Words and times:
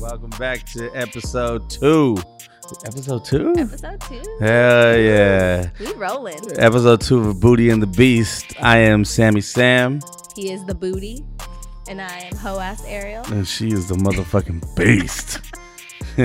Welcome 0.00 0.30
back 0.38 0.64
to 0.72 0.90
episode 0.94 1.68
two. 1.68 2.16
Episode 2.86 3.22
two? 3.24 3.52
Episode 3.56 4.00
two. 4.00 4.22
Hell 4.40 4.96
yeah. 4.98 5.68
We 5.78 5.92
rolling. 5.94 6.38
Episode 6.58 7.02
two 7.02 7.28
of 7.28 7.38
Booty 7.40 7.68
and 7.68 7.82
the 7.82 7.86
Beast. 7.86 8.54
I 8.62 8.78
am 8.78 9.04
Sammy 9.04 9.42
Sam, 9.42 10.00
He 10.34 10.52
is 10.52 10.64
the 10.64 10.74
booty, 10.74 11.22
and 11.86 12.00
I 12.00 12.20
am 12.20 12.36
hoe 12.36 12.60
ass 12.60 12.82
Ariel. 12.86 13.24
and 13.26 13.46
she 13.46 13.68
is 13.68 13.88
the 13.88 13.96
motherfucking 13.96 14.74
beast. 14.74 15.40
All 16.18 16.24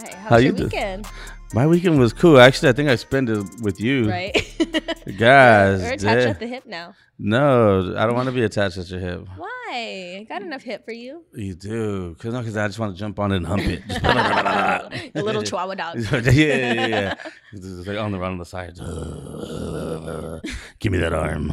right. 0.00 0.14
How 0.14 0.28
How 0.30 0.34
was 0.36 0.44
you 0.44 0.48
your 0.50 0.56
do- 0.58 0.64
weekend? 0.64 1.06
My 1.54 1.66
weekend 1.66 1.98
was 1.98 2.14
cool. 2.14 2.40
Actually, 2.40 2.70
I 2.70 2.72
think 2.72 2.88
I 2.88 2.96
spent 2.96 3.28
it 3.28 3.44
with 3.60 3.78
you. 3.78 4.08
Right. 4.08 4.32
Guys, 5.18 5.82
We're 5.82 5.92
attached 5.92 6.26
at 6.26 6.40
the 6.40 6.46
hip 6.46 6.64
now. 6.64 6.94
no, 7.18 7.94
I 7.96 8.06
don't 8.06 8.14
want 8.14 8.26
to 8.26 8.32
be 8.32 8.42
attached 8.42 8.78
at 8.78 8.88
your 8.88 9.00
hip. 9.00 9.26
Why? 9.36 9.48
I 10.20 10.26
got 10.28 10.40
enough 10.42 10.62
hip 10.62 10.84
for 10.86 10.92
you. 10.92 11.24
You 11.34 11.54
do. 11.54 12.14
Because 12.14 12.32
no, 12.32 12.42
'cause 12.42 12.56
I 12.56 12.66
just 12.68 12.78
want 12.78 12.94
to 12.94 12.98
jump 12.98 13.18
on 13.18 13.32
it 13.32 13.36
and 13.36 13.46
hump 13.46 13.62
it. 13.64 13.82
The 13.86 15.10
little 15.22 15.42
chihuahua 15.42 15.74
dog. 15.74 15.98
yeah, 16.12 16.22
yeah, 16.32 16.86
yeah. 16.86 17.14
It's 17.52 17.86
like 17.86 17.98
on 17.98 18.12
the 18.12 18.18
run 18.18 18.32
on 18.32 18.38
the 18.38 18.46
side. 18.46 18.76
Give 20.78 20.90
me 20.92 20.98
that 20.98 21.12
arm. 21.12 21.50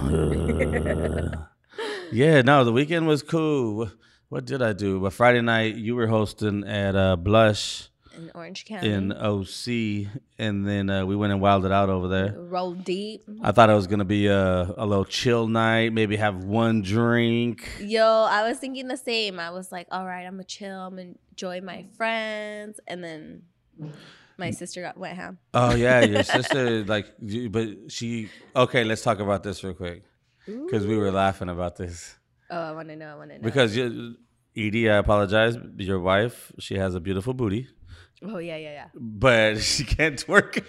yeah, 2.13 2.41
no, 2.41 2.63
the 2.63 2.71
weekend 2.71 3.05
was 3.05 3.21
cool. 3.21 3.75
What, 3.77 3.91
what 4.29 4.45
did 4.45 4.61
I 4.61 4.71
do? 4.73 5.01
But 5.01 5.11
Friday 5.11 5.41
night, 5.41 5.75
you 5.75 5.95
were 5.95 6.07
hosting 6.07 6.63
at 6.65 6.95
uh, 6.95 7.15
Blush 7.17 7.89
In 8.17 8.31
Orange 8.35 8.65
County. 8.65 8.89
in 8.91 9.11
OC, 9.13 10.11
and 10.37 10.67
then 10.67 10.89
uh, 10.89 11.05
we 11.05 11.15
went 11.15 11.31
and 11.31 11.41
wilded 11.41 11.71
out 11.71 11.89
over 11.89 12.07
there. 12.07 12.35
Roll 12.37 12.73
deep. 12.73 13.23
I 13.41 13.51
thought 13.51 13.69
it 13.69 13.73
was 13.75 13.87
gonna 13.87 14.03
be 14.05 14.27
a, 14.27 14.73
a 14.77 14.85
little 14.85 15.05
chill 15.05 15.47
night, 15.47 15.93
maybe 15.93 16.15
have 16.17 16.43
one 16.43 16.81
drink. 16.81 17.69
Yo, 17.79 18.03
I 18.29 18.47
was 18.47 18.57
thinking 18.57 18.87
the 18.87 18.97
same. 18.97 19.39
I 19.39 19.51
was 19.51 19.71
like, 19.71 19.87
all 19.91 20.05
right, 20.05 20.25
I'm 20.25 20.33
gonna 20.33 20.43
chill. 20.43 20.79
I'm 20.79 20.95
gonna 20.97 21.13
enjoy 21.31 21.61
my 21.61 21.85
friends. 21.97 22.79
And 22.87 23.03
then 23.03 23.43
my 24.37 24.51
sister 24.51 24.81
got 24.81 24.97
went 24.97 25.15
ham. 25.15 25.37
Oh 25.53 25.75
yeah, 25.75 26.01
your 26.03 26.23
sister 26.37 26.83
like, 26.85 27.07
you- 27.21 27.49
but 27.49 27.91
she. 27.91 28.29
Okay, 28.55 28.83
let's 28.83 29.01
talk 29.01 29.19
about 29.19 29.43
this 29.43 29.63
real 29.63 29.73
quick 29.73 30.03
because 30.45 30.85
we 30.87 30.97
were 30.97 31.11
laughing 31.11 31.47
about 31.49 31.75
this. 31.77 32.15
Oh, 32.49 32.59
I 32.59 32.71
want 32.71 32.87
to 32.89 32.95
know. 32.95 33.13
I 33.13 33.15
want 33.15 33.29
to 33.29 33.37
know. 33.37 33.43
Because 33.43 33.75
you, 33.77 34.15
Edie, 34.57 34.89
I 34.89 34.97
apologize. 34.97 35.55
Your 35.77 35.99
wife, 35.99 36.51
she 36.59 36.75
has 36.75 36.95
a 36.95 36.99
beautiful 36.99 37.33
booty, 37.35 37.67
oh 38.23 38.37
yeah, 38.37 38.57
yeah, 38.57 38.71
yeah. 38.71 38.85
but 38.95 39.59
she 39.61 39.83
can't 39.83 40.23
twerk. 40.25 40.63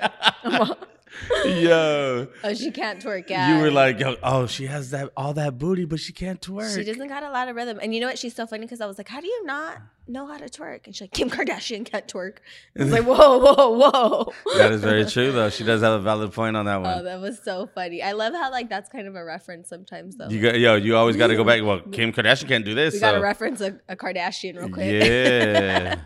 Yo, 1.45 2.29
oh, 2.45 2.55
she 2.55 2.71
can't 2.71 3.03
twerk. 3.03 3.29
Yeah. 3.29 3.57
you 3.57 3.63
were 3.63 3.71
like, 3.71 4.01
oh, 4.23 4.47
she 4.47 4.67
has 4.67 4.91
that 4.91 5.11
all 5.17 5.33
that 5.35 5.59
booty, 5.59 5.85
but 5.85 5.99
she 5.99 6.13
can't 6.13 6.41
twerk. 6.41 6.75
She 6.75 6.85
doesn't 6.85 7.09
got 7.09 7.25
a 7.25 7.31
lot 7.31 7.49
of 7.49 7.57
rhythm. 7.57 7.79
And 7.83 7.93
you 7.93 8.01
know 8.01 8.07
what? 8.07 8.19
She's 8.19 8.35
so 8.35 8.47
funny 8.47 8.63
because 8.65 8.81
I 8.81 8.87
was 8.87 8.97
like, 8.97 9.09
How 9.09 9.21
do 9.21 9.27
you 9.27 9.45
not 9.45 9.79
know 10.07 10.27
how 10.27 10.39
to 10.39 10.47
twerk? 10.47 10.87
And 10.87 10.95
she's 10.95 11.03
like, 11.03 11.13
Kim 11.13 11.29
Kardashian 11.29 11.85
can't 11.85 12.07
twerk. 12.07 12.37
I 12.79 12.85
was 12.85 12.93
like, 12.93 13.05
Whoa, 13.05 13.39
whoa, 13.39 13.71
whoa. 13.71 14.33
that 14.57 14.71
is 14.73 14.83
very 14.83 15.05
true, 15.05 15.33
though. 15.33 15.51
She 15.51 15.65
does 15.65 15.83
have 15.83 15.95
a 15.95 16.03
valid 16.03 16.33
point 16.33 16.57
on 16.57 16.67
that 16.67 16.77
Oh, 16.79 16.83
one. 16.83 17.05
that 17.05 17.21
was 17.21 17.41
so 17.43 17.69
funny. 17.75 18.03
I 18.03 18.13
love 18.13 18.33
how 18.33 18.51
like 18.51 18.69
that's 18.69 18.89
kind 18.89 19.09
of 19.09 19.17
a 19.17 19.25
reference 19.25 19.69
sometimes 19.69 20.17
though. 20.17 20.29
you 20.29 20.41
got, 20.41 20.59
yo, 20.61 20.77
you 20.77 20.97
always 20.97 21.17
got 21.17 21.27
to 21.27 21.37
go 21.37 21.45
back. 21.45 21.63
Well, 21.65 21.81
Kim 21.81 22.13
Kardashian 22.13 22.47
can't 22.49 22.65
do 22.65 22.75
this. 22.75 22.95
we 22.95 23.01
gotta 23.01 23.21
reference 23.21 23.61
a, 23.61 23.79
a 23.89 23.97
Kardashian 23.97 24.57
real 24.57 24.69
quick. 24.69 24.93
Yeah. 25.03 25.99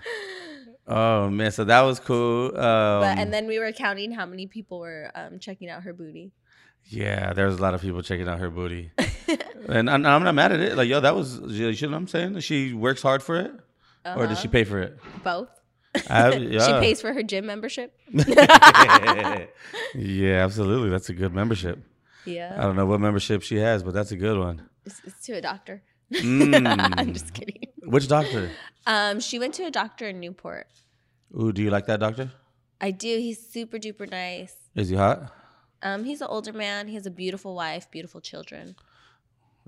Oh 0.86 1.28
man, 1.30 1.50
so 1.52 1.64
that 1.64 1.80
was 1.82 2.00
cool. 2.00 2.46
Um, 2.48 3.00
but 3.00 3.18
and 3.18 3.32
then 3.32 3.46
we 3.46 3.58
were 3.58 3.72
counting 3.72 4.12
how 4.12 4.26
many 4.26 4.46
people 4.46 4.78
were 4.80 5.10
um, 5.14 5.38
checking 5.38 5.68
out 5.70 5.82
her 5.84 5.92
booty. 5.92 6.32
Yeah, 6.86 7.32
there 7.32 7.46
was 7.46 7.58
a 7.58 7.62
lot 7.62 7.72
of 7.74 7.80
people 7.80 8.02
checking 8.02 8.28
out 8.28 8.38
her 8.40 8.50
booty, 8.50 8.90
and 9.68 9.88
I'm, 9.88 10.04
I'm 10.04 10.22
not 10.22 10.34
mad 10.34 10.52
at 10.52 10.60
it. 10.60 10.76
Like, 10.76 10.88
yo, 10.88 11.00
that 11.00 11.14
was 11.16 11.40
you 11.46 11.70
know 11.72 11.88
what 11.90 11.96
I'm 11.96 12.08
saying. 12.08 12.40
She 12.40 12.72
works 12.74 13.00
hard 13.02 13.22
for 13.22 13.36
it, 13.36 13.52
or 14.04 14.26
does 14.26 14.38
she 14.40 14.48
Uh-huh. 14.48 14.52
pay 14.52 14.64
for 14.64 14.80
it? 14.80 14.98
Both. 15.22 15.48
I, 16.10 16.38
She 16.38 16.58
pays 16.58 17.00
for 17.00 17.12
her 17.12 17.22
gym 17.22 17.46
membership. 17.46 17.96
yeah, 19.94 20.44
absolutely. 20.44 20.90
That's 20.90 21.08
a 21.08 21.14
good 21.14 21.32
membership. 21.32 21.78
Yeah. 22.24 22.54
I 22.58 22.62
don't 22.62 22.76
know 22.76 22.86
what 22.86 23.00
membership 23.00 23.42
she 23.42 23.56
has, 23.56 23.82
but 23.82 23.94
that's 23.94 24.10
a 24.12 24.16
good 24.16 24.38
one. 24.38 24.68
It's, 24.84 25.00
it's 25.04 25.24
to 25.26 25.32
a 25.34 25.40
doctor. 25.40 25.82
Mm. 26.12 26.94
I'm 26.98 27.12
just 27.12 27.32
kidding. 27.32 27.58
Which 27.84 28.08
doctor? 28.08 28.50
Um, 28.86 29.20
she 29.20 29.38
went 29.38 29.54
to 29.54 29.64
a 29.64 29.70
doctor 29.70 30.08
in 30.08 30.20
Newport. 30.20 30.66
Ooh, 31.38 31.52
do 31.52 31.62
you 31.62 31.70
like 31.70 31.86
that 31.86 32.00
doctor? 32.00 32.32
I 32.80 32.90
do. 32.90 33.08
He's 33.08 33.44
super 33.46 33.78
duper 33.78 34.10
nice. 34.10 34.54
Is 34.74 34.88
he 34.90 34.96
hot? 34.96 35.32
Um, 35.82 36.04
he's 36.04 36.20
an 36.20 36.28
older 36.30 36.52
man. 36.52 36.88
He 36.88 36.94
has 36.94 37.06
a 37.06 37.10
beautiful 37.10 37.54
wife, 37.54 37.90
beautiful 37.90 38.20
children. 38.20 38.76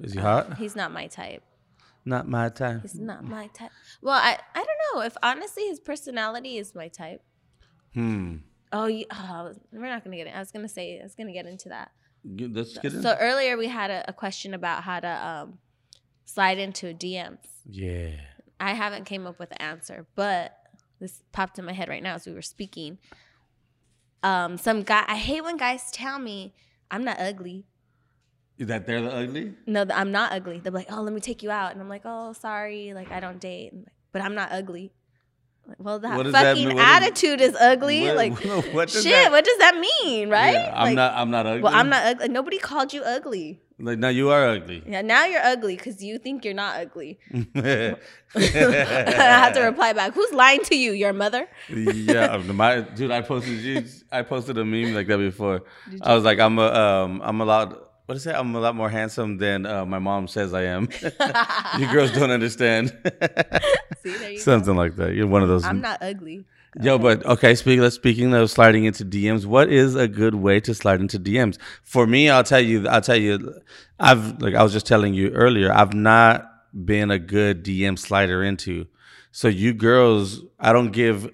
Is 0.02 0.12
he 0.12 0.20
hot? 0.20 0.58
He's 0.58 0.76
not 0.76 0.92
my 0.92 1.06
type. 1.06 1.42
Not 2.04 2.28
my 2.28 2.48
type. 2.48 2.82
He's 2.82 2.98
not 2.98 3.24
my 3.24 3.48
type. 3.48 3.70
Well, 4.00 4.14
I, 4.14 4.38
I 4.54 4.64
don't 4.64 4.94
know 4.94 5.02
if 5.02 5.16
honestly 5.22 5.64
his 5.64 5.80
personality 5.80 6.56
is 6.56 6.74
my 6.74 6.88
type. 6.88 7.22
Hmm. 7.94 8.36
Oh, 8.72 8.86
you, 8.86 9.06
oh 9.10 9.52
we're 9.72 9.88
not 9.88 10.04
gonna 10.04 10.16
get 10.16 10.26
it. 10.26 10.34
I 10.34 10.38
was 10.38 10.52
gonna 10.52 10.68
say 10.68 11.00
I 11.00 11.02
was 11.02 11.14
gonna 11.14 11.32
get 11.32 11.46
into 11.46 11.68
that. 11.70 11.90
Let's 12.24 12.78
get 12.78 12.92
in. 12.92 13.02
So 13.02 13.16
earlier 13.18 13.56
we 13.56 13.68
had 13.68 13.90
a, 13.90 14.04
a 14.08 14.12
question 14.12 14.54
about 14.54 14.82
how 14.84 15.00
to 15.00 15.08
um, 15.08 15.58
slide 16.24 16.58
into 16.58 16.94
DMs. 16.94 17.38
yeah. 17.68 18.10
I 18.58 18.74
haven't 18.74 19.04
came 19.04 19.26
up 19.26 19.38
with 19.38 19.50
an 19.52 19.58
answer, 19.58 20.06
but 20.14 20.58
this 21.00 21.22
popped 21.32 21.58
in 21.58 21.64
my 21.64 21.72
head 21.72 21.88
right 21.88 22.02
now 22.02 22.14
as 22.14 22.26
we 22.26 22.32
were 22.32 22.42
speaking. 22.42 22.98
Um, 24.22 24.56
some 24.56 24.82
guy. 24.82 25.04
I 25.06 25.16
hate 25.16 25.44
when 25.44 25.56
guys 25.56 25.90
tell 25.90 26.18
me 26.18 26.54
I'm 26.90 27.04
not 27.04 27.20
ugly. 27.20 27.64
Is 28.58 28.68
that 28.68 28.86
they're 28.86 29.02
the 29.02 29.12
ugly? 29.12 29.54
No, 29.66 29.84
I'm 29.92 30.10
not 30.10 30.32
ugly. 30.32 30.60
They're 30.60 30.72
like, 30.72 30.90
oh, 30.90 31.02
let 31.02 31.12
me 31.12 31.20
take 31.20 31.42
you 31.42 31.50
out, 31.50 31.72
and 31.72 31.80
I'm 31.80 31.88
like, 31.88 32.02
oh, 32.04 32.32
sorry, 32.32 32.94
like 32.94 33.12
I 33.12 33.20
don't 33.20 33.38
date, 33.38 33.74
like, 33.74 33.92
but 34.12 34.22
I'm 34.22 34.34
not 34.34 34.50
ugly. 34.50 34.92
Well, 35.78 35.98
that 35.98 36.16
that 36.32 36.32
fucking 36.32 36.68
mean? 36.68 36.76
What 36.76 37.02
attitude 37.02 37.40
is 37.40 37.56
ugly. 37.60 38.04
What- 38.06 38.16
like, 38.16 38.32
what 38.74 38.88
does 38.88 39.02
shit, 39.02 39.12
that- 39.12 39.30
what 39.30 39.44
does 39.44 39.58
that 39.58 39.74
mean, 39.78 40.30
right? 40.30 40.52
Yeah, 40.54 40.72
I'm 40.74 40.84
Like, 40.84 40.94
not. 40.96 41.12
I'm 41.14 41.30
not 41.30 41.46
ugly. 41.46 41.62
Well, 41.62 41.74
I'm 41.74 41.88
not 41.88 42.06
ugly. 42.06 42.28
Nobody 42.28 42.58
called 42.58 42.92
you 42.92 43.02
ugly. 43.02 43.60
Like, 43.78 43.98
no, 43.98 44.08
you 44.08 44.30
are 44.30 44.48
ugly. 44.48 44.82
Yeah, 44.86 45.02
now 45.02 45.26
you're 45.26 45.44
ugly 45.44 45.76
because 45.76 46.02
you 46.02 46.16
think 46.18 46.46
you're 46.46 46.54
not 46.54 46.80
ugly. 46.80 47.18
I 47.54 47.96
have 48.34 49.52
to 49.52 49.60
reply 49.60 49.92
back. 49.92 50.14
Who's 50.14 50.32
lying 50.32 50.62
to 50.64 50.74
you? 50.76 50.92
Your 50.92 51.12
mother? 51.12 51.46
my 51.68 52.80
dude. 52.94 53.10
I 53.10 53.20
posted. 53.20 53.86
I 54.10 54.22
posted 54.22 54.56
a 54.56 54.64
meme 54.64 54.94
like 54.94 55.08
that 55.08 55.18
before. 55.18 55.62
I 56.00 56.14
was 56.14 56.24
like, 56.24 56.38
I'm 56.38 56.58
a, 56.58 56.62
um, 56.72 57.20
I'm 57.22 57.40
a 57.40 57.44
lot. 57.44 57.85
What 58.06 58.16
is 58.16 58.26
it? 58.26 58.36
I'm 58.36 58.54
a 58.54 58.60
lot 58.60 58.76
more 58.76 58.88
handsome 58.88 59.38
than 59.38 59.66
uh, 59.66 59.84
my 59.84 59.98
mom 59.98 60.28
says 60.28 60.54
I 60.54 60.62
am. 60.62 60.88
you 61.78 61.92
girls 61.92 62.12
don't 62.12 62.30
understand. 62.30 62.96
See, 64.02 64.16
there 64.16 64.30
you 64.30 64.36
go. 64.38 64.42
Something 64.42 64.76
like 64.76 64.94
that. 64.96 65.14
You're 65.14 65.26
one 65.26 65.42
of 65.42 65.48
those. 65.48 65.64
I'm 65.64 65.80
not 65.80 66.00
ugly. 66.00 66.44
Yo, 66.80 66.98
but 66.98 67.24
okay. 67.26 67.54
Speaking, 67.56 67.80
let's 67.80 67.96
speaking 67.96 68.32
of 68.32 68.48
sliding 68.50 68.84
into 68.84 69.04
DMs. 69.04 69.44
What 69.44 69.72
is 69.72 69.96
a 69.96 70.06
good 70.06 70.36
way 70.36 70.60
to 70.60 70.74
slide 70.74 71.00
into 71.00 71.18
DMs? 71.18 71.58
For 71.82 72.06
me, 72.06 72.30
I'll 72.30 72.44
tell 72.44 72.60
you. 72.60 72.86
I'll 72.86 73.00
tell 73.00 73.16
you. 73.16 73.60
I've 73.98 74.40
like 74.40 74.54
I 74.54 74.62
was 74.62 74.72
just 74.72 74.86
telling 74.86 75.14
you 75.14 75.30
earlier. 75.30 75.72
I've 75.72 75.94
not 75.94 76.48
been 76.84 77.10
a 77.10 77.18
good 77.18 77.64
DM 77.64 77.98
slider 77.98 78.44
into. 78.44 78.86
So 79.32 79.48
you 79.48 79.74
girls, 79.74 80.42
I 80.60 80.72
don't 80.72 80.92
give 80.92 81.32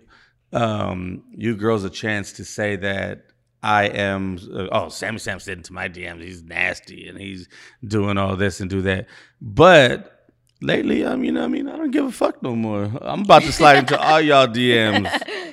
um, 0.52 1.24
you 1.36 1.54
girls 1.56 1.84
a 1.84 1.90
chance 1.90 2.32
to 2.34 2.44
say 2.44 2.76
that 2.76 3.26
I 3.62 3.84
am. 3.84 4.38
Uh, 4.52 4.66
oh, 4.72 4.88
Sammy 4.88 5.18
Sam 5.18 5.38
said 5.38 5.58
into 5.58 5.72
my 5.72 5.88
DMs. 5.88 6.22
He's 6.22 6.42
nasty 6.42 7.08
and 7.08 7.18
he's 7.18 7.48
doing 7.86 8.18
all 8.18 8.36
this 8.36 8.60
and 8.60 8.68
do 8.68 8.82
that. 8.82 9.06
But 9.40 10.26
lately, 10.60 11.06
I 11.06 11.16
mean, 11.16 11.36
I 11.36 11.46
mean, 11.46 11.68
I 11.68 11.76
don't 11.76 11.90
give 11.90 12.04
a 12.06 12.12
fuck 12.12 12.42
no 12.42 12.56
more. 12.56 12.90
I'm 13.00 13.22
about 13.22 13.42
to 13.42 13.52
slide 13.52 13.78
into 13.78 13.98
all 14.00 14.20
y'all 14.28 14.48
DMs. 14.48 15.08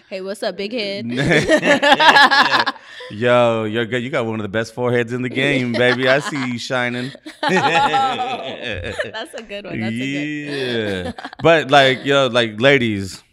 Hey, 0.10 0.22
what's 0.22 0.42
up, 0.42 0.58
big 0.58 0.74
head? 0.74 1.06
Yo, 3.12 3.64
you're 3.64 3.86
good. 3.86 4.04
You 4.04 4.10
got 4.12 4.26
one 4.26 4.40
of 4.40 4.44
the 4.44 4.50
best 4.50 4.74
foreheads 4.74 5.14
in 5.14 5.24
the 5.24 5.30
game, 5.30 5.72
baby. 5.74 6.08
I 6.08 6.20
see 6.20 6.52
you 6.52 6.60
shining. 6.60 7.12
That's 7.42 9.34
a 9.34 9.42
good 9.48 9.66
one. 9.66 9.80
That's 9.80 9.94
a 9.94 9.98
good. 9.98 10.48
yeah, 10.48 11.12
but 11.42 11.72
like, 11.72 12.06
yo, 12.06 12.28
like, 12.28 12.62
ladies, 12.62 13.24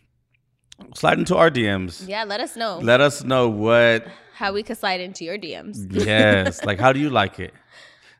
slide 0.95 1.19
into 1.19 1.37
our 1.37 1.51
DMs. 1.51 2.09
Yeah, 2.09 2.25
let 2.25 2.41
us 2.41 2.57
know 2.57 2.79
Let 2.79 3.03
us 3.03 3.23
know 3.23 3.51
what. 3.51 4.07
How 4.37 4.53
we 4.53 4.63
could 4.63 4.77
slide 4.77 5.01
into 5.01 5.25
your 5.25 5.39
DMs. 5.39 5.87
Yes, 5.91 6.63
like, 6.63 6.79
how 6.79 6.93
do 6.93 7.01
you 7.01 7.11
like 7.11 7.41
it? 7.41 7.55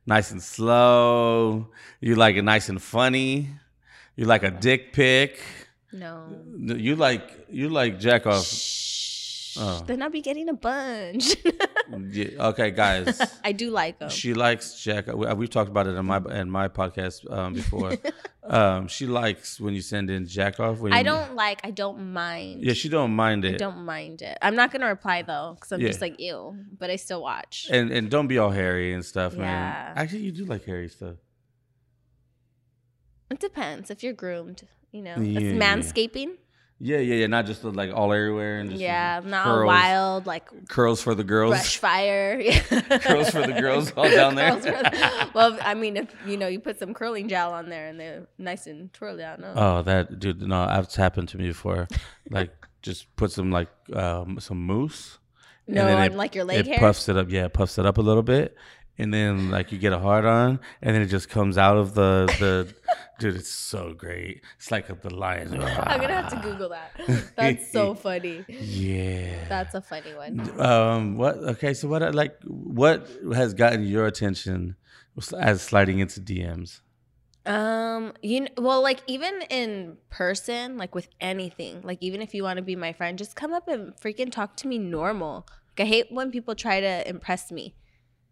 Nice 0.09 0.31
and 0.31 0.41
slow. 0.41 1.67
You 2.01 2.15
like 2.15 2.37
it 2.37 2.43
nice 2.43 2.69
and 2.69 2.81
funny. 2.81 3.49
You 4.15 4.27
like 4.27 4.45
a 4.45 4.53
dick 4.53 4.93
pic. 4.93 5.41
No. 5.93 6.29
You 6.57 6.95
like 6.95 7.25
you 7.51 7.69
like 7.71 7.99
jack 7.99 8.25
off. 8.25 8.47
Shh. 8.47 8.86
Oh. 9.59 9.83
Then 9.87 10.03
I'll 10.03 10.11
be 10.11 10.21
getting 10.21 10.49
a 10.49 10.55
bunch. 10.55 11.37
Yeah, 12.11 12.49
okay, 12.49 12.73
guys. 12.73 13.21
I 13.45 13.53
do 13.53 13.71
like 13.71 14.01
them. 14.01 14.11
She 14.11 14.35
likes 14.35 14.83
Jack. 14.83 15.07
we- 15.07 15.33
We've 15.35 15.49
talked 15.49 15.71
about 15.71 15.87
it 15.87 15.95
in 15.95 16.05
my 16.05 16.21
in 16.41 16.51
my 16.51 16.67
podcast 16.67 17.31
um, 17.31 17.55
before. 17.55 17.93
um, 18.43 18.89
she 18.89 19.07
likes 19.07 19.61
when 19.61 19.73
you 19.73 19.81
send 19.81 20.11
in 20.11 20.27
jack 20.27 20.59
off. 20.59 20.81
When 20.81 20.93
I 20.93 21.05
don't 21.05 21.37
like. 21.37 21.61
I 21.63 21.71
don't 21.71 22.13
mind. 22.13 22.65
Yeah, 22.65 22.73
she 22.73 22.89
don't 22.89 23.13
mind 23.15 23.45
it. 23.45 23.55
I 23.55 23.59
don't 23.59 23.85
mind 23.85 24.21
it. 24.23 24.37
I'm 24.43 24.57
not 24.57 24.73
gonna 24.73 24.89
reply 24.89 25.23
though, 25.23 25.53
because 25.55 25.71
I'm 25.71 25.81
Yeah. 25.81 25.87
just 25.89 26.01
like 26.01 26.19
ew. 26.19 26.59
But 26.77 26.91
I 26.91 26.97
still 26.97 27.23
watch. 27.23 27.69
And 27.71 27.93
and 27.93 28.11
don't 28.11 28.27
be 28.27 28.39
all 28.39 28.51
hairy 28.51 28.93
and 28.93 29.05
stuff, 29.05 29.35
Yeah. 29.35 29.43
man. 29.43 29.93
Actually, 29.95 30.23
you 30.23 30.33
do 30.33 30.45
like 30.45 30.65
hairy 30.65 30.89
stuff. 30.89 31.15
It 33.31 33.39
depends 33.39 33.91
if 33.91 34.03
you're 34.03 34.13
groomed. 34.13 34.67
You 34.91 35.03
know, 35.03 35.17
Yeah, 35.19 35.39
it's 35.41 35.55
yeah. 35.55 35.75
manscaping. 35.77 36.31
Yeah, 36.79 36.99
yeah, 36.99 37.15
yeah. 37.17 37.27
Not 37.27 37.47
just 37.47 37.65
like 37.65 37.91
all 37.95 38.13
everywhere 38.13 38.59
and 38.59 38.69
just 38.71 38.83
Yeah, 38.83 39.23
not 39.25 39.45
curls, 39.45 39.67
wild 39.67 40.27
like 40.27 40.69
curls 40.69 41.01
for 41.01 41.15
the 41.15 41.25
girls. 41.25 41.53
brush 41.53 41.79
fire. 41.79 42.39
Yeah. 42.45 42.61
Curls 42.99 43.31
for 43.31 43.47
the 43.47 43.59
girls 43.59 43.93
all 43.97 44.11
down 44.11 44.35
there. 44.35 44.53
For 44.57 44.61
the- 44.71 45.29
well, 45.35 45.59
I 45.63 45.73
mean, 45.75 45.97
if 45.97 46.15
you 46.27 46.37
know, 46.37 46.49
you 46.49 46.61
put 46.61 46.79
some 46.79 46.93
curling 46.93 47.29
gel 47.29 47.53
on 47.53 47.71
there 47.71 47.87
and 47.89 47.99
they're 47.99 48.27
nice 48.39 48.67
and 48.67 48.93
twirled 48.93 49.21
out. 49.21 49.41
No. 49.41 49.53
Oh, 49.57 49.83
that 49.83 50.19
dude, 50.19 50.43
no, 50.43 50.67
that's 50.67 50.97
happened 50.97 51.29
to 51.31 51.39
me 51.39 51.49
before. 51.49 51.89
Like, 52.31 52.51
just 52.83 53.15
put 53.17 53.31
some 53.33 53.51
like 53.51 53.69
um, 53.95 54.39
some 54.41 54.67
mousse. 54.67 55.19
no, 55.69 55.85
then 55.87 55.97
on 55.97 56.03
it- 56.05 56.15
like 56.15 56.35
your 56.35 56.45
leg 56.45 56.59
it 56.61 56.67
hair. 56.67 56.79
puffs 56.79 57.09
it 57.09 57.17
up. 57.17 57.31
Yeah, 57.31 57.47
it 57.47 57.53
puffs 57.55 57.79
it 57.79 57.87
up 57.87 57.99
a 57.99 58.03
little 58.03 58.23
bit, 58.23 58.55
and 58.99 59.13
then 59.13 59.51
like 59.51 59.73
you 59.73 59.79
get 59.79 59.93
a 59.93 59.99
hard 59.99 60.25
on, 60.25 60.61
and 60.83 60.95
then 60.95 61.03
it 61.03 61.07
just 61.07 61.29
comes 61.29 61.59
out 61.59 61.77
of 61.77 61.95
the 61.95 62.27
the. 62.39 62.75
dude, 63.19 63.37
it's 63.37 63.51
so 63.51 63.95
great. 63.95 64.43
It's 64.59 64.71
like 64.71 64.89
the 65.01 65.15
lion. 65.15 65.55
I'm 65.55 66.01
gonna 66.01 66.23
have 66.23 66.31
to 66.31 66.41
Google 66.49 66.69
that. 66.71 67.33
That's 67.37 67.73
so 67.73 67.95
funny. 68.07 68.45
Yeah. 68.49 69.49
That's 69.49 69.75
a 69.75 69.81
funny 69.81 70.15
one. 70.15 70.61
Um. 70.61 71.17
What? 71.17 71.37
Okay. 71.37 71.75
So 71.75 71.89
what? 71.89 72.15
Like, 72.15 72.37
what 72.45 73.09
has 73.35 73.55
gotten 73.55 73.85
your 73.85 74.07
attention 74.07 74.77
as 75.39 75.63
sliding 75.63 75.99
into 75.99 76.21
DMs? 76.21 76.81
Um, 77.47 78.13
you 78.23 78.41
know, 78.41 78.49
well, 78.59 78.83
like 78.83 79.01
even 79.07 79.43
in 79.51 79.99
person, 80.11 80.77
like 80.77 80.95
with 80.95 81.09
anything, 81.21 81.81
like 81.83 81.99
even 82.01 82.21
if 82.21 82.35
you 82.35 82.43
want 82.43 82.57
to 82.57 82.63
be 82.63 82.75
my 82.75 82.93
friend, 82.93 83.17
just 83.17 83.37
come 83.37 83.53
up 83.53 83.69
and 83.69 83.95
freaking 83.97 84.33
talk 84.33 84.57
to 84.57 84.69
me 84.69 84.79
normal. 84.79 85.47
Like 85.79 85.87
I 85.87 85.89
hate 85.89 86.11
when 86.11 86.33
people 86.33 86.57
try 86.57 86.81
to 86.81 87.09
impress 87.09 87.53
me. 87.53 87.77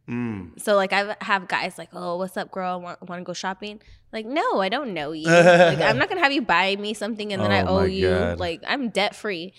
Mm. 0.09 0.61
So 0.61 0.77
like 0.77 0.93
I 0.93 1.17
have 1.23 1.49
guys 1.49 1.79
like, 1.79 1.89
"Oh, 1.95 2.17
what's 2.19 2.37
up, 2.37 2.51
girl? 2.51 2.81
Want, 2.81 3.01
want 3.09 3.21
to 3.21 3.25
go 3.25 3.33
shopping?" 3.33 3.81
Like, 4.13 4.27
no, 4.27 4.61
I 4.61 4.69
don't 4.69 4.93
know 4.95 5.13
you. 5.13 5.27
like 5.27 5.81
I'm 5.81 5.97
not 5.99 6.09
gonna 6.11 6.21
have 6.21 6.33
you 6.33 6.43
buy 6.43 6.77
me 6.77 6.93
something 6.95 7.33
and 7.33 7.43
then 7.43 7.51
I 7.51 7.63
Oh 7.63 7.79
owe 7.79 7.85
you. 7.85 8.11
God. 8.11 8.39
Like 8.39 8.63
I'm 8.67 8.91
debt 8.91 9.17
free, 9.17 9.55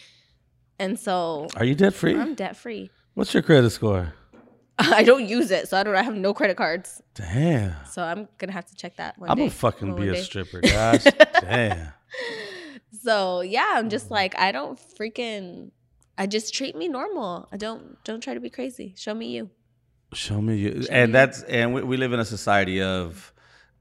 and 0.77 0.99
so 0.99 1.47
Are 1.55 1.65
you 1.65 1.73
debt 1.75 1.93
free? 1.95 2.15
I'm 2.15 2.35
debt 2.35 2.55
free. 2.55 2.91
What's 3.15 3.33
your 3.33 3.41
credit 3.43 3.71
score? 3.71 4.13
I 4.77 5.03
don't 5.03 5.25
use 5.27 5.51
it, 5.51 5.67
so 5.69 5.77
I 5.77 5.83
don't. 5.83 5.95
I 5.95 6.03
have 6.03 6.15
no 6.15 6.33
credit 6.33 6.57
cards, 6.57 7.01
Damn. 7.15 7.73
so 7.89 8.03
I'm 8.03 8.27
gonna 8.37 8.51
have 8.51 8.65
to 8.65 8.75
check 8.75 8.97
that 8.97 9.17
one 9.17 9.29
I'm 9.29 9.37
day. 9.37 9.43
gonna 9.43 9.51
fucking 9.51 9.95
be 9.95 10.09
a 10.09 10.13
day. 10.13 10.21
stripper. 10.21 10.61
Gosh 10.63 11.05
damn. 11.41 11.93
So 13.03 13.41
yeah, 13.41 13.71
I'm 13.75 13.89
just 13.89 14.11
like 14.11 14.37
I 14.37 14.51
don't 14.51 14.79
freaking. 14.99 15.71
I 16.17 16.27
just 16.27 16.53
treat 16.53 16.75
me 16.75 16.87
normal. 16.87 17.47
I 17.51 17.57
don't 17.57 18.01
don't 18.03 18.21
try 18.21 18.33
to 18.33 18.39
be 18.39 18.49
crazy. 18.49 18.93
Show 18.97 19.13
me 19.13 19.27
you. 19.27 19.49
Show 20.15 20.41
me 20.41 20.57
you. 20.57 20.83
Show 20.83 20.91
and 20.91 21.11
me. 21.11 21.13
that's 21.13 21.43
and 21.43 21.73
we, 21.73 21.83
we 21.83 21.97
live 21.97 22.13
in 22.13 22.19
a 22.19 22.25
society 22.25 22.81
of 22.81 23.33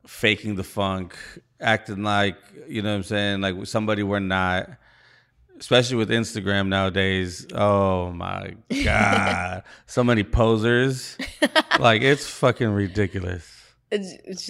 faking 0.06 0.56
the 0.56 0.64
funk, 0.64 1.16
acting 1.60 2.02
like 2.02 2.36
you 2.69 2.82
know 2.82 2.90
what 2.90 2.96
I'm 2.96 3.02
saying, 3.04 3.40
like 3.40 3.66
somebody 3.66 4.02
we're 4.02 4.20
not. 4.20 4.70
Especially 5.56 5.96
with 5.96 6.10
Instagram 6.10 6.66
nowadays. 6.66 7.46
Oh 7.54 8.10
my 8.10 8.54
god, 8.84 9.62
so 9.86 10.02
many 10.02 10.25
posers. 10.25 11.16
like 11.78 12.02
it's 12.02 12.26
fucking 12.26 12.70
ridiculous. 12.70 13.50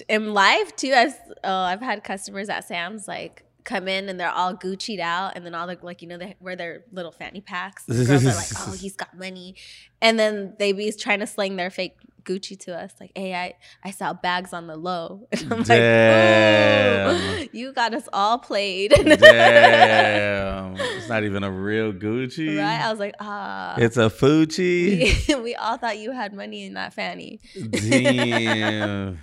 In 0.09 0.33
life 0.33 0.75
too 0.75 0.91
i've 0.91 1.13
oh 1.43 1.51
uh, 1.51 1.65
i've 1.65 1.81
had 1.81 2.03
customers 2.03 2.49
at 2.49 2.63
sam's 2.63 3.07
like 3.07 3.45
come 3.65 3.87
in 3.87 4.07
and 4.09 4.19
they're 4.19 4.31
all 4.31 4.55
gucci'd 4.55 4.99
out 4.99 5.33
and 5.35 5.45
then 5.45 5.53
all 5.55 5.67
the 5.67 5.77
like 5.81 6.01
you 6.01 6.07
know 6.07 6.17
they 6.17 6.35
wear 6.39 6.55
their 6.55 6.83
little 6.91 7.11
fanny 7.11 7.41
packs 7.41 7.83
The 7.85 8.05
girls 8.05 8.23
are 8.25 8.35
like 8.35 8.47
oh 8.67 8.71
he's 8.79 8.95
got 8.95 9.17
money 9.17 9.55
and 10.01 10.17
then 10.19 10.53
they 10.59 10.71
be 10.71 10.91
trying 10.93 11.19
to 11.19 11.27
sling 11.27 11.55
their 11.55 11.69
fake 11.69 11.97
gucci 12.23 12.57
to 12.59 12.75
us 12.75 12.91
like 12.99 13.11
hey 13.15 13.35
i 13.35 13.53
i 13.83 13.91
saw 13.91 14.11
bags 14.13 14.51
on 14.53 14.65
the 14.67 14.75
low 14.75 15.27
and 15.31 15.51
i'm 15.53 15.63
Damn. 15.63 17.37
like 17.37 17.49
you 17.53 17.71
got 17.73 17.93
us 17.93 18.07
all 18.13 18.39
played 18.39 18.91
Damn, 19.05 20.75
it's 20.75 21.07
not 21.09 21.23
even 21.23 21.43
a 21.43 21.51
real 21.51 21.91
Gucci. 21.93 22.57
right 22.57 22.81
i 22.81 22.89
was 22.89 22.99
like 22.99 23.13
ah 23.19 23.75
It's 23.77 23.97
a 23.97 24.09
Fucci. 24.09 25.43
we 25.43 25.53
all 25.55 25.77
thought 25.77 25.97
you 25.99 26.11
had 26.11 26.33
money 26.33 26.65
in 26.65 26.73
that 26.75 26.93
fanny 26.93 27.39
Damn, 27.71 29.19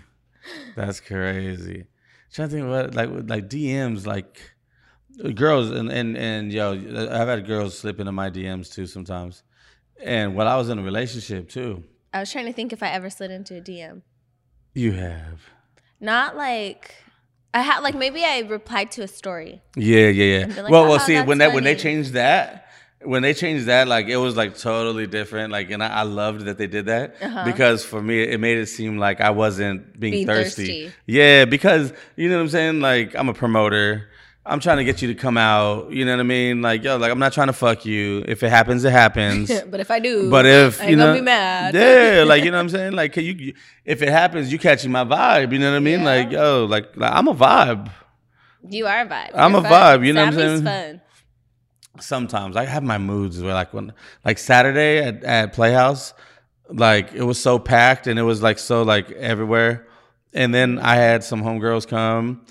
that's 0.77 1.01
crazy. 1.01 1.87
Trying 2.33 2.49
to 2.49 2.55
think 2.55 2.69
what 2.69 2.95
like 2.95 3.11
like 3.29 3.49
DMs 3.49 4.07
like 4.07 4.41
girls 5.35 5.71
and 5.71 5.91
and 5.91 6.17
and 6.17 6.53
yo, 6.53 6.73
I've 6.73 7.29
had 7.29 7.47
girls 7.47 7.79
slip 7.79 8.01
into 8.01 8.13
my 8.13 8.31
DMs 8.31 8.73
too 8.73 8.87
sometimes. 8.87 9.43
And 10.03 10.35
while 10.35 10.49
I 10.49 10.57
was 10.57 10.69
in 10.69 10.79
a 10.79 10.83
relationship 10.83 11.49
too, 11.49 11.85
i 12.13 12.21
was 12.21 12.31
trying 12.33 12.47
to 12.47 12.53
think 12.53 12.73
if 12.73 12.83
i 12.83 12.89
ever 12.89 13.09
slid 13.09 13.31
into 13.31 13.57
a 13.57 13.61
dm 13.61 14.03
you 14.75 14.93
have. 14.93 15.41
Not 16.01 16.37
like 16.37 16.95
I 17.55 17.61
had 17.61 17.81
like 17.81 17.95
maybe 17.95 18.25
I 18.25 18.41
replied 18.41 18.91
to 18.93 19.03
a 19.03 19.09
story. 19.09 19.63
Yeah, 19.77 20.09
yeah, 20.09 20.39
yeah. 20.39 20.63
Like, 20.63 20.71
well, 20.71 20.85
"Oh, 20.85 20.89
well, 20.89 20.99
see 20.99 21.15
that's 21.15 21.29
when 21.29 21.39
that 21.39 21.53
when 21.53 21.65
they 21.65 21.75
funny." 21.75 21.83
changed 21.83 22.13
that, 22.15 22.72
when 23.05 23.23
they 23.23 23.35
changed 23.35 23.67
that, 23.67 23.89
like 23.89 24.07
it 24.09 24.17
was 24.17 24.37
like 24.37 24.57
totally 24.57 25.07
different. 25.07 25.53
Like, 25.53 25.71
and 25.71 25.83
I, 25.83 25.89
I 25.89 26.03
loved 26.03 26.43
that 26.47 26.59
they 26.59 26.67
did 26.67 26.87
that 26.87 27.17
Uh-huh. 27.21 27.45
because 27.45 27.85
for 27.85 28.01
me, 28.03 28.23
it 28.23 28.39
made 28.41 28.59
it 28.59 28.67
seem 28.67 28.99
like 28.99 29.21
I 29.21 29.31
wasn't 29.31 29.99
being, 29.99 30.13
Being 30.13 30.27
thirsty. 30.27 30.85
thirsty. 30.87 30.93
Yeah, 31.07 31.45
because 31.45 31.93
you 32.17 32.29
know 32.29 32.37
what 32.37 32.43
I'm 32.43 32.49
saying. 32.49 32.81
Like, 32.81 33.15
I'm 33.15 33.29
a 33.29 33.35
promoter. 33.35 34.09
I'm 34.45 34.59
trying 34.59 34.79
to 34.79 34.85
get 34.85 35.01
you 35.01 35.07
to 35.07 35.15
come 35.15 35.39
out. 35.39 35.93
You 35.93 36.05
know 36.05 36.13
what 36.15 36.19
I 36.21 36.25
mean? 36.25 36.63
Like, 36.63 36.83
yo, 36.83 36.97
like 36.97 37.13
I'm 37.13 37.19
not 37.21 37.33
trying 37.33 37.47
to 37.47 37.53
fuck 37.53 37.85
you. 37.87 38.25
If 38.27 38.43
it 38.43 38.51
happens, 38.51 38.83
it 38.85 38.91
happens. 38.91 39.53
but 39.71 39.79
if 39.79 39.89
I 39.89 40.01
do, 40.01 40.29
But 40.31 40.47
if 40.47 40.81
I 40.81 40.85
ain't 40.85 40.91
you 40.91 40.97
know, 40.97 41.07
gonna 41.07 41.19
be 41.21 41.25
mad. 41.25 41.75
yeah, 41.75 42.25
like 42.27 42.43
you 42.43 42.51
know 42.51 42.57
what 42.57 42.63
I'm 42.65 42.69
saying. 42.79 42.93
Like, 42.93 43.13
can 43.13 43.25
you, 43.25 43.55
if 43.85 44.03
it 44.03 44.09
happens, 44.09 44.51
you 44.53 44.59
catching 44.59 44.91
my 44.91 45.05
vibe. 45.05 45.53
You 45.53 45.61
know 45.61 45.71
what 45.71 45.77
I 45.77 45.81
mean? 45.81 46.01
Yeah. 46.01 46.07
Like, 46.07 46.33
yo, 46.33 46.65
like, 46.65 46.97
like 46.97 47.13
I'm 47.13 47.29
a 47.29 47.35
vibe. 47.35 47.89
you 48.69 48.87
are 48.87 49.01
a 49.03 49.07
vibe. 49.07 49.31
I'm 49.35 49.53
You're 49.53 49.61
a 49.61 49.63
fun. 49.63 49.73
vibe, 50.01 50.07
you 50.07 50.13
know 50.13 50.25
what 50.25 50.35
I'm 50.35 50.41
saying? 50.41 50.65
Fun. 50.65 51.01
Sometimes 52.03 52.57
I 52.57 52.65
have 52.65 52.83
my 52.83 52.99
moods 52.99 53.41
where 53.41 53.55
like 53.55 53.73
when 53.73 53.93
like 54.25 54.39
Saturday 54.39 54.99
at, 54.99 55.25
at 55.25 55.53
Playhouse, 55.53 56.13
like 56.69 57.13
it 57.13 57.23
was 57.23 57.41
so 57.41 57.59
packed 57.59 58.07
and 58.07 58.19
it 58.19 58.23
was 58.23 58.43
like 58.43 58.59
so 58.59 58.83
like 58.83 59.11
everywhere. 59.13 59.87
And 60.35 60.55
then 60.55 60.79
I 60.79 60.97
had 60.97 61.25
some 61.25 61.43
homegirls 61.43 61.87
come 61.87 62.45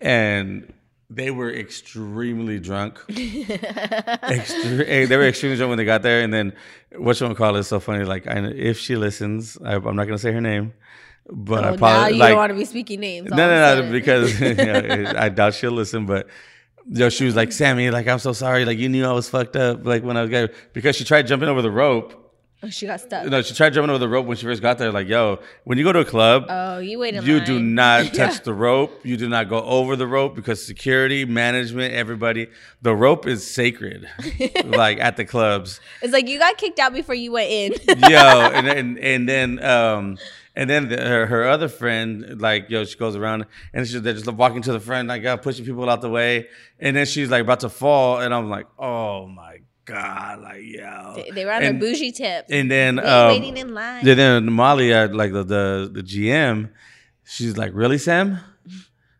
and 0.00 0.72
they 1.10 1.30
were 1.30 1.52
extremely 1.52 2.58
drunk. 2.60 2.98
Extre- 3.08 4.84
eh, 4.86 5.06
they 5.06 5.16
were 5.16 5.26
extremely 5.28 5.56
drunk 5.56 5.70
when 5.70 5.78
they 5.78 5.84
got 5.84 6.02
there. 6.02 6.20
And 6.20 6.32
then 6.32 6.52
what 6.96 7.18
you 7.18 7.26
want 7.26 7.36
to 7.36 7.42
call 7.42 7.56
it 7.56 7.60
is 7.60 7.68
so 7.68 7.80
funny. 7.80 8.04
Like 8.04 8.26
I, 8.26 8.38
if 8.40 8.78
she 8.78 8.96
listens, 8.96 9.56
I, 9.64 9.76
I'm 9.76 9.96
not 9.96 10.04
gonna 10.04 10.18
say 10.18 10.32
her 10.32 10.40
name, 10.40 10.74
but 11.30 11.64
I 11.64 11.68
Oh, 11.68 11.70
now 11.72 11.76
probably 11.76 12.12
you 12.14 12.18
like 12.20 12.28
don't 12.30 12.38
want 12.38 12.50
to 12.50 12.58
be 12.58 12.64
speaking 12.64 13.00
names. 13.00 13.30
no, 13.30 13.36
all 13.36 13.78
of 13.78 13.78
a 13.78 13.82
no, 13.82 13.86
no, 13.86 13.92
because 13.92 14.40
you 14.40 14.54
know, 14.54 15.12
I 15.16 15.28
doubt 15.28 15.54
she'll 15.54 15.72
listen. 15.72 16.06
But 16.06 16.28
yo, 16.90 17.08
she 17.08 17.24
was 17.24 17.36
like, 17.36 17.52
"Sammy, 17.52 17.90
like 17.90 18.06
I'm 18.08 18.18
so 18.18 18.32
sorry. 18.32 18.64
Like 18.64 18.78
you 18.78 18.88
knew 18.88 19.04
I 19.06 19.12
was 19.12 19.28
fucked 19.28 19.56
up. 19.56 19.84
Like 19.86 20.02
when 20.02 20.16
I 20.16 20.22
was 20.22 20.30
gay 20.30 20.48
because 20.72 20.96
she 20.96 21.04
tried 21.04 21.26
jumping 21.26 21.48
over 21.48 21.62
the 21.62 21.70
rope. 21.70 22.24
oh, 22.62 22.68
she 22.70 22.86
got 22.86 23.00
stuck. 23.00 23.24
No, 23.26 23.40
she 23.42 23.54
tried 23.54 23.72
jumping 23.72 23.90
over 23.90 24.00
the 24.00 24.08
rope 24.08 24.26
when 24.26 24.36
she 24.36 24.44
first 24.44 24.60
got 24.62 24.78
there. 24.78 24.90
Like 24.90 25.06
yo, 25.08 25.38
when 25.64 25.78
you 25.78 25.84
go 25.84 25.92
to 25.92 26.00
a 26.00 26.04
club, 26.04 26.46
Oh, 26.48 26.78
you 26.78 26.98
wait 26.98 27.14
in 27.14 27.24
you 27.24 27.36
line. 27.38 27.46
do 27.46 27.60
not 27.60 28.04
Yeah. 28.14 28.26
touch 28.26 28.42
the 28.42 28.52
rope. 28.54 29.00
You 29.04 29.16
do 29.16 29.28
not 29.28 29.48
go 29.48 29.62
over 29.62 29.94
the 29.96 30.06
rope 30.08 30.34
because 30.34 30.64
security, 30.64 31.24
management, 31.24 31.94
everybody, 31.94 32.48
the 32.82 32.94
rope 32.96 33.26
is 33.26 33.48
sacred. 33.48 34.08
like 34.64 34.98
at 34.98 35.16
the 35.16 35.24
clubs. 35.24 35.80
It's 36.02 36.12
like 36.12 36.26
you 36.26 36.38
got 36.40 36.56
kicked 36.58 36.80
out 36.80 36.92
before 36.92 37.14
you 37.14 37.30
went 37.32 37.50
in. 37.50 37.72
yo, 38.10 38.16
and 38.52 38.66
then 38.66 38.98
and 39.00 39.28
then 39.28 39.62
um 39.64 40.18
and 40.58 40.68
then 40.68 40.88
the, 40.88 40.96
her, 40.98 41.26
her 41.26 41.44
other 41.48 41.68
friend, 41.68 42.40
like 42.40 42.68
yo, 42.68 42.84
she 42.84 42.96
goes 42.98 43.14
around 43.16 43.46
and 43.72 43.86
she's 43.86 44.02
they're 44.02 44.12
just 44.20 44.26
walking 44.32 44.62
to 44.62 44.72
the 44.72 44.80
front, 44.80 45.06
like 45.08 45.24
uh, 45.24 45.36
pushing 45.36 45.64
people 45.64 45.88
out 45.88 46.00
the 46.02 46.10
way, 46.10 46.48
and 46.80 46.96
then 46.96 47.06
she's 47.06 47.30
like 47.30 47.42
about 47.42 47.60
to 47.60 47.68
fall, 47.68 48.20
and 48.20 48.34
I'm 48.34 48.50
like, 48.50 48.66
oh 48.78 49.26
my 49.26 49.58
god, 49.84 50.42
like 50.42 50.62
yo, 50.64 51.14
They- 51.16 51.30
they 51.30 51.44
were 51.46 51.52
on 51.52 51.62
and, 51.62 51.80
their 51.80 51.90
bougie 51.92 52.12
tip. 52.12 52.46
and 52.50 52.70
then 52.70 52.98
um, 52.98 53.28
waiting 53.28 53.56
in 53.56 53.72
line. 53.72 54.04
yeah, 54.04 54.14
then 54.14 54.52
Molly, 54.52 54.92
uh, 54.92 55.08
like 55.08 55.32
the, 55.32 55.44
the 55.44 55.90
the 55.92 56.02
GM, 56.02 56.70
she's 57.24 57.56
like, 57.56 57.72
really, 57.74 57.98
Sam? 57.98 58.38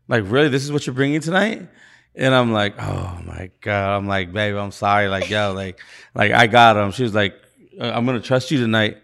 Like, 0.09 0.25
really, 0.26 0.49
this 0.49 0.64
is 0.64 0.73
what 0.73 0.87
you're 0.87 0.95
bringing 0.95 1.21
tonight? 1.21 1.68
And 2.14 2.35
I'm 2.35 2.52
like, 2.52 2.75
oh 2.80 3.21
my 3.26 3.50
god, 3.61 3.97
I'm 3.97 4.07
like, 4.09 4.33
babe, 4.33 4.57
I'm 4.57 4.73
sorry, 4.73 5.07
like 5.09 5.30
yo, 5.30 5.52
like 5.52 5.78
like 6.14 6.33
I 6.33 6.47
got 6.49 6.76
him. 6.76 6.90
She 6.90 7.04
was 7.04 7.14
like, 7.14 7.35
uh, 7.80 7.92
I'm 7.95 8.04
gonna 8.07 8.21
trust 8.21 8.50
you 8.50 8.59
tonight. 8.59 8.97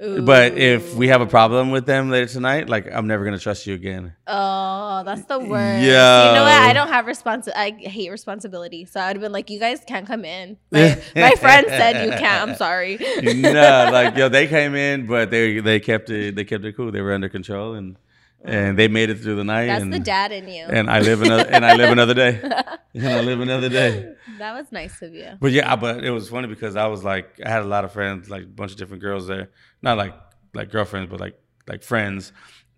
But 0.00 0.56
if 0.56 0.94
we 0.94 1.08
have 1.08 1.20
a 1.20 1.26
problem 1.26 1.70
with 1.70 1.84
them 1.84 2.10
later 2.10 2.26
tonight, 2.26 2.70
like 2.70 2.90
I'm 2.90 3.06
never 3.06 3.22
gonna 3.24 3.38
trust 3.38 3.66
you 3.66 3.74
again. 3.74 4.14
Oh, 4.26 5.02
that's 5.04 5.24
the 5.26 5.38
worst. 5.38 5.84
Yeah. 5.84 6.28
You 6.28 6.34
know 6.36 6.42
what? 6.44 6.52
I 6.52 6.72
don't 6.72 6.88
have 6.88 7.04
responsi- 7.04 7.52
I 7.54 7.70
hate 7.72 8.10
responsibility. 8.10 8.86
So 8.86 8.98
I'd 8.98 9.16
have 9.16 9.20
been 9.20 9.32
like, 9.32 9.50
you 9.50 9.60
guys 9.60 9.84
can't 9.86 10.06
come 10.06 10.24
in. 10.24 10.56
My, 10.70 11.02
my 11.14 11.32
friend 11.32 11.66
said 11.68 12.06
you 12.06 12.12
can't. 12.12 12.50
I'm 12.50 12.56
sorry. 12.56 12.96
no, 13.22 13.90
like 13.92 14.16
yo, 14.16 14.30
they 14.30 14.46
came 14.46 14.74
in, 14.74 15.06
but 15.06 15.30
they 15.30 15.60
they 15.60 15.80
kept 15.80 16.08
it 16.08 16.34
they 16.34 16.44
kept 16.44 16.64
it 16.64 16.76
cool. 16.76 16.90
They 16.90 17.02
were 17.02 17.12
under 17.12 17.28
control 17.28 17.74
and 17.74 17.96
and 18.44 18.78
they 18.78 18.88
made 18.88 19.10
it 19.10 19.20
through 19.20 19.36
the 19.36 19.44
night. 19.44 19.66
That's 19.66 19.82
and, 19.82 19.92
the 19.92 19.98
dad 19.98 20.32
in 20.32 20.48
you. 20.48 20.64
And 20.64 20.90
I 20.90 21.00
live 21.00 21.22
another 21.22 21.46
and 21.46 21.64
I 21.64 21.74
live 21.76 21.90
another 21.90 22.14
day. 22.14 22.40
And 22.92 23.06
I 23.06 23.20
live 23.20 23.40
another 23.40 23.68
day. 23.68 24.14
that 24.38 24.52
was 24.52 24.72
nice 24.72 25.00
of 25.00 25.14
you. 25.14 25.28
But 25.38 25.52
yeah, 25.52 25.76
but 25.76 26.04
it 26.04 26.10
was 26.10 26.28
funny 26.28 26.48
because 26.48 26.74
I 26.74 26.88
was 26.88 27.04
like, 27.04 27.40
I 27.44 27.48
had 27.48 27.62
a 27.62 27.66
lot 27.66 27.84
of 27.84 27.92
friends, 27.92 28.28
like 28.28 28.42
a 28.42 28.46
bunch 28.46 28.72
of 28.72 28.78
different 28.78 29.00
girls 29.00 29.28
there, 29.28 29.50
not 29.80 29.96
like 29.96 30.12
like 30.54 30.72
girlfriends, 30.72 31.08
but 31.08 31.20
like 31.20 31.38
like 31.68 31.84
friends, 31.84 32.32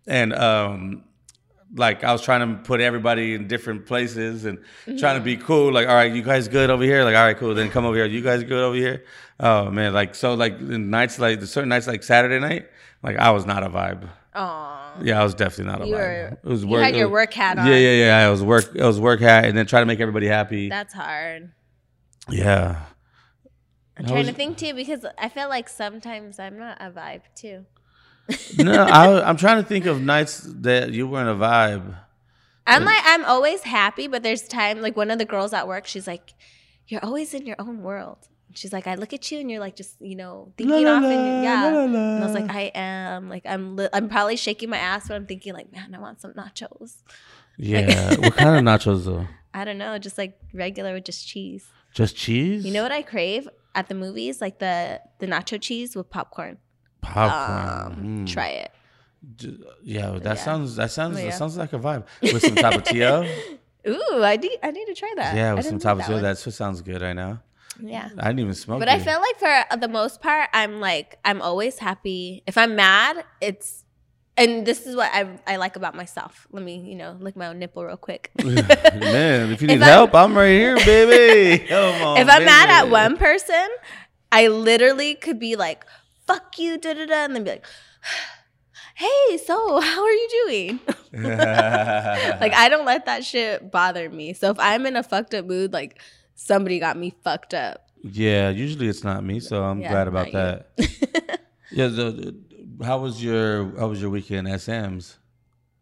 and 0.07 0.35
um, 0.35 1.05
like 1.75 2.05
I 2.05 2.13
was 2.13 2.21
trying 2.21 2.47
to 2.47 2.63
put 2.63 2.83
everybody 2.83 3.35
in 3.35 3.49
different 3.49 3.87
places 3.87 4.45
and 4.45 4.59
trying 4.99 5.19
to 5.19 5.25
be 5.25 5.39
cool. 5.39 5.73
Like, 5.73 5.89
all 5.89 5.95
right, 5.95 6.13
you 6.13 6.23
guys 6.23 6.47
good 6.47 6.69
over 6.69 6.85
here? 6.85 7.05
Like, 7.05 7.17
all 7.17 7.25
right, 7.25 7.37
cool. 7.39 7.55
Then 7.55 7.71
come 7.71 7.87
over 7.87 7.97
here. 7.97 8.05
You 8.05 8.21
guys 8.21 8.45
good 8.45 8.63
over 8.63 8.77
here? 8.77 9.05
Oh 9.41 9.71
man, 9.71 9.95
like 9.95 10.15
so, 10.15 10.35
like 10.35 10.59
the 10.59 10.79
nights, 10.79 11.19
like 11.19 11.41
the 11.41 11.47
certain 11.47 11.71
nights, 11.71 11.87
like 11.87 12.03
Saturday 12.03 12.39
night, 12.39 12.69
like 13.03 13.17
I 13.17 13.31
was 13.31 13.47
not 13.47 13.63
a 13.63 13.71
vibe. 13.71 14.09
Yeah, 15.01 15.21
I 15.21 15.25
was 15.25 15.35
definitely 15.35 15.73
not 15.73 15.83
a 15.83 15.87
You 15.87 15.95
vibe. 15.95 15.99
were- 15.99 16.39
it 16.43 16.49
was 16.49 16.63
you 16.65 16.69
work. 16.71 16.83
had 16.85 16.97
your 16.97 17.09
work 17.09 17.33
hat 17.33 17.59
on. 17.59 17.67
Yeah, 17.67 17.77
yeah, 17.77 18.05
yeah. 18.07 18.27
I 18.27 18.31
was 18.31 18.43
work. 18.43 18.75
It 18.75 18.83
was 18.85 19.01
work 19.01 19.21
hat, 19.21 19.45
and 19.47 19.57
then 19.57 19.67
try 19.67 19.81
to 19.81 19.87
make 19.87 20.01
everybody 20.01 20.27
happy. 20.27 20.69
That's 20.69 20.93
hard. 20.95 21.53
yeah. 22.29 22.83
I'm 23.97 24.07
trying 24.07 24.19
was- 24.21 24.29
to 24.29 24.35
think 24.35 24.57
too 24.59 24.75
because 24.75 25.05
I 25.19 25.29
feel 25.29 25.49
like 25.49 25.69
sometimes 25.69 26.39
I'm 26.39 26.59
not 26.59 26.79
a 26.81 26.91
vibe 26.91 27.23
too. 27.35 27.67
no, 28.59 28.85
I, 28.85 29.29
I'm 29.29 29.37
trying 29.37 29.63
to 29.63 29.69
think 29.69 29.85
of 29.87 30.01
nights 30.01 30.47
that 30.61 30.93
you 30.93 31.07
weren't 31.07 31.29
a 31.29 31.35
vibe. 31.35 31.97
I'm 32.67 32.85
like 32.85 33.03
I'm 33.05 33.25
always 33.25 33.63
happy, 33.65 34.07
but 34.07 34.23
there's 34.23 34.43
time 34.47 34.81
like 34.81 34.97
one 34.97 35.11
of 35.11 35.19
the 35.19 35.25
girls 35.25 35.53
at 35.53 35.67
work, 35.67 35.87
she's 35.87 36.07
like, 36.07 36.33
"You're 36.87 37.05
always 37.05 37.35
in 37.35 37.45
your 37.45 37.57
own 37.59 37.83
world." 37.83 38.29
She's 38.55 38.73
like, 38.73 38.87
"I 38.87 38.95
look 38.97 39.13
at 39.13 39.31
you 39.31 39.39
and 39.41 39.51
you're 39.51 39.61
like 39.61 39.77
just 39.77 40.01
you 40.01 40.17
know 40.17 40.53
thinking 40.57 40.85
La, 40.85 40.93
la, 40.93 40.97
off 40.99 41.05
in 41.05 41.11
la, 41.11 41.27
your, 41.27 41.43
yeah." 41.43 41.65
la, 41.65 41.71
la, 41.85 41.85
And 42.17 42.25
I 42.25 42.27
was 42.27 42.35
like, 42.35 42.51
"I 42.51 42.71
am 42.75 43.29
like 43.29 43.45
I'm 43.47 43.77
li- 43.77 43.89
I'm 43.93 44.09
probably 44.09 44.37
shaking 44.37 44.71
my 44.71 44.79
ass, 44.79 45.09
but 45.09 45.15
I'm 45.15 45.27
thinking 45.27 45.53
like, 45.55 45.73
man, 45.73 45.95
I 45.95 45.99
want 45.99 46.21
some 46.21 46.33
nachos." 46.35 46.97
yeah. 47.59 48.15
what 48.19 48.37
kind 48.37 48.57
of 48.57 48.63
nachos 48.65 49.05
though? 49.05 49.27
I 49.55 49.65
don't 49.65 49.79
know, 49.79 49.99
just 49.99 50.17
like 50.19 50.39
regular 50.55 50.95
with 50.95 51.05
just 51.05 51.27
cheese. 51.29 51.67
Just 51.95 52.17
cheese? 52.17 52.65
You 52.65 52.73
know 52.73 52.83
what 52.83 52.93
I 52.93 53.03
crave 53.03 53.49
at 53.75 53.89
the 53.89 53.95
movies? 53.95 54.41
Like 54.41 54.59
the 54.59 55.01
the 55.19 55.27
nacho 55.27 55.61
cheese 55.61 55.95
with 55.95 56.09
popcorn. 56.11 56.59
popcorn. 57.01 57.99
Um, 57.99 58.25
Mm. 58.25 58.27
Try 58.33 58.49
it. 58.49 58.71
D- 59.37 59.59
Yeah, 59.83 60.13
that 60.13 60.25
Yeah. 60.25 60.35
sounds 60.45 60.77
that 60.77 60.91
sounds 60.91 61.19
Yeah. 61.19 61.27
that 61.31 61.35
sounds 61.39 61.57
like 61.57 61.73
a 61.73 61.79
vibe 61.79 62.05
with 62.23 62.43
some 62.43 62.55
tapatio. 62.65 63.29
Ooh, 63.89 64.23
I 64.23 64.37
need 64.37 64.59
I 64.63 64.71
need 64.71 64.87
to 64.87 64.95
try 64.95 65.13
that. 65.17 65.37
yeah, 65.37 65.55
with 65.55 65.65
some 65.67 65.79
didn't 65.79 65.85
know 65.85 66.21
that 66.21 66.37
tapatio. 66.37 66.45
That 66.45 66.53
sounds 66.53 66.83
good 66.83 67.03
right 67.03 67.13
now. 67.15 67.43
Yeah. 67.83 68.09
I 68.19 68.29
didn't 68.29 68.41
even 68.41 68.55
smoke. 68.55 68.79
But 68.81 68.89
I 68.89 68.99
feel 68.99 69.21
like 69.21 69.39
for 69.39 69.77
the 69.79 69.89
most 69.89 70.21
part, 70.21 70.49
I'm 70.53 70.81
like 70.81 71.19
I'm 71.25 71.43
always 71.43 71.79
happy. 71.79 72.43
If 72.47 72.57
I'm 72.57 72.77
mad, 72.77 73.25
it's 73.41 73.85
and 74.37 74.65
this 74.67 74.87
is 74.87 74.97
what 74.97 75.11
I 75.13 75.39
I 75.47 75.57
like 75.57 75.77
about 75.77 75.95
myself. 75.95 76.47
Let 76.53 76.63
me 76.63 76.77
you 76.79 76.95
know 76.95 77.17
lick 77.21 77.37
my 77.37 77.49
own 77.49 77.59
nipple 77.59 77.85
real 77.85 77.97
quick. 77.97 78.31
man, 78.45 79.51
if 79.53 79.61
you 79.61 79.69
need 79.69 79.75
If 79.77 79.83
I'm- 79.83 79.91
help, 79.91 80.15
I'm 80.15 80.35
right 80.37 80.49
here, 80.51 80.77
baby. 80.77 81.65
Come 81.69 82.03
on, 82.03 82.17
if 82.19 82.29
I'm 82.29 82.45
mad 82.45 82.69
at 82.71 82.91
one 82.91 83.17
person, 83.17 83.69
I 84.31 84.49
literally 84.49 85.15
could 85.15 85.39
be 85.39 85.57
like, 85.57 85.85
"Fuck 86.27 86.59
you," 86.59 86.79
da 86.79 86.95
da 86.95 87.05
da, 87.07 87.25
and 87.25 87.35
then 87.37 87.45
be 87.45 87.51
like, 87.51 87.67
"Hey, 88.95 89.37
so 89.39 89.81
how 89.81 90.03
are 90.03 90.13
you 90.13 90.29
doing?" 90.47 90.81
like 91.15 92.55
I 92.55 92.69
don't 92.71 92.87
let 92.87 93.05
that 93.07 93.25
shit 93.25 93.71
bother 93.71 94.09
me. 94.09 94.33
So 94.33 94.51
if 94.51 94.59
I'm 94.59 94.87
in 94.87 94.97
a 94.97 95.03
fucked 95.03 95.35
up 95.35 95.45
mood, 95.47 95.73
like 95.73 96.01
somebody 96.45 96.79
got 96.79 96.97
me 96.97 97.15
fucked 97.25 97.55
up. 97.55 97.89
yeah, 98.03 98.51
usually 98.51 98.89
it's 98.89 99.05
not 99.05 99.23
me, 99.25 99.41
so 99.41 99.63
I'm 99.63 99.81
Yeah, 99.81 99.91
glad 99.91 100.09
about 100.09 100.33
that. 100.33 101.41
yeah, 101.71 101.89
how 102.85 102.99
was 102.99 103.23
your 103.23 103.79
how 103.79 103.89
was 103.89 104.01
your 104.01 104.11
weekend 104.11 104.49
at 104.49 104.61
Sam's? 104.61 105.19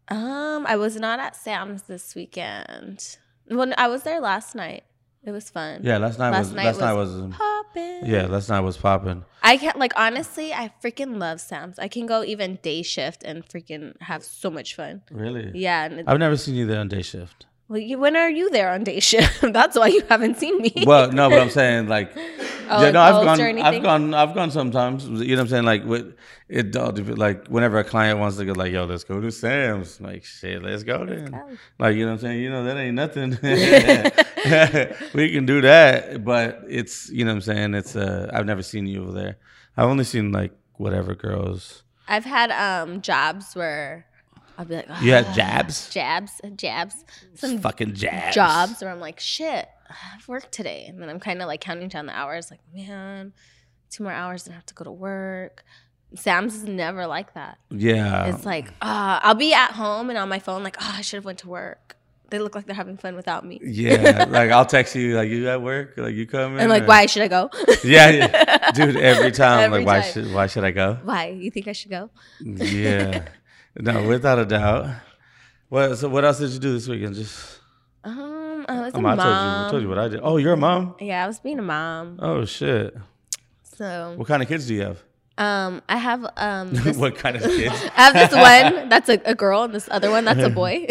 Um, 0.07 0.65
I 0.67 0.75
was 0.75 0.95
not 0.97 1.19
at 1.19 1.35
Sam's 1.35 1.83
this 1.83 2.15
weekend. 2.15 3.17
When 3.47 3.73
I 3.77 3.87
was 3.87 4.03
there 4.03 4.19
last 4.19 4.55
night, 4.55 4.83
it 5.23 5.31
was 5.31 5.49
fun. 5.49 5.81
Yeah, 5.83 5.97
last 5.97 6.19
night 6.19 6.31
Last 6.31 6.47
was 6.47 6.53
night 6.53 6.65
last 6.65 6.79
night 6.79 6.93
was 6.93 7.09
was 7.15 7.35
popping. 7.35 8.05
yeah, 8.05 8.25
last 8.27 8.49
night 8.49 8.59
was 8.61 8.77
popping. 8.77 9.23
I 9.41 9.57
can't 9.57 9.77
like 9.79 9.93
honestly, 9.95 10.53
I 10.53 10.71
freaking 10.83 11.17
love 11.19 11.41
Sam's. 11.41 11.79
I 11.79 11.87
can 11.87 12.05
go 12.05 12.23
even 12.23 12.59
day 12.61 12.81
shift 12.83 13.23
and 13.23 13.45
freaking 13.47 13.93
have 14.01 14.23
so 14.23 14.49
much 14.51 14.75
fun. 14.75 15.01
Really? 15.11 15.51
Yeah. 15.55 16.03
I've 16.07 16.19
never 16.19 16.37
seen 16.37 16.55
you 16.55 16.65
there 16.67 16.79
on 16.79 16.87
day 16.87 17.01
shift. 17.01 17.45
Well, 17.71 17.79
you, 17.79 17.97
when 17.97 18.17
are 18.17 18.29
you 18.29 18.49
there 18.49 18.69
on 18.69 18.83
day 18.83 18.99
shift? 18.99 19.41
That's 19.53 19.77
why 19.77 19.87
you 19.87 20.03
haven't 20.09 20.37
seen 20.37 20.61
me. 20.61 20.73
Well, 20.85 21.09
no, 21.11 21.29
but 21.29 21.39
I'm 21.39 21.49
saying 21.49 21.87
like, 21.87 22.11
Oh, 22.73 22.83
yeah, 22.83 22.91
no, 22.91 23.01
I've 23.01 23.25
gone, 23.25 23.59
I've 23.59 23.83
gone, 23.83 24.13
I've 24.13 24.33
gone 24.33 24.49
sometimes. 24.51 25.05
You 25.05 25.15
know 25.15 25.19
what 25.19 25.39
I'm 25.41 25.47
saying? 25.49 25.63
Like, 25.65 25.83
with 25.83 26.15
it, 26.47 26.73
like 27.17 27.47
whenever 27.47 27.79
a 27.79 27.83
client 27.83 28.19
wants 28.19 28.37
to 28.37 28.45
go, 28.45 28.53
like, 28.53 28.71
yo, 28.71 28.85
let's 28.85 29.03
go 29.03 29.19
to 29.19 29.29
Sam's. 29.29 29.99
Like, 29.99 30.23
shit, 30.23 30.63
let's 30.63 30.83
go 30.83 31.05
then. 31.05 31.31
go. 31.31 31.49
Like, 31.79 31.95
you 31.95 32.05
know 32.05 32.11
what 32.11 32.15
I'm 32.15 32.19
saying? 32.19 32.41
You 32.41 32.49
know 32.49 32.63
that 32.63 32.77
ain't 32.77 32.95
nothing. 32.95 33.31
we 35.13 35.33
can 35.33 35.45
do 35.45 35.59
that, 35.61 36.23
but 36.23 36.63
it's, 36.69 37.09
you 37.09 37.25
know 37.25 37.31
what 37.31 37.35
I'm 37.35 37.41
saying? 37.41 37.73
It's, 37.73 37.95
uh, 37.97 38.29
I've 38.33 38.45
never 38.45 38.63
seen 38.63 38.85
you 38.85 39.03
over 39.03 39.11
there. 39.11 39.37
I've 39.75 39.89
only 39.89 40.05
seen 40.05 40.31
like 40.31 40.53
whatever 40.75 41.13
girls. 41.13 41.83
I've 42.07 42.25
had 42.25 42.51
um 42.51 43.01
jobs 43.01 43.53
where 43.53 44.05
I'll 44.57 44.65
be 44.65 44.75
like, 44.75 44.87
You 45.01 45.13
had 45.13 45.25
"Ah, 45.29 45.33
jabs, 45.33 45.89
jabs, 45.89 46.41
jabs, 46.55 47.05
some 47.35 47.57
fucking 47.59 47.93
jabs. 47.95 48.35
jobs 48.35 48.81
where 48.81 48.91
I'm 48.91 48.99
like, 48.99 49.19
shit, 49.19 49.67
I've 49.89 50.27
worked 50.27 50.51
today. 50.51 50.85
And 50.87 51.01
then 51.01 51.09
I'm 51.09 51.19
kind 51.19 51.41
of 51.41 51.47
like 51.47 51.61
counting 51.61 51.87
down 51.87 52.05
the 52.05 52.15
hours, 52.15 52.51
like, 52.51 52.59
man, 52.73 53.33
two 53.89 54.03
more 54.03 54.11
hours 54.13 54.45
and 54.45 54.53
I 54.53 54.55
have 54.55 54.65
to 54.67 54.73
go 54.73 54.83
to 54.83 54.91
work. 54.91 55.63
Sam's 56.15 56.55
is 56.55 56.63
never 56.65 57.07
like 57.07 57.33
that. 57.35 57.57
Yeah. 57.69 58.25
It's 58.27 58.45
like, 58.45 58.71
ah, 58.81 59.19
I'll 59.23 59.33
be 59.35 59.53
at 59.53 59.71
home 59.71 60.09
and 60.09 60.17
on 60.19 60.27
my 60.29 60.39
phone, 60.39 60.63
like, 60.63 60.75
oh, 60.81 60.93
I 60.97 61.01
should 61.01 61.17
have 61.17 61.25
went 61.25 61.39
to 61.39 61.47
work. 61.49 61.95
They 62.29 62.39
look 62.39 62.55
like 62.55 62.65
they're 62.65 62.75
having 62.75 62.95
fun 62.97 63.15
without 63.17 63.45
me. 63.45 63.59
yeah. 63.63 64.23
Like, 64.29 64.51
I'll 64.51 64.65
text 64.65 64.95
you, 64.95 65.15
like, 65.17 65.29
you 65.29 65.49
at 65.49 65.61
work? 65.61 65.95
Like, 65.97 66.13
you 66.15 66.25
coming? 66.25 66.59
And 66.59 66.69
like, 66.69 66.83
Or- 66.83 66.87
why 66.87 67.05
should 67.05 67.23
I 67.23 67.27
go? 67.27 67.49
Yeah, 67.83 68.09
yeah. 68.09 68.71
dude. 68.75 68.95
Every 68.95 69.31
time, 69.31 69.61
Every 69.61 69.79
like, 69.79 69.87
why 69.87 70.01
should 70.01 70.31
why 70.33 70.47
should 70.47 70.63
I 70.63 70.71
go? 70.71 70.97
Why? 71.03 71.27
You 71.29 71.49
think 71.51 71.67
I 71.67 71.71
should 71.73 71.89
go? 71.89 72.09
Yeah, 72.39 73.25
no, 73.79 74.07
without 74.07 74.39
a 74.39 74.45
doubt. 74.45 74.87
What? 75.69 75.95
So, 75.97 76.09
what 76.09 76.25
else 76.25 76.39
did 76.39 76.51
you 76.51 76.59
do 76.59 76.73
this 76.73 76.87
weekend? 76.87 77.15
Just 77.15 77.59
Um, 78.03 78.65
I 78.67 78.79
was 78.81 78.93
a 78.93 78.97
I, 78.97 78.99
mom. 79.01 79.17
told 79.17 79.27
you, 79.35 79.67
I 79.67 79.67
told 79.71 79.81
you 79.83 79.89
what 79.89 79.97
I 79.99 80.07
did. 80.09 80.19
Oh, 80.23 80.37
you're 80.37 80.53
a 80.53 80.57
mom. 80.57 80.95
Yeah, 80.99 81.23
I 81.23 81.27
was 81.27 81.39
being 81.39 81.59
a 81.59 81.63
mom. 81.63 82.17
Oh 82.21 82.45
shit. 82.45 82.95
So, 83.77 84.13
What 84.17 84.27
kind 84.27 84.41
of 84.43 84.47
kids 84.49 84.67
do 84.67 84.73
you 84.75 84.81
have? 84.81 85.01
um, 85.37 85.81
I 85.89 85.97
have 85.97 86.25
um, 86.37 86.69
this, 86.73 86.97
what 86.97 87.15
kind 87.15 87.35
of 87.35 87.43
kids? 87.43 87.73
I 87.97 88.01
have 88.03 88.13
this 88.13 88.31
one 88.31 88.89
that's 88.89 89.09
a, 89.09 89.19
a 89.25 89.33
girl, 89.33 89.63
and 89.63 89.73
this 89.73 89.87
other 89.89 90.11
one 90.11 90.25
that's 90.25 90.41
a 90.43 90.49
boy. 90.61 90.85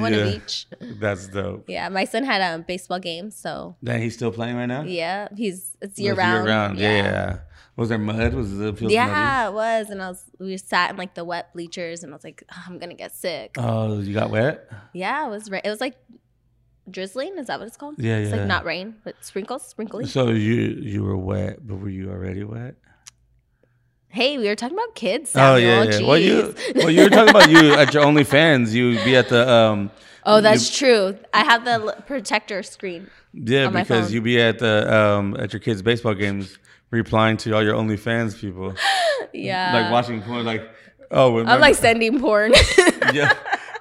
one 0.00 0.12
Yeah, 0.12 0.18
of 0.18 0.34
each. 0.34 0.66
That's 0.80 1.28
dope. 1.28 1.64
Yeah, 1.68 1.88
my 1.88 2.04
son 2.04 2.24
had 2.24 2.40
um 2.42 2.62
baseball 2.62 2.98
game, 3.00 3.30
so 3.30 3.76
Then 3.82 4.00
he's 4.00 4.14
still 4.14 4.30
playing 4.32 4.56
right 4.56 4.66
now. 4.66 4.82
yeah, 4.82 5.28
he's 5.36 5.76
it's 5.82 5.98
year 5.98 6.14
round. 6.14 6.44
Year 6.46 6.54
round. 6.54 6.78
Yeah. 6.78 6.96
yeah. 7.02 7.38
Was 7.76 7.90
there 7.90 7.98
mud? 7.98 8.32
Was 8.34 8.48
field 8.52 8.80
muddy? 8.80 8.94
Yeah, 8.94 9.48
it 9.48 9.52
was, 9.52 9.90
and 9.90 10.02
I 10.02 10.08
was 10.08 10.24
we 10.38 10.56
sat 10.56 10.90
in 10.90 10.96
like 10.96 11.14
the 11.14 11.24
wet 11.24 11.52
bleachers, 11.52 12.02
and 12.02 12.12
I 12.12 12.16
was 12.16 12.24
like, 12.24 12.42
"Oh, 12.50 12.62
I'm 12.66 12.78
gonna 12.78 12.94
get 12.94 13.14
sick. 13.14 13.56
Oh, 13.58 14.00
you 14.00 14.14
got 14.14 14.30
wet. 14.30 14.70
yeah, 14.94 15.26
it 15.26 15.30
was. 15.30 15.50
Ra- 15.50 15.60
it 15.62 15.68
was 15.68 15.80
like 15.80 15.94
drizzling. 16.90 17.36
Is 17.36 17.48
that 17.48 17.58
what 17.58 17.68
it's 17.68 17.76
called? 17.76 17.96
Yeah, 17.98 18.16
It's 18.16 18.30
yeah. 18.30 18.36
like 18.38 18.46
not 18.46 18.64
rain, 18.64 18.96
but 19.04 19.22
sprinkles, 19.22 19.66
sprinkly. 19.66 20.06
So 20.06 20.28
you 20.30 20.54
you 20.80 21.02
were 21.02 21.16
wet, 21.18 21.66
but 21.66 21.76
were 21.76 21.90
you 21.90 22.10
already 22.10 22.44
wet? 22.44 22.76
Hey, 24.08 24.38
we 24.38 24.46
were 24.48 24.56
talking 24.56 24.76
about 24.78 24.94
kids. 24.94 25.32
Oh 25.34 25.58
Samuel. 25.58 25.60
yeah, 25.84 25.98
yeah. 25.98 26.06
Well, 26.06 26.18
you 26.18 26.54
well 26.76 26.90
you 26.90 27.02
were 27.02 27.10
talking 27.10 27.28
about 27.30 27.50
you 27.50 27.74
at 27.74 27.92
your 27.92 28.04
OnlyFans. 28.08 28.72
You'd 28.72 29.04
be 29.04 29.16
at 29.16 29.28
the 29.28 29.46
um. 29.50 29.90
oh, 30.24 30.40
that's 30.40 30.74
true. 30.76 31.18
I 31.34 31.44
have 31.44 31.64
the 31.64 31.72
l- 31.72 31.94
protector 32.06 32.62
screen. 32.62 33.10
Yeah, 33.34 33.66
on 33.66 33.74
my 33.74 33.82
because 33.82 34.06
phone. 34.06 34.14
you 34.14 34.22
be 34.22 34.40
at 34.40 34.58
the 34.60 34.94
um 34.96 35.36
at 35.38 35.52
your 35.52 35.60
kids' 35.60 35.82
baseball 35.82 36.14
games, 36.14 36.56
replying 36.90 37.36
to 37.38 37.52
all 37.52 37.62
your 37.62 37.74
OnlyFans 37.74 38.38
people, 38.40 38.74
Yeah, 39.32 39.72
like 39.82 39.92
watching 39.92 40.22
porn. 40.22 40.44
Like, 40.44 40.68
oh, 41.10 41.30
remember, 41.32 41.50
I'm 41.52 41.60
like 41.60 41.74
sending 41.76 42.20
porn. 42.20 42.52
yeah. 43.12 43.32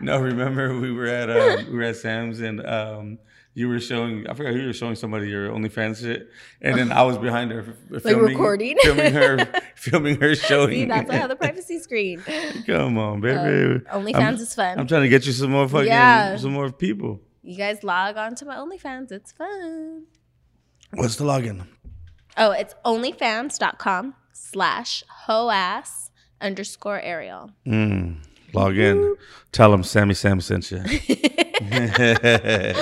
No, 0.02 0.20
remember 0.20 0.78
we 0.80 0.92
were 0.92 1.08
at 1.08 1.30
uh, 1.30 1.64
we 1.70 1.76
were 1.78 1.84
at 1.84 1.96
Sam's 1.96 2.42
and 2.42 2.66
um 2.66 3.18
you 3.54 3.70
were 3.70 3.80
showing 3.80 4.28
I 4.28 4.34
forgot 4.34 4.52
who 4.54 4.60
you 4.60 4.68
were 4.68 4.74
showing 4.74 4.96
somebody 4.96 5.30
your 5.30 5.50
OnlyFans 5.50 6.02
shit, 6.02 6.30
and 6.62 6.78
then 6.78 6.92
I 6.92 7.04
was 7.04 7.18
behind 7.18 7.52
her 7.52 7.62
f- 7.94 8.02
filming, 8.04 8.26
recording? 8.34 8.78
filming 8.82 9.14
her, 9.14 9.38
filming 9.76 10.20
her 10.20 10.36
showing. 10.36 10.72
See, 10.72 10.86
that's 10.86 11.08
why 11.08 11.16
I 11.16 11.20
have 11.20 11.30
the 11.30 11.38
privacy 11.38 11.80
screen. 11.80 12.22
Come 12.66 12.98
on, 12.98 13.22
baby. 13.22 13.86
Um, 13.90 14.04
OnlyFans 14.04 14.16
I'm- 14.20 14.36
is 14.36 14.54
fun. 14.54 14.78
I'm 14.78 14.88
trying 14.88 15.04
to 15.04 15.10
get 15.10 15.26
you 15.26 15.32
some 15.32 15.52
more 15.52 15.70
fucking 15.70 15.88
Yeah. 15.88 16.36
some 16.36 16.52
more 16.52 16.70
people. 16.70 17.22
you 17.44 17.56
guys 17.56 17.82
log 17.86 18.18
on 18.18 18.36
to 18.36 18.46
my 18.46 18.56
OnlyFans. 18.58 19.14
It's 19.14 19.32
fun. 19.32 20.04
What's 20.94 21.16
the 21.16 21.24
login? 21.24 21.66
Oh, 22.38 22.52
it's 22.52 22.74
onlyfans.com 22.86 24.16
slash 24.34 25.04
hoass 25.28 26.12
underscore 26.42 27.00
Ariel. 27.02 27.52
Mm, 27.66 28.18
log 28.54 28.78
in. 28.78 29.16
Tell 29.52 29.72
them 29.72 29.84
Sammy 29.84 30.14
Sam 30.14 30.42
sent 30.42 30.72
you. 30.72 30.82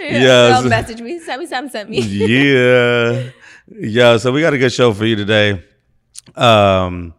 Yeah, 0.00 0.20
Yes. 0.20 0.60
they'll 0.62 0.70
message 0.70 1.00
me. 1.02 1.18
Sammy 1.18 1.44
Sam 1.46 1.68
sent 1.68 1.90
me. 1.90 2.00
yeah. 2.00 3.30
Yeah. 3.70 4.16
So 4.16 4.32
we 4.32 4.40
got 4.40 4.54
a 4.54 4.58
good 4.58 4.72
show 4.72 4.94
for 4.94 5.04
you 5.04 5.14
today. 5.16 5.62
Um, 6.34 7.12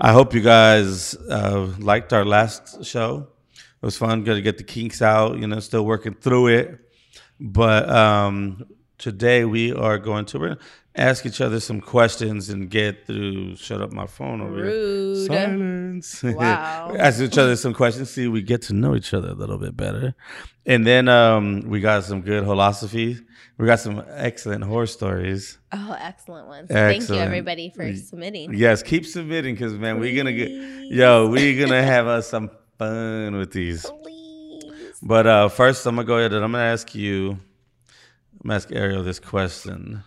I 0.00 0.10
hope 0.12 0.34
you 0.34 0.40
guys 0.40 1.14
uh, 1.14 1.72
liked 1.78 2.12
our 2.12 2.24
last 2.24 2.84
show. 2.84 3.28
It 3.54 3.86
was 3.86 3.96
fun. 3.96 4.24
Got 4.24 4.34
to 4.34 4.42
get 4.42 4.58
the 4.58 4.64
kinks 4.64 5.00
out. 5.02 5.38
You 5.38 5.46
know, 5.46 5.60
still 5.60 5.84
working 5.86 6.14
through 6.14 6.48
it. 6.48 6.80
But 7.38 7.88
um, 7.88 8.64
today 8.98 9.44
we 9.44 9.72
are 9.72 9.98
going 9.98 10.24
to. 10.26 10.58
Ask 10.96 11.26
each 11.26 11.40
other 11.40 11.60
some 11.60 11.80
questions 11.80 12.48
and 12.50 12.70
get 12.70 13.06
through. 13.06 13.56
Shut 13.56 13.80
up, 13.80 13.92
my 13.92 14.06
phone 14.06 14.40
over 14.40 14.64
here. 14.64 15.26
Silence. 15.26 16.22
Wow. 16.22 16.94
ask 16.98 17.20
each 17.20 17.38
other 17.38 17.56
some 17.56 17.74
questions. 17.74 18.10
See, 18.10 18.28
we 18.28 18.42
get 18.42 18.62
to 18.62 18.72
know 18.74 18.94
each 18.94 19.14
other 19.14 19.28
a 19.28 19.34
little 19.34 19.58
bit 19.58 19.76
better, 19.76 20.14
and 20.66 20.86
then 20.86 21.08
um, 21.08 21.62
we 21.66 21.80
got 21.80 22.04
some 22.04 22.20
good 22.22 22.44
philosophy. 22.44 23.18
We 23.56 23.66
got 23.66 23.78
some 23.78 24.04
excellent 24.10 24.64
horror 24.64 24.86
stories. 24.86 25.58
Oh, 25.72 25.96
excellent 25.98 26.48
ones. 26.48 26.68
Thank 26.68 27.08
you, 27.08 27.14
everybody, 27.14 27.70
for 27.70 27.94
submitting. 27.94 28.54
Yes, 28.54 28.82
keep 28.82 29.06
submitting 29.06 29.54
because 29.54 29.74
man, 29.74 30.00
we're 30.00 30.16
gonna 30.16 30.32
get 30.32 30.50
yo, 30.50 31.28
we're 31.28 31.64
gonna 31.64 31.82
have 31.82 32.06
us 32.06 32.28
some 32.28 32.50
fun 32.78 33.36
with 33.36 33.52
these. 33.52 33.86
Please. 34.02 34.98
But 35.02 35.26
uh, 35.26 35.48
first, 35.48 35.86
I'm 35.86 35.94
gonna 35.96 36.06
go 36.06 36.18
ahead 36.18 36.32
and 36.32 36.44
I'm 36.44 36.52
gonna 36.52 36.64
ask 36.64 36.94
you, 36.94 37.30
I'm 37.30 37.38
gonna 38.42 38.54
ask 38.56 38.72
Ariel 38.72 39.04
this 39.04 39.20
question: 39.20 40.02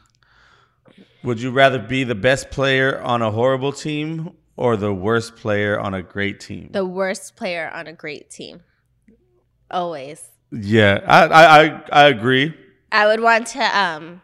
Would 1.24 1.42
you 1.42 1.52
rather 1.52 1.80
be 1.80 2.04
the 2.04 2.16
best 2.16 2.50
player 2.52 3.00
on 3.02 3.22
a 3.22 3.32
horrible 3.32 3.72
team 3.74 4.32
or 4.56 4.78
the 4.78 4.94
worst 4.94 5.36
player 5.36 5.80
on 5.80 5.94
a 5.94 6.02
great 6.02 6.40
team? 6.40 6.70
The 6.72 6.86
worst 6.86 7.36
player 7.36 7.70
on 7.74 7.88
a 7.88 7.94
great 7.94 8.30
team. 8.30 8.62
Always. 9.70 10.30
yeah, 10.52 11.00
I 11.06 11.26
I 11.26 11.44
I, 11.66 11.84
I 11.92 12.08
agree. 12.08 12.56
I 12.92 13.06
would 13.08 13.20
want 13.20 13.48
to 13.48 13.64
um 13.78 14.22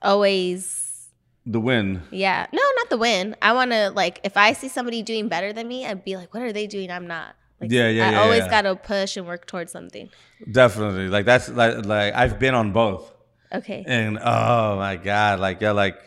always 0.00 1.08
The 1.44 1.60
win. 1.60 2.02
yeah. 2.10 2.46
No, 2.52 2.62
not 2.76 2.88
the 2.90 2.96
win. 2.98 3.36
I 3.42 3.52
want 3.52 3.70
to 3.72 3.90
like 3.90 4.20
if 4.24 4.36
I 4.36 4.52
see 4.54 4.68
somebody 4.68 5.02
doing 5.02 5.28
better 5.28 5.52
than 5.52 5.68
me, 5.68 5.84
I'd 5.86 6.04
be 6.04 6.16
like, 6.16 6.32
what 6.32 6.42
are 6.42 6.52
they 6.52 6.66
doing? 6.66 6.90
I'm 6.90 7.06
not. 7.06 7.34
Like, 7.60 7.70
Yeah, 7.70 7.88
yeah, 7.88 8.08
I 8.08 8.12
yeah, 8.12 8.20
always 8.20 8.44
yeah. 8.44 8.50
got 8.50 8.62
to 8.62 8.76
push 8.76 9.16
and 9.16 9.26
work 9.26 9.46
towards 9.46 9.72
something. 9.72 10.08
Definitely. 10.50 11.08
Like 11.08 11.26
that's 11.26 11.48
like 11.50 11.84
like 11.84 12.14
I've 12.14 12.38
been 12.38 12.54
on 12.54 12.72
both. 12.72 13.12
Okay. 13.52 13.84
And 13.86 14.18
oh 14.18 14.76
my 14.76 14.96
god, 14.96 15.40
like 15.40 15.60
yeah, 15.60 15.72
like 15.72 15.98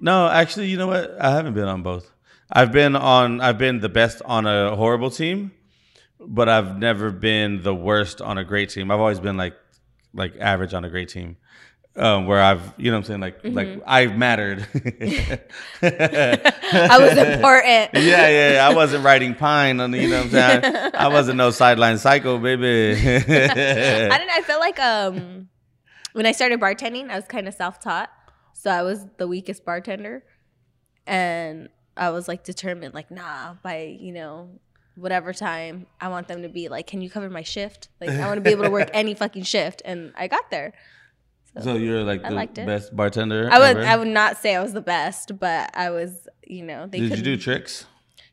no, 0.00 0.28
actually, 0.28 0.68
you 0.68 0.76
know 0.76 0.88
what? 0.88 1.16
I 1.20 1.30
haven't 1.30 1.54
been 1.54 1.68
on 1.68 1.82
both. 1.82 2.10
I've 2.50 2.72
been 2.72 2.94
on. 2.96 3.40
I've 3.40 3.58
been 3.58 3.80
the 3.80 3.88
best 3.88 4.22
on 4.24 4.46
a 4.46 4.76
horrible 4.76 5.10
team, 5.10 5.52
but 6.20 6.48
I've 6.48 6.78
never 6.78 7.10
been 7.10 7.62
the 7.62 7.74
worst 7.74 8.20
on 8.20 8.38
a 8.38 8.44
great 8.44 8.70
team. 8.70 8.90
I've 8.90 9.00
always 9.00 9.20
been 9.20 9.36
like 9.36 9.54
like 10.14 10.36
average 10.38 10.74
on 10.74 10.84
a 10.84 10.90
great 10.90 11.08
team. 11.08 11.36
Um, 11.98 12.26
where 12.26 12.42
I've, 12.42 12.60
you 12.76 12.90
know, 12.90 12.98
what 12.98 13.04
I'm 13.04 13.04
saying, 13.04 13.20
like, 13.20 13.38
like 13.42 13.80
I've 13.86 14.18
mattered. 14.18 14.66
I 15.82 16.98
was 17.00 17.16
important. 17.16 17.90
yeah, 17.94 18.28
yeah, 18.28 18.52
yeah. 18.52 18.68
I 18.68 18.74
wasn't 18.74 19.02
riding 19.02 19.34
pine 19.34 19.80
on, 19.80 19.92
the, 19.92 20.02
you 20.02 20.10
know, 20.10 20.18
what 20.18 20.34
I'm 20.34 20.62
saying. 20.62 20.92
I 20.92 21.08
wasn't 21.08 21.38
no 21.38 21.50
sideline 21.52 21.96
psycho, 21.96 22.36
baby. 22.36 23.00
I 23.00 24.18
don't 24.18 24.26
know. 24.26 24.34
I 24.34 24.42
feel 24.42 24.60
like 24.60 24.78
um 24.78 25.48
when 26.16 26.24
I 26.24 26.32
started 26.32 26.58
bartending, 26.60 27.10
I 27.10 27.16
was 27.16 27.26
kind 27.26 27.46
of 27.46 27.52
self-taught. 27.52 28.10
So 28.54 28.70
I 28.70 28.82
was 28.82 29.04
the 29.18 29.28
weakest 29.28 29.66
bartender. 29.66 30.24
And 31.06 31.68
I 31.94 32.08
was 32.08 32.26
like 32.26 32.42
determined, 32.42 32.94
like, 32.94 33.10
nah, 33.10 33.54
by, 33.62 33.96
you 34.00 34.12
know, 34.12 34.48
whatever 34.94 35.34
time, 35.34 35.86
I 36.00 36.08
want 36.08 36.26
them 36.26 36.40
to 36.40 36.48
be 36.48 36.70
like, 36.70 36.86
Can 36.86 37.02
you 37.02 37.10
cover 37.10 37.28
my 37.28 37.42
shift? 37.42 37.90
Like 38.00 38.08
I 38.08 38.26
want 38.26 38.38
to 38.38 38.40
be 38.40 38.50
able 38.50 38.64
to 38.64 38.70
work 38.70 38.88
any 38.94 39.12
fucking 39.12 39.42
shift. 39.42 39.82
And 39.84 40.14
I 40.16 40.26
got 40.26 40.50
there. 40.50 40.72
so 41.60 41.74
you're 41.74 42.02
like 42.02 42.24
I 42.24 42.46
the 42.46 42.64
best 42.64 42.96
bartender. 42.96 43.50
I 43.52 43.58
would 43.58 43.76
ever? 43.76 43.86
I 43.86 43.96
would 43.96 44.08
not 44.08 44.38
say 44.38 44.56
I 44.56 44.62
was 44.62 44.72
the 44.72 44.80
best, 44.80 45.38
but 45.38 45.70
I 45.76 45.90
was, 45.90 46.28
you 46.46 46.62
know, 46.64 46.86
they 46.86 47.00
Did 47.00 47.18
you 47.18 47.24
do 47.24 47.36
tricks? 47.36 47.84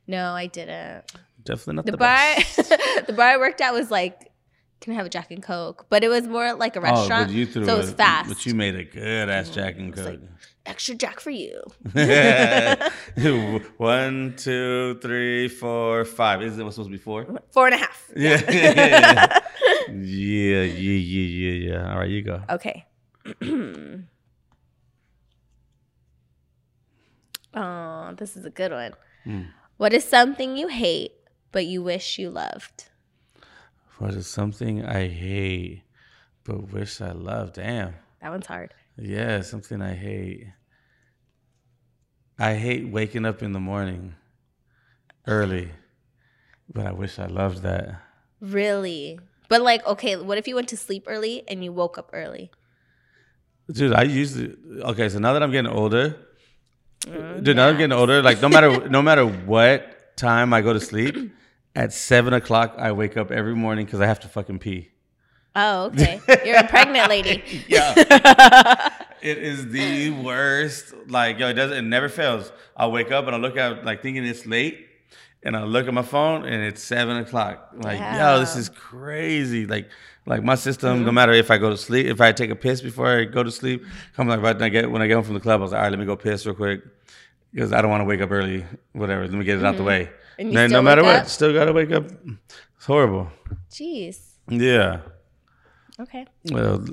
No, 0.07 0.31
I 0.31 0.47
didn't. 0.47 1.03
Definitely 1.43 1.75
not 1.75 1.85
The 1.85 1.91
the, 1.91 1.97
bar 1.97 2.35
best. 2.35 2.55
the 3.07 3.13
bar 3.13 3.27
I 3.27 3.37
worked 3.37 3.59
at 3.59 3.73
was 3.73 3.91
like 3.91 4.31
can 4.83 4.91
I 4.91 4.97
have 4.97 5.05
a 5.05 5.09
Jack 5.09 5.31
and 5.31 5.41
Coke? 5.41 5.85
But 5.89 6.03
it 6.03 6.09
was 6.09 6.27
more 6.27 6.53
like 6.55 6.75
a 6.75 6.79
Oh, 6.79 6.83
restaurant. 6.83 7.31
threw 7.31 7.45
so 7.45 7.61
it 7.61 7.77
was 7.77 7.93
fast. 7.93 8.27
But 8.27 8.45
you 8.45 8.53
made 8.53 8.75
a 8.75 8.83
good 8.83 9.29
ass 9.29 9.49
Jack 9.49 9.77
and 9.77 9.93
Coke. 9.95 10.19
Extra 10.65 10.95
Jack 10.95 11.21
for 11.21 11.29
you. 11.29 11.61
One, 13.77 14.33
two, 14.35 14.99
three, 15.01 15.47
four, 15.47 16.03
five. 16.03 16.41
Isn't 16.41 16.59
it 16.59 16.63
what's 16.65 16.75
supposed 16.75 16.89
to 16.91 16.97
be 16.97 17.01
four? 17.01 17.25
Four 17.51 17.67
and 17.67 17.75
a 17.75 17.77
half. 17.77 18.11
Yeah. 18.13 18.41
yeah, 18.51 19.39
yeah, 19.89 20.63
yeah, 20.63 20.63
yeah, 20.63 21.27
yeah, 21.27 21.71
yeah. 21.71 21.91
All 21.91 21.99
right, 21.99 22.10
you 22.10 22.21
go. 22.21 22.41
Okay. 22.49 22.86
oh, 27.53 28.13
this 28.17 28.36
is 28.36 28.43
a 28.45 28.49
good 28.49 28.71
one. 28.73 28.93
Hmm. 29.23 29.41
What 29.77 29.93
is 29.93 30.03
something 30.03 30.58
you 30.58 30.67
hate 30.67 31.13
but 31.53 31.65
you 31.65 31.81
wish 31.81 32.19
you 32.19 32.29
loved? 32.29 32.89
What 33.99 34.13
is 34.13 34.27
something 34.27 34.84
I 34.84 35.08
hate 35.08 35.84
but 36.43 36.71
wish 36.71 37.01
I 37.01 37.12
loved? 37.12 37.56
Damn. 37.56 37.93
That 38.21 38.29
one's 38.29 38.45
hard. 38.45 38.73
Yeah, 38.97 39.41
something 39.41 39.82
I 39.82 39.93
hate. 39.93 40.47
I 42.38 42.56
hate 42.56 42.88
waking 42.88 43.25
up 43.25 43.41
in 43.41 43.53
the 43.53 43.60
morning 43.60 44.15
early, 45.27 45.71
but 46.71 46.86
I 46.86 46.91
wish 46.91 47.19
I 47.19 47.27
loved 47.27 47.62
that. 47.63 48.01
Really? 48.41 49.19
But 49.49 49.62
like, 49.62 49.86
okay, 49.86 50.15
what 50.15 50.38
if 50.38 50.47
you 50.47 50.56
went 50.56 50.67
to 50.69 50.77
sleep 50.77 51.06
early 51.08 51.43
and 51.47 51.63
you 51.63 51.71
woke 51.71 51.97
up 51.97 52.10
early? 52.13 52.51
Dude, 53.71 53.93
I 53.93 54.03
usually 54.03 54.56
okay. 54.82 55.08
So 55.08 55.19
now 55.19 55.34
that 55.34 55.41
I'm 55.41 55.51
getting 55.51 55.71
older, 55.71 56.17
mm, 57.06 57.43
dude, 57.43 57.56
now 57.56 57.69
I'm 57.69 57.77
getting 57.77 57.93
older. 57.93 58.21
Like 58.21 58.41
no 58.41 58.49
matter 58.49 58.89
no 58.97 59.01
matter 59.01 59.25
what 59.25 60.17
time 60.17 60.53
I 60.53 60.62
go 60.62 60.73
to 60.73 60.82
sleep, 60.82 61.34
at 61.75 61.93
seven 61.93 62.33
o'clock 62.33 62.75
I 62.77 62.91
wake 62.91 63.17
up 63.17 63.31
every 63.31 63.55
morning 63.55 63.86
because 63.86 64.01
I 64.01 64.05
have 64.05 64.19
to 64.21 64.27
fucking 64.27 64.59
pee. 64.59 64.89
Oh, 65.55 65.86
okay. 65.86 66.19
You're 66.45 66.57
a 66.57 66.67
pregnant 66.67 67.09
lady. 67.09 67.43
Yeah, 67.67 67.93
it 69.21 69.38
is 69.38 69.69
the 69.69 70.09
worst. 70.12 70.93
Like 71.07 71.39
yo, 71.39 71.49
it 71.49 71.53
doesn't. 71.53 71.77
It 71.77 71.81
never 71.83 72.09
fails. 72.09 72.51
I'll 72.75 72.91
wake 72.91 73.12
up 73.12 73.27
and 73.27 73.36
I 73.36 73.39
look 73.39 73.57
at 73.57 73.86
like 73.86 74.01
thinking 74.01 74.25
it's 74.25 74.45
late, 74.45 74.88
and 75.43 75.55
I 75.55 75.63
look 75.63 75.88
at 75.88 75.93
my 75.93 76.01
phone 76.01 76.45
and 76.45 76.63
it's 76.63 76.81
seven 76.81 77.17
o'clock. 77.17 77.69
Like 77.75 77.99
yo, 77.99 78.39
this 78.39 78.55
is 78.55 78.69
crazy. 78.69 79.65
Like 79.67 79.89
like 80.25 80.43
my 80.43 80.55
system. 80.55 80.99
No 80.99 81.05
mm-hmm. 81.07 81.15
matter 81.15 81.33
if 81.33 81.51
I 81.51 81.57
go 81.57 81.69
to 81.69 81.77
sleep, 81.77 82.07
if 82.07 82.21
I 82.21 82.31
take 82.31 82.49
a 82.49 82.55
piss 82.55 82.81
before 82.81 83.19
I 83.19 83.25
go 83.25 83.43
to 83.43 83.51
sleep, 83.51 83.83
come 84.15 84.27
like 84.27 84.41
right 84.41 84.55
when 84.55 84.63
I 84.63 84.69
get 84.69 84.89
when 84.89 85.01
I 85.01 85.07
get 85.07 85.15
home 85.15 85.23
from 85.23 85.36
the 85.36 85.39
club, 85.39 85.59
I 85.59 85.63
was 85.63 85.71
like, 85.71 85.79
all 85.79 85.83
right, 85.83 85.89
let 85.89 85.99
me 85.99 86.05
go 86.05 86.15
piss 86.15 86.45
real 86.45 86.55
quick 86.55 86.81
because 87.51 87.71
I 87.71 87.81
don't 87.81 87.91
want 87.91 88.01
to 88.01 88.05
wake 88.05 88.21
up 88.21 88.31
early. 88.31 88.65
Whatever, 88.93 89.23
let 89.27 89.33
me 89.33 89.45
get 89.45 89.59
it 89.59 89.65
out 89.65 89.73
the 89.73 89.79
mm-hmm. 89.79 89.88
way. 89.88 90.09
And 90.39 90.56
Then 90.56 90.72
no 90.72 90.82
matter 90.82 91.02
wake 91.04 91.13
what, 91.13 91.22
up? 91.22 91.28
still 91.28 91.54
gotta 91.54 91.74
wake 91.74 91.91
up. 91.91 92.06
It's 92.76 92.86
horrible. 92.86 93.30
Jeez. 93.72 94.19
Yeah. 94.50 95.02
Okay. 96.00 96.26
Well, 96.52 96.84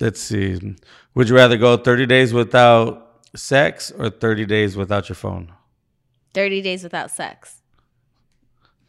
let's 0.00 0.20
see. 0.20 0.76
Would 1.14 1.28
you 1.28 1.34
rather 1.36 1.56
go 1.56 1.76
30 1.76 2.06
days 2.06 2.32
without 2.32 3.20
sex 3.34 3.90
or 3.90 4.10
30 4.10 4.44
days 4.46 4.76
without 4.76 5.08
your 5.08 5.16
phone? 5.16 5.52
30 6.34 6.62
days 6.62 6.82
without 6.82 7.10
sex. 7.10 7.56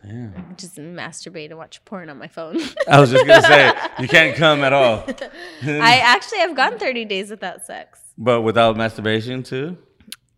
Damn. 0.03 0.55
Just 0.57 0.77
masturbate 0.77 1.49
and 1.49 1.57
watch 1.57 1.83
porn 1.85 2.09
on 2.09 2.17
my 2.17 2.27
phone. 2.27 2.57
I 2.89 2.99
was 2.99 3.11
just 3.11 3.25
gonna 3.25 3.41
say 3.43 3.71
you 3.99 4.07
can't 4.07 4.35
come 4.35 4.63
at 4.63 4.73
all, 4.73 5.05
I 5.63 5.97
actually 6.03 6.39
have 6.39 6.55
gone 6.55 6.79
30 6.79 7.05
days 7.05 7.29
without 7.29 7.65
sex. 7.65 7.99
but 8.17 8.41
without 8.41 8.75
masturbation 8.77 9.43
too. 9.43 9.77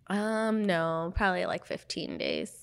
Um, 0.08 0.66
no, 0.66 1.14
probably 1.16 1.46
like 1.46 1.66
15 1.66 2.18
days. 2.18 2.60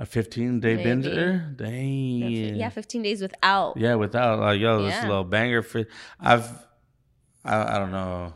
A 0.00 0.06
15 0.06 0.60
day 0.60 0.76
Maybe. 0.76 0.88
binger. 1.08 1.56
Dang. 1.56 2.54
Yeah, 2.56 2.68
15 2.70 3.02
days 3.02 3.20
without. 3.20 3.76
Yeah, 3.76 3.96
without 3.96 4.38
like 4.38 4.60
yo, 4.60 4.82
this 4.84 4.94
Yeah. 4.94 5.08
little 5.08 5.24
banger 5.24 5.60
for 5.62 5.84
I've 6.20 6.48
I, 7.44 7.76
I 7.76 7.78
don't 7.78 7.90
know. 7.90 8.32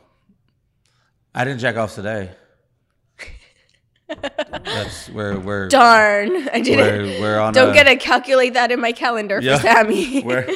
I 1.34 1.44
didn't 1.44 1.60
jack 1.60 1.76
off 1.76 1.94
today. 1.94 2.30
That's 4.64 5.08
where 5.10 5.38
we're 5.38 5.68
Darn. 5.68 6.48
I 6.50 6.60
didn't. 6.60 6.78
we're, 6.78 7.20
we're 7.20 7.38
on 7.40 7.54
Don't 7.54 7.70
a, 7.70 7.72
get 7.74 7.84
to 7.84 7.96
calculate 7.96 8.54
that 8.54 8.70
in 8.72 8.80
my 8.80 8.92
calendar 8.92 9.38
Yeah. 9.40 9.56
for 9.58 9.62
Sammy. 9.62 10.22
we're 10.24 10.46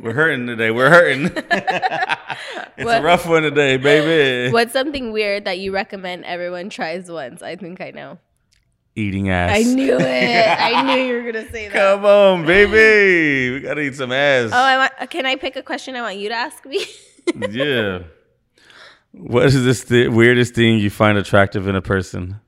we're 0.00 0.12
hurting 0.14 0.46
today. 0.46 0.70
We're 0.70 0.90
hurting. 0.90 1.26
it's 1.36 2.84
What- 2.84 3.00
a 3.00 3.02
rough 3.04 3.28
one 3.28 3.42
today, 3.42 3.76
baby. 3.76 4.50
What's 4.52 4.72
something 4.72 5.12
weird 5.12 5.44
that 5.44 5.58
you 5.58 5.72
recommend 5.72 6.24
everyone 6.24 6.70
tries 6.70 7.10
once? 7.10 7.42
I 7.42 7.54
think 7.56 7.80
I 7.80 7.90
know. 7.90 8.18
Eating 8.96 9.28
ass. 9.28 9.56
I 9.56 9.62
knew 9.64 9.96
it. 9.98 10.58
I 10.60 10.82
knew 10.94 11.02
you 11.02 11.14
were 11.22 11.32
gonna 11.32 11.50
say 11.50 11.68
that. 11.68 11.72
Come 11.72 12.04
on, 12.04 12.46
baby. 12.46 13.54
We 13.54 13.60
gotta 13.60 13.80
eat 13.80 13.96
some 13.96 14.12
ass. 14.12 14.50
Oh, 14.52 14.56
I 14.56 14.76
want. 14.78 15.10
Can 15.10 15.26
I 15.26 15.34
pick 15.36 15.56
a 15.56 15.62
question 15.62 15.96
I 15.96 16.02
want 16.02 16.16
you 16.16 16.28
to 16.28 16.34
ask 16.36 16.64
me? 16.64 16.84
yeah. 17.50 18.04
What 19.12 19.46
is 19.46 19.64
this 19.64 19.84
th- 19.84 20.10
weirdest 20.10 20.54
thing 20.54 20.78
you 20.78 20.90
find 20.90 21.18
attractive 21.18 21.66
in 21.66 21.74
a 21.74 21.82
person? 21.82 22.40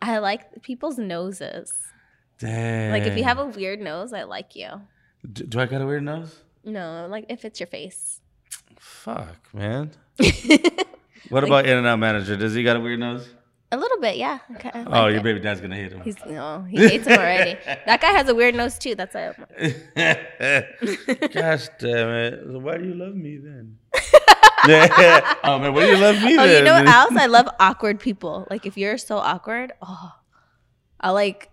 I 0.00 0.18
like 0.18 0.62
people's 0.62 0.98
noses. 0.98 1.72
Damn. 2.38 2.90
Like 2.92 3.04
if 3.04 3.16
you 3.16 3.22
have 3.24 3.38
a 3.38 3.46
weird 3.46 3.80
nose, 3.80 4.12
I 4.12 4.24
like 4.24 4.56
you. 4.56 4.68
D- 5.32 5.44
do 5.44 5.60
I 5.60 5.66
got 5.66 5.80
a 5.82 5.86
weird 5.86 6.02
nose? 6.02 6.34
No, 6.64 7.06
like 7.08 7.26
if 7.28 7.44
it's 7.44 7.60
your 7.60 7.68
face. 7.68 8.20
Fuck, 8.78 9.36
man. 9.54 9.90
What 11.28 11.44
about 11.44 11.64
In-N-Out 11.66 11.98
Manager? 12.00 12.36
Does 12.36 12.52
he 12.52 12.62
got 12.64 12.76
a 12.76 12.80
weird 12.80 12.98
nose? 13.00 13.26
A 13.72 13.76
little 13.76 13.98
bit, 14.00 14.18
yeah. 14.18 14.38
Okay, 14.56 14.70
oh, 14.74 14.80
like 14.82 15.12
your 15.12 15.20
it. 15.20 15.22
baby 15.22 15.40
dad's 15.40 15.62
gonna 15.62 15.76
hate 15.76 15.92
him. 15.92 16.02
He's 16.02 16.16
no, 16.26 16.62
he 16.68 16.76
hates 16.76 17.06
him 17.06 17.18
already. 17.18 17.58
that 17.64 18.02
guy 18.02 18.10
has 18.10 18.28
a 18.28 18.34
weird 18.34 18.54
nose 18.54 18.78
too. 18.78 18.94
That's 18.94 19.14
why. 19.14 19.32
Gosh 21.32 21.68
damn 21.78 22.08
it! 22.10 22.46
Why 22.46 22.76
do 22.76 22.84
you 22.84 22.94
love 22.94 23.14
me 23.14 23.38
then? 23.38 23.78
yeah. 24.68 25.34
Oh 25.44 25.58
man, 25.58 25.72
what 25.72 25.80
do 25.80 25.86
you 25.86 25.96
love 25.96 26.22
me? 26.22 26.38
Oh, 26.38 26.46
then? 26.46 26.58
you 26.58 26.64
know 26.64 26.74
what 26.74 26.86
else? 26.86 27.16
I 27.16 27.24
love 27.24 27.48
awkward 27.58 27.98
people. 27.98 28.46
Like 28.50 28.66
if 28.66 28.76
you're 28.76 28.98
so 28.98 29.16
awkward, 29.16 29.72
oh, 29.80 30.12
I 31.00 31.10
like. 31.10 31.48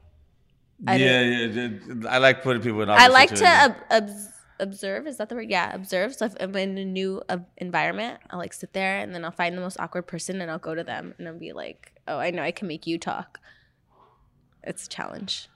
I 0.86 0.98
yeah, 0.98 1.22
yeah. 1.22 1.70
I 2.10 2.18
like 2.18 2.44
putting 2.44 2.62
people 2.62 2.82
in. 2.82 2.90
Awkward. 2.90 3.02
I 3.02 3.08
like 3.08 3.30
to 3.30 3.38
situations. 3.38 3.76
ob- 3.92 4.04
obs- 4.04 4.29
observe. 4.60 5.08
Is 5.08 5.18
that 5.18 5.30
the 5.30 5.36
word? 5.36 5.50
Yeah, 5.50 5.74
observe. 5.74 6.16
So 6.16 6.26
if 6.26 6.36
I'm 6.40 6.56
in 6.56 6.78
a 6.78 6.86
new 6.86 7.22
uh, 7.30 7.38
environment, 7.58 8.20
I'll 8.30 8.40
like 8.40 8.54
sit 8.54 8.74
there 8.74 9.00
and 9.00 9.14
then 9.14 9.24
I'll 9.26 9.32
find 9.32 9.58
the 9.58 9.62
most 9.62 9.80
awkward 9.80 10.04
person 10.08 10.42
and 10.42 10.50
I'll 10.52 10.60
go 10.60 10.76
to 10.76 10.84
them 10.84 11.14
and 11.18 11.28
I'll 11.28 11.38
be 11.38 11.54
like, 11.54 11.94
"Oh, 12.08 12.18
I 12.20 12.32
know 12.32 12.44
I 12.44 12.52
can 12.52 12.68
make 12.68 12.86
you 12.88 12.98
talk." 12.98 13.40
It's 14.64 14.86
a 14.86 14.90
challenge. 14.90 15.48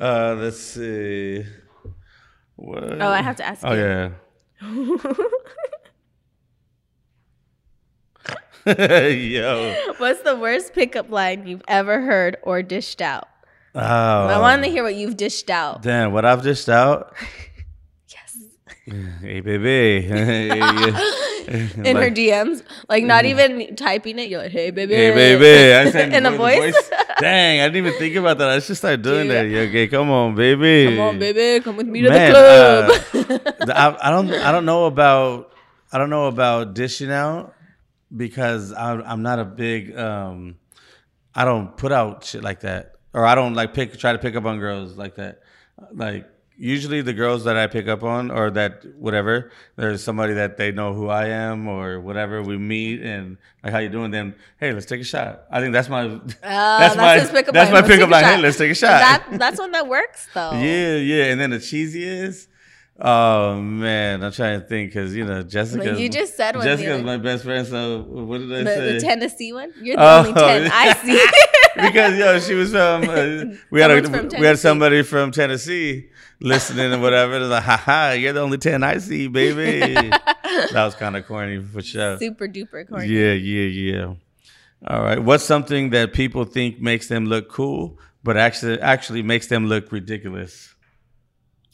Uh, 0.00 0.34
let's 0.38 0.58
see. 0.60 1.44
What? 2.56 3.02
Oh, 3.02 3.08
I 3.08 3.22
have 3.22 3.36
to 3.36 3.46
ask 3.46 3.62
Oh 3.64 3.72
you. 3.74 3.80
yeah. 3.80 4.10
Yo. 8.66 9.74
What's 9.98 10.22
the 10.22 10.36
worst 10.36 10.74
pickup 10.74 11.10
line 11.10 11.46
you've 11.46 11.62
ever 11.66 12.00
heard 12.02 12.36
or 12.42 12.62
dished 12.62 13.00
out? 13.00 13.28
Oh. 13.74 13.80
I 13.80 14.38
want 14.38 14.62
to 14.64 14.70
hear 14.70 14.82
what 14.82 14.94
you've 14.96 15.16
dished 15.16 15.48
out. 15.48 15.82
Damn, 15.82 16.12
what 16.12 16.24
I've 16.24 16.42
dished 16.42 16.68
out. 16.68 17.14
Hey, 19.20 19.40
baby. 19.40 20.06
In 21.50 21.96
her 21.96 22.10
DMs, 22.10 22.62
like 22.88 23.02
not 23.04 23.24
even 23.24 23.74
typing 23.74 24.18
it. 24.18 24.28
You're 24.28 24.42
like, 24.42 24.52
"Hey, 24.52 24.70
baby." 24.70 24.94
Hey, 24.94 25.10
baby. 25.12 25.74
I 25.74 25.90
said 25.90 26.12
in 26.14 26.24
a 26.26 26.30
the 26.30 26.36
voice. 26.36 26.90
Dang, 27.18 27.60
I 27.60 27.64
didn't 27.68 27.86
even 27.86 27.98
think 27.98 28.14
about 28.16 28.38
that. 28.38 28.50
I 28.50 28.58
should 28.60 28.76
start 28.76 29.02
doing 29.02 29.26
Dude. 29.26 29.36
that. 29.36 29.48
Yeah, 29.48 29.60
okay, 29.62 29.88
come 29.88 30.10
on, 30.10 30.34
baby. 30.36 30.84
Come 30.90 31.00
on, 31.00 31.18
baby, 31.18 31.62
come 31.64 31.76
with 31.76 31.86
me 31.88 32.02
to 32.02 32.08
Man, 32.08 32.32
the 32.32 33.24
club. 33.24 33.68
uh, 33.68 33.96
I, 34.00 34.08
I 34.08 34.10
don't 34.10 34.30
I 34.32 34.52
don't 34.52 34.64
know 34.64 34.84
about 34.86 35.52
I 35.92 35.98
don't 35.98 36.10
know 36.10 36.26
about 36.26 36.74
dishing 36.74 37.10
out 37.10 37.54
because 38.16 38.72
I'm 38.72 39.02
I'm 39.02 39.22
not 39.22 39.38
a 39.38 39.44
big 39.44 39.96
um 39.96 40.56
I 41.34 41.44
don't 41.44 41.76
put 41.76 41.90
out 41.90 42.24
shit 42.24 42.42
like 42.42 42.60
that 42.60 42.92
or 43.12 43.24
I 43.26 43.34
don't 43.34 43.54
like 43.54 43.74
pick 43.74 43.96
try 43.98 44.12
to 44.12 44.18
pick 44.18 44.36
up 44.36 44.44
on 44.44 44.58
girls 44.58 44.96
like 44.96 45.16
that 45.16 45.40
like 45.92 46.28
usually 46.62 47.00
the 47.00 47.14
girls 47.14 47.44
that 47.44 47.56
I 47.56 47.66
pick 47.68 47.88
up 47.88 48.02
on 48.02 48.30
or 48.30 48.50
that 48.50 48.84
whatever 48.98 49.50
there's 49.76 50.04
somebody 50.04 50.34
that 50.34 50.58
they 50.58 50.70
know 50.72 50.92
who 50.92 51.08
I 51.08 51.28
am 51.28 51.66
or 51.66 51.98
whatever 52.00 52.42
we 52.42 52.58
meet 52.58 53.00
and 53.00 53.38
like 53.64 53.72
how 53.72 53.78
you 53.78 53.88
doing 53.88 54.10
then 54.10 54.34
hey 54.58 54.72
let's 54.72 54.84
take 54.84 55.00
a 55.00 55.04
shot 55.04 55.44
I 55.50 55.60
think 55.60 55.72
that's 55.72 55.88
my 55.88 56.02
Uh, 56.04 56.20
that's 56.42 56.96
my 56.96 57.18
pickup 57.20 57.54
that's 57.54 57.72
line. 57.72 57.82
my 57.82 57.88
pickup 57.88 58.10
line 58.10 58.24
hey 58.24 58.36
let's 58.42 58.58
take 58.58 58.70
a 58.70 58.74
shot 58.74 59.00
That 59.00 59.26
that's 59.38 59.58
one 59.58 59.72
that 59.72 59.88
works 59.88 60.28
though. 60.34 60.52
yeah, 60.68 60.96
yeah. 60.96 61.24
And 61.32 61.40
then 61.40 61.48
the 61.50 61.58
cheesiest. 61.58 62.48
Oh 63.02 63.58
man, 63.62 64.22
I'm 64.22 64.30
trying 64.32 64.60
to 64.60 64.66
think 64.66 64.90
because 64.90 65.14
you 65.16 65.24
know 65.24 65.42
Jessica. 65.42 65.98
You 65.98 66.10
just 66.10 66.36
said 66.36 66.54
one 66.54 66.66
Jessica's 66.66 67.02
my 67.02 67.16
best 67.16 67.44
friend. 67.44 67.66
So 67.66 68.02
what 68.02 68.38
did 68.38 68.52
I 68.52 68.62
The, 68.64 68.74
say? 68.74 68.92
the 68.92 69.00
Tennessee 69.00 69.52
one. 69.54 69.72
You're 69.80 69.96
the 69.96 70.02
Oh, 70.02 70.18
only 70.18 70.32
ten 70.34 70.70
I 70.70 70.92
see. 71.02 71.26
because 71.88 72.18
yo, 72.18 72.38
she 72.40 72.52
was 72.52 72.72
from. 72.72 73.08
Uh, 73.08 73.56
we 73.70 73.80
had 73.80 73.90
a, 73.90 74.02
from 74.06 74.28
we 74.38 74.44
had 74.44 74.58
somebody 74.58 75.02
from 75.02 75.30
Tennessee 75.30 76.09
listening 76.40 76.92
and 76.92 77.02
whatever. 77.02 77.36
It's 77.36 77.48
like, 77.48 77.62
haha, 77.62 78.12
you're 78.12 78.32
the 78.32 78.40
only 78.40 78.58
ten 78.58 78.82
I 78.82 78.98
see, 78.98 79.28
baby. 79.28 79.94
that 80.10 80.72
was 80.74 80.94
kind 80.94 81.16
of 81.16 81.26
corny 81.26 81.62
for 81.62 81.82
sure. 81.82 82.18
Super 82.18 82.48
duper 82.48 82.88
corny. 82.88 83.06
Yeah, 83.08 83.32
yeah, 83.32 83.92
yeah. 83.92 84.14
All 84.86 85.02
right. 85.02 85.18
What's 85.22 85.44
something 85.44 85.90
that 85.90 86.12
people 86.12 86.44
think 86.44 86.80
makes 86.80 87.08
them 87.08 87.26
look 87.26 87.50
cool, 87.50 87.98
but 88.24 88.36
actually 88.36 88.80
actually 88.80 89.22
makes 89.22 89.46
them 89.48 89.66
look 89.66 89.92
ridiculous? 89.92 90.74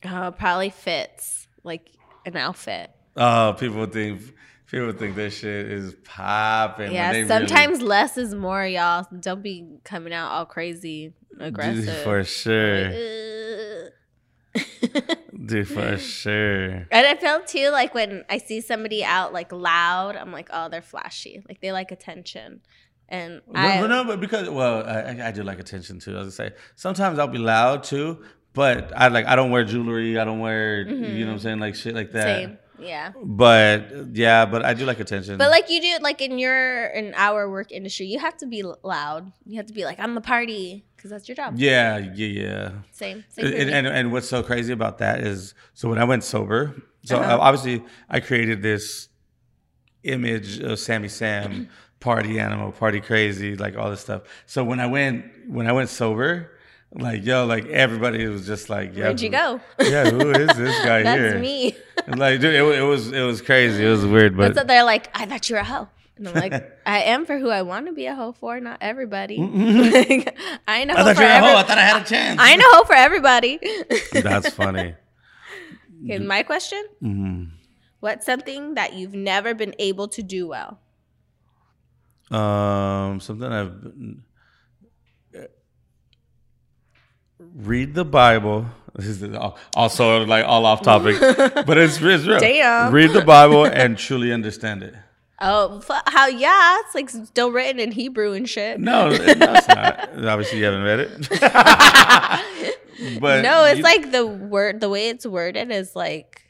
Uh, 0.04 0.30
probably 0.30 0.70
fits 0.70 1.46
like 1.62 1.90
an 2.24 2.36
outfit. 2.36 2.90
Oh, 3.16 3.56
people 3.58 3.86
think 3.86 4.20
people 4.66 4.92
think 4.92 5.14
this 5.14 5.38
shit 5.38 5.70
is 5.70 5.94
popping. 6.04 6.92
Yeah, 6.92 7.26
sometimes 7.26 7.80
less 7.80 8.18
is 8.18 8.34
more, 8.34 8.66
y'all. 8.66 9.06
Don't 9.20 9.42
be 9.42 9.66
coming 9.84 10.12
out 10.12 10.30
all 10.32 10.44
crazy, 10.44 11.14
aggressive. 11.40 12.02
for 12.02 12.24
sure, 12.24 12.84
Like. 12.84 12.92
Dude, 15.44 15.68
for 15.68 15.98
sure. 15.98 16.86
And 16.90 17.06
I 17.06 17.16
feel 17.16 17.42
too 17.44 17.70
like 17.70 17.94
when 17.94 18.24
I 18.28 18.38
see 18.38 18.60
somebody 18.60 19.04
out 19.04 19.32
like 19.32 19.52
loud, 19.52 20.16
I'm 20.16 20.32
like, 20.32 20.48
oh, 20.52 20.68
they're 20.68 20.82
flashy. 20.82 21.42
Like 21.48 21.60
they 21.60 21.72
like 21.72 21.92
attention. 21.92 22.60
And 23.08 23.40
I, 23.54 23.80
no, 23.80 23.86
no, 23.86 24.04
but 24.04 24.20
because 24.20 24.50
well, 24.50 24.84
I, 24.84 25.28
I- 25.28 25.30
do 25.30 25.42
like 25.44 25.60
attention 25.60 26.00
too. 26.00 26.12
As 26.12 26.16
I 26.16 26.24
was 26.24 26.36
gonna 26.36 26.50
say 26.50 26.56
sometimes 26.74 27.18
I'll 27.18 27.28
be 27.28 27.38
loud 27.38 27.84
too, 27.84 28.24
but 28.52 28.92
I 28.96 29.08
like 29.08 29.26
I 29.26 29.36
don't 29.36 29.50
wear 29.50 29.64
jewelry. 29.64 30.18
I 30.18 30.24
don't 30.24 30.40
wear 30.40 30.82
you 30.82 31.24
know 31.24 31.26
what 31.26 31.32
I'm 31.34 31.38
saying 31.38 31.60
like 31.60 31.74
shit 31.76 31.94
like 31.94 32.12
that. 32.12 32.26
Mm-hmm. 32.26 32.48
same. 32.50 32.58
Yeah. 32.78 33.12
But 33.22 34.08
yeah, 34.12 34.44
but 34.44 34.64
I 34.64 34.74
do 34.74 34.84
like 34.84 35.00
attention. 35.00 35.38
But 35.38 35.50
like 35.50 35.70
you 35.70 35.80
do, 35.80 35.98
like 36.02 36.20
in 36.20 36.38
your 36.38 36.86
in 36.88 37.14
our 37.14 37.48
work 37.50 37.72
industry, 37.72 38.06
you 38.06 38.18
have 38.18 38.36
to 38.38 38.46
be 38.46 38.62
loud. 38.82 39.32
You 39.44 39.56
have 39.56 39.66
to 39.66 39.72
be 39.72 39.84
like, 39.84 39.98
I'm 40.00 40.14
the 40.14 40.20
party, 40.20 40.84
because 41.08 41.10
that's 41.22 41.28
your 41.28 41.36
job. 41.36 41.54
yeah, 41.56 41.98
yeah, 41.98 42.26
yeah. 42.42 42.70
Same. 42.92 43.24
Same. 43.28 43.46
And, 43.46 43.70
and 43.70 43.86
and 43.86 44.12
what's 44.12 44.28
so 44.28 44.42
crazy 44.42 44.72
about 44.72 44.98
that 44.98 45.20
is 45.20 45.54
so 45.74 45.88
when 45.88 45.98
I 45.98 46.04
went 46.04 46.24
sober, 46.24 46.74
so 47.04 47.16
Uh-huh. 47.18 47.38
obviously 47.40 47.84
I 48.10 48.20
created 48.20 48.62
this 48.62 49.08
image 50.02 50.58
of 50.60 50.78
Sammy 50.78 51.08
Sam, 51.08 51.68
party 52.00 52.38
animal, 52.38 52.72
party 52.72 53.00
crazy, 53.00 53.56
like 53.56 53.76
all 53.76 53.90
this 53.90 54.00
stuff. 54.00 54.22
So 54.46 54.64
when 54.64 54.80
I 54.80 54.86
went 54.86 55.24
when 55.48 55.66
I 55.66 55.72
went 55.72 55.88
sober, 55.88 56.50
like 56.92 57.24
yo, 57.24 57.46
like 57.46 57.66
everybody 57.66 58.26
was 58.26 58.46
just 58.46 58.68
like, 58.70 58.94
yeah, 58.96 59.04
Where'd 59.04 59.20
you 59.20 59.30
go? 59.30 59.60
Yeah, 59.80 60.10
who 60.10 60.30
is 60.30 60.56
this 60.56 60.84
guy 60.84 61.02
That's 61.02 61.18
here? 61.32 61.38
me. 61.38 61.76
And, 62.06 62.18
like, 62.18 62.40
dude, 62.40 62.54
it, 62.54 62.62
it 62.78 62.82
was 62.82 63.10
it 63.12 63.22
was 63.22 63.42
crazy. 63.42 63.84
It 63.84 63.90
was 63.90 64.04
weird, 64.06 64.36
but 64.36 64.54
That's 64.54 64.66
they're 64.66 64.84
like. 64.84 65.08
I 65.14 65.26
thought 65.26 65.48
you 65.48 65.56
were 65.56 65.60
a 65.62 65.64
hoe. 65.64 65.88
And 66.16 66.28
I'm 66.28 66.34
like, 66.34 66.78
I 66.86 67.00
am 67.02 67.26
for 67.26 67.38
who 67.38 67.50
I 67.50 67.62
want 67.62 67.86
to 67.86 67.92
be 67.92 68.06
a 68.06 68.14
hoe 68.14 68.32
for, 68.32 68.58
not 68.60 68.78
everybody. 68.80 69.36
Like, 69.40 70.38
I 70.66 70.78
ain't 70.80 70.90
a 70.90 70.94
I 70.94 70.96
hoe 70.98 71.04
thought 71.04 71.16
for 71.16 71.22
you 71.22 71.28
were 71.28 71.34
a 71.34 71.40
hoe. 71.40 71.56
I 71.56 71.62
thought 71.62 71.78
I 71.78 71.82
had 71.82 72.02
a 72.02 72.04
chance. 72.04 72.40
I 72.40 72.52
ain't 72.52 72.60
a 72.62 72.68
hoe 72.72 72.84
for 72.84 72.94
everybody. 72.94 73.58
That's 74.12 74.50
funny. 74.50 74.94
okay, 76.04 76.18
my 76.18 76.42
question: 76.42 76.82
Mhm. 77.02 77.50
What's 78.00 78.24
something 78.26 78.74
that 78.74 78.94
you've 78.94 79.14
never 79.14 79.54
been 79.54 79.74
able 79.78 80.08
to 80.08 80.22
do 80.22 80.48
well? 80.48 80.80
Um, 82.30 83.20
something 83.20 83.50
I've 83.52 83.72
read 87.54 87.94
the 87.94 88.04
Bible. 88.04 88.66
This 88.94 89.20
is 89.22 89.36
also 89.74 90.24
like 90.24 90.44
all 90.46 90.64
off 90.64 90.82
topic, 90.82 91.18
but 91.20 91.76
it's, 91.76 92.00
it's 92.00 92.24
real. 92.26 92.38
Damn. 92.38 92.92
Read 92.92 93.12
the 93.12 93.22
Bible 93.22 93.64
and 93.66 93.98
truly 93.98 94.32
understand 94.32 94.82
it. 94.82 94.94
Oh, 95.40 95.82
how? 96.06 96.26
Yeah, 96.28 96.78
it's 96.80 96.94
like 96.94 97.10
still 97.10 97.52
written 97.52 97.78
in 97.78 97.92
Hebrew 97.92 98.32
and 98.32 98.48
shit. 98.48 98.80
No, 98.80 99.08
no, 99.10 99.16
it's 99.20 99.68
not. 99.68 100.08
Obviously, 100.26 100.58
you 100.60 100.64
haven't 100.64 100.82
read 100.82 101.00
it. 101.00 101.28
but 103.20 103.42
no, 103.42 103.64
it's 103.64 103.78
you- 103.78 103.84
like 103.84 104.12
the 104.12 104.26
word, 104.26 104.80
the 104.80 104.88
way 104.88 105.08
it's 105.08 105.26
worded 105.26 105.70
is 105.70 105.94
like 105.94 106.42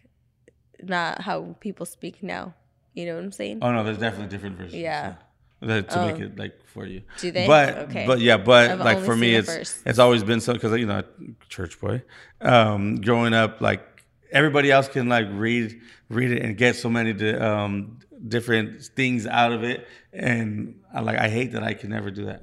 not 0.82 1.20
how 1.22 1.56
people 1.60 1.86
speak 1.86 2.22
now. 2.22 2.54
You 2.94 3.06
know 3.06 3.14
what 3.16 3.24
I'm 3.24 3.32
saying? 3.32 3.58
Oh 3.62 3.72
no, 3.72 3.82
there's 3.84 3.98
definitely 3.98 4.28
different 4.28 4.56
versions. 4.56 4.74
Yeah. 4.74 5.14
That- 5.62 5.90
to 5.90 6.06
make 6.06 6.16
Oh. 6.16 6.24
it 6.24 6.38
like 6.38 6.54
for 6.66 6.86
you. 6.86 7.02
Do 7.18 7.30
they? 7.32 7.46
But 7.46 7.76
Okay. 7.88 8.06
but 8.06 8.20
yeah, 8.20 8.36
but 8.36 8.70
I've 8.70 8.80
like 8.80 9.00
for 9.00 9.16
me, 9.16 9.34
it's 9.34 9.82
it's 9.84 9.98
always 9.98 10.22
been 10.22 10.40
so 10.40 10.52
because 10.52 10.78
you 10.78 10.86
know, 10.86 11.02
church 11.48 11.80
boy, 11.80 12.02
um, 12.40 12.96
growing 13.00 13.34
up, 13.34 13.60
like 13.60 13.82
everybody 14.30 14.70
else 14.70 14.86
can 14.88 15.08
like 15.08 15.26
read 15.32 15.80
read 16.08 16.30
it 16.30 16.42
and 16.42 16.56
get 16.56 16.76
so 16.76 16.88
many 16.88 17.12
di- 17.12 17.34
um, 17.34 17.98
different 18.28 18.82
things 18.82 19.26
out 19.26 19.52
of 19.52 19.62
it, 19.64 19.86
and 20.12 20.80
I 20.94 21.00
like 21.00 21.18
I 21.18 21.28
hate 21.28 21.52
that 21.52 21.62
I 21.62 21.74
can 21.74 21.90
never 21.90 22.10
do 22.10 22.26
that. 22.26 22.42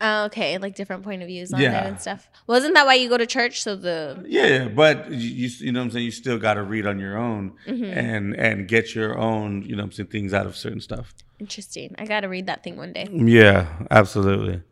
Oh, 0.00 0.26
okay, 0.26 0.58
like 0.58 0.76
different 0.76 1.02
point 1.02 1.22
of 1.22 1.28
views 1.28 1.52
on 1.52 1.60
Yeah. 1.60 1.84
it 1.84 1.88
and 1.88 2.00
stuff. 2.00 2.28
Wasn't 2.46 2.72
that 2.74 2.86
why 2.86 2.94
you 2.94 3.08
go 3.08 3.18
to 3.18 3.26
church? 3.26 3.62
So 3.64 3.74
the 3.74 4.24
Yeah, 4.28 4.68
but 4.68 5.10
you 5.10 5.48
you, 5.48 5.72
know 5.72 5.80
what 5.80 5.86
I'm 5.86 5.90
saying. 5.90 6.04
You 6.04 6.12
still 6.12 6.38
got 6.38 6.54
to 6.54 6.62
read 6.62 6.86
on 6.86 7.00
your 7.00 7.16
own 7.18 7.54
Mm-hmm. 7.66 7.84
and 7.84 8.36
and 8.36 8.68
get 8.68 8.94
your 8.94 9.18
own 9.18 9.62
you 9.62 9.74
know 9.74 9.82
what 9.82 9.86
I'm 9.86 9.92
saying 9.92 10.08
things 10.10 10.32
out 10.32 10.46
of 10.46 10.56
certain 10.56 10.80
stuff. 10.80 11.14
interesting. 11.40 11.94
I 11.98 12.04
got 12.06 12.20
to 12.20 12.28
read 12.28 12.46
that 12.46 12.62
thing 12.62 12.76
one 12.76 12.92
day. 12.92 13.08
Yeah, 13.12 13.66
absolutely. 13.90 14.62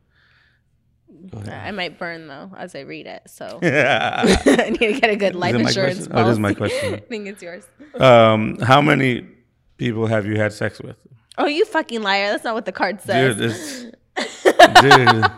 I 1.48 1.70
might 1.72 1.98
burn 1.98 2.28
though 2.28 2.52
as 2.56 2.74
I 2.76 2.80
read 2.80 3.06
it. 3.06 3.22
So 3.26 3.58
Yeah. 3.62 4.22
I 4.46 4.70
need 4.70 4.78
to 4.78 5.00
get 5.00 5.10
a 5.10 5.16
good 5.16 5.34
life 5.34 5.54
insurance 5.56 6.06
question? 6.06 6.12
Oh, 6.16 6.24
this 6.24 6.32
is 6.34 6.38
my 6.38 6.54
question. 6.54 6.94
I 6.94 6.98
think 6.98 7.26
it's 7.26 7.42
yours. 7.42 7.64
Um, 7.98 8.58
how 8.60 8.80
many 8.80 9.26
people 9.76 10.06
have 10.06 10.26
you 10.26 10.36
had 10.36 10.52
sex 10.52 10.80
with? 10.80 10.96
Oh, 11.38 11.46
you 11.46 11.64
fucking 11.64 12.02
liar! 12.02 12.30
That's 12.30 12.44
not 12.44 12.54
what 12.54 12.64
the 12.64 12.72
card 12.72 13.00
says. 13.00 13.36
Dude, 13.36 13.94
dude. 14.80 15.30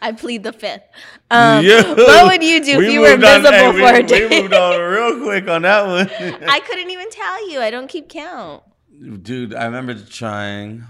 I 0.00 0.12
plead 0.12 0.42
the 0.42 0.52
fifth. 0.52 0.82
Um, 1.30 1.64
Yo, 1.64 1.94
what 1.94 2.32
would 2.32 2.42
you 2.42 2.64
do 2.64 2.80
if 2.80 2.92
you 2.92 3.00
were 3.00 3.10
moved 3.10 3.24
on- 3.24 3.36
invisible 3.36 3.72
hey, 3.72 3.72
for 3.72 3.92
we, 3.92 3.98
a 3.98 4.02
day? 4.02 4.28
We 4.28 4.42
moved 4.42 4.54
on 4.54 4.80
real 4.80 5.24
quick 5.24 5.48
on 5.48 5.62
that 5.62 5.86
one. 5.86 6.08
I 6.48 6.60
couldn't 6.60 6.90
even 6.90 7.10
tell 7.10 7.50
you. 7.50 7.60
I 7.60 7.70
don't 7.70 7.88
keep 7.88 8.08
count. 8.08 8.62
Dude, 9.22 9.54
I 9.54 9.64
remember 9.64 9.94
trying. 9.94 10.84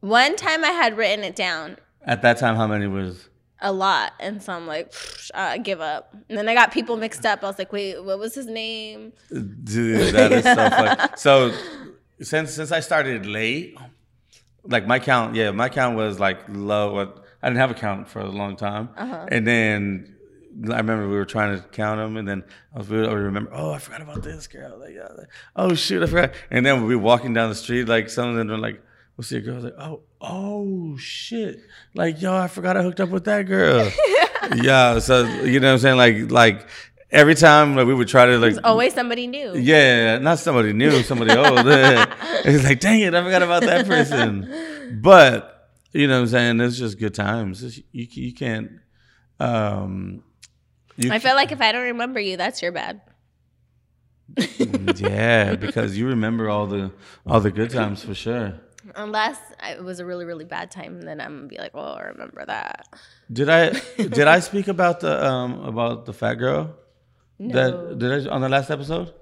One 0.00 0.36
time 0.36 0.64
I 0.64 0.70
had 0.70 0.96
written 0.96 1.24
it 1.24 1.36
down 1.36 1.76
At 2.02 2.22
that 2.22 2.38
time, 2.38 2.56
how 2.56 2.66
many 2.66 2.86
was? 2.86 3.28
A 3.62 3.72
lot, 3.72 4.12
and 4.20 4.42
so 4.42 4.52
I'm 4.52 4.66
like, 4.66 4.92
I 5.34 5.58
give 5.58 5.80
up. 5.80 6.14
And 6.28 6.38
then 6.38 6.48
I 6.48 6.54
got 6.54 6.72
people 6.72 6.96
mixed 6.96 7.24
up. 7.26 7.42
I 7.42 7.46
was 7.46 7.58
like, 7.58 7.72
wait, 7.72 8.02
what 8.02 8.18
was 8.18 8.34
his 8.34 8.46
name? 8.46 9.12
Dude, 9.30 10.14
that 10.14 10.32
is 10.32 10.44
so 10.44 10.54
funny. 10.54 11.08
So, 11.16 11.52
since 12.22 12.52
since 12.54 12.72
I 12.72 12.80
started 12.80 13.26
late, 13.26 13.76
like 14.64 14.86
my 14.86 14.98
count, 14.98 15.34
yeah, 15.34 15.50
my 15.50 15.68
count 15.68 15.96
was 15.96 16.18
like 16.20 16.38
low. 16.48 16.98
I 17.42 17.48
didn't 17.48 17.58
have 17.58 17.70
a 17.70 17.74
count 17.74 18.08
for 18.08 18.20
a 18.20 18.28
long 18.30 18.56
time, 18.56 18.90
Uh-huh. 18.96 19.26
and 19.30 19.46
then 19.46 20.16
I 20.70 20.76
remember 20.76 21.08
we 21.08 21.14
were 21.16 21.24
trying 21.24 21.56
to 21.56 21.66
count 21.68 21.98
them, 21.98 22.16
and 22.16 22.26
then 22.28 22.44
I 22.74 22.78
was 22.78 22.88
we 22.90 22.98
would 23.00 23.10
remember, 23.10 23.50
oh, 23.54 23.70
I 23.72 23.78
forgot 23.78 24.02
about 24.02 24.22
this 24.22 24.46
girl. 24.46 24.78
Like, 24.78 24.96
oh 25.56 25.74
shoot, 25.74 26.02
I 26.02 26.06
forgot. 26.06 26.32
And 26.50 26.66
then 26.66 26.84
we 26.86 26.94
were 26.96 27.02
walking 27.02 27.32
down 27.32 27.48
the 27.48 27.54
street, 27.54 27.88
like 27.88 28.10
some 28.10 28.28
of 28.28 28.36
them 28.36 28.48
were 28.48 28.58
like, 28.58 28.82
we'll 29.16 29.24
see 29.24 29.36
a 29.38 29.40
girl, 29.40 29.54
I 29.54 29.56
was 29.56 29.64
like, 29.64 29.78
oh, 29.78 30.00
oh 30.20 30.96
shit, 30.98 31.60
like 31.94 32.20
yo, 32.20 32.36
I 32.36 32.48
forgot 32.48 32.76
I 32.76 32.82
hooked 32.82 33.00
up 33.00 33.10
with 33.10 33.24
that 33.24 33.42
girl. 33.46 33.90
yeah, 34.56 34.98
so 34.98 35.24
you 35.44 35.60
know 35.60 35.68
what 35.68 35.72
I'm 35.74 35.78
saying, 35.78 35.96
like 35.96 36.30
like. 36.30 36.68
Every 37.12 37.34
time 37.34 37.74
like, 37.74 37.88
we 37.88 37.94
would 37.94 38.06
try 38.06 38.24
to 38.26 38.38
like 38.38 38.52
There's 38.52 38.58
always 38.64 38.94
somebody 38.94 39.26
new. 39.26 39.56
yeah, 39.56 40.18
not 40.18 40.38
somebody 40.38 40.72
new, 40.72 41.02
somebody 41.02 41.32
old. 41.34 41.58
it's 41.66 42.62
like, 42.62 42.78
dang 42.78 43.00
it, 43.00 43.12
I 43.16 43.24
forgot 43.24 43.42
about 43.42 43.62
that 43.62 43.84
person. 43.84 44.48
But 45.02 45.72
you 45.92 46.06
know 46.06 46.18
what 46.18 46.20
I'm 46.20 46.28
saying? 46.28 46.60
It's 46.60 46.78
just 46.78 47.00
good 47.00 47.12
times. 47.14 47.64
It's- 47.64 47.82
you 47.90 48.06
you 48.08 48.32
can't. 48.32 48.70
Um, 49.40 50.22
you 50.96 51.10
I 51.10 51.18
feel 51.18 51.34
like 51.34 51.50
if 51.50 51.60
I 51.60 51.72
don't 51.72 51.82
remember 51.82 52.20
you, 52.20 52.36
that's 52.36 52.62
your 52.62 52.70
bad. 52.70 53.00
yeah, 54.36 55.56
because 55.56 55.98
you 55.98 56.06
remember 56.06 56.48
all 56.48 56.66
the 56.68 56.92
all 57.26 57.40
the 57.40 57.50
good 57.50 57.70
times 57.70 58.04
for 58.04 58.14
sure. 58.14 58.54
Unless 58.96 59.38
it 59.62 59.82
was 59.82 60.00
a 60.00 60.06
really, 60.06 60.24
really 60.24 60.44
bad 60.44 60.70
time, 60.70 61.00
then 61.02 61.20
I'm 61.20 61.36
gonna 61.36 61.48
be 61.48 61.58
like, 61.58 61.74
well, 61.74 61.94
I 61.94 62.02
remember 62.02 62.44
that." 62.46 62.88
Did 63.32 63.48
I 63.48 63.70
did 63.96 64.26
I 64.28 64.40
speak 64.40 64.68
about 64.68 65.00
the 65.00 65.24
um 65.24 65.60
about 65.64 66.06
the 66.06 66.12
fat 66.12 66.34
girl? 66.34 66.76
No. 67.38 67.54
That 67.54 67.98
did 67.98 68.28
I 68.28 68.30
on 68.30 68.40
the 68.40 68.48
last 68.48 68.70
episode? 68.70 69.12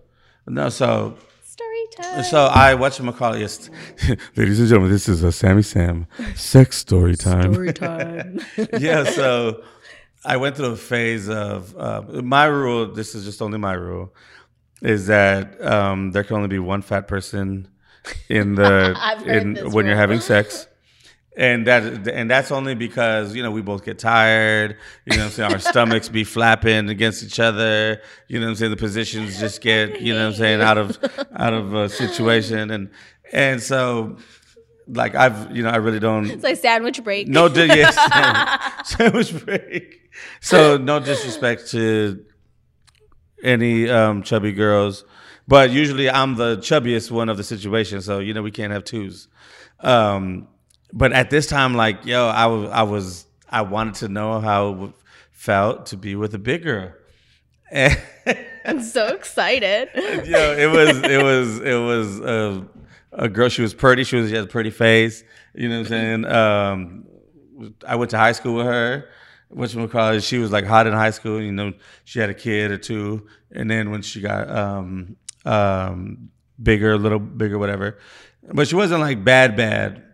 No, 0.47 0.69
so 0.69 1.17
Story 1.59 1.87
time. 1.97 2.23
So 2.23 2.45
I 2.45 2.75
watch 2.75 2.99
McCall. 2.99 3.41
Yes, 3.41 3.69
ladies 4.37 4.61
and 4.61 4.69
gentlemen, 4.69 4.93
this 4.93 5.09
is 5.09 5.25
a 5.25 5.33
Sammy 5.33 5.63
Sam 5.63 6.07
sex 6.37 6.77
story 6.77 7.17
time. 7.17 7.53
Story 7.53 7.73
time. 7.73 8.41
yeah, 8.79 9.03
so 9.03 9.65
I 10.25 10.37
went 10.37 10.57
through 10.57 10.73
a 10.73 10.77
phase 10.77 11.29
of 11.29 11.77
uh, 11.77 12.03
my 12.23 12.45
rule. 12.45 12.93
This 12.93 13.17
is 13.17 13.25
just 13.25 13.43
only 13.43 13.59
my 13.59 13.73
rule, 13.73 14.15
is 14.83 15.09
that 15.09 15.61
um, 15.65 16.13
there 16.13 16.23
can 16.23 16.37
only 16.37 16.49
be 16.49 16.61
one 16.61 16.81
fat 16.81 17.09
person 17.09 17.67
in 18.29 18.55
the 18.55 18.97
in, 19.27 19.73
when 19.73 19.87
you're 19.87 19.97
having 19.97 20.21
sex. 20.21 20.67
And 21.37 21.69
that 21.69 22.09
and 22.09 22.29
that's 22.29 22.51
only 22.51 22.75
because 22.75 23.33
you 23.37 23.45
know 23.45 23.53
we 23.53 23.63
both 23.63 23.85
get 23.85 24.01
tired. 24.01 24.77
You 25.07 25.17
know 25.17 25.23
what 25.23 25.27
I'm 25.27 25.31
saying? 25.31 25.53
Our 25.53 25.59
stomachs 25.61 26.09
be 26.09 26.25
flapping 26.25 26.89
against 26.89 27.23
each 27.23 27.39
other. 27.39 28.03
You 28.27 28.41
know 28.41 28.47
what 28.47 28.51
I'm 28.51 28.57
saying? 28.57 28.71
The 28.73 28.77
positions 28.77 29.39
just 29.39 29.61
get 29.61 30.01
you 30.01 30.15
know 30.15 30.21
what 30.21 30.33
I'm 30.33 30.35
saying 30.35 30.61
out 30.61 30.79
of 30.79 30.99
out 31.37 31.55
of 31.55 31.75
a 31.75 31.89
situation 31.89 32.73
and 32.73 32.91
and 33.33 33.63
so 33.63 34.17
like 34.89 35.15
I've 35.15 35.55
you 35.55 35.63
know 35.63 35.71
I 35.71 35.77
really 35.77 36.01
don't 36.01 36.29
it's 36.29 36.43
like 36.43 36.57
sandwich 36.57 37.03
break. 37.05 37.29
no, 37.29 37.47
yes, 37.47 37.95
sandwich 38.97 39.45
break. 39.45 40.11
So 40.41 40.77
no 40.77 40.99
disrespect 40.99 41.71
to 41.71 42.25
any 43.43 43.89
um, 43.89 44.23
chubby 44.23 44.53
girls, 44.53 45.05
but 45.49 45.71
usually 45.71 46.11
I'm 46.11 46.37
the 46.37 46.59
chubbiest 46.59 47.11
one 47.11 47.31
of 47.31 47.39
the 47.39 47.43
situation. 47.43 48.03
So 48.03 48.21
you 48.21 48.35
know 48.35 48.43
we 48.43 48.51
can't 48.53 48.73
have 48.73 48.85
twos. 48.85 49.29
Um, 49.81 50.47
but 50.93 51.13
at 51.13 51.31
this 51.31 51.47
time, 51.47 51.75
like 51.75 52.05
yo, 52.05 52.29
I 52.29 52.47
was 52.47 52.71
I 52.71 52.83
was 52.83 53.27
I 53.49 53.63
wanted 53.63 53.95
to 53.95 54.09
know 54.09 54.41
how 54.41 54.85
it 54.85 54.93
felt 55.33 55.87
to 55.87 55.97
be 55.97 56.15
with 56.15 56.35
a 56.35 56.39
big 56.39 56.63
girl. 56.63 56.93
And 57.71 57.99
I'm 58.65 58.83
so 58.83 59.09
excited. 59.09 59.89
yo, 59.95 60.53
it 60.53 60.71
was 60.71 60.99
it 61.03 61.23
was 61.23 61.61
it 61.61 61.81
was 61.81 62.21
uh, 62.21 62.63
a 63.13 63.29
girl. 63.29 63.49
She 63.49 63.63
was 63.63 63.75
pretty. 63.75 64.05
She 64.05 64.17
was 64.17 64.29
she 64.29 64.37
had 64.37 64.45
a 64.45 64.49
pretty 64.49 64.71
face. 64.71 65.25
You 65.55 65.69
know 65.69 65.79
what 65.79 65.81
I'm 65.81 65.87
saying? 65.87 66.25
Um, 66.27 67.07
I 67.87 67.97
went 67.97 68.11
to 68.11 68.19
high 68.19 68.33
school 68.33 68.55
with 68.55 68.67
her. 68.67 69.09
Which 69.51 69.75
we 69.75 69.89
call 69.89 70.13
it? 70.13 70.23
She 70.23 70.37
was 70.37 70.53
like 70.53 70.67
hot 70.67 70.87
in 70.87 70.93
high 70.93 71.11
school. 71.11 71.41
You 71.41 71.53
know, 71.53 71.73
she 72.05 72.19
had 72.19 72.29
a 72.29 72.35
kid 72.35 72.71
or 72.71 72.77
two, 72.77 73.27
and 73.51 73.71
then 73.71 73.91
when 73.91 74.03
she 74.03 74.21
got 74.21 74.51
um, 74.51 75.17
um, 75.45 76.31
bigger, 76.63 76.93
a 76.93 76.97
little 76.99 77.19
bigger, 77.19 77.59
whatever. 77.59 77.99
But 78.53 78.69
she 78.69 78.75
wasn't 78.77 79.01
like 79.01 79.25
bad, 79.25 79.57
bad. 79.57 80.05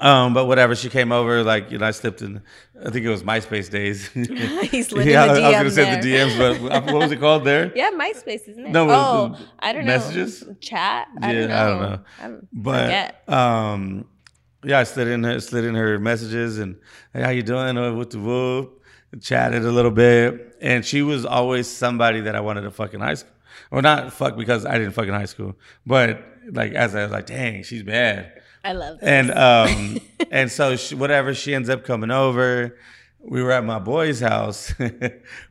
Um, 0.00 0.34
but 0.34 0.46
whatever, 0.46 0.74
she 0.76 0.88
came 0.88 1.10
over. 1.12 1.42
Like 1.42 1.70
you 1.72 1.78
know, 1.78 1.86
I 1.86 1.90
slipped 1.90 2.22
in. 2.22 2.40
I 2.84 2.90
think 2.90 3.04
it 3.04 3.08
was 3.10 3.22
MySpace 3.24 3.68
days. 3.70 4.08
He 4.70 4.82
slid 4.82 5.06
yeah, 5.06 5.26
in 5.26 5.34
the 5.34 5.42
I, 5.42 5.52
I 5.52 5.62
was 5.62 5.74
gonna 5.76 6.00
say 6.00 6.00
the 6.00 6.16
DMs, 6.16 6.38
but 6.38 6.84
what 6.86 6.94
was 6.94 7.10
it 7.12 7.18
called 7.20 7.44
there? 7.44 7.72
Yeah, 7.76 7.90
MySpace, 7.90 8.48
isn't 8.48 8.66
it? 8.66 8.70
No, 8.70 8.88
oh, 8.88 9.36
I 9.58 9.72
don't 9.72 9.84
know. 9.84 9.92
messages? 9.98 10.44
Chat. 10.60 11.08
I 11.20 11.32
Yeah, 11.32 11.40
don't 11.40 11.48
know. 11.48 11.56
I 11.56 11.68
don't 11.68 11.80
know. 11.80 11.98
I'm- 12.20 12.48
But 12.52 12.84
forget. 12.84 13.28
um, 13.28 14.04
yeah, 14.64 14.78
I 14.78 14.84
slid 14.84 15.08
in 15.08 15.24
her 15.24 15.40
slid 15.40 15.64
in 15.64 15.74
her 15.74 15.98
messages 15.98 16.58
and 16.58 16.76
hey, 17.12 17.22
how 17.22 17.30
you 17.30 17.42
doing? 17.42 17.76
Oh, 17.76 17.94
What 17.94 18.10
the 18.10 18.20
whoop? 18.20 18.82
Chatted 19.20 19.64
a 19.64 19.72
little 19.72 19.90
bit, 19.90 20.56
and 20.60 20.86
she 20.86 21.02
was 21.02 21.26
always 21.26 21.66
somebody 21.68 22.20
that 22.20 22.36
I 22.36 22.40
wanted 22.40 22.60
to 22.62 22.70
fucking 22.70 23.00
high 23.00 23.14
school, 23.14 23.32
or 23.70 23.82
not 23.82 24.12
fuck 24.12 24.36
because 24.36 24.64
I 24.66 24.78
didn't 24.78 24.92
fuck 24.92 25.06
in 25.06 25.14
high 25.14 25.24
school, 25.26 25.56
but 25.86 26.22
like 26.52 26.72
as 26.72 26.94
I 26.94 27.02
was 27.02 27.12
like, 27.12 27.26
dang, 27.26 27.62
she's 27.62 27.82
bad. 27.82 28.32
I 28.64 28.72
love 28.72 29.00
that. 29.00 29.08
And 29.08 29.30
um, 29.30 30.00
and 30.30 30.50
so 30.50 30.76
she, 30.76 30.94
whatever, 30.94 31.34
she 31.34 31.54
ends 31.54 31.68
up 31.68 31.84
coming 31.84 32.10
over. 32.10 32.76
We 33.20 33.42
were 33.42 33.52
at 33.52 33.64
my 33.64 33.78
boy's 33.78 34.20
house. 34.20 34.72
we 34.78 34.90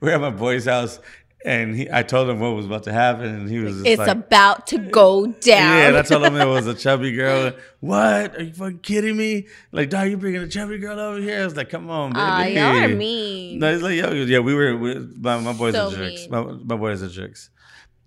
were 0.01 0.09
at 0.11 0.21
my 0.21 0.31
boy's 0.31 0.65
house, 0.65 0.99
and 1.45 1.75
he, 1.75 1.87
I 1.91 2.01
told 2.03 2.27
him 2.29 2.39
what 2.39 2.55
was 2.55 2.65
about 2.65 2.83
to 2.83 2.91
happen, 2.91 3.25
and 3.25 3.49
he 3.49 3.59
was 3.59 3.75
just 3.75 3.87
It's 3.87 3.99
like, 3.99 4.09
about 4.09 4.67
to 4.67 4.77
go 4.79 5.27
down. 5.27 5.33
yeah, 5.77 5.87
and 5.87 5.97
I 5.97 6.01
told 6.01 6.23
him 6.23 6.35
it 6.35 6.45
was 6.45 6.65
a 6.67 6.73
chubby 6.83 7.11
girl. 7.11 7.53
What? 7.79 8.35
Are 8.35 8.43
you 8.43 8.53
fucking 8.53 8.79
kidding 8.79 9.15
me? 9.15 9.47
Like, 9.71 9.89
dog, 9.91 10.09
you 10.09 10.17
bringing 10.17 10.41
a 10.41 10.47
chubby 10.47 10.79
girl 10.79 10.99
over 10.99 11.19
here? 11.21 11.41
I 11.41 11.45
was 11.45 11.55
like, 11.55 11.69
come 11.69 11.89
on, 11.91 12.09
baby. 12.11 12.21
Aw, 12.21 12.43
y'all 12.45 12.83
are 12.83 12.87
mean. 12.89 13.59
No, 13.59 13.71
he's 13.71 13.83
like, 13.83 13.95
yo, 13.95 14.11
yeah, 14.11 14.39
we 14.39 14.53
were, 14.55 14.75
we, 14.75 14.95
my, 15.19 15.39
my 15.39 15.53
boys 15.53 15.75
So 15.75 15.89
are 15.89 15.95
jerks. 15.95 16.27
My, 16.29 16.41
my 16.41 16.75
boys 16.75 17.03
are 17.03 17.09
jerks. 17.09 17.51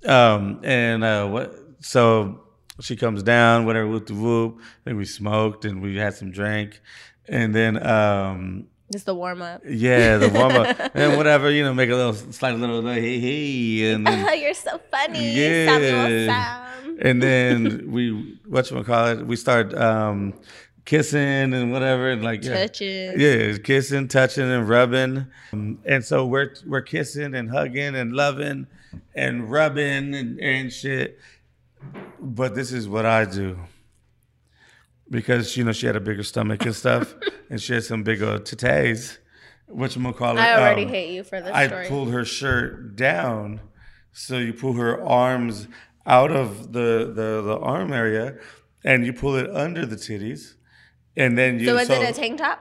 Um, 0.07 0.61
and 0.65 1.05
uh, 1.05 1.27
what? 1.29 1.55
So 1.81 2.41
she 2.81 2.97
comes 2.97 3.23
down, 3.23 3.67
whatever, 3.67 3.87
whoop 3.87 4.07
the 4.07 4.15
whoop. 4.15 4.61
Then 4.85 4.97
we 4.97 5.05
smoked 5.05 5.65
and 5.65 5.81
we 5.83 5.97
had 5.97 6.15
some 6.15 6.31
drink, 6.31 6.81
and 7.29 7.55
then 7.55 7.85
um, 7.87 8.67
Just 8.93 9.07
the 9.07 9.15
warm 9.15 9.43
up. 9.43 9.63
yeah, 9.69 10.17
the 10.19 10.29
warm 10.29 10.53
up 10.53 10.77
and 10.95 11.17
whatever, 11.17 11.51
you 11.51 11.63
know, 11.63 11.75
make 11.75 11.91
a 11.91 11.95
little, 11.95 12.15
slight 12.15 12.57
little, 12.57 12.83
like, 12.83 13.01
hey, 13.01 13.19
hey, 13.21 13.93
and 13.93 14.07
then 14.07 14.39
You're 14.41 14.55
so 14.55 14.81
funny. 14.91 15.31
Yeah. 15.33 16.69
And 17.01 17.23
then 17.23 17.91
we 17.91 18.39
what 18.47 18.71
you 18.71 18.83
call 18.85 19.07
it? 19.09 19.27
We 19.27 19.37
start 19.37 19.75
um, 19.75 20.35
kissing 20.85 21.53
and 21.55 21.73
whatever, 21.73 22.11
and 22.11 22.23
like 22.23 22.45
yeah, 22.45 22.67
Touching. 22.67 23.19
yeah, 23.19 23.57
kissing, 23.59 24.09
touching, 24.09 24.45
and 24.51 24.69
rubbing. 24.69 25.27
Um, 25.53 25.79
and 25.85 26.05
so 26.05 26.27
we're 26.27 26.55
we're 26.67 26.83
kissing 26.83 27.35
and 27.35 27.51
hugging 27.51 27.95
and 27.95 28.13
loving 28.13 28.67
and 29.15 29.51
rubbing 29.51 30.15
and, 30.15 30.41
and 30.41 30.73
shit. 30.73 31.19
But 32.21 32.55
this 32.55 32.73
is 32.73 32.89
what 32.89 33.07
I 33.07 33.25
do 33.25 33.59
because 35.13 35.57
you 35.57 35.63
know 35.63 35.73
she 35.73 35.87
had 35.87 35.95
a 35.95 36.01
bigger 36.01 36.25
stomach 36.25 36.65
and 36.65 36.75
stuff, 36.75 37.15
and 37.51 37.61
she 37.61 37.75
had 37.75 37.85
some 37.85 38.03
bigger 38.03 38.39
titties. 38.39 39.19
which 39.69 39.95
I'm 39.95 40.03
gonna 40.03 40.15
call 40.15 40.37
it? 40.37 40.41
I 40.41 40.59
already 40.59 40.85
um, 40.85 40.89
hate 40.89 41.15
you 41.15 41.23
for 41.23 41.41
this 41.41 41.53
I 41.53 41.67
story. 41.69 41.87
pulled 41.87 42.11
her 42.11 42.25
shirt 42.25 42.97
down, 42.97 43.61
so 44.13 44.39
you 44.39 44.53
pull 44.53 44.73
her 44.73 45.01
arms 45.01 45.69
out 46.07 46.33
of 46.33 46.73
the 46.73 47.13
the, 47.15 47.43
the 47.43 47.59
arm 47.61 47.93
area, 47.93 48.39
and 48.85 49.07
you 49.07 49.13
pull 49.13 49.37
it 49.37 49.49
under 49.51 49.87
the 49.87 49.97
titties, 49.97 50.55
and 51.17 51.37
then 51.39 51.61
you. 51.61 51.67
so 51.67 51.75
was 51.75 51.91
it 51.91 52.09
a 52.09 52.13
tank 52.13 52.39
top? 52.39 52.61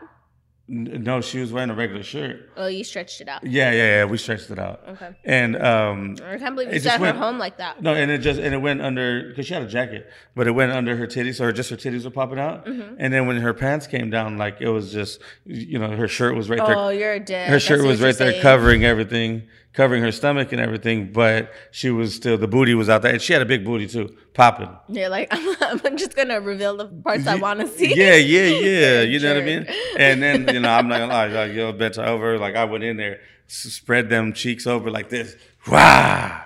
No, 0.73 1.19
she 1.19 1.39
was 1.41 1.51
wearing 1.51 1.69
a 1.69 1.75
regular 1.75 2.01
shirt. 2.01 2.49
Oh, 2.55 2.67
you 2.67 2.85
stretched 2.85 3.19
it 3.19 3.27
out. 3.27 3.45
Yeah, 3.45 3.71
yeah, 3.71 3.77
yeah. 3.97 4.05
We 4.05 4.17
stretched 4.17 4.49
it 4.51 4.57
out, 4.57 4.79
Okay. 4.87 5.09
and 5.25 5.61
um, 5.61 6.15
I 6.25 6.37
can't 6.37 6.55
believe 6.55 6.73
you 6.73 6.79
just 6.79 6.95
her 6.95 7.01
went- 7.01 7.17
home 7.17 7.37
like 7.37 7.57
that. 7.57 7.81
no, 7.83 7.93
and 7.93 8.09
it 8.09 8.19
just 8.19 8.39
and 8.39 8.53
it 8.53 8.59
went 8.59 8.81
under 8.81 9.27
because 9.29 9.45
she 9.47 9.53
had 9.53 9.63
a 9.63 9.67
jacket, 9.67 10.09
but 10.33 10.47
it 10.47 10.51
went 10.51 10.71
under 10.71 10.95
her 10.95 11.05
titties, 11.07 11.35
so 11.35 11.51
just 11.51 11.69
her 11.71 11.75
titties 11.75 12.05
were 12.05 12.09
popping 12.09 12.39
out. 12.39 12.65
Mm-hmm. 12.65 12.95
And 12.99 13.13
then 13.13 13.27
when 13.27 13.35
her 13.41 13.53
pants 13.53 13.85
came 13.85 14.09
down, 14.09 14.37
like 14.37 14.61
it 14.61 14.69
was 14.69 14.93
just 14.93 15.19
you 15.45 15.77
know 15.77 15.89
her 15.91 16.07
shirt 16.07 16.35
was 16.35 16.49
right 16.49 16.65
there 16.65 16.77
Oh, 16.77 16.87
you're 16.87 17.13
a 17.15 17.19
dick. 17.19 17.47
her 17.49 17.59
shirt 17.59 17.83
was 17.85 18.01
right 18.01 18.15
there 18.17 18.31
saying. 18.31 18.41
covering 18.41 18.85
everything, 18.85 19.43
covering 19.73 20.03
her 20.03 20.11
stomach 20.11 20.51
and 20.51 20.59
everything, 20.61 21.11
but 21.13 21.51
she 21.71 21.89
was 21.89 22.15
still 22.15 22.37
the 22.37 22.47
booty 22.47 22.73
was 22.73 22.89
out 22.89 23.01
there, 23.01 23.13
and 23.13 23.21
she 23.21 23.33
had 23.33 23.41
a 23.41 23.45
big 23.45 23.63
booty 23.63 23.87
too, 23.87 24.15
popping. 24.33 24.69
You're 24.89 25.09
like, 25.09 25.27
I'm, 25.31 25.55
I'm 25.85 25.97
just 25.97 26.15
gonna 26.15 26.41
reveal 26.41 26.75
the 26.77 26.87
parts 26.87 27.27
I 27.27 27.35
want 27.35 27.59
to 27.61 27.67
see. 27.67 27.95
Yeah, 27.95 28.15
yeah, 28.15 28.47
yeah. 28.47 29.01
You 29.11 29.19
know 29.19 29.33
what 29.33 29.43
I 29.43 29.45
mean? 29.45 29.65
And 29.97 30.21
then 30.21 30.47
you 30.53 30.59
know, 30.59 30.69
I'm 30.69 30.87
not 30.87 30.99
gonna 30.99 31.13
lie, 31.13 31.27
like 31.27 31.53
yo, 31.53 31.71
bent 31.73 31.97
over, 31.97 32.37
like 32.37 32.55
I 32.55 32.65
went 32.65 32.83
in 32.83 32.97
there, 32.97 33.19
spread 33.47 34.09
them 34.09 34.33
cheeks 34.33 34.67
over 34.67 34.91
like 34.91 35.09
this, 35.09 35.35
wow. 35.67 36.43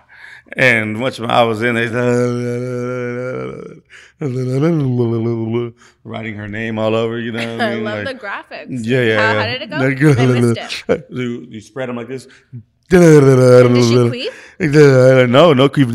And 0.56 1.02
once 1.02 1.20
I 1.20 1.44
was 1.44 1.64
in 1.64 1.74
there, 1.74 1.90
writing 6.04 6.36
her 6.36 6.48
name 6.48 6.78
all 6.80 6.96
over, 6.96 7.20
you 7.20 7.32
know. 7.32 7.58
I, 7.58 7.72
I 7.72 7.76
love 7.76 8.06
Like- 8.06 8.20
the 8.20 8.28
graphics. 8.28 8.86
Yeah, 8.86 9.02
yeah. 9.02 9.18
How, 9.18 9.34
yeah. 9.34 9.40
how 9.40 9.46
did 9.48 9.62
it 9.64 9.70
go? 9.70 9.78
Like, 9.78 10.20
I 10.20 10.26
missed 10.40 10.84
it. 10.88 11.08
You, 11.10 11.46
you 11.50 11.62
spread 11.62 11.90
them 11.90 11.96
like 11.96 12.08
this, 12.08 12.26
Did 12.26 12.28
she 12.28 12.28
queef? 12.28 12.62
no, 15.28 15.54
no 15.54 15.70
creep. 15.70 15.88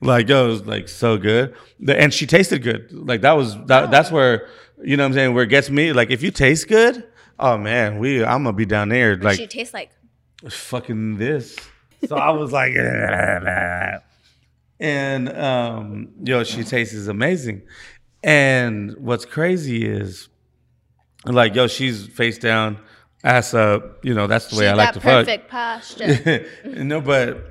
Like 0.00 0.28
yo, 0.28 0.44
it 0.44 0.48
was 0.48 0.66
like 0.66 0.88
so 0.88 1.16
good, 1.16 1.54
and 1.88 2.12
she 2.12 2.26
tasted 2.26 2.62
good. 2.62 2.92
Like 2.92 3.22
that 3.22 3.32
was 3.32 3.56
that, 3.66 3.90
that's 3.90 4.10
where 4.10 4.48
you 4.82 4.96
know 4.96 5.04
what 5.04 5.08
I'm 5.08 5.14
saying 5.14 5.34
where 5.34 5.44
it 5.44 5.48
gets 5.48 5.70
me. 5.70 5.92
Like 5.92 6.10
if 6.10 6.22
you 6.22 6.30
taste 6.30 6.68
good, 6.68 7.04
oh 7.38 7.58
man, 7.58 7.98
we 7.98 8.24
I'm 8.24 8.44
gonna 8.44 8.56
be 8.56 8.66
down 8.66 8.90
there 8.90 9.16
Like, 9.16 9.24
like 9.24 9.38
she 9.38 9.46
tastes 9.46 9.74
like 9.74 9.90
fucking 10.48 11.16
this. 11.16 11.56
So 12.06 12.16
I 12.16 12.30
was 12.30 12.52
like, 12.52 12.74
and 14.80 15.28
um, 15.28 16.08
yo, 16.22 16.44
she 16.44 16.64
tastes 16.64 17.06
amazing. 17.06 17.62
And 18.22 18.96
what's 18.98 19.24
crazy 19.24 19.86
is, 19.86 20.28
like, 21.24 21.54
yo, 21.54 21.66
she's 21.66 22.06
face 22.06 22.38
down, 22.38 22.78
ass 23.24 23.54
up. 23.54 24.04
You 24.04 24.14
know, 24.14 24.26
that's 24.26 24.46
the 24.46 24.56
way 24.56 24.64
she 24.64 24.68
I 24.68 24.74
like 24.74 24.94
to 24.94 25.00
fuck. 25.00 25.26
perfect 25.26 25.50
posture. 25.50 26.46
no, 26.64 27.00
but 27.00 27.46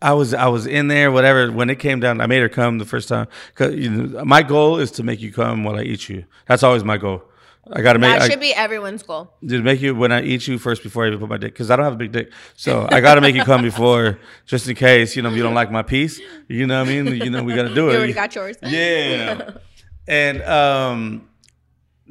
I 0.00 0.12
was 0.14 0.34
I 0.34 0.48
was 0.48 0.66
in 0.66 0.88
there, 0.88 1.10
whatever. 1.10 1.50
When 1.50 1.70
it 1.70 1.78
came 1.78 2.00
down, 2.00 2.20
I 2.20 2.26
made 2.26 2.40
her 2.40 2.48
come 2.48 2.78
the 2.78 2.84
first 2.84 3.08
time. 3.08 3.28
Cause 3.54 3.74
you 3.74 3.90
know, 3.90 4.24
my 4.24 4.42
goal 4.42 4.78
is 4.78 4.90
to 4.92 5.02
make 5.02 5.20
you 5.20 5.32
come 5.32 5.64
while 5.64 5.76
I 5.76 5.82
eat 5.82 6.08
you. 6.08 6.24
That's 6.46 6.62
always 6.62 6.84
my 6.84 6.98
goal. 6.98 7.22
I 7.70 7.80
gotta 7.80 8.00
make. 8.00 8.10
that 8.10 8.22
I, 8.22 8.28
should 8.28 8.40
be 8.40 8.52
everyone's 8.52 9.04
goal. 9.04 9.32
to 9.48 9.62
make 9.62 9.80
you 9.80 9.94
when 9.94 10.10
I 10.10 10.22
eat 10.22 10.48
you 10.48 10.58
first 10.58 10.82
before 10.82 11.04
I 11.04 11.08
even 11.08 11.20
put 11.20 11.28
my 11.28 11.36
dick 11.36 11.52
because 11.52 11.70
I 11.70 11.76
don't 11.76 11.84
have 11.84 11.92
a 11.92 11.96
big 11.96 12.10
dick, 12.10 12.32
so 12.56 12.88
I 12.90 13.00
got 13.00 13.14
to 13.14 13.20
make 13.20 13.36
you 13.36 13.44
come 13.44 13.62
before 13.62 14.18
just 14.46 14.68
in 14.68 14.74
case 14.74 15.14
you 15.14 15.22
know 15.22 15.30
if 15.30 15.36
you 15.36 15.44
don't 15.44 15.54
like 15.54 15.70
my 15.70 15.82
piece. 15.82 16.20
You 16.48 16.66
know 16.66 16.80
what 16.80 16.88
I 16.88 17.02
mean? 17.02 17.06
You 17.06 17.30
know 17.30 17.44
we 17.44 17.54
got 17.54 17.68
to 17.68 17.74
do 17.74 17.88
it. 17.88 17.92
You 17.92 17.98
already 17.98 18.12
got 18.14 18.34
yours. 18.34 18.56
Yeah. 18.62 19.52
and 20.08 20.42
um, 20.42 21.28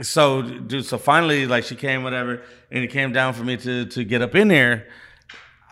so 0.01 0.41
dude, 0.41 0.85
so 0.85 0.97
finally, 0.97 1.45
like 1.47 1.63
she 1.63 1.75
came, 1.75 2.03
whatever, 2.03 2.41
and 2.71 2.83
it 2.83 2.87
came 2.91 3.11
down 3.11 3.33
for 3.33 3.43
me 3.43 3.57
to 3.57 3.85
to 3.85 4.03
get 4.03 4.21
up 4.21 4.35
in 4.35 4.47
there. 4.47 4.87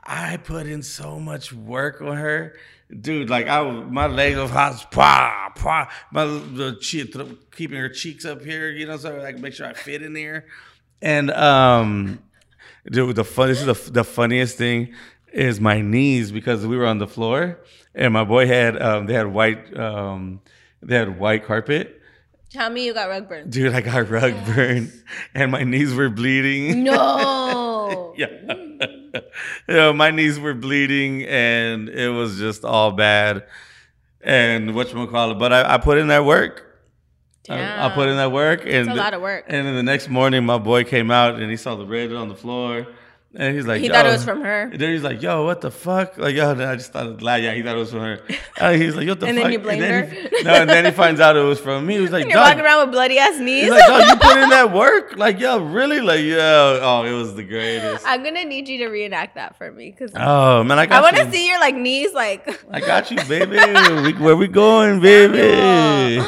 I 0.03 0.37
put 0.37 0.65
in 0.67 0.81
so 0.81 1.19
much 1.19 1.53
work 1.53 2.01
on 2.01 2.17
her, 2.17 2.55
dude. 2.99 3.29
Like 3.29 3.47
I, 3.47 3.61
was- 3.61 3.85
my 3.91 4.07
leg 4.07 4.35
was 4.37 4.49
hot, 4.49 4.87
pah, 4.91 5.49
pah. 5.55 5.87
My 6.11 6.25
the 6.25 6.77
keeping 7.51 7.77
her 7.77 7.89
cheeks 7.89 8.25
up 8.25 8.43
here, 8.43 8.69
you 8.71 8.85
know, 8.87 8.97
so 8.97 9.23
I 9.23 9.31
can 9.31 9.41
make 9.41 9.53
sure 9.53 9.67
I 9.67 9.73
fit 9.73 10.01
in 10.01 10.13
there. 10.13 10.45
And 11.01 11.31
um, 11.31 12.19
dude, 12.91 13.15
the 13.15 13.23
fun. 13.23 13.49
This 13.49 13.61
is 13.61 13.65
the 13.85 13.91
the 13.91 14.03
funniest 14.03 14.57
thing 14.57 14.93
is 15.31 15.61
my 15.61 15.79
knees 15.81 16.31
because 16.31 16.65
we 16.65 16.75
were 16.75 16.87
on 16.87 16.97
the 16.97 17.07
floor 17.07 17.59
and 17.93 18.11
my 18.11 18.23
boy 18.23 18.47
had 18.47 18.81
um, 18.81 19.05
they 19.05 19.13
had 19.13 19.27
white 19.27 19.77
um, 19.77 20.41
they 20.81 20.95
had 20.95 21.19
white 21.19 21.45
carpet. 21.45 21.98
Tell 22.49 22.69
me 22.71 22.85
you 22.85 22.95
got 22.95 23.09
rug 23.09 23.29
burn. 23.29 23.49
Dude, 23.49 23.73
I 23.73 23.81
got 23.81 24.09
rug 24.09 24.33
burn 24.45 24.91
and 25.35 25.51
my 25.51 25.63
knees 25.63 25.93
were 25.93 26.09
bleeding. 26.09 26.83
No. 26.83 28.13
yeah. 28.17 28.27
yeah, 29.67 29.91
my 29.91 30.09
knees 30.09 30.39
were 30.39 30.55
bleeding 30.55 31.25
and 31.25 31.89
it 31.89 32.09
was 32.09 32.39
just 32.39 32.65
all 32.65 32.91
bad. 32.91 33.45
And 34.21 34.71
whatchamacallit, 34.71 35.37
but 35.37 35.53
I, 35.53 35.75
I 35.75 35.77
put 35.77 35.97
in 35.99 36.07
that 36.07 36.25
work. 36.25 36.65
I, 37.47 37.87
I 37.87 37.89
put 37.89 38.09
in 38.09 38.17
that 38.17 38.31
work 38.31 38.61
and 38.61 38.69
It's 38.69 38.89
a 38.89 38.93
lot 38.93 39.13
of 39.13 39.21
work. 39.21 39.45
And 39.47 39.65
then 39.65 39.75
the 39.75 39.83
next 39.83 40.09
morning 40.09 40.45
my 40.45 40.57
boy 40.57 40.83
came 40.83 41.09
out 41.09 41.39
and 41.39 41.49
he 41.49 41.57
saw 41.57 41.75
the 41.75 41.85
red 41.85 42.11
on 42.13 42.29
the 42.29 42.35
floor. 42.35 42.87
And 43.35 43.55
he's 43.55 43.67
like, 43.67 43.79
He 43.81 43.89
thought 43.89 44.07
it 44.07 44.11
was 44.11 44.23
from 44.25 44.41
her. 44.41 44.63
And 44.63 44.79
then 44.79 44.91
he's 44.91 45.03
like, 45.03 45.21
"Yo, 45.21 45.45
what 45.45 45.61
the 45.61 45.69
fuck?" 45.69 46.17
Like, 46.17 46.33
yo, 46.33 46.49
and 46.49 46.63
I 46.63 46.75
just 46.75 46.91
thought, 46.91 47.05
it 47.05 47.21
was- 47.21 47.41
yeah, 47.43 47.53
he 47.53 47.61
thought 47.61 47.75
it 47.75 47.79
was 47.79 47.91
from 47.91 47.99
her. 47.99 48.19
And 48.59 48.81
he's 48.81 48.95
like, 48.95 49.07
"What 49.07 49.19
the 49.19 49.27
And 49.27 49.37
fuck?" 49.37 49.43
then 49.43 49.51
you 49.53 49.59
blamed 49.59 49.83
then 49.83 50.07
her? 50.09 50.15
He, 50.15 50.43
no, 50.43 50.53
and 50.53 50.67
then 50.67 50.85
he 50.85 50.89
finds 50.91 51.19
out 51.21 51.37
it 51.37 51.41
was 51.41 51.59
from 51.59 51.85
me. 51.85 51.93
He 51.93 51.99
was 52.01 52.09
like, 52.15 52.23
And 52.23 52.31
you're 52.31 52.39
"Dog, 52.39 52.47
walking 52.49 52.65
around 52.65 52.87
with 52.87 52.91
bloody 52.91 53.19
ass 53.19 53.37
knees. 53.39 53.65
He's 53.65 53.71
like, 53.71 53.83
"Oh, 53.87 53.99
you 53.99 54.15
put 54.15 54.37
in 54.37 54.49
that 54.57 54.73
work?" 54.73 55.15
Like, 55.15 55.39
yo, 55.39 55.59
really? 55.59 56.01
Like, 56.01 56.21
yo, 56.21 56.79
Oh, 56.81 57.03
it 57.03 57.13
was 57.13 57.35
the 57.35 57.43
greatest. 57.43 58.03
I'm 58.07 58.23
gonna 58.23 58.45
need 58.45 58.67
you 58.67 58.79
to 58.79 58.87
reenact 58.87 59.35
that 59.35 59.55
for 59.59 59.71
me 59.71 59.91
because 59.91 60.11
Oh 60.15 60.63
man, 60.63 60.79
I 60.79 60.87
got 60.87 60.97
I 60.97 61.01
want 61.01 61.15
to 61.17 61.31
see 61.31 61.47
your 61.47 61.59
like 61.59 61.75
knees 61.75 62.11
like. 62.15 62.49
I 62.71 62.79
got 62.79 63.11
you, 63.11 63.17
baby. 63.25 63.57
where 64.23 64.35
we 64.35 64.47
going, 64.47 65.01
baby? 65.01 66.19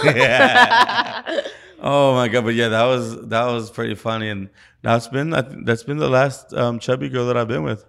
Oh 1.82 2.14
my 2.14 2.28
god, 2.28 2.46
but 2.46 2.54
yeah, 2.54 2.70
that 2.70 2.84
was 2.84 3.28
that 3.28 3.46
was 3.46 3.70
pretty 3.72 3.96
funny, 3.96 4.30
and 4.30 4.50
that's 4.82 5.08
been 5.08 5.30
that's 5.66 5.84
been 5.84 5.98
the 5.98 6.10
last 6.10 6.54
um, 6.54 6.80
chubby 6.80 7.10
girl 7.10 7.28
that 7.28 7.38
I've 7.38 7.48
been 7.48 7.64
with. 7.64 7.86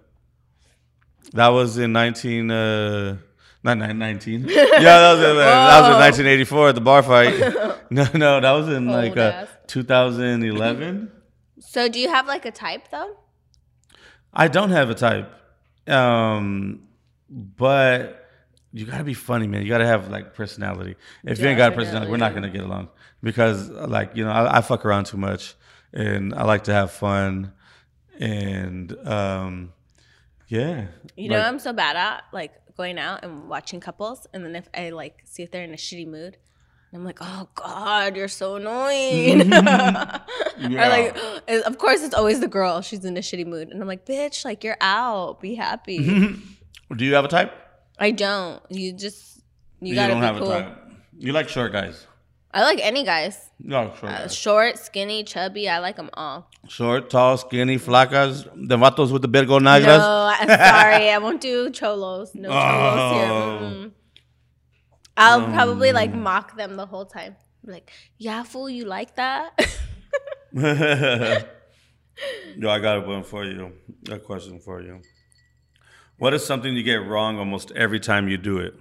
That 1.33 1.49
was 1.49 1.77
in 1.77 1.93
nineteen. 1.93 2.51
Uh, 2.51 3.17
not 3.63 3.77
nine- 3.77 3.97
19. 3.97 4.45
Yeah, 4.49 4.55
that 4.57 5.13
was 5.13 5.19
in, 5.19 5.35
that 5.37 5.79
was 5.81 5.87
in 5.87 6.25
1984 6.25 6.69
at 6.69 6.75
the 6.75 6.81
bar 6.81 7.01
fight. 7.01 7.55
No, 7.89 8.07
no, 8.15 8.39
that 8.41 8.51
was 8.53 8.69
in 8.69 8.87
like 8.87 9.11
Old 9.11 9.19
uh, 9.19 9.45
ass. 9.45 9.47
2011. 9.67 11.11
so 11.59 11.87
do 11.87 11.99
you 11.99 12.09
have 12.09 12.25
like 12.27 12.43
a 12.43 12.49
type 12.51 12.89
though? 12.89 13.17
I 14.33 14.47
don't 14.47 14.71
have 14.71 14.89
a 14.89 14.95
type, 14.95 15.31
um, 15.87 16.87
but 17.29 18.27
you 18.71 18.87
gotta 18.87 19.03
be 19.03 19.13
funny, 19.13 19.45
man. 19.45 19.61
You 19.61 19.69
gotta 19.69 19.85
have 19.85 20.09
like 20.09 20.33
personality. 20.33 20.95
If 21.23 21.39
you 21.39 21.47
ain't 21.47 21.57
got 21.59 21.73
a 21.73 21.75
personality, 21.75 22.09
we're 22.09 22.17
not 22.17 22.33
gonna 22.33 22.49
get 22.49 22.63
along 22.63 22.89
because, 23.23 23.69
like, 23.69 24.15
you 24.15 24.23
know, 24.23 24.31
I, 24.31 24.57
I 24.57 24.61
fuck 24.61 24.85
around 24.85 25.05
too 25.05 25.17
much, 25.17 25.55
and 25.93 26.33
I 26.35 26.43
like 26.43 26.65
to 26.65 26.73
have 26.73 26.91
fun, 26.91 27.53
and 28.19 28.95
um, 29.07 29.73
yeah, 30.47 30.87
You 31.15 31.29
know, 31.29 31.37
Like, 31.37 31.47
I'm 31.47 31.59
so 31.59 31.73
bad 31.73 31.95
at 31.95 32.25
like 32.31 32.51
going 32.77 32.99
out 32.99 33.23
and 33.23 33.47
watching 33.49 33.79
couples, 33.79 34.27
and 34.33 34.45
then 34.45 34.55
if 34.55 34.67
I 34.75 34.89
like 34.91 35.21
see 35.25 35.41
if 35.41 35.49
they're 35.51 35.63
in 35.63 35.73
a 35.73 35.77
shitty 35.77 36.07
mood, 36.07 36.37
I'm 36.93 37.03
like, 37.03 37.17
oh 37.21 37.47
god, 37.55 38.15
you're 38.15 38.27
so 38.27 38.57
annoying. 38.57 39.51
Or 40.63 40.69
like, 40.69 41.17
of 41.65 41.77
course, 41.79 42.03
it's 42.03 42.13
always 42.13 42.39
the 42.39 42.47
girl. 42.47 42.81
She's 42.81 43.03
in 43.03 43.17
a 43.17 43.21
shitty 43.21 43.47
mood, 43.47 43.69
and 43.69 43.81
I'm 43.81 43.87
like, 43.87 44.05
bitch, 44.05 44.45
like 44.45 44.63
you're 44.63 44.77
out. 44.79 45.41
Be 45.41 45.55
happy. 45.55 45.97
do 46.95 47.05
you 47.05 47.15
have 47.15 47.25
a 47.25 47.27
type? 47.27 47.51
I 47.97 48.11
don't. 48.11 48.61
You 48.69 48.93
just 48.93 49.41
you, 49.81 49.89
You, 49.89 49.95
gotta 49.95 50.13
don't 50.13 50.21
be 50.21 50.27
have 50.27 50.37
cool. 50.37 50.51
a 50.51 50.61
type. 50.61 50.77
You 51.17 51.33
like 51.33 51.49
short 51.49 51.71
guys? 51.71 52.05
I 52.53 52.61
like 52.61 52.79
any 52.81 53.03
guys. 53.03 53.49
No, 53.59 53.91
short 53.99 54.11
Uh, 54.11 54.27
short, 54.27 54.77
skinny, 54.77 55.23
chubby. 55.23 55.67
I 55.67 55.79
like 55.79 55.95
them 55.95 56.09
all. 56.13 56.49
Short, 56.67 57.09
tall, 57.09 57.37
skinny, 57.37 57.77
flacas, 57.77 58.43
the 58.55 58.77
vatos 58.77 59.11
with 59.11 59.23
the 59.23 59.27
virgo 59.27 59.57
No, 59.59 59.71
negras. 59.71 59.99
I'm 60.39 60.47
sorry. 60.47 61.09
I 61.09 61.17
won't 61.17 61.41
do 61.41 61.69
cholos. 61.71 62.35
No 62.35 62.49
cholos 62.53 62.99
Oh. 62.99 63.13
here. 63.15 63.69
Mm-mm. 63.69 63.91
I'll 65.17 65.45
probably 65.53 65.91
like 65.93 66.13
mock 66.13 66.55
them 66.55 66.75
the 66.75 66.85
whole 66.85 67.05
time. 67.05 67.35
Like, 67.65 67.91
yeah, 68.17 68.43
fool, 68.43 68.69
you 68.69 68.85
like 68.85 69.15
that? 69.15 69.57
Yo, 70.53 70.69
I 72.69 72.79
got 72.79 72.97
a 72.97 73.01
one 73.01 73.23
for 73.23 73.43
you. 73.45 73.71
A 74.11 74.19
question 74.19 74.59
for 74.59 74.81
you. 74.81 75.01
What 76.17 76.33
is 76.33 76.45
something 76.45 76.75
you 76.75 76.83
get 76.83 77.05
wrong 77.07 77.39
almost 77.39 77.71
every 77.71 77.99
time 77.99 78.27
you 78.27 78.37
do 78.37 78.57
it? 78.59 78.75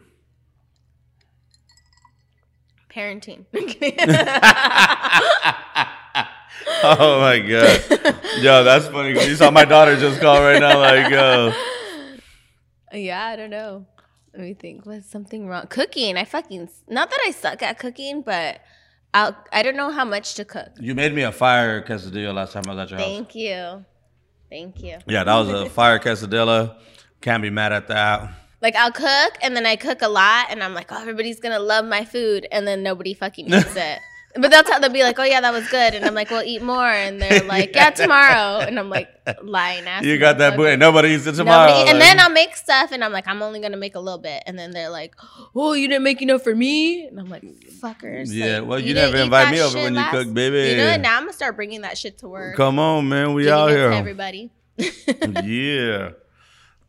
Parenting. 2.95 3.47
Oh 6.85 7.21
my 7.21 7.39
god, 7.39 7.81
yo, 8.41 8.65
that's 8.65 8.87
funny. 8.89 9.11
You 9.11 9.37
saw 9.37 9.51
my 9.51 9.65
daughter 9.65 9.97
just 9.97 10.21
call 10.21 10.41
right 10.41 10.61
now, 10.61 10.79
like, 10.79 11.11
yo, 11.11 11.53
yeah, 12.93 13.27
I 13.27 13.37
don't 13.37 13.51
know. 13.51 13.87
Let 14.33 14.43
me 14.43 14.55
think. 14.55 14.87
What's 14.87 15.11
something 15.11 15.47
wrong? 15.47 15.67
Cooking. 15.69 16.17
I 16.17 16.25
fucking 16.25 16.69
not 16.89 17.11
that 17.11 17.21
I 17.27 17.31
suck 17.31 17.63
at 17.63 17.79
cooking, 17.79 18.23
but 18.23 18.61
I'll, 19.15 19.37
I 19.53 19.63
don't 19.63 19.77
know 19.77 19.91
how 19.91 20.05
much 20.05 20.35
to 20.35 20.45
cook. 20.45 20.71
you 20.81 20.95
made 20.95 21.15
me 21.15 21.23
a 21.23 21.33
fire 21.33 21.83
quesadilla 21.83 22.35
last 22.35 22.53
time 22.53 22.65
I 22.67 22.75
was 22.75 22.79
at 22.79 22.91
your 22.91 22.99
house. 22.99 23.09
Thank 23.09 23.35
you. 23.35 23.85
Thank 24.51 24.83
you. 24.83 24.99
Yeah, 25.07 25.25
that 25.25 25.35
was 25.35 25.51
a 25.51 25.71
fire 25.71 25.99
quesadilla. 25.99 26.77
Can't 27.21 27.43
be 27.43 27.51
mad 27.51 27.73
at 27.73 27.89
that. 27.89 28.31
Like 28.63 28.77
I'll 28.77 28.93
cook 28.93 29.39
and 29.43 29.57
then 29.57 29.67
I 29.67 29.75
cook 29.77 30.03
a 30.03 30.09
lot 30.09 30.47
and 30.51 30.63
I'm 30.63 30.73
like, 30.73 30.93
oh, 30.93 31.01
everybody's 31.01 31.41
gonna 31.41 31.59
love 31.59 31.85
my 31.85 32.05
food, 32.05 32.47
and 32.53 32.67
then 32.67 32.83
nobody 32.83 33.13
fucking 33.13 33.47
eats 33.53 33.77
it. 33.77 33.99
But 34.35 34.51
that's 34.51 34.71
how 34.71 34.79
they'll 34.79 34.89
be 34.89 35.03
like, 35.03 35.19
oh 35.19 35.25
yeah, 35.25 35.43
that 35.43 35.53
was 35.53 35.69
good, 35.69 35.93
and 35.93 36.07
I'm 36.07 36.15
like, 36.15 36.31
well, 36.31 36.43
eat 36.43 36.63
more, 36.63 36.87
and 36.87 37.21
they're 37.21 37.43
like, 37.45 37.75
yeah, 37.75 37.91
tomorrow, 37.91 38.61
and 38.61 38.79
I'm 38.79 38.89
like, 38.89 39.11
lying 39.43 39.87
ass. 39.87 40.05
You 40.05 40.17
got 40.19 40.39
that 40.39 40.57
boy. 40.57 40.75
Nobody 40.77 41.11
eats 41.11 41.27
it 41.27 41.33
tomorrow. 41.35 41.67
Nobody, 41.71 41.91
and 41.91 41.99
like- 41.99 42.09
then 42.09 42.19
I'll 42.21 42.31
make 42.31 42.57
stuff, 42.57 42.93
and 42.93 43.05
I'm 43.05 43.13
like, 43.13 43.29
I'm 43.29 43.43
only 43.43 43.61
gonna 43.61 43.77
make 43.77 43.95
a 43.95 44.01
little 44.01 44.19
bit, 44.21 44.43
and 44.47 44.59
then 44.59 44.71
they're 44.71 44.89
like, 44.89 45.15
"Oh, 45.55 45.75
you 45.75 45.87
didn't 45.87 46.05
make 46.05 46.23
enough 46.23 46.43
for 46.43 46.55
me," 46.55 47.05
and 47.09 47.21
I'm 47.21 47.29
like, 47.29 47.43
"Fuckers." 47.83 48.29
Yeah, 48.33 48.61
like, 48.61 48.69
well, 48.69 48.79
you 48.79 48.95
never 48.95 49.19
invite 49.19 49.51
me 49.53 49.61
over 49.61 49.77
when 49.77 49.93
you 49.93 50.01
last- 50.01 50.13
cook, 50.13 50.33
baby. 50.33 50.71
You 50.71 50.77
know 50.79 50.91
what? 50.93 51.01
Now 51.03 51.17
I'm 51.19 51.25
gonna 51.25 51.35
start 51.35 51.55
bringing 51.57 51.83
that 51.83 51.99
shit 51.99 52.17
to 52.21 52.29
work. 52.29 52.57
Come 52.57 52.79
on, 52.79 53.11
man, 53.11 53.35
we 53.35 53.51
out 53.51 53.69
here. 53.69 53.91
everybody. 53.91 54.51
yeah, 54.79 56.13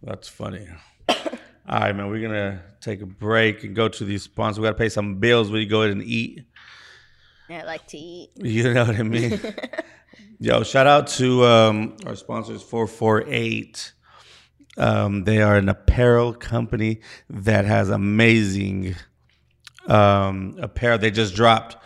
that's 0.02 0.30
funny. 0.30 0.70
All 1.68 1.80
right, 1.80 1.95
man, 1.95 2.09
we're 2.09 2.22
gonna 2.22 2.61
take 2.82 3.01
a 3.01 3.05
break 3.05 3.64
and 3.64 3.76
go 3.76 3.88
to 3.88 4.03
these 4.03 4.24
sponsors. 4.24 4.59
We 4.59 4.66
gotta 4.66 4.78
pay 4.78 4.89
some 4.89 5.16
bills. 5.16 5.49
We 5.49 5.66
go 5.66 5.84
ahead 5.84 5.93
and 5.93 6.03
eat. 6.03 6.43
I 7.49 7.64
like 7.64 7.86
to 7.88 7.97
eat. 7.97 8.32
You 8.38 8.74
know 8.74 8.86
what 8.86 8.95
I 8.95 9.03
mean? 9.03 9.39
Yo, 10.39 10.64
shout 10.64 10.88
out 10.88 11.07
to 11.07 11.45
um, 11.45 11.95
our 12.05 12.16
sponsors, 12.16 12.61
448. 12.64 13.93
Um, 14.78 15.24
they 15.24 15.41
are 15.41 15.55
an 15.55 15.70
apparel 15.70 16.34
company 16.34 17.01
that 17.30 17.66
has 17.66 17.89
amazing 17.89 18.95
um, 19.88 20.57
apparel. 20.59 20.97
They 20.97 21.11
just 21.11 21.36
dropped. 21.36 21.78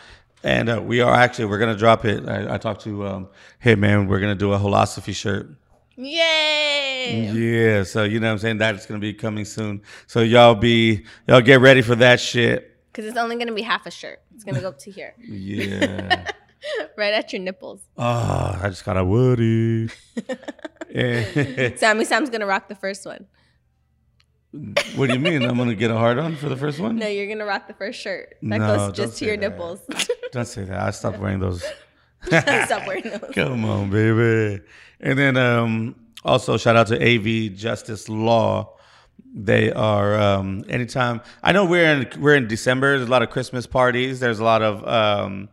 And 0.43 0.69
uh, 0.69 0.81
we 0.81 1.01
are 1.01 1.13
actually, 1.13 1.45
we're 1.45 1.57
going 1.57 1.73
to 1.73 1.77
drop 1.77 2.05
it. 2.05 2.27
I, 2.27 2.55
I 2.55 2.57
talked 2.57 2.81
to, 2.83 3.05
um, 3.05 3.27
hey 3.59 3.75
man, 3.75 4.07
we're 4.07 4.19
going 4.19 4.33
to 4.33 4.39
do 4.39 4.53
a 4.53 4.59
philosophy 4.59 5.13
shirt. 5.13 5.49
Yay! 5.97 7.31
Yeah, 7.33 7.83
so 7.83 8.03
you 8.03 8.19
know 8.19 8.27
what 8.27 8.33
I'm 8.33 8.37
saying? 8.39 8.57
That's 8.59 8.85
gonna 8.85 8.99
be 8.99 9.13
coming 9.13 9.45
soon. 9.45 9.81
So 10.05 10.21
y'all 10.21 10.53
be 10.55 11.05
y'all 11.27 11.41
get 11.41 11.59
ready 11.59 11.81
for 11.81 11.95
that 11.95 12.19
shit. 12.19 12.75
Because 12.91 13.05
it's 13.09 13.17
only 13.17 13.35
gonna 13.35 13.51
be 13.53 13.63
half 13.63 13.85
a 13.87 13.91
shirt. 13.91 14.19
It's 14.35 14.43
gonna 14.43 14.61
go 14.61 14.69
up 14.69 14.77
to 14.79 14.91
here, 14.91 15.15
Yeah. 15.19 16.31
right 16.97 17.13
at 17.13 17.33
your 17.33 17.41
nipples. 17.41 17.81
oh, 17.97 18.59
I 18.61 18.69
just 18.69 18.85
got 18.85 18.97
a 18.97 19.03
woody. 19.03 19.89
Sammy 20.93 22.05
Sam's 22.05 22.29
gonna 22.29 22.45
rock 22.45 22.69
the 22.69 22.75
first 22.75 23.05
one. 23.05 23.25
what 24.95 25.07
do 25.07 25.13
you 25.13 25.19
mean? 25.19 25.43
I'm 25.43 25.57
gonna 25.57 25.75
get 25.75 25.89
a 25.91 25.97
hard 25.97 26.19
on 26.19 26.35
for 26.35 26.47
the 26.49 26.57
first 26.57 26.79
one? 26.79 26.97
No, 26.97 27.07
you're 27.07 27.27
gonna 27.27 27.45
rock 27.45 27.67
the 27.67 27.73
first 27.73 27.99
shirt. 27.99 28.35
That 28.43 28.59
No, 28.59 28.77
goes 28.77 28.95
just 28.95 29.17
to 29.17 29.25
your 29.25 29.37
that. 29.37 29.49
nipples. 29.51 29.79
Don't 30.31 30.45
say 30.47 30.63
that. 30.65 30.79
I 30.79 30.91
stopped 30.91 31.17
wearing 31.19 31.39
those. 31.39 31.63
Stop 32.27 32.87
wearing 32.87 33.03
those. 33.03 33.31
Come 33.33 33.65
on, 33.65 33.89
baby. 33.89 34.63
And 34.99 35.17
then 35.17 35.37
um, 35.37 35.95
also 36.23 36.57
shout 36.57 36.75
out 36.75 36.87
to 36.87 36.95
AV 36.95 37.55
Justice 37.55 38.09
Law. 38.09 38.73
They 39.33 39.71
are 39.71 40.19
um, 40.19 40.65
anytime. 40.67 41.21
I 41.43 41.51
know 41.51 41.65
we're 41.65 41.85
in 41.85 42.09
we're 42.19 42.35
in 42.35 42.47
December. 42.47 42.97
There's 42.97 43.07
a 43.07 43.11
lot 43.11 43.21
of 43.21 43.29
Christmas 43.29 43.67
parties. 43.67 44.19
There's 44.19 44.39
a 44.39 44.43
lot 44.43 44.61
of 44.61 44.87
um, 44.87 45.49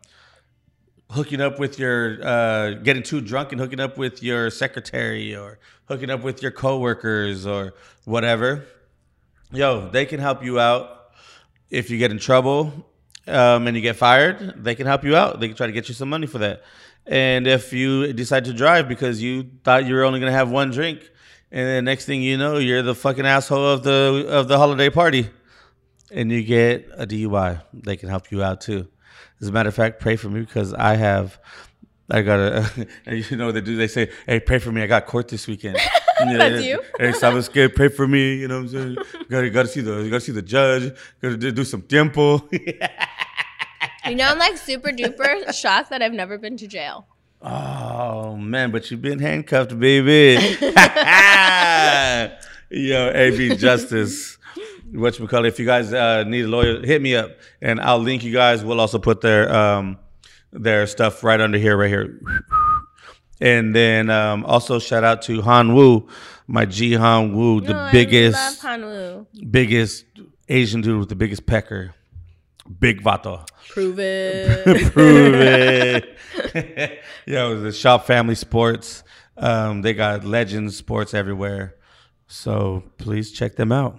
hooking 1.10 1.40
up 1.40 1.58
with 1.58 1.78
your 1.78 2.18
uh, 2.26 2.70
getting 2.74 3.02
too 3.02 3.20
drunk 3.20 3.52
and 3.52 3.60
hooking 3.60 3.80
up 3.80 3.98
with 3.98 4.22
your 4.22 4.50
secretary 4.50 5.36
or 5.36 5.58
hooking 5.86 6.08
up 6.08 6.22
with 6.22 6.42
your 6.42 6.50
coworkers 6.50 7.46
or 7.46 7.74
whatever. 8.04 8.64
Yo, 9.52 9.88
they 9.90 10.06
can 10.06 10.18
help 10.18 10.42
you 10.42 10.58
out 10.58 11.10
if 11.70 11.90
you 11.90 11.98
get 11.98 12.10
in 12.10 12.18
trouble 12.18 12.86
um, 13.26 13.66
and 13.66 13.76
you 13.76 13.82
get 13.82 13.96
fired, 13.96 14.62
they 14.62 14.74
can 14.74 14.86
help 14.86 15.04
you 15.04 15.16
out. 15.16 15.40
They 15.40 15.48
can 15.48 15.56
try 15.56 15.66
to 15.66 15.72
get 15.72 15.88
you 15.88 15.94
some 15.94 16.08
money 16.08 16.26
for 16.26 16.38
that. 16.38 16.62
And 17.06 17.46
if 17.46 17.72
you 17.72 18.12
decide 18.12 18.46
to 18.46 18.54
drive 18.54 18.88
because 18.88 19.22
you 19.22 19.50
thought 19.62 19.86
you 19.86 19.94
were 19.94 20.04
only 20.04 20.20
gonna 20.20 20.32
have 20.32 20.50
one 20.50 20.70
drink, 20.70 21.10
and 21.50 21.66
then 21.66 21.84
next 21.84 22.06
thing 22.06 22.22
you 22.22 22.36
know, 22.36 22.58
you're 22.58 22.82
the 22.82 22.94
fucking 22.94 23.26
asshole 23.26 23.66
of 23.66 23.82
the 23.82 24.26
of 24.28 24.48
the 24.48 24.58
holiday 24.58 24.90
party, 24.90 25.28
and 26.10 26.30
you 26.32 26.42
get 26.42 26.88
a 26.96 27.06
DUI, 27.06 27.62
they 27.72 27.96
can 27.96 28.08
help 28.08 28.30
you 28.30 28.42
out 28.42 28.60
too. 28.60 28.88
As 29.40 29.48
a 29.48 29.52
matter 29.52 29.68
of 29.68 29.74
fact, 29.74 30.00
pray 30.00 30.16
for 30.16 30.30
me 30.30 30.40
because 30.40 30.72
I 30.72 30.96
have. 30.96 31.38
I 32.10 32.20
got 32.22 32.38
a, 32.38 32.86
you 33.06 33.36
know 33.36 33.52
they 33.52 33.60
do? 33.60 33.76
They 33.76 33.88
say, 33.88 34.10
"Hey, 34.26 34.40
pray 34.40 34.58
for 34.58 34.72
me. 34.72 34.82
I 34.82 34.86
got 34.86 35.06
court 35.06 35.28
this 35.28 35.46
weekend." 35.46 35.78
Yeah. 36.20 36.36
That's 36.38 36.64
you? 36.64 36.82
Hey, 36.98 37.12
Sabbath 37.12 37.46
scared. 37.46 37.74
Pray 37.74 37.88
for 37.88 38.06
me. 38.06 38.36
You 38.36 38.48
know 38.48 38.62
what 38.62 38.74
I'm 38.74 38.96
saying? 38.96 38.96
Gotta, 39.28 39.50
gotta 39.50 39.68
see 39.68 39.80
the, 39.80 40.04
gotta 40.08 40.20
see 40.20 40.32
the 40.32 40.42
judge. 40.42 40.92
Gotta 41.20 41.36
do 41.36 41.50
do 41.50 41.64
some 41.64 41.82
tiempo. 41.82 42.48
You 44.06 44.16
know, 44.16 44.26
I'm 44.26 44.38
like 44.38 44.58
super 44.58 44.90
duper 44.90 45.50
shocked 45.54 45.88
that 45.88 46.02
I've 46.02 46.12
never 46.12 46.36
been 46.36 46.58
to 46.58 46.66
jail. 46.66 47.06
Oh 47.40 48.36
man, 48.36 48.70
but 48.70 48.90
you've 48.90 49.00
been 49.00 49.18
handcuffed, 49.18 49.78
baby. 49.78 50.34
Yo, 52.70 53.10
AB 53.14 53.56
Justice. 53.56 54.36
What 54.92 55.18
you 55.18 55.26
call 55.26 55.46
it? 55.46 55.48
If 55.48 55.58
you 55.58 55.64
guys 55.64 55.92
uh, 55.92 56.24
need 56.24 56.44
a 56.44 56.48
lawyer, 56.48 56.84
hit 56.84 57.00
me 57.00 57.16
up, 57.16 57.30
and 57.62 57.80
I'll 57.80 57.98
link 57.98 58.24
you 58.24 58.32
guys. 58.32 58.62
We'll 58.62 58.80
also 58.80 58.98
put 58.98 59.22
their 59.22 59.50
um, 59.54 59.98
their 60.52 60.86
stuff 60.86 61.24
right 61.24 61.40
under 61.40 61.56
here, 61.56 61.76
right 61.76 61.88
here. 61.88 62.20
And 63.41 63.74
then 63.74 64.11
um, 64.11 64.45
also 64.45 64.78
shout 64.78 65.05
out 65.05 65.22
to 65.22 65.43
Han 65.43 65.74
Wu, 65.74 66.09
my 66.47 66.64
G 66.64 66.93
Han 66.95 67.35
Wu, 67.35 67.61
the 67.61 67.74
I 67.74 67.93
biggest 67.93 68.64
biggest 69.51 70.05
Asian 70.49 70.80
dude 70.80 71.01
with 71.01 71.09
the 71.09 71.16
biggest 71.16 71.47
pecker, 71.47 71.95
big 72.78 73.03
vato. 73.03 73.47
Prove 73.68 73.99
it. 73.99 74.64
Prove 74.93 75.35
it. 75.35 76.18
Yo, 77.26 77.61
the 77.61 77.72
Shop 77.72 78.07
Family 78.07 78.35
Sports. 78.35 79.03
Um, 79.37 79.82
they 79.82 79.95
got 79.95 80.24
Legends 80.24 80.76
Sports 80.76 81.12
everywhere. 81.12 81.74
So 82.28 82.85
please 82.99 83.32
check 83.32 83.57
them 83.57 83.72
out. 83.72 83.99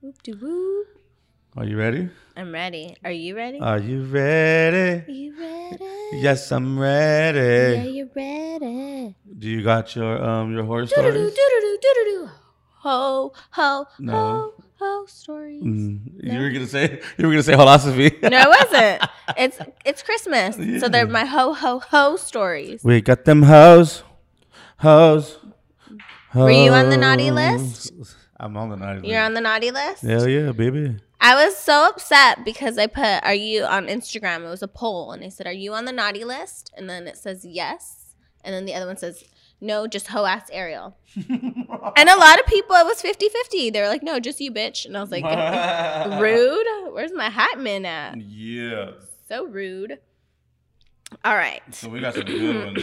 Whoop-de-whoop. 0.00 0.86
Are 1.56 1.64
you 1.64 1.76
ready? 1.76 2.08
I'm 2.36 2.52
ready. 2.52 2.96
Are 3.04 3.10
you 3.12 3.36
ready? 3.36 3.60
Are 3.60 3.78
you 3.78 4.04
ready? 4.04 5.04
you 5.12 5.34
ready? 5.38 5.84
Yes, 6.14 6.50
I'm 6.50 6.78
ready. 6.78 7.38
Yeah, 7.38 7.82
you're 7.84 8.08
ready. 8.14 9.14
Do 9.38 9.48
you 9.48 9.62
got 9.62 9.94
your 9.94 10.22
um 10.22 10.52
your 10.52 10.62
Do-do-do, 10.64 10.86
stories? 10.86 11.14
do-do-do, 11.14 11.78
do-do-do. 11.82 12.30
Ho, 12.82 13.32
ho, 13.50 13.86
No. 14.00 14.12
ho, 14.12 14.54
ho 14.80 15.04
stories. 15.06 15.62
Mm, 15.62 16.00
You 16.22 16.40
were 16.40 16.50
gonna 16.50 16.66
say 16.66 17.00
you 17.18 17.26
were 17.26 17.32
gonna 17.32 17.42
say 17.42 17.54
philosophy. 17.54 18.18
No, 18.22 18.40
it 18.40 18.48
wasn't. 18.48 19.02
It's 19.38 19.58
it's 19.84 20.02
Christmas, 20.02 20.56
so 20.80 20.88
they're 20.88 21.06
my 21.06 21.24
ho 21.24 21.52
ho 21.54 21.78
ho 21.80 22.16
stories. 22.16 22.82
We 22.84 23.00
got 23.00 23.24
them 23.24 23.42
hoes, 23.44 24.02
hoes. 24.78 25.38
Were 26.34 26.50
you 26.50 26.72
on 26.72 26.88
the 26.90 26.96
naughty 26.96 27.30
list? 27.30 27.92
I'm 28.42 28.56
on 28.56 28.70
the 28.70 28.76
naughty 28.76 28.98
list. 28.98 29.08
You're 29.08 29.22
on 29.22 29.34
the 29.34 29.40
naughty 29.40 29.70
list. 29.70 30.02
Hell 30.02 30.28
yeah, 30.28 30.50
baby. 30.50 30.96
I 31.20 31.46
was 31.46 31.56
so 31.56 31.88
upset 31.88 32.44
because 32.44 32.76
I 32.76 32.88
put 32.88 33.22
"Are 33.22 33.34
you 33.34 33.64
on 33.64 33.86
Instagram?" 33.86 34.44
It 34.44 34.48
was 34.50 34.62
a 34.62 34.68
poll, 34.68 35.12
and 35.12 35.24
I 35.24 35.28
said, 35.28 35.46
"Are 35.46 35.52
you 35.52 35.72
on 35.72 35.84
the 35.84 35.92
naughty 35.92 36.24
list?" 36.24 36.72
And 36.76 36.90
then 36.90 37.06
it 37.06 37.16
says 37.16 37.44
yes, 37.44 38.14
and 38.44 38.52
then 38.52 38.64
the 38.64 38.74
other 38.74 38.86
one 38.86 38.96
says 38.96 39.22
no, 39.62 39.86
just 39.86 40.08
ho 40.08 40.24
ass 40.26 40.48
Ariel. 40.50 40.96
and 41.16 42.08
a 42.08 42.16
lot 42.16 42.40
of 42.40 42.46
people, 42.46 42.74
it 42.74 42.84
was 42.84 43.00
50-50. 43.00 43.72
They 43.72 43.80
were 43.80 43.86
like, 43.86 44.02
"No, 44.02 44.18
just 44.18 44.40
you, 44.40 44.50
bitch," 44.50 44.84
and 44.84 44.96
I 44.96 45.00
was 45.00 45.12
like, 45.12 45.24
"Rude. 46.20 46.66
Where's 46.92 47.12
my 47.12 47.30
hat 47.30 47.60
man 47.60 47.86
at? 47.86 48.20
Yeah. 48.20 48.90
So 49.28 49.46
rude." 49.46 50.00
All 51.24 51.34
right. 51.36 51.62
So 51.70 51.88
we 51.88 52.00
got 52.00 52.14
some 52.14 52.24
good 52.24 52.74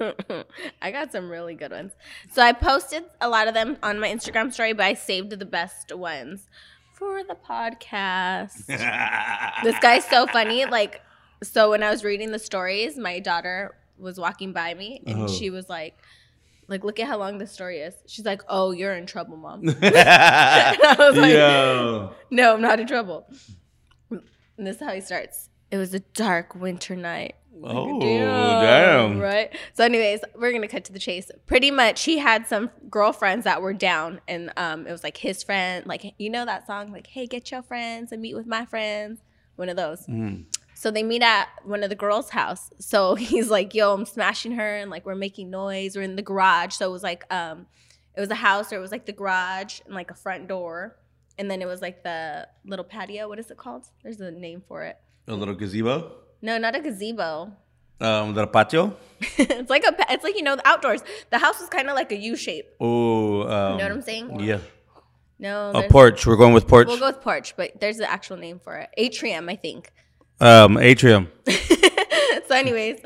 ones. 0.00 0.44
I 0.82 0.90
got 0.90 1.12
some 1.12 1.28
really 1.30 1.54
good 1.54 1.70
ones. 1.72 1.92
So 2.32 2.42
I 2.42 2.52
posted 2.52 3.04
a 3.20 3.28
lot 3.28 3.48
of 3.48 3.54
them 3.54 3.76
on 3.82 4.00
my 4.00 4.08
Instagram 4.08 4.52
story, 4.52 4.72
but 4.72 4.84
I 4.86 4.94
saved 4.94 5.30
the 5.30 5.44
best 5.46 5.94
ones 5.94 6.48
for 6.94 7.22
the 7.24 7.34
podcast. 7.36 8.66
this 9.62 9.78
guy's 9.80 10.04
so 10.06 10.26
funny. 10.26 10.64
Like, 10.66 11.00
so 11.42 11.70
when 11.70 11.82
I 11.82 11.90
was 11.90 12.04
reading 12.04 12.32
the 12.32 12.38
stories, 12.38 12.96
my 12.98 13.20
daughter 13.20 13.74
was 13.98 14.18
walking 14.18 14.52
by 14.52 14.74
me 14.74 15.02
and 15.06 15.22
Oh. 15.22 15.28
she 15.28 15.50
was 15.50 15.68
like, 15.68 15.96
like, 16.66 16.82
look 16.82 16.98
at 16.98 17.06
how 17.06 17.18
long 17.18 17.38
this 17.38 17.52
story 17.52 17.78
is. 17.80 17.94
She's 18.06 18.24
like, 18.24 18.40
oh, 18.48 18.70
you're 18.72 18.94
in 18.94 19.04
trouble, 19.06 19.36
mom. 19.36 19.62
I 19.82 20.96
was 20.98 21.16
like, 21.16 21.32
Yo. 21.32 22.12
no, 22.30 22.54
I'm 22.54 22.62
not 22.62 22.80
in 22.80 22.86
trouble. 22.86 23.26
And 24.10 24.66
this 24.66 24.76
is 24.76 24.82
how 24.82 24.92
he 24.94 25.00
starts. 25.02 25.50
It 25.74 25.78
was 25.78 25.92
a 25.92 25.98
dark 25.98 26.54
winter 26.54 26.94
night. 26.94 27.34
Oh, 27.64 27.98
damn. 27.98 29.18
Right. 29.18 29.50
So, 29.72 29.82
anyways, 29.82 30.20
we're 30.36 30.52
gonna 30.52 30.68
cut 30.68 30.84
to 30.84 30.92
the 30.92 31.00
chase. 31.00 31.32
Pretty 31.46 31.72
much, 31.72 32.04
he 32.04 32.18
had 32.18 32.46
some 32.46 32.70
girlfriends 32.88 33.42
that 33.42 33.60
were 33.60 33.72
down, 33.72 34.20
and 34.28 34.52
um, 34.56 34.86
it 34.86 34.92
was 34.92 35.02
like 35.02 35.16
his 35.16 35.42
friend, 35.42 35.84
like 35.84 36.14
you 36.16 36.30
know 36.30 36.44
that 36.44 36.68
song, 36.68 36.92
like 36.92 37.08
"Hey, 37.08 37.26
get 37.26 37.50
your 37.50 37.62
friends 37.62 38.12
and 38.12 38.22
meet 38.22 38.36
with 38.36 38.46
my 38.46 38.64
friends." 38.66 39.18
One 39.56 39.68
of 39.68 39.74
those. 39.74 40.06
Mm. 40.06 40.44
So 40.74 40.92
they 40.92 41.02
meet 41.02 41.22
at 41.22 41.48
one 41.64 41.82
of 41.82 41.90
the 41.90 41.96
girls' 41.96 42.30
house. 42.30 42.70
So 42.78 43.14
he's 43.16 43.50
like, 43.50 43.74
"Yo, 43.74 43.92
I'm 43.92 44.04
smashing 44.04 44.52
her," 44.52 44.76
and 44.76 44.92
like 44.92 45.04
we're 45.04 45.16
making 45.16 45.50
noise. 45.50 45.96
We're 45.96 46.02
in 46.02 46.14
the 46.14 46.22
garage. 46.22 46.74
So 46.74 46.88
it 46.88 46.92
was 46.92 47.02
like, 47.02 47.24
um, 47.34 47.66
it 48.16 48.20
was 48.20 48.30
a 48.30 48.36
house, 48.36 48.72
or 48.72 48.76
it 48.76 48.80
was 48.80 48.92
like 48.92 49.06
the 49.06 49.12
garage 49.12 49.80
and 49.86 49.94
like 49.96 50.12
a 50.12 50.14
front 50.14 50.46
door, 50.46 51.00
and 51.36 51.50
then 51.50 51.62
it 51.62 51.66
was 51.66 51.82
like 51.82 52.04
the 52.04 52.46
little 52.64 52.84
patio. 52.84 53.26
What 53.26 53.40
is 53.40 53.50
it 53.50 53.56
called? 53.56 53.88
There's 54.04 54.20
a 54.20 54.30
name 54.30 54.62
for 54.68 54.84
it. 54.84 54.98
A 55.26 55.34
little 55.34 55.54
gazebo. 55.54 56.12
No, 56.42 56.58
not 56.58 56.76
a 56.76 56.80
gazebo. 56.80 57.52
Um, 58.00 58.34
the 58.34 58.46
patio. 58.46 58.96
it's 59.38 59.70
like 59.70 59.84
a 59.84 59.94
it's 60.12 60.24
like 60.24 60.36
you 60.36 60.42
know 60.42 60.56
the 60.56 60.66
outdoors. 60.68 61.00
The 61.30 61.38
house 61.38 61.60
is 61.60 61.68
kind 61.68 61.88
of 61.88 61.94
like 61.94 62.12
a 62.12 62.16
U 62.16 62.36
shape. 62.36 62.66
Oh, 62.80 63.42
um, 63.42 63.72
You 63.72 63.78
know 63.78 63.84
what 63.84 63.92
I'm 63.92 64.02
saying? 64.02 64.40
Yeah. 64.40 64.58
No, 65.38 65.72
A 65.74 65.88
porch. 65.88 66.26
We're 66.26 66.36
going 66.36 66.54
with 66.54 66.68
porch. 66.68 66.86
We'll 66.86 66.98
go 66.98 67.06
with 67.08 67.20
porch, 67.20 67.56
but 67.56 67.80
there's 67.80 67.96
the 67.96 68.10
actual 68.10 68.36
name 68.36 68.60
for 68.62 68.76
it. 68.76 68.90
Atrium, 68.96 69.48
I 69.48 69.56
think. 69.56 69.90
um, 70.40 70.78
atrium. 70.78 71.28
so, 71.48 72.54
anyways, 72.54 73.00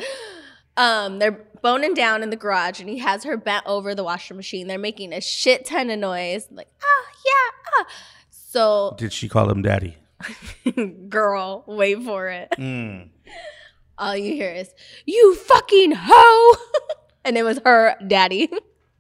um, 0.77 1.19
they're 1.19 1.45
boning 1.62 1.95
down 1.95 2.23
in 2.23 2.31
the 2.31 2.37
garage, 2.37 2.81
and 2.81 2.89
he 2.89 2.99
has 2.99 3.25
her 3.25 3.37
bent 3.37 3.64
over 3.66 3.95
the 3.95 4.05
washing 4.05 4.37
machine. 4.37 4.66
They're 4.66 4.79
making 4.79 5.12
a 5.12 5.21
shit 5.21 5.64
ton 5.64 5.91
of 5.91 5.99
noise, 5.99 6.49
like 6.51 6.69
ah 6.83 7.07
yeah 7.27 7.73
ah. 7.79 7.87
So, 8.31 8.95
Did 8.99 9.12
she 9.12 9.29
call 9.29 9.51
him 9.51 9.62
daddy? 9.62 9.97
girl, 11.09 11.64
wait 11.66 12.03
for 12.03 12.29
it. 12.29 12.49
Mm. 12.59 13.09
All 13.99 14.16
you 14.16 14.33
hear 14.35 14.51
is 14.53 14.71
"you 15.07 15.35
fucking 15.35 15.93
hoe," 15.97 16.57
and 17.25 17.37
it 17.37 17.43
was 17.43 17.61
her 17.64 17.97
daddy. 18.07 18.49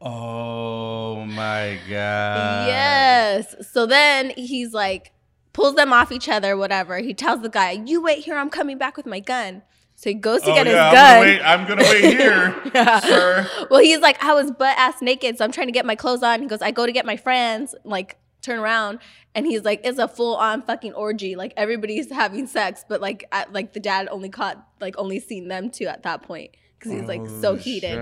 Oh 0.00 1.24
my 1.24 1.78
god. 1.88 2.68
Yes. 2.68 3.54
So 3.72 3.86
then 3.86 4.30
he's 4.36 4.72
like, 4.72 5.12
pulls 5.52 5.74
them 5.74 5.92
off 5.92 6.12
each 6.12 6.28
other, 6.28 6.56
whatever. 6.56 6.98
He 6.98 7.14
tells 7.14 7.42
the 7.42 7.48
guy, 7.48 7.72
You 7.84 8.02
wait 8.02 8.24
here, 8.24 8.36
I'm 8.36 8.50
coming 8.50 8.78
back 8.78 8.96
with 8.96 9.06
my 9.06 9.20
gun. 9.20 9.62
So 9.96 10.10
he 10.10 10.14
goes 10.14 10.42
to 10.42 10.52
Oh, 10.52 10.54
get 10.54 10.66
yeah, 10.68 10.90
his 10.90 10.94
gun. 11.40 11.44
I'm 11.44 11.66
gonna 11.66 11.82
wait. 11.82 11.92
I'm 11.92 12.02
gonna 12.02 12.10
wait 12.10 12.16
here, 12.18 12.70
Yeah. 12.74 13.00
sir. 13.00 13.50
Well, 13.70 13.80
he's 13.80 13.98
like, 13.98 14.22
I 14.22 14.34
was 14.34 14.52
butt 14.52 14.76
ass 14.78 15.02
naked, 15.02 15.36
so 15.38 15.44
I'm 15.44 15.50
trying 15.50 15.66
to 15.66 15.72
get 15.72 15.84
my 15.84 15.96
clothes 15.96 16.22
on. 16.22 16.40
He 16.42 16.46
goes, 16.46 16.62
I 16.62 16.70
go 16.70 16.86
to 16.86 16.92
get 16.92 17.04
my 17.04 17.16
friends, 17.16 17.74
like, 17.84 18.16
turn 18.40 18.60
around. 18.60 19.00
And 19.38 19.46
he's 19.46 19.62
like, 19.64 19.82
it's 19.84 20.00
a 20.00 20.08
full 20.08 20.34
on 20.34 20.62
fucking 20.62 20.94
orgy. 20.94 21.36
Like, 21.36 21.52
everybody's 21.56 22.10
having 22.10 22.48
sex, 22.48 22.84
but 22.88 23.00
like, 23.00 23.24
at, 23.30 23.52
like 23.52 23.72
the 23.72 23.78
dad 23.78 24.08
only 24.10 24.30
caught, 24.30 24.60
like, 24.80 24.96
only 24.98 25.20
seen 25.20 25.46
them 25.46 25.70
two 25.70 25.86
at 25.86 26.02
that 26.02 26.22
point. 26.22 26.50
because 26.76 26.90
he's 26.92 27.06
like 27.08 27.24
so 27.40 27.54
heated. 27.54 27.94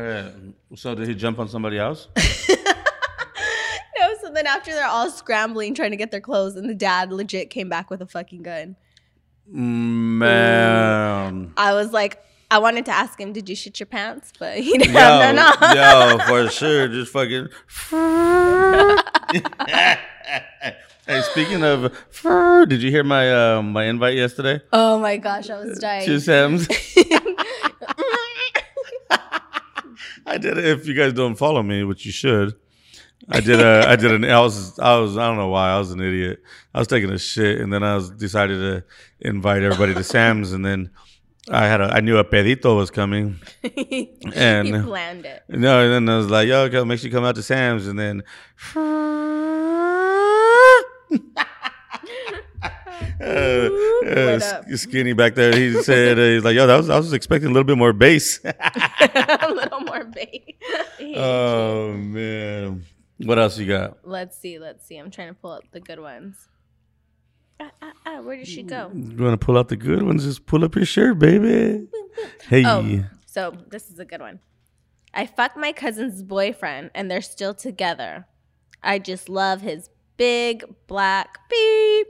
shit. 0.71 0.79
So 0.79 0.95
did 0.95 1.07
he 1.09 1.15
jump 1.15 1.39
on 1.39 1.49
somebody 1.49 1.79
else? 1.79 2.09
No, 3.99 4.13
so 4.21 4.31
then 4.31 4.47
after 4.47 4.73
they're 4.73 4.87
all 4.87 5.11
scrambling 5.11 5.75
trying 5.75 5.91
to 5.91 5.97
get 5.97 6.11
their 6.11 6.21
clothes, 6.21 6.55
and 6.57 6.69
the 6.69 6.75
dad 6.75 7.11
legit 7.13 7.49
came 7.49 7.69
back 7.71 7.89
with 7.91 8.03
a 8.03 8.07
fucking 8.07 8.43
gun. 8.43 8.77
Mm, 9.51 10.19
man. 10.19 11.53
I 11.57 11.73
was 11.73 11.93
like, 11.95 12.23
I 12.51 12.59
wanted 12.59 12.85
to 12.87 12.93
ask 12.93 13.19
him, 13.19 13.33
did 13.33 13.49
you 13.49 13.57
shit 13.57 13.81
your 13.81 13.87
pants? 13.87 14.33
But 14.39 14.59
he 14.59 14.73
didn't 14.79 14.95
have 14.95 15.35
none 15.35 15.55
on. 15.61 15.77
yo, 15.77 16.19
for 16.27 16.51
sure. 16.51 16.89
Just 16.89 17.11
fucking. 17.13 17.49
hey, 21.07 21.23
speaking 21.23 21.63
of, 21.63 21.97
did 22.69 22.83
you 22.83 22.91
hear 22.91 23.05
my 23.05 23.57
uh, 23.57 23.63
my 23.63 23.85
invite 23.85 24.17
yesterday? 24.17 24.61
Oh 24.73 24.99
my 24.99 25.17
gosh, 25.17 25.51
I 25.51 25.59
was 25.59 25.79
dying. 25.79 26.07
To 26.07 26.21
Sam's. 26.21 26.69
I 30.29 30.39
did. 30.39 30.59
If 30.59 30.89
you 30.89 30.95
guys 30.95 31.13
don't 31.13 31.37
follow 31.37 31.63
me, 31.63 31.85
which 31.85 32.05
you 32.05 32.11
should, 32.11 32.57
I 33.29 33.41
did 33.41 33.61
a. 33.61 33.89
I 33.89 33.97
did 33.97 34.11
an. 34.11 34.25
I 34.25 34.41
was. 34.41 34.79
I 34.79 34.99
was. 34.99 35.17
I 35.17 35.29
don't 35.29 35.37
know 35.37 35.49
why. 35.49 35.71
I 35.71 35.79
was 35.79 35.93
an 35.93 36.01
idiot. 36.01 36.43
I 36.75 36.79
was 36.79 36.89
taking 36.89 37.11
a 37.11 37.19
shit, 37.19 37.61
and 37.61 37.73
then 37.73 37.83
I 37.83 37.95
was 37.95 38.11
decided 38.11 38.59
to 38.59 38.85
invite 39.21 39.63
everybody 39.63 39.95
to 39.95 40.03
Sam's, 40.03 40.53
and 40.53 40.65
then 40.65 40.91
I 41.51 41.67
had 41.67 41.81
a. 41.81 41.85
I 41.85 42.01
knew 42.01 42.19
a 42.19 42.25
pedito 42.25 42.77
was 42.77 42.91
coming, 42.91 43.37
and 44.35 44.67
he 44.67 44.83
planned 44.83 45.25
it. 45.25 45.45
no, 45.49 45.81
and 45.81 45.93
then 45.93 46.09
I 46.13 46.19
was 46.19 46.29
like, 46.29 46.49
"Yo, 46.49 46.85
make 46.85 46.99
sure 46.99 47.09
you 47.09 47.15
come 47.15 47.25
out 47.25 47.37
to 47.37 47.43
Sam's," 47.43 47.87
and 47.87 47.99
then. 47.99 48.25
Uh, 53.21 53.69
uh, 54.07 54.77
skinny 54.77 55.13
back 55.13 55.35
there. 55.35 55.55
He 55.57 55.83
said, 55.83 56.19
uh, 56.19 56.23
"He's 56.23 56.45
like, 56.45 56.55
yo, 56.55 56.67
that 56.67 56.77
was 56.77 56.91
I 56.91 56.97
was 56.97 57.13
expecting 57.13 57.51
a 57.51 57.53
little 57.53 57.65
bit 57.65 57.79
more 57.79 57.93
bass." 57.93 58.41
a 58.45 59.49
little 59.51 59.81
more 59.81 60.05
bait. 60.05 60.57
oh 61.17 61.93
man, 61.93 62.85
what 63.19 63.39
else 63.39 63.59
you 63.59 63.67
got? 63.67 63.99
let's 64.05 64.37
see, 64.39 64.59
let's 64.59 64.87
see. 64.87 64.97
I'm 64.97 65.11
trying 65.11 65.29
to 65.29 65.35
pull 65.35 65.53
up 65.53 65.65
the 65.73 65.81
good 65.81 66.01
ones. 66.01 66.49
Ah, 67.59 67.71
ah, 67.81 67.93
ah, 68.05 68.21
where 68.21 68.37
did 68.37 68.47
she 68.49 68.63
go? 68.63 68.91
You 68.95 69.17
want 69.25 69.39
to 69.41 69.45
pull 69.45 69.57
out 69.57 69.69
the 69.69 69.77
good 69.77 70.03
ones? 70.03 70.25
Just 70.25 70.45
pull 70.47 70.63
up 70.65 70.75
your 70.77 70.85
shirt, 70.85 71.19
baby. 71.19 71.87
Hey, 72.49 72.65
Oh, 72.65 73.05
so 73.27 73.55
this 73.71 73.91
is 73.91 73.99
a 73.99 74.05
good 74.07 74.21
one. 74.21 74.41
I 75.13 75.27
fucked 75.27 75.59
my 75.59 75.73
cousin's 75.73 76.23
boyfriend 76.23 76.91
and 76.95 77.11
they're 77.11 77.21
still 77.21 77.53
together. 77.53 78.27
I 78.83 78.99
just 78.99 79.29
love 79.29 79.61
his 79.61 79.91
big 80.17 80.65
black 80.87 81.39
beep. 81.51 82.07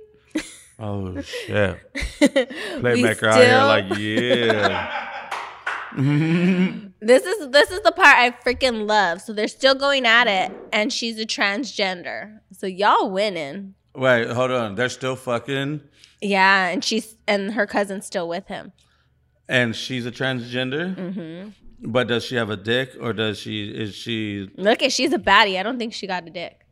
oh 0.79 1.21
shit, 1.23 1.79
playmaker 2.21 3.29
out 3.33 3.37
here, 3.39 3.65
like 3.65 3.99
yeah. 3.99 5.03
This 7.01 7.25
is 7.25 7.51
this 7.51 7.71
is 7.71 7.81
the 7.83 7.93
part 7.93 8.17
I 8.19 8.31
freaking 8.31 8.89
love. 8.89 9.21
So 9.21 9.33
they're 9.33 9.49
still 9.49 9.75
going 9.75 10.07
at 10.07 10.27
it, 10.27 10.51
and 10.73 10.93
she's 10.93 11.19
a 11.21 11.27
transgender. 11.27 12.41
So 12.53 12.67
y'all 12.67 13.11
winning. 13.11 13.75
Wait, 13.95 14.29
hold 14.29 14.51
on. 14.51 14.75
They're 14.75 14.89
still 14.89 15.15
fucking, 15.17 15.81
Yeah, 16.21 16.67
and 16.69 16.83
she's 16.85 17.15
and 17.29 17.53
her 17.53 17.67
cousin's 17.67 18.07
still 18.07 18.29
with 18.29 18.47
him. 18.49 18.73
and 19.49 19.77
she's 19.77 20.05
a 20.05 20.11
transgender. 20.11 20.95
Mm-hmm. 20.97 21.91
But 21.91 22.09
does 22.09 22.25
she 22.25 22.35
have 22.37 22.51
a 22.51 22.57
dick, 22.57 22.91
or 23.01 23.13
does 23.13 23.39
she? 23.39 23.69
Is 23.69 23.95
she? 23.95 24.51
Look 24.57 24.83
at 24.83 24.93
she's 24.93 25.13
a 25.13 25.19
baddie. 25.19 25.59
I 25.59 25.63
don't 25.63 25.79
think 25.79 25.93
she 25.93 26.07
got 26.07 26.27
a 26.27 26.31
dick. 26.31 26.66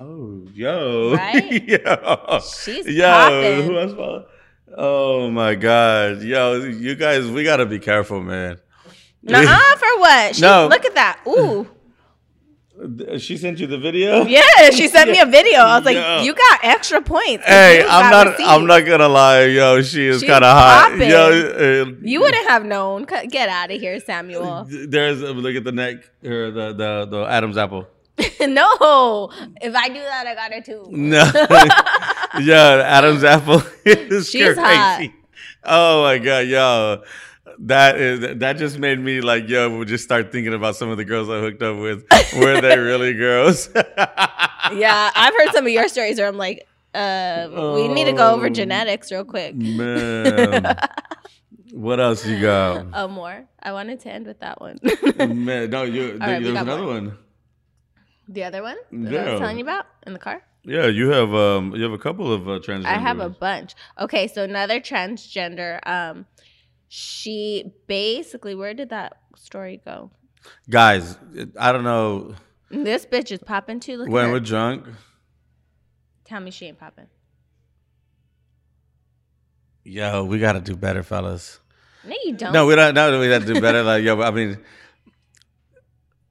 Oh, 0.00 0.42
yo, 0.54 1.14
Right? 1.16 1.68
yo, 1.68 2.40
She's 2.40 2.86
yo. 2.86 3.04
popping. 3.06 3.62
Who 3.66 3.78
else? 3.78 3.92
follow- 3.92 4.26
Oh 4.76 5.30
my 5.30 5.56
god, 5.56 6.22
yo, 6.22 6.54
you 6.62 6.94
guys, 6.94 7.26
we 7.26 7.42
gotta 7.44 7.66
be 7.66 7.78
careful, 7.80 8.22
man. 8.22 8.58
Nuh-uh, 9.22 9.76
for 9.76 9.98
what? 9.98 10.36
She, 10.36 10.42
No. 10.42 10.68
Look 10.70 10.84
at 10.84 10.94
that. 10.94 11.20
Ooh. 11.26 11.66
She 13.18 13.36
sent 13.36 13.58
you 13.60 13.66
the 13.66 13.76
video. 13.76 14.24
Yeah, 14.24 14.70
she 14.70 14.88
sent 14.88 15.10
me 15.10 15.20
a 15.20 15.26
video. 15.26 15.58
I 15.60 15.76
was 15.76 15.84
like, 15.84 15.96
Yeah. 15.96 16.22
you 16.22 16.32
got 16.32 16.60
extra 16.62 17.02
points." 17.02 17.44
Hey, 17.44 17.84
I'm 17.86 18.10
not. 18.10 18.28
receipts. 18.28 18.48
I'm 18.48 18.64
not 18.66 18.86
gonna 18.86 19.06
lie, 19.08 19.44
yo. 19.44 19.82
She 19.82 20.06
is 20.06 20.22
kind 20.24 20.42
of 20.42 20.56
hot, 20.56 20.96
yo. 20.96 21.28
uh, 21.28 21.92
You 22.00 22.20
wouldn't 22.20 22.48
have 22.48 22.64
known. 22.64 23.04
Get 23.28 23.50
out 23.50 23.70
of 23.70 23.78
here, 23.78 24.00
Samuel. 24.00 24.66
There's 24.66 25.20
look 25.20 25.56
at 25.56 25.64
the 25.64 25.72
neck 25.72 25.96
or 26.24 26.50
the 26.50 26.72
the 26.72 27.06
the 27.10 27.26
Adam's 27.28 27.58
apple. 27.58 27.86
no, 28.40 29.30
if 29.60 29.74
I 29.74 29.88
do 29.88 29.94
that, 30.00 30.26
I 30.26 30.34
got 30.34 30.52
it 30.52 30.64
too. 30.64 30.86
No, 30.90 31.18
yeah, 32.40 32.82
Adam's 32.86 33.24
apple 33.24 33.62
is 33.84 34.28
She's 34.30 34.42
crazy. 34.54 34.60
hot. 34.60 35.08
Oh 35.64 36.02
my 36.02 36.18
god, 36.18 36.46
yo, 36.46 37.02
that 37.60 37.98
is 37.98 38.38
that 38.38 38.56
just 38.56 38.78
made 38.78 38.98
me 38.98 39.20
like, 39.20 39.48
yo, 39.48 39.70
we'll 39.70 39.84
just 39.84 40.04
start 40.04 40.32
thinking 40.32 40.54
about 40.54 40.76
some 40.76 40.88
of 40.90 40.96
the 40.96 41.04
girls 41.04 41.28
I 41.28 41.40
hooked 41.40 41.62
up 41.62 41.76
with. 41.78 42.04
Were 42.36 42.60
they 42.60 42.78
really 42.78 43.12
girls? 43.26 43.68
Yeah, 43.74 45.10
I've 45.14 45.34
heard 45.34 45.52
some 45.52 45.66
of 45.66 45.72
your 45.72 45.88
stories 45.88 46.18
where 46.18 46.28
I'm 46.28 46.36
like, 46.38 46.66
uh, 46.94 47.48
we 47.74 47.88
need 47.88 48.04
to 48.04 48.12
go 48.12 48.34
over 48.34 48.46
Oh. 48.46 48.50
genetics 48.50 49.10
real 49.12 49.24
quick. 49.24 49.54
Man, 49.54 50.76
what 51.72 52.00
else 52.00 52.26
you 52.26 52.40
got? 52.40 52.86
Oh, 52.94 53.08
more. 53.08 53.44
I 53.62 53.72
wanted 53.72 54.00
to 54.00 54.10
end 54.10 54.26
with 54.26 54.40
that 54.40 54.60
one. 54.60 54.78
Man, 55.44 55.70
no, 55.70 55.82
you. 55.84 56.18
there 56.18 56.40
got 56.40 56.42
another 56.42 56.82
more. 56.82 56.86
one. 56.94 57.18
The 58.30 58.44
other 58.44 58.62
one 58.62 58.76
that 58.92 59.28
I 59.28 59.32
was 59.32 59.40
telling 59.40 59.58
you 59.58 59.64
about 59.64 59.86
in 60.06 60.12
the 60.12 60.18
car. 60.18 60.42
Yeah, 60.64 60.86
you 60.86 61.10
have 61.10 61.34
um, 61.34 61.74
you 61.74 61.82
have 61.82 61.92
a 61.92 61.98
couple 61.98 62.32
of 62.32 62.48
uh, 62.48 62.52
transgender. 62.60 62.86
I 62.86 62.98
have 62.98 63.18
a 63.18 63.28
bunch. 63.28 63.74
Okay, 63.98 64.28
so 64.28 64.44
another 64.44 64.80
transgender. 64.80 65.80
Um, 65.86 66.26
she 66.88 67.72
basically, 67.86 68.54
where 68.54 68.74
did 68.74 68.90
that 68.90 69.16
story 69.36 69.80
go? 69.84 70.10
guys. 70.70 71.18
I 71.58 71.70
don't 71.70 71.84
know 71.84 72.34
This 72.70 73.04
bitch 73.04 73.30
is 73.30 73.40
popping 73.40 73.78
too. 73.80 73.98
Look 73.98 74.08
at 74.08 74.12
when 74.12 74.30
we're 74.30 74.40
drunk. 74.40 74.86
Tell 76.24 76.40
me 76.40 76.50
she 76.50 76.66
ain't 76.66 76.78
popping. 76.78 77.08
Yo, 79.84 80.24
we 80.24 80.38
gotta 80.38 80.60
do 80.60 80.76
better, 80.76 81.02
fellas. 81.02 81.58
No, 82.04 82.14
you 82.24 82.34
don't. 82.34 82.52
No, 82.52 82.66
we 82.66 82.76
don't. 82.76 82.94
No, 82.94 83.18
we 83.18 83.28
gotta 83.28 83.46
do 83.46 83.60
better. 83.60 83.82
Like, 83.82 84.04
yo, 84.04 84.20
I 84.20 84.30
mean, 84.30 84.58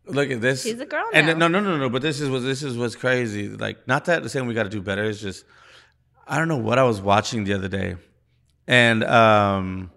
look 0.09 0.29
at 0.31 0.41
this. 0.41 0.63
She's 0.63 0.79
a 0.79 0.85
girl 0.85 1.05
And 1.13 1.27
now. 1.27 1.33
no, 1.33 1.47
no, 1.47 1.59
no, 1.59 1.77
no. 1.77 1.89
But 1.89 2.01
this 2.01 2.19
is 2.21 2.29
what 2.29 2.39
this 2.43 2.63
is 2.63 2.77
what's 2.77 2.95
crazy. 2.95 3.47
Like, 3.49 3.87
not 3.87 4.05
that 4.05 4.29
saying 4.29 4.45
we 4.47 4.53
got 4.53 4.63
to 4.63 4.69
do 4.69 4.81
better. 4.81 5.03
It's 5.03 5.21
just 5.21 5.45
I 6.27 6.37
don't 6.37 6.47
know 6.47 6.57
what 6.57 6.77
I 6.79 6.83
was 6.83 7.01
watching 7.01 7.43
the 7.43 7.53
other 7.53 7.67
day, 7.67 7.95
and 8.67 9.03
um, 9.03 9.91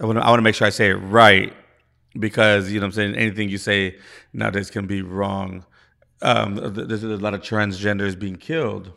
I 0.00 0.06
want 0.06 0.18
to 0.18 0.24
I 0.24 0.28
want 0.30 0.38
to 0.38 0.42
make 0.42 0.54
sure 0.54 0.66
I 0.66 0.70
say 0.70 0.90
it 0.90 0.94
right 0.96 1.52
because 2.18 2.70
you 2.70 2.80
know 2.80 2.84
what 2.86 2.88
I'm 2.88 2.92
saying 2.92 3.14
anything 3.16 3.48
you 3.48 3.58
say 3.58 3.96
nowadays 4.32 4.70
can 4.70 4.86
be 4.86 5.02
wrong. 5.02 5.64
Um, 6.22 6.56
th- 6.74 6.88
there's 6.88 7.02
a 7.04 7.08
lot 7.08 7.34
of 7.34 7.40
transgenders 7.42 8.18
being 8.18 8.36
killed 8.36 8.92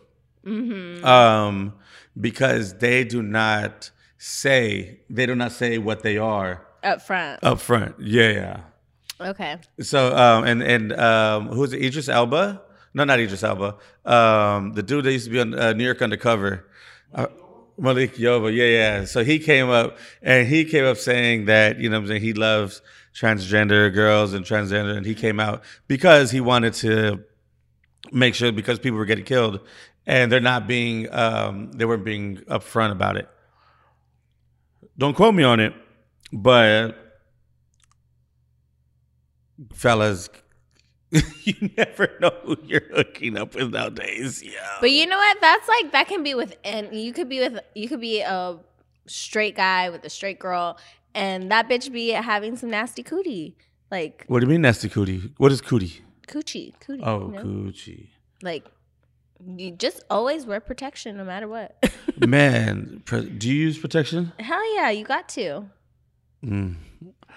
Mm-hmm. 0.45 1.05
um, 1.05 1.73
because 2.19 2.77
they 2.77 3.03
do 3.03 3.21
not 3.21 3.91
say 4.17 5.01
they 5.09 5.25
do 5.25 5.35
not 5.35 5.51
say 5.51 5.77
what 5.77 6.01
they 6.01 6.17
are 6.17 6.65
Up 6.83 7.01
front. 7.01 7.43
up 7.43 7.59
front. 7.59 7.95
Yeah, 7.99 8.31
yeah. 8.31 8.59
Okay. 9.21 9.57
So 9.81 10.15
um, 10.15 10.45
and 10.45 10.63
and 10.63 10.93
um, 10.93 11.47
who's 11.47 11.73
it? 11.73 11.81
Idris 11.81 12.09
Elba? 12.09 12.61
No, 12.93 13.03
not 13.03 13.19
Idris 13.19 13.43
Elba. 13.43 13.75
Um, 14.05 14.73
the 14.73 14.83
dude 14.83 15.05
that 15.05 15.11
used 15.11 15.25
to 15.25 15.31
be 15.31 15.39
on 15.39 15.53
uh, 15.53 15.73
New 15.73 15.83
York 15.83 16.01
Undercover. 16.01 16.65
Uh, 17.13 17.27
Malik 17.77 18.15
Yoba, 18.15 18.53
yeah, 18.53 18.65
yeah. 18.65 19.05
So 19.05 19.23
he 19.23 19.39
came 19.39 19.69
up 19.69 19.97
and 20.21 20.47
he 20.47 20.65
came 20.65 20.85
up 20.85 20.97
saying 20.97 21.45
that, 21.45 21.79
you 21.79 21.89
know 21.89 21.97
what 21.97 22.03
I'm 22.03 22.07
saying, 22.07 22.21
he 22.21 22.33
loves 22.33 22.81
transgender 23.15 23.93
girls 23.93 24.33
and 24.33 24.45
transgender, 24.45 24.95
and 24.97 25.05
he 25.05 25.15
came 25.15 25.39
out 25.39 25.63
because 25.87 26.31
he 26.31 26.41
wanted 26.41 26.73
to 26.75 27.23
make 28.11 28.35
sure 28.35 28.51
because 28.51 28.79
people 28.79 28.97
were 28.97 29.05
getting 29.05 29.25
killed 29.25 29.61
and 30.05 30.31
they're 30.31 30.39
not 30.39 30.67
being 30.67 31.11
um, 31.13 31.71
they 31.73 31.85
weren't 31.85 32.03
being 32.03 32.37
upfront 32.49 32.91
about 32.91 33.15
it. 33.15 33.29
Don't 34.97 35.15
quote 35.15 35.35
me 35.35 35.43
on 35.43 35.59
it, 35.59 35.73
but 36.31 36.95
fellas, 39.73 40.29
you 41.11 41.69
never 41.75 42.09
know 42.21 42.31
who 42.43 42.57
you're 42.65 42.87
hooking 42.93 43.37
up 43.37 43.55
with 43.55 43.71
nowadays. 43.73 44.43
Yeah. 44.43 44.77
But 44.79 44.91
you 44.91 45.05
know 45.07 45.17
what? 45.17 45.37
That's 45.41 45.67
like 45.67 45.91
that 45.91 46.07
can 46.07 46.23
be 46.23 46.35
with 46.35 46.55
and 46.63 46.93
you 46.93 47.13
could 47.13 47.29
be 47.29 47.39
with 47.39 47.59
you 47.75 47.87
could 47.89 48.01
be 48.01 48.21
a 48.21 48.57
straight 49.07 49.55
guy 49.55 49.89
with 49.89 50.03
a 50.05 50.09
straight 50.09 50.39
girl 50.39 50.77
and 51.15 51.51
that 51.51 51.67
bitch 51.67 51.91
be 51.91 52.09
having 52.09 52.55
some 52.55 52.69
nasty 52.69 53.03
cootie. 53.03 53.55
Like 53.89 54.25
What 54.27 54.41
do 54.41 54.45
you 54.45 54.51
mean 54.51 54.61
nasty 54.61 54.89
cootie? 54.89 55.33
What 55.37 55.51
is 55.51 55.61
cootie? 55.61 56.01
coochie. 56.27 56.79
Cootie. 56.79 57.01
Oh, 57.03 57.27
you 57.27 57.33
know? 57.33 57.43
coochie. 57.43 58.07
Like 58.43 58.65
you 59.43 59.71
just 59.71 60.03
always 60.09 60.45
wear 60.45 60.59
protection 60.59 61.17
no 61.17 61.23
matter 61.23 61.47
what. 61.47 61.83
Man, 62.17 63.01
do 63.05 63.49
you 63.49 63.55
use 63.55 63.79
protection? 63.79 64.33
Hell 64.39 64.75
yeah, 64.75 64.89
you 64.89 65.05
got 65.05 65.29
to. 65.29 65.65
Mm. 66.43 66.75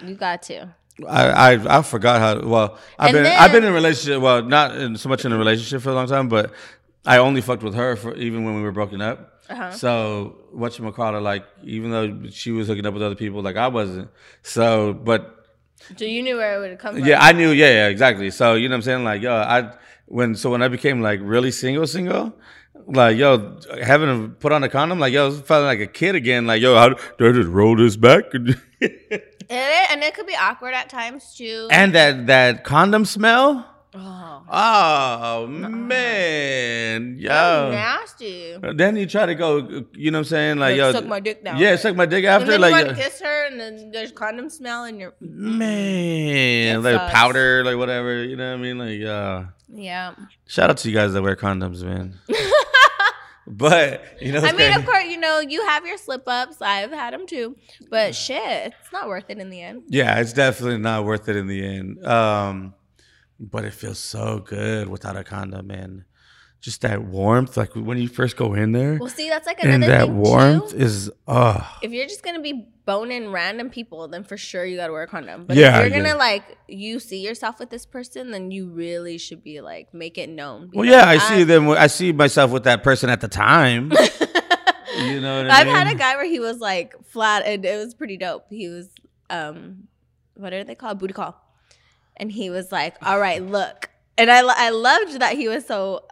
You 0.04 0.14
got 0.14 0.42
to. 0.44 0.74
I, 1.08 1.52
I 1.54 1.78
I 1.78 1.82
forgot 1.82 2.20
how. 2.20 2.46
Well, 2.46 2.78
I've 2.98 3.14
And 3.14 3.24
been 3.24 3.26
I've 3.26 3.52
been 3.52 3.64
in 3.64 3.70
a 3.70 3.74
relationship. 3.74 4.20
Well, 4.20 4.42
not 4.42 4.76
in, 4.76 4.96
so 4.96 5.08
much 5.08 5.24
in 5.24 5.32
a 5.32 5.38
relationship 5.38 5.82
for 5.82 5.90
a 5.90 5.94
long 5.94 6.06
time, 6.06 6.28
but 6.28 6.52
I 7.04 7.18
only 7.18 7.40
fucked 7.40 7.62
with 7.62 7.74
her 7.74 7.96
for 7.96 8.14
even 8.14 8.44
when 8.44 8.54
we 8.56 8.62
were 8.62 8.72
broken 8.72 9.00
up. 9.00 9.42
Uh-huh. 9.48 9.70
So 9.72 10.36
what 10.52 10.78
you 10.78 10.90
call 10.92 11.12
her, 11.14 11.20
like 11.20 11.44
even 11.62 11.90
though 11.90 12.28
she 12.30 12.52
was 12.52 12.68
hooking 12.68 12.86
up 12.86 12.94
with 12.94 13.02
other 13.02 13.14
people, 13.16 13.42
like 13.42 13.56
I 13.56 13.68
wasn't. 13.68 14.10
So, 14.42 14.92
but 14.92 15.46
So 15.98 16.04
you 16.04 16.22
knew 16.22 16.36
where 16.36 16.56
it 16.62 16.68
would 16.68 16.78
come 16.78 16.94
from. 16.96 17.04
yeah, 17.04 17.18
I 17.20 17.32
knew. 17.32 17.50
Yeah, 17.50 17.68
yeah, 17.70 17.88
exactly. 17.88 18.30
So 18.30 18.54
you 18.54 18.68
know 18.68 18.74
what 18.74 18.78
I'm 18.78 18.82
saying? 18.82 19.04
Like, 19.04 19.22
yo, 19.22 19.34
I 19.34 19.72
when 20.06 20.34
so 20.36 20.50
when 20.50 20.62
I 20.62 20.68
became 20.68 21.00
like 21.00 21.20
really 21.22 21.50
single, 21.50 21.86
single, 21.86 22.34
like 22.86 23.16
yo, 23.16 23.58
having 23.82 24.08
to 24.08 24.28
put 24.36 24.52
on 24.52 24.62
a 24.62 24.68
condom, 24.68 24.98
like 25.00 25.12
yo, 25.12 25.24
I 25.24 25.26
was 25.28 25.40
feeling 25.40 25.64
like 25.64 25.80
a 25.80 25.86
kid 25.86 26.14
again. 26.14 26.46
Like 26.46 26.60
yo, 26.62 26.74
how 26.76 26.90
do 26.90 27.28
I 27.28 27.32
just 27.32 27.48
roll 27.48 27.76
this 27.76 27.96
back? 27.96 28.24
And 29.50 29.60
it, 29.60 29.90
and 29.90 30.02
it 30.02 30.14
could 30.14 30.26
be 30.26 30.36
awkward 30.36 30.72
at 30.72 30.88
times 30.88 31.34
too. 31.36 31.68
and 31.70 31.94
that 31.94 32.26
that 32.28 32.64
condom 32.64 33.04
smell. 33.04 33.66
oh, 33.94 34.42
Oh 34.48 35.46
man, 35.46 37.16
that's 37.16 37.22
yo. 37.22 37.70
nasty. 37.70 38.56
Then 38.74 38.96
you 38.96 39.06
try 39.06 39.26
to 39.26 39.34
go, 39.34 39.84
you 39.94 40.10
know 40.10 40.18
what 40.18 40.20
I'm 40.20 40.24
saying? 40.24 40.58
Like, 40.58 40.70
Like, 40.72 40.76
yo, 40.78 40.92
suck 40.92 41.06
my 41.06 41.20
dick 41.20 41.44
down. 41.44 41.58
Yeah, 41.58 41.76
suck 41.76 41.96
my 41.96 42.06
dick 42.06 42.24
And 42.24 42.32
after. 42.34 42.52
then 42.52 42.60
Like, 42.62 42.72
you 42.72 42.78
yo, 42.80 42.84
want 42.86 42.96
to 42.96 43.02
kiss 43.02 43.20
her, 43.20 43.46
and 43.48 43.60
then 43.60 43.90
there's 43.90 44.12
condom 44.12 44.48
smell, 44.48 44.84
and 44.84 44.98
you're 44.98 45.12
man, 45.20 46.82
That 46.82 46.92
like 46.92 47.00
sucks. 47.00 47.12
powder, 47.12 47.64
like 47.64 47.76
whatever. 47.76 48.22
You 48.24 48.36
know 48.36 48.50
what 48.52 48.58
I 48.58 48.62
mean? 48.62 48.78
Like, 48.78 49.02
uh, 49.06 49.44
yeah. 49.74 50.14
shout 50.46 50.70
out 50.70 50.78
to 50.78 50.88
you 50.88 50.94
guys 50.94 51.12
that 51.12 51.22
wear 51.22 51.36
condoms, 51.36 51.82
man. 51.82 52.18
but 53.56 54.02
you 54.20 54.32
know, 54.32 54.38
I 54.40 54.52
mean, 54.52 54.54
crazy. 54.54 54.78
of 54.78 54.86
course, 54.86 55.04
you 55.04 55.18
know 55.18 55.40
you 55.40 55.66
have 55.66 55.86
your 55.86 55.98
slip 55.98 56.22
ups. 56.26 56.60
I've 56.60 56.90
had 56.90 57.12
them 57.12 57.26
too, 57.26 57.56
but 57.90 58.14
shit, 58.14 58.72
it's 58.80 58.92
not 58.92 59.08
worth 59.08 59.28
it 59.28 59.38
in 59.38 59.50
the 59.50 59.60
end. 59.60 59.84
yeah, 59.88 60.18
it's 60.20 60.32
definitely 60.32 60.78
not 60.78 61.04
worth 61.04 61.28
it 61.28 61.36
in 61.36 61.46
the 61.46 61.64
end. 61.64 62.04
Um, 62.06 62.74
but 63.38 63.64
it 63.64 63.72
feels 63.74 63.98
so 63.98 64.38
good 64.38 64.88
without 64.88 65.16
a 65.16 65.24
condom, 65.24 65.66
man. 65.66 66.04
Just 66.62 66.82
that 66.82 67.02
warmth, 67.02 67.56
like 67.56 67.72
when 67.74 67.98
you 67.98 68.06
first 68.06 68.36
go 68.36 68.54
in 68.54 68.70
there, 68.70 68.96
Well, 69.00 69.08
see, 69.10 69.28
that's 69.28 69.48
like 69.48 69.60
another 69.64 69.74
and 69.74 69.82
that 69.82 70.06
thing 70.06 70.16
warmth 70.16 70.70
too. 70.70 70.76
is, 70.76 71.10
oh, 71.26 71.78
If 71.82 71.90
you're 71.90 72.06
just 72.06 72.22
gonna 72.22 72.40
be 72.40 72.68
boning 72.86 73.32
random 73.32 73.68
people, 73.68 74.06
then 74.06 74.22
for 74.22 74.36
sure 74.36 74.64
you 74.64 74.76
gotta 74.76 74.92
wear 74.92 75.02
a 75.02 75.08
condom. 75.08 75.44
But 75.46 75.56
Yeah, 75.56 75.80
if 75.80 75.88
you're 75.92 75.98
yeah. 75.98 76.04
gonna 76.06 76.18
like 76.20 76.44
you 76.68 77.00
see 77.00 77.18
yourself 77.18 77.58
with 77.58 77.70
this 77.70 77.84
person, 77.84 78.30
then 78.30 78.52
you 78.52 78.68
really 78.68 79.18
should 79.18 79.42
be 79.42 79.60
like 79.60 79.92
make 79.92 80.16
it 80.18 80.28
known. 80.28 80.70
Well, 80.72 80.84
yeah, 80.88 81.04
I 81.08 81.18
see 81.18 81.42
them. 81.42 81.68
I 81.68 81.88
see 81.88 82.12
myself 82.12 82.52
with 82.52 82.62
that 82.62 82.84
person 82.84 83.10
at 83.10 83.20
the 83.20 83.28
time. 83.28 83.90
you 84.98 85.20
know 85.20 85.38
what 85.42 85.50
I 85.50 85.60
I've 85.62 85.66
mean? 85.66 85.74
had 85.74 85.88
a 85.88 85.96
guy 85.96 86.14
where 86.14 86.26
he 86.28 86.38
was 86.38 86.58
like 86.58 86.94
flat, 87.06 87.42
and 87.44 87.64
it 87.64 87.76
was 87.76 87.92
pretty 87.92 88.16
dope. 88.16 88.46
He 88.50 88.68
was, 88.68 88.88
um, 89.30 89.88
what 90.34 90.52
are 90.52 90.62
they 90.62 90.76
called? 90.76 91.00
Booty 91.00 91.12
call, 91.12 91.34
and 92.16 92.30
he 92.30 92.50
was 92.50 92.70
like, 92.70 92.94
"All 93.04 93.18
right, 93.18 93.42
look," 93.42 93.90
and 94.16 94.30
I 94.30 94.42
I 94.46 94.70
loved 94.70 95.18
that 95.18 95.34
he 95.36 95.48
was 95.48 95.66
so 95.66 96.04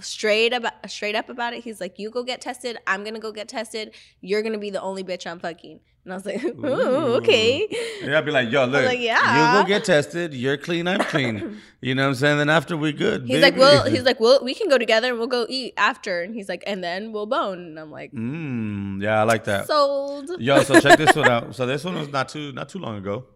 straight 0.00 0.52
about 0.52 0.74
straight 0.90 1.14
up 1.14 1.28
about 1.28 1.52
it. 1.52 1.64
He's 1.64 1.80
like, 1.80 1.98
"You 1.98 2.10
go 2.10 2.22
get 2.22 2.40
tested. 2.40 2.78
I'm 2.86 3.04
gonna 3.04 3.18
go 3.18 3.32
get 3.32 3.48
tested. 3.48 3.94
You're 4.20 4.42
gonna 4.42 4.58
be 4.58 4.70
the 4.70 4.80
only 4.80 5.04
bitch 5.04 5.26
I'm 5.26 5.38
fucking." 5.38 5.80
And 6.04 6.12
I 6.14 6.16
was 6.16 6.24
like, 6.24 6.42
"Ooh, 6.64 7.16
okay." 7.16 7.66
Yeah, 8.02 8.18
I'd 8.18 8.24
be 8.24 8.30
like, 8.30 8.50
yo, 8.50 8.64
look, 8.64 8.84
like, 8.84 8.98
you 8.98 9.06
yeah. 9.06 9.60
go 9.60 9.68
get 9.68 9.84
tested. 9.84 10.32
You're 10.32 10.56
clean. 10.56 10.88
I'm 10.88 11.00
clean. 11.00 11.58
you 11.82 11.94
know 11.94 12.04
what 12.04 12.08
I'm 12.08 12.14
saying? 12.14 12.38
Then 12.38 12.48
after 12.48 12.78
we 12.78 12.92
good. 12.94 13.26
He's 13.26 13.42
like, 13.42 13.56
"Well," 13.56 13.84
he's 13.84 14.04
like, 14.04 14.18
"Well, 14.18 14.42
we 14.42 14.54
can 14.54 14.68
go 14.70 14.78
together 14.78 15.08
and 15.08 15.18
we'll 15.18 15.28
go 15.28 15.44
eat 15.48 15.74
after." 15.76 16.22
And 16.22 16.34
he's 16.34 16.48
like, 16.48 16.64
"And 16.66 16.82
then 16.82 17.12
we'll 17.12 17.26
bone." 17.26 17.58
And 17.58 17.78
I'm 17.78 17.90
like, 17.90 18.12
mm, 18.12 19.02
yeah, 19.02 19.20
I 19.20 19.24
like 19.24 19.44
that. 19.44 19.66
"Sold." 19.66 20.30
Yo, 20.38 20.62
so 20.62 20.80
check 20.80 20.98
this 20.98 21.14
one 21.14 21.28
out. 21.28 21.54
So 21.58 21.66
this 21.66 21.84
one 21.84 21.96
was 21.96 22.08
not 22.08 22.28
too 22.28 22.52
not 22.52 22.68
too 22.68 22.78
long 22.78 22.96
ago. 22.96 23.26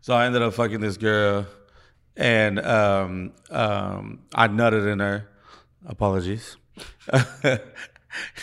So 0.00 0.12
I 0.12 0.26
ended 0.26 0.42
up 0.42 0.52
fucking 0.52 0.80
this 0.80 0.98
girl, 0.98 1.46
and 2.14 2.58
um, 2.58 3.32
um, 3.50 4.20
I 4.34 4.48
nutted 4.48 4.92
in 4.92 4.98
her. 4.98 5.30
Apologies. 5.86 6.56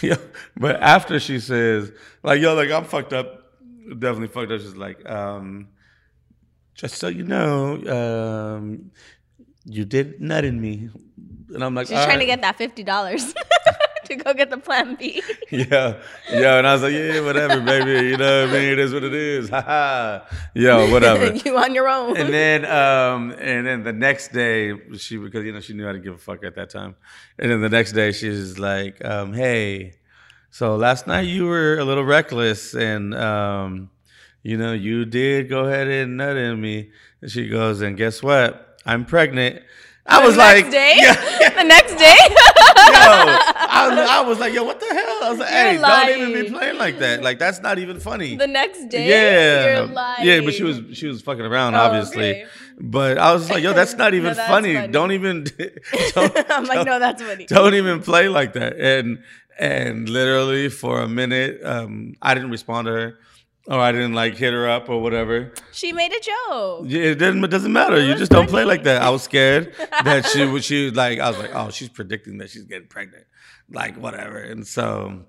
yeah, 0.02 0.16
but 0.58 0.82
after 0.82 1.20
she 1.20 1.40
says, 1.40 1.92
like, 2.24 2.42
yo, 2.42 2.54
like, 2.54 2.72
I'm 2.72 2.86
fucked 2.86 3.14
up. 3.14 3.58
Definitely 3.88 4.28
fucked 4.28 4.52
up. 4.52 4.62
She's 4.62 4.76
like, 4.76 5.08
um, 5.10 5.70
just 6.76 6.96
so 6.96 7.08
you 7.08 7.24
know, 7.24 8.56
um, 8.58 8.92
you 9.66 9.86
did 9.86 10.22
nut 10.22 10.46
in 10.46 10.62
me. 10.62 10.90
And 11.54 11.64
I'm 11.64 11.76
like, 11.76 11.88
she's 11.88 11.98
trying 11.98 12.10
right. 12.10 12.20
to 12.20 12.26
get 12.26 12.42
that 12.42 12.58
$50. 12.58 13.34
go 14.16 14.34
get 14.34 14.50
the 14.50 14.58
plan 14.58 14.96
B. 14.96 15.22
yeah, 15.50 16.02
yeah, 16.32 16.58
and 16.58 16.68
I 16.68 16.74
was 16.74 16.82
like, 16.84 16.94
yeah, 16.94 17.20
whatever, 17.22 17.60
baby. 17.62 18.10
You 18.10 18.18
know 18.18 18.42
what 18.46 18.50
I 18.50 18.54
mean? 18.60 18.70
It 18.70 18.80
is 18.80 18.94
what 18.94 19.04
it 19.04 19.14
is. 19.14 19.50
Ha 19.50 19.62
ha. 19.62 20.28
Yo, 20.54 20.92
whatever. 20.92 21.34
you 21.36 21.58
on 21.58 21.74
your 21.74 21.88
own. 21.88 22.18
And 22.18 22.34
then, 22.34 22.66
um, 22.66 23.32
and 23.40 23.66
then 23.66 23.84
the 23.84 23.94
next 23.94 24.30
day, 24.34 24.74
she 24.98 25.18
because 25.18 25.46
you 25.46 25.52
know 25.54 25.60
she 25.60 25.74
knew 25.74 25.86
how 25.86 25.92
to 25.92 26.00
give 26.00 26.14
a 26.14 26.18
fuck 26.18 26.44
at 26.44 26.56
that 26.56 26.70
time. 26.70 26.96
And 27.40 27.52
then 27.52 27.62
the 27.62 27.70
next 27.70 27.92
day, 27.94 28.12
she's 28.12 28.58
like, 28.60 29.04
um, 29.04 29.34
hey, 29.34 29.94
so 30.50 30.76
last 30.76 31.08
night 31.08 31.22
you 31.28 31.46
were 31.46 31.78
a 31.80 31.86
little 31.86 32.04
reckless, 32.06 32.74
and 32.74 33.14
um, 33.16 33.90
you 34.44 34.58
know 34.58 34.74
you 34.74 35.06
did 35.06 35.50
go 35.50 35.66
ahead 35.66 35.88
and 35.88 36.18
nut 36.18 36.36
in 36.38 36.60
me. 36.60 36.92
And 37.22 37.30
she 37.32 37.48
goes, 37.48 37.82
and 37.82 37.96
guess 37.98 38.22
what? 38.24 38.80
I'm 38.86 39.06
pregnant. 39.06 39.62
I 40.08 40.20
the 40.22 40.28
was 40.28 40.38
like, 40.38 40.72
day? 40.72 40.96
Yeah. 41.00 41.50
the 41.56 41.64
next 41.64 41.96
day. 41.96 42.18
I 43.82 43.90
was, 43.90 44.10
I 44.10 44.22
was 44.22 44.40
like, 44.40 44.54
yo, 44.54 44.64
what 44.64 44.80
the 44.80 44.86
hell? 44.86 45.24
I 45.24 45.30
was 45.30 45.40
like, 45.40 45.50
hey, 45.50 45.78
don't 45.78 46.10
even 46.22 46.44
be 46.44 46.50
playing 46.50 46.78
like 46.78 47.00
that. 47.00 47.22
Like 47.24 47.40
that's 47.40 47.62
not 47.62 47.80
even 47.80 48.00
funny. 48.00 48.36
the 48.36 48.48
next 48.48 48.88
day, 48.90 49.10
yeah, 49.10 49.82
lying. 49.92 50.28
yeah, 50.28 50.42
but 50.42 50.54
she 50.54 50.64
was 50.64 50.82
she 50.94 51.08
was 51.08 51.22
fucking 51.22 51.46
around, 51.46 51.76
Oh, 51.76 51.80
obviously. 51.80 52.30
okay. 52.32 52.46
But 52.80 53.18
I 53.18 53.34
was 53.34 53.50
like, 53.50 53.64
yo, 53.64 53.74
that's 53.74 53.94
not 53.96 54.14
even 54.20 54.30
No, 54.30 54.34
that's 54.34 54.50
funny. 54.50 54.76
funny. 54.76 54.88
Don't 54.88 55.12
even, 55.12 55.44
don't, 56.16 56.38
I'm 56.52 56.66
like, 56.66 56.86
no, 56.86 57.00
that's 57.00 57.22
funny. 57.22 57.46
don't 57.46 57.76
even 57.76 58.02
play 58.02 58.28
like 58.28 58.54
that. 58.54 58.78
And 58.80 59.24
and 59.60 60.10
literally 60.10 60.70
for 60.70 61.02
a 61.02 61.08
minute, 61.08 61.62
um, 61.64 62.16
I 62.22 62.34
didn't 62.34 62.50
respond 62.52 62.88
to 62.88 62.92
her, 62.94 63.20
or 63.68 63.80
I 63.80 63.92
didn't 63.92 64.14
like 64.14 64.36
hit 64.36 64.54
her 64.54 64.68
up 64.68 64.90
or 64.90 65.02
whatever. 65.02 65.54
She 65.72 65.94
made 65.94 66.12
a 66.12 66.20
joke. 66.20 66.86
Yeah, 66.88 67.04
it 67.04 67.16
doesn't. 67.16 67.44
It 67.44 67.48
doesn't 67.50 67.72
matter. 67.74 67.96
It 67.96 68.08
You 68.08 68.16
just 68.16 68.32
don't 68.32 68.50
play 68.50 68.66
like 68.66 68.84
that. 68.84 69.02
I 69.02 69.10
was 69.10 69.24
scared 69.24 69.74
that 70.04 70.26
she 70.26 70.46
would. 70.46 70.64
She 70.64 70.86
was 70.86 70.96
like, 70.96 71.20
I 71.20 71.30
was 71.30 71.38
like, 71.38 71.52
oh, 71.54 71.70
she's 71.70 71.90
predicting 71.90 72.38
that 72.40 72.50
she's 72.50 72.64
getting 72.64 72.88
pregnant, 72.88 73.26
like 73.70 73.96
whatever. 73.98 74.38
And 74.38 74.66
so, 74.66 75.26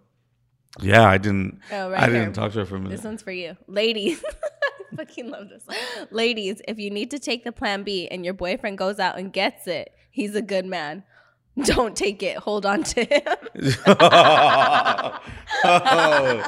yeah, 0.81 1.07
I 1.07 1.19
didn't. 1.19 1.61
Oh, 1.71 1.91
right 1.91 2.03
I 2.03 2.07
didn't 2.07 2.33
talk 2.33 2.53
to 2.53 2.61
her 2.61 2.67
for 2.67 2.77
a 2.77 2.79
minute. 2.79 2.97
This 2.97 3.05
one's 3.05 3.23
for 3.23 3.33
you, 3.33 3.57
ladies. 3.67 4.23
I 4.93 4.97
fucking 4.97 5.31
love 5.31 5.49
this. 5.49 5.65
Ladies, 6.11 6.61
if 6.69 6.79
you 6.79 6.91
need 6.91 7.11
to 7.13 7.19
take 7.19 7.45
the 7.45 7.53
Plan 7.53 7.83
B 7.83 8.09
and 8.09 8.25
your 8.25 8.35
boyfriend 8.35 8.77
goes 8.77 8.99
out 8.99 9.19
and 9.19 9.33
gets 9.33 9.67
it, 9.67 9.93
he's 10.11 10.35
a 10.35 10.43
good 10.43 10.67
man. 10.67 11.05
Don't 11.65 11.95
take 11.95 12.23
it. 12.23 12.39
Hold 12.39 12.65
on 12.65 12.83
to 12.83 13.05
him. 13.05 13.23
oh, 15.65 16.43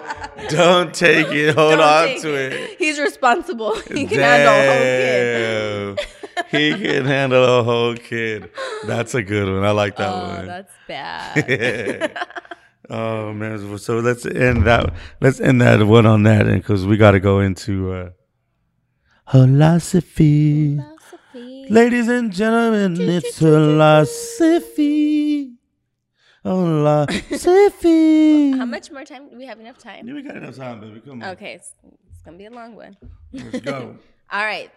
don't 0.48 0.94
take 0.94 1.26
it. 1.28 1.54
Hold 1.54 1.72
Don't 1.78 1.80
on 1.80 2.20
to 2.22 2.34
it. 2.34 2.78
He's 2.78 2.98
responsible. 2.98 3.74
He 3.92 4.06
can 4.06 4.18
handle 4.20 4.54
a 4.54 5.94
whole 5.94 5.96
kid. 5.96 6.50
He 6.50 6.70
can 6.82 7.04
handle 7.04 7.60
a 7.60 7.62
whole 7.62 7.94
kid. 7.96 8.50
That's 8.86 9.14
a 9.14 9.22
good 9.22 9.52
one. 9.52 9.62
I 9.64 9.70
like 9.72 9.96
that 9.96 10.08
Oh, 10.12 10.18
one. 10.36 10.46
that's 10.46 10.72
bad. 10.88 12.18
oh 12.90 13.32
man. 13.34 13.78
So 13.78 13.98
let's 13.98 14.24
end 14.26 14.64
that. 14.64 14.92
Let's 15.20 15.38
end 15.40 15.60
that 15.60 15.82
one 15.86 16.06
on 16.06 16.22
that, 16.24 16.46
because 16.46 16.86
we 16.86 16.96
got 16.96 17.10
to 17.12 17.20
go 17.20 17.40
into 17.40 17.92
uh, 17.92 18.10
philosophy. 19.30 20.80
Philosophy. 21.66 21.74
Ladies 21.74 22.08
and 22.08 22.32
gentlemen, 22.32 22.96
it's 23.00 23.28
a 23.28 23.44
philosophy. 23.44 25.04
Philosophy. 26.42 28.10
How 28.52 28.66
much 28.66 28.90
more 28.90 29.04
time? 29.04 29.30
Do 29.30 29.38
we 29.38 29.46
have 29.46 29.58
enough 29.60 29.78
time? 29.78 30.06
Yeah, 30.06 30.12
we 30.14 30.22
got 30.22 30.36
enough 30.36 30.56
time, 30.56 30.80
baby. 30.80 31.00
Come 31.00 31.22
on. 31.22 31.30
Okay, 31.30 31.54
it's, 31.54 31.72
it's 32.10 32.20
gonna 32.22 32.36
be 32.36 32.44
a 32.44 32.50
long 32.50 32.76
one. 32.76 32.98
Let's 33.32 33.60
go. 33.60 33.96
All 34.30 34.44
right. 34.44 34.70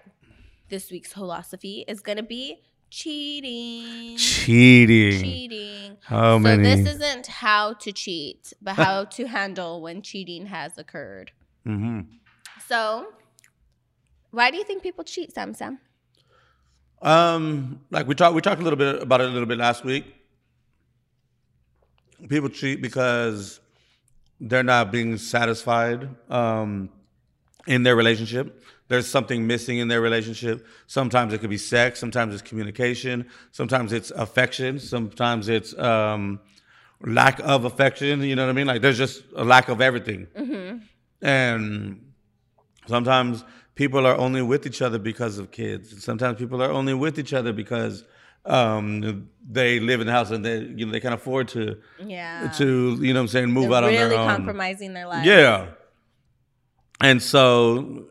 This 0.70 0.90
week's 0.90 1.12
philosophy 1.12 1.84
is 1.88 2.00
gonna 2.00 2.24
be 2.24 2.62
cheating. 2.90 4.16
Cheating. 4.18 5.22
Cheating. 5.22 5.98
How 6.04 6.36
so 6.36 6.40
many? 6.40 6.64
this 6.64 6.96
isn't 6.96 7.28
how 7.28 7.74
to 7.74 7.92
cheat, 7.92 8.54
but 8.62 8.76
how 8.76 9.04
to 9.16 9.28
handle 9.28 9.82
when 9.82 10.02
cheating 10.02 10.46
has 10.46 10.78
occurred. 10.78 11.34
Mm-hmm. 11.68 12.02
So, 12.66 13.08
why 14.32 14.52
do 14.52 14.58
you 14.58 14.64
think 14.64 14.84
people 14.84 15.04
cheat, 15.04 15.34
Sam 15.34 15.54
Sam? 15.54 15.80
Um, 17.02 17.82
like 17.92 18.08
we 18.08 18.16
talked, 18.16 18.36
we 18.36 18.42
talked 18.42 18.62
a 18.62 18.64
little 18.64 18.78
bit 18.78 19.02
about 19.02 19.22
it 19.22 19.28
a 19.28 19.32
little 19.32 19.48
bit 19.48 19.58
last 19.58 19.84
week. 19.84 20.06
People 22.28 22.50
cheat 22.50 22.82
because 22.82 23.60
they're 24.40 24.64
not 24.64 24.92
being 24.92 25.18
satisfied 25.18 26.10
um, 26.30 26.90
in 27.68 27.84
their 27.84 27.96
relationship. 27.96 28.64
There's 28.88 29.08
something 29.08 29.46
missing 29.46 29.80
in 29.80 29.90
their 29.90 30.02
relationship. 30.02 30.66
Sometimes 30.88 31.34
it 31.34 31.40
could 31.40 31.50
be 31.50 31.58
sex. 31.58 32.00
Sometimes 32.00 32.34
it's 32.34 32.42
communication. 32.42 33.28
Sometimes 33.52 33.92
it's 33.94 34.12
affection. 34.12 34.80
Sometimes 34.80 35.50
it's 35.50 35.78
um, 35.78 36.40
lack 37.02 37.40
of 37.40 37.66
affection. 37.66 38.22
You 38.22 38.36
know 38.36 38.46
what 38.46 38.50
I 38.50 38.54
mean? 38.54 38.68
Like 38.68 38.82
there's 38.82 38.98
just 38.98 39.24
a 39.36 39.44
lack 39.44 39.68
of 39.70 39.82
everything. 39.82 40.28
And 41.22 42.14
sometimes 42.88 43.44
people 43.78 44.06
are 44.06 44.18
only 44.18 44.42
with 44.42 44.66
each 44.66 44.82
other 44.82 45.00
because 45.00 45.38
of 45.38 45.52
kids. 45.52 46.04
Sometimes 46.04 46.38
people 46.38 46.62
are 46.62 46.72
only 46.72 46.94
with 46.94 47.18
each 47.18 47.32
other 47.34 47.54
because 47.54 48.04
um, 48.46 49.30
they 49.50 49.80
live 49.80 50.02
in 50.02 50.08
the 50.08 50.14
house 50.14 50.32
and 50.32 50.44
they 50.44 50.60
you 50.60 50.86
know 50.86 50.92
they 50.92 51.00
can 51.00 51.14
afford 51.14 51.48
to 51.50 51.78
Yeah. 52.06 52.52
to 52.58 52.98
you 53.00 53.14
know 53.14 53.20
what 53.20 53.24
I'm 53.24 53.28
saying 53.30 53.52
move 53.52 53.70
They're 53.70 53.78
out 53.78 53.84
on 53.86 53.90
really 53.92 53.98
their 54.10 54.18
own. 54.18 54.26
Really 54.26 54.36
compromising 54.36 54.94
their 54.94 55.08
life. 55.08 55.26
Yeah. 55.26 55.68
And 57.00 57.22
so 57.22 58.08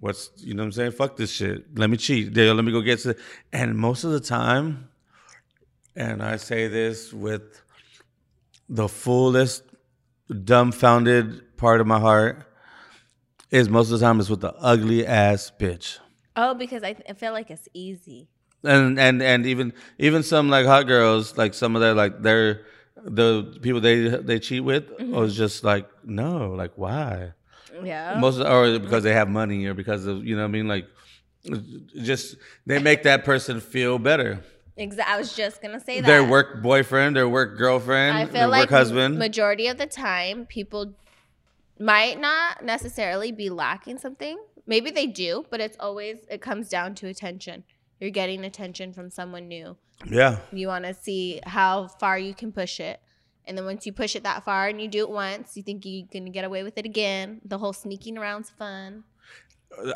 what's 0.00 0.30
you 0.38 0.54
know 0.54 0.62
what 0.62 0.66
I'm 0.68 0.72
saying? 0.72 0.92
Fuck 0.92 1.16
this 1.16 1.30
shit. 1.30 1.76
Let 1.78 1.90
me 1.90 1.96
cheat. 1.96 2.34
Let 2.34 2.64
me 2.64 2.72
go 2.72 2.80
get 2.80 3.00
to 3.00 3.14
and 3.52 3.76
most 3.76 4.04
of 4.04 4.10
the 4.12 4.20
time, 4.20 4.88
and 5.94 6.22
I 6.22 6.36
say 6.36 6.68
this 6.68 7.12
with 7.12 7.62
the 8.68 8.88
fullest 8.88 9.64
dumbfounded 10.44 11.56
part 11.58 11.80
of 11.82 11.86
my 11.86 12.00
heart, 12.00 12.46
is 13.52 13.68
most 13.68 13.92
of 13.92 14.00
the 14.00 14.04
time 14.04 14.18
it's 14.18 14.30
with 14.30 14.40
the 14.40 14.54
ugly 14.54 15.06
ass 15.06 15.52
bitch. 15.56 15.98
Oh, 16.34 16.54
because 16.54 16.82
I, 16.82 16.96
I 17.08 17.12
feel 17.12 17.32
like 17.32 17.50
it's 17.50 17.68
easy. 17.74 18.28
And 18.64 18.98
and 18.98 19.22
and 19.22 19.46
even 19.46 19.72
even 19.98 20.22
some 20.22 20.48
like 20.48 20.66
hot 20.66 20.86
girls, 20.86 21.36
like 21.36 21.52
some 21.52 21.76
of 21.76 21.82
their 21.82 21.94
like 21.94 22.22
they're 22.22 22.62
the 22.96 23.58
people 23.60 23.80
they 23.80 24.08
they 24.08 24.38
cheat 24.38 24.64
with 24.64 24.88
mm-hmm. 24.88 25.14
was 25.14 25.36
just 25.36 25.62
like 25.62 25.88
no, 26.04 26.52
like 26.52 26.72
why? 26.76 27.32
Yeah. 27.82 28.18
most 28.18 28.38
of, 28.38 28.46
or 28.46 28.78
because 28.78 29.02
they 29.02 29.12
have 29.12 29.28
money 29.28 29.66
or 29.66 29.74
because 29.74 30.06
of 30.06 30.24
you 30.24 30.36
know 30.36 30.42
what 30.42 30.48
I 30.48 30.52
mean 30.52 30.68
like 30.68 30.86
just 32.02 32.36
they 32.66 32.78
make 32.78 33.02
that 33.02 33.24
person 33.24 33.60
feel 33.60 33.98
better. 33.98 34.40
Exactly. 34.76 35.12
I 35.12 35.18
was 35.18 35.34
just 35.34 35.60
gonna 35.60 35.80
say 35.80 36.00
that. 36.00 36.06
Their 36.06 36.24
work 36.24 36.62
boyfriend, 36.62 37.16
their 37.16 37.28
work 37.28 37.58
girlfriend, 37.58 38.16
I 38.16 38.24
their 38.24 38.42
feel 38.42 38.50
like 38.50 38.62
work 38.62 38.70
husband. 38.70 39.18
majority 39.18 39.66
of 39.66 39.76
the 39.76 39.86
time, 39.86 40.46
people 40.46 40.94
might 41.84 42.20
not 42.20 42.64
necessarily 42.64 43.32
be 43.32 43.50
lacking 43.50 43.98
something. 43.98 44.38
Maybe 44.66 44.90
they 44.90 45.06
do, 45.06 45.44
but 45.50 45.60
it's 45.60 45.76
always 45.80 46.18
it 46.30 46.40
comes 46.40 46.68
down 46.68 46.94
to 46.96 47.08
attention. 47.08 47.64
You're 48.00 48.10
getting 48.10 48.44
attention 48.44 48.92
from 48.92 49.10
someone 49.10 49.48
new. 49.48 49.76
yeah, 50.06 50.38
You 50.52 50.66
want 50.68 50.84
to 50.84 50.94
see 50.94 51.40
how 51.44 51.88
far 51.88 52.18
you 52.18 52.34
can 52.34 52.50
push 52.52 52.80
it. 52.80 53.00
And 53.44 53.56
then 53.58 53.64
once 53.64 53.86
you 53.86 53.92
push 53.92 54.14
it 54.16 54.22
that 54.22 54.44
far 54.44 54.68
and 54.68 54.80
you 54.80 54.86
do 54.88 55.00
it 55.00 55.10
once, 55.10 55.56
you 55.56 55.62
think 55.64 55.84
you 55.84 56.06
can 56.06 56.30
get 56.30 56.44
away 56.44 56.62
with 56.62 56.78
it 56.78 56.84
again. 56.84 57.40
The 57.44 57.58
whole 57.58 57.72
sneaking 57.72 58.16
around's 58.18 58.50
fun. 58.50 59.04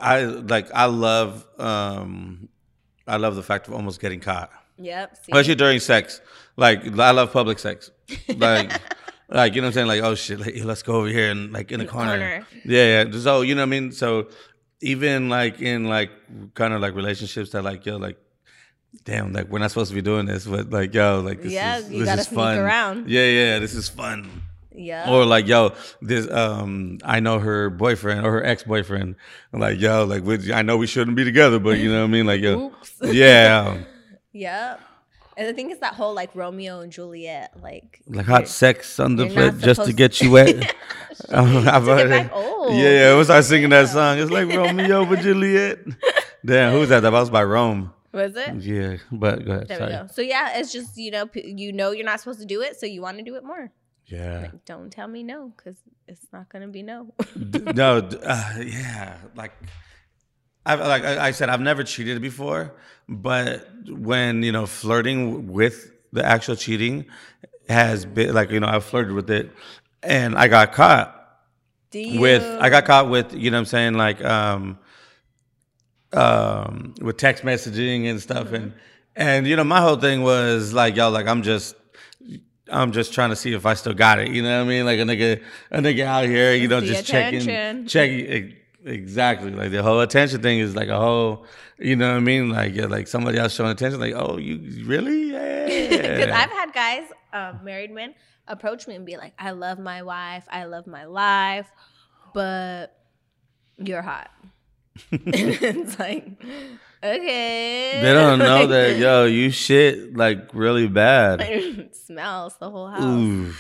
I 0.01 0.23
like 0.25 0.69
I 0.75 0.87
love 0.87 1.47
um 1.59 2.49
I 3.07 3.17
love 3.19 3.37
the 3.37 3.43
fact 3.43 3.69
of 3.69 3.75
almost 3.75 4.01
getting 4.01 4.21
caught, 4.21 4.51
Yep. 4.79 5.17
see? 5.17 5.33
especially 5.33 5.55
during 5.55 5.79
sex. 5.81 6.21
Like 6.57 6.85
I 6.99 7.11
love 7.13 7.33
public 7.33 7.59
sex, 7.61 7.91
like. 8.37 8.73
Like 9.29 9.55
you 9.55 9.61
know 9.61 9.67
what 9.67 9.71
I'm 9.71 9.75
saying, 9.75 9.87
like 9.89 10.03
oh 10.03 10.15
shit, 10.15 10.39
like, 10.39 10.55
let's 10.65 10.83
go 10.83 10.97
over 10.97 11.09
here 11.09 11.31
and 11.31 11.53
like 11.53 11.73
in 11.73 11.81
the 11.81 11.87
the 11.87 11.91
corner. 11.91 12.11
corner. 12.19 12.47
Yeah, 12.65 13.05
yeah. 13.05 13.19
So 13.21 13.41
you 13.43 13.55
know 13.55 13.63
what 13.63 13.67
I 13.67 13.81
mean. 13.81 13.93
So 13.93 14.29
even 14.81 15.29
like 15.29 15.61
in 15.61 15.89
like 15.89 16.11
kind 16.55 16.73
of 16.73 16.81
like 16.81 16.95
relationships 16.95 17.51
that 17.51 17.63
like 17.63 17.85
yo 17.87 17.97
like 17.97 18.19
damn 19.05 19.33
like 19.33 19.49
we're 19.49 19.59
not 19.59 19.71
supposed 19.71 19.91
to 19.91 19.95
be 19.95 20.03
doing 20.03 20.27
this, 20.27 20.47
but 20.47 20.71
like 20.71 20.95
yo 20.95 21.21
like 21.21 21.43
this 21.43 21.53
Yeah, 21.53 21.79
is 21.79 21.91
you 21.91 21.99
this 22.01 22.07
gotta 22.09 22.21
is 22.21 22.27
sneak 22.29 22.37
fun. 22.37 22.59
around. 22.59 23.11
Yeah, 23.11 23.27
yeah, 23.29 23.59
this 23.59 23.75
is 23.75 23.89
fun. 23.89 24.43
Yeah. 24.79 25.11
Or 25.11 25.25
like 25.25 25.47
yo 25.49 25.73
this 26.03 26.31
um 26.31 26.99
I 27.03 27.19
know 27.21 27.39
her 27.41 27.71
boyfriend 27.71 28.25
or 28.27 28.31
her 28.33 28.45
ex 28.45 28.63
boyfriend. 28.63 29.17
Like 29.53 29.81
yo 29.81 30.05
like 30.05 30.23
we, 30.23 30.53
I 30.53 30.63
know 30.63 30.77
we 30.77 30.87
shouldn't 30.87 31.17
be 31.17 31.25
together, 31.25 31.59
but 31.59 31.79
you 31.79 31.91
know 31.91 32.01
what 32.01 32.05
I 32.09 32.11
mean. 32.13 32.27
Like 32.27 32.43
yo 32.43 32.67
Oops. 32.81 32.93
yeah 33.03 33.79
Yep. 34.33 34.81
And 35.37 35.47
the 35.47 35.53
thing 35.53 35.71
is 35.71 35.79
that 35.81 35.95
whole 35.95 36.15
like 36.15 36.35
Romeo 36.35 36.81
and 36.81 36.91
Juliet, 36.91 37.53
like 37.63 38.03
like 38.07 38.25
hot 38.27 38.49
sex 38.49 38.99
on 38.99 39.17
the 39.17 39.29
foot 39.29 39.59
just 39.59 39.85
to 39.85 39.93
get 39.93 40.21
you 40.21 40.31
wet. 40.37 40.75
I've 41.31 41.85
heard 41.85 42.11
it. 42.11 42.31
Yeah, 42.75 42.91
yeah. 42.91 43.15
Once 43.15 43.29
I 43.29 43.41
singing 43.43 43.71
that 43.71 43.89
song, 43.89 44.19
it's 44.19 44.31
like 44.31 44.49
Romeo 44.49 45.03
and 45.03 45.23
Juliet. 45.23 45.79
Damn, 46.45 46.73
who's 46.73 46.89
that? 46.89 47.01
That 47.01 47.13
was 47.13 47.29
by 47.29 47.45
Rome. 47.45 47.93
Was 48.13 48.35
it? 48.35 48.55
Yeah, 48.57 48.97
but 49.13 49.45
go 49.45 49.53
ahead. 49.53 49.69
There 49.69 49.79
Sorry. 49.79 49.93
we 49.93 49.99
go. 49.99 50.07
So 50.11 50.23
yeah, 50.23 50.59
it's 50.59 50.73
just 50.73 50.97
you 50.97 51.11
know 51.11 51.29
you 51.35 51.73
know 51.73 51.91
you're 51.91 52.07
not 52.07 52.21
supposed 52.21 52.41
to 52.41 52.47
do 52.47 52.63
it, 52.63 52.81
so 52.81 52.87
you 52.87 53.03
want 53.03 53.19
to 53.19 53.25
do 53.25 53.35
it 53.35 53.45
more. 53.45 53.71
Yeah. 54.07 54.41
Like, 54.43 54.65
don't 54.65 54.91
tell 54.91 55.09
me 55.09 55.23
no, 55.23 55.53
because 55.55 55.77
it's 56.09 56.27
not 56.33 56.49
gonna 56.49 56.69
be 56.69 56.83
no. 56.83 57.13
No, 57.35 57.99
uh, 57.99 58.55
yeah. 58.65 59.19
Like, 59.35 59.53
I've 60.67 60.81
like 60.81 61.05
I 61.05 61.31
said, 61.31 61.49
I've 61.49 61.61
never 61.61 61.85
cheated 61.85 62.21
before, 62.21 62.75
but 63.09 63.69
when 63.89 64.43
you 64.43 64.53
know 64.53 64.67
flirting 64.67 65.53
with 65.53 65.93
the 66.13 66.25
actual 66.25 66.57
cheating 66.57 67.07
has 67.69 68.05
been 68.05 68.35
like 68.35 68.51
you 68.51 68.61
know 68.61 68.69
I 68.69 68.81
flirted 68.81 69.13
with 69.13 69.31
it, 69.31 69.51
and 70.03 70.37
I 70.37 70.49
got 70.49 70.73
caught. 70.73 71.13
you? 71.93 72.21
with 72.21 72.43
I 72.61 72.69
got 72.69 72.85
caught 72.85 73.09
with 73.09 73.33
you 73.33 73.51
know 73.51 73.57
what 73.59 73.61
I'm 73.61 73.67
saying 73.67 73.95
like 73.95 74.23
um 74.25 74.79
um 76.13 76.95
with 77.01 77.17
text 77.17 77.45
messaging 77.45 78.09
and 78.09 78.21
stuff 78.21 78.53
and 78.53 78.73
and 79.15 79.47
you 79.47 79.57
know 79.57 79.65
my 79.65 79.81
whole 79.81 79.97
thing 79.97 80.23
was 80.23 80.73
like 80.73 80.97
yo 80.97 81.11
like 81.11 81.27
I'm 81.27 81.43
just 81.43 81.75
I'm 82.71 82.93
just 82.93 83.13
trying 83.13 83.31
to 83.31 83.37
see 83.37 83.53
if 83.53 83.67
I 83.67 83.75
still 83.75 83.95
got 83.95 84.19
it 84.19 84.29
you 84.29 84.43
know 84.43 84.59
what 84.59 84.65
I 84.67 84.69
mean 84.69 84.85
like 84.85 84.99
a 84.99 85.03
nigga 85.03 85.43
a 85.71 85.79
nigga 85.79 86.05
out 86.05 86.25
here 86.27 86.55
you 86.55 86.69
know 86.69 86.81
just 86.81 87.07
checking 87.07 87.41
checking 87.87 88.19
e- 88.21 88.57
exactly 88.87 89.51
like 89.51 89.73
the 89.73 89.83
whole 89.83 90.01
attention 90.01 90.41
thing 90.41 90.61
is 90.61 90.77
like 90.77 90.89
a 90.89 90.99
whole 90.99 91.45
you 91.79 91.97
know 91.97 92.11
what 92.11 92.17
I 92.17 92.21
mean 92.21 92.51
like 92.51 92.75
yeah, 92.75 92.87
like 92.87 93.09
somebody 93.09 93.39
else 93.39 93.55
showing 93.55 93.73
attention 93.73 94.01
like 94.01 94.15
oh 94.15 94.39
you 94.39 94.85
really 94.87 95.27
Because 95.67 96.19
yeah 96.19 96.39
I've 96.39 96.51
had 96.51 96.73
guys, 96.73 97.05
um, 97.33 97.65
married 97.65 97.91
men, 97.91 98.15
approach 98.47 98.87
me 98.87 98.95
and 98.95 99.05
be 99.05 99.17
like, 99.17 99.33
"I 99.39 99.51
love 99.51 99.79
my 99.79 100.03
wife, 100.03 100.45
I 100.49 100.65
love 100.65 100.87
my 100.87 101.05
life, 101.07 101.69
but 102.33 102.97
you're 103.77 104.03
hot." 104.03 104.31
and 105.11 105.23
it's 105.27 105.99
like, 105.99 106.25
okay. 107.03 108.01
they 108.01 108.13
don't 108.13 108.39
know 108.39 108.67
that 108.67 108.97
yo 108.99 109.25
you 109.25 109.51
shit 109.51 110.17
like 110.17 110.49
really 110.55 110.89
bad 110.89 111.43
it 111.43 111.95
smells 111.95 112.57
the 112.59 112.71
whole 112.71 112.89
house. 112.89 113.03
Ooh. 113.03 113.53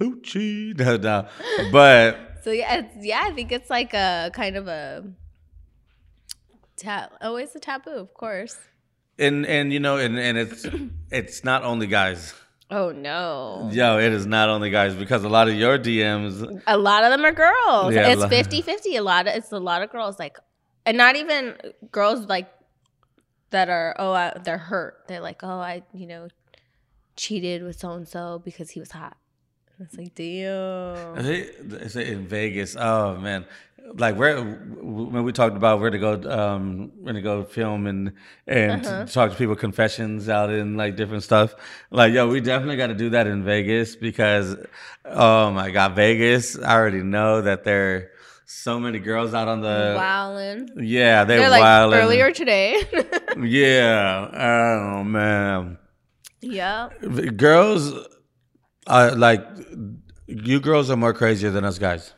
Gucci. 0.00 0.78
No, 0.78 0.96
no. 0.96 1.28
But 1.72 2.27
So 2.42 2.50
yeah, 2.50 2.76
it's, 2.78 3.06
yeah, 3.06 3.22
I 3.24 3.32
think 3.32 3.52
it's 3.52 3.70
like 3.70 3.94
a 3.94 4.30
kind 4.32 4.56
of 4.56 4.68
a 4.68 5.04
tab. 6.76 7.10
Always 7.20 7.54
a 7.54 7.60
taboo, 7.60 7.90
of 7.90 8.14
course. 8.14 8.56
and 9.18 9.44
and 9.46 9.72
you 9.72 9.80
know, 9.80 9.96
and, 9.96 10.18
and 10.18 10.38
it's 10.38 10.66
it's 11.10 11.44
not 11.44 11.64
only 11.64 11.86
guys. 11.86 12.34
Oh 12.70 12.90
no. 12.92 13.68
Yo, 13.72 13.98
it 13.98 14.12
is 14.12 14.26
not 14.26 14.48
only 14.50 14.70
guys 14.70 14.94
because 14.94 15.24
a 15.24 15.28
lot 15.28 15.48
of 15.48 15.54
your 15.54 15.78
DMs 15.78 16.62
A 16.66 16.76
lot 16.76 17.02
of 17.02 17.10
them 17.10 17.24
are 17.24 17.32
girls. 17.32 17.94
Yeah, 17.94 18.08
it's 18.08 18.20
lot- 18.20 18.30
50-50. 18.30 18.98
A 18.98 19.00
lot 19.00 19.26
of 19.26 19.34
it's 19.34 19.50
a 19.52 19.58
lot 19.58 19.82
of 19.82 19.90
girls 19.90 20.18
like 20.18 20.38
and 20.84 20.96
not 20.96 21.16
even 21.16 21.56
girls 21.90 22.26
like 22.26 22.48
that 23.50 23.70
are 23.70 23.96
oh 23.98 24.12
I, 24.12 24.36
they're 24.44 24.58
hurt. 24.58 25.04
They're 25.08 25.20
like, 25.20 25.42
"Oh, 25.42 25.58
I, 25.58 25.82
you 25.94 26.06
know, 26.06 26.28
cheated 27.16 27.62
with 27.62 27.78
so 27.78 27.92
and 27.92 28.06
so 28.06 28.40
because 28.44 28.70
he 28.70 28.80
was 28.80 28.90
hot." 28.90 29.16
It's 29.80 29.96
like, 29.96 30.14
"Damn." 30.14 31.16
It's 31.18 31.96
in 31.96 32.26
Vegas. 32.26 32.76
Oh 32.78 33.16
man. 33.16 33.44
Like 33.94 34.16
where 34.16 34.42
when 34.42 35.24
we 35.24 35.32
talked 35.32 35.56
about 35.56 35.80
where 35.80 35.88
to 35.88 35.98
go 35.98 36.12
um 36.30 36.92
where 37.00 37.14
to 37.14 37.22
go 37.22 37.42
film 37.44 37.86
and 37.86 38.12
and 38.46 38.84
Uh-huh. 38.84 39.06
talk 39.06 39.30
to 39.30 39.36
people 39.36 39.56
confessions 39.56 40.28
out 40.28 40.50
in 40.50 40.76
like 40.76 40.96
different 40.96 41.22
stuff. 41.22 41.54
Like 41.90 42.12
yo, 42.12 42.28
we 42.28 42.40
definitely 42.40 42.76
got 42.76 42.88
to 42.88 42.94
do 42.94 43.10
that 43.10 43.26
in 43.26 43.44
Vegas 43.44 43.96
because 43.96 44.56
oh 45.06 45.50
my 45.52 45.70
god, 45.70 45.94
Vegas, 45.96 46.58
I 46.58 46.74
already 46.74 47.02
know 47.02 47.40
that 47.40 47.64
there 47.64 47.94
are 47.94 48.10
so 48.44 48.78
many 48.78 48.98
girls 48.98 49.32
out 49.32 49.48
on 49.48 49.60
the 49.62 49.96
Wildin'. 49.98 50.70
Yeah, 50.82 51.24
they're, 51.24 51.38
They're 51.40 51.50
like 51.50 51.60
wild. 51.62 51.94
earlier 51.94 52.30
today. 52.32 52.82
Yeah. 53.40 54.28
Oh 55.00 55.04
man. 55.04 55.78
yeah. 56.42 56.88
Girls 57.36 57.92
are 58.88 59.14
like 59.14 59.46
you 60.26 60.60
girls 60.60 60.90
are 60.90 60.96
more 60.96 61.12
crazier 61.14 61.50
than 61.50 61.64
us 61.64 61.78
guys. 61.78 62.12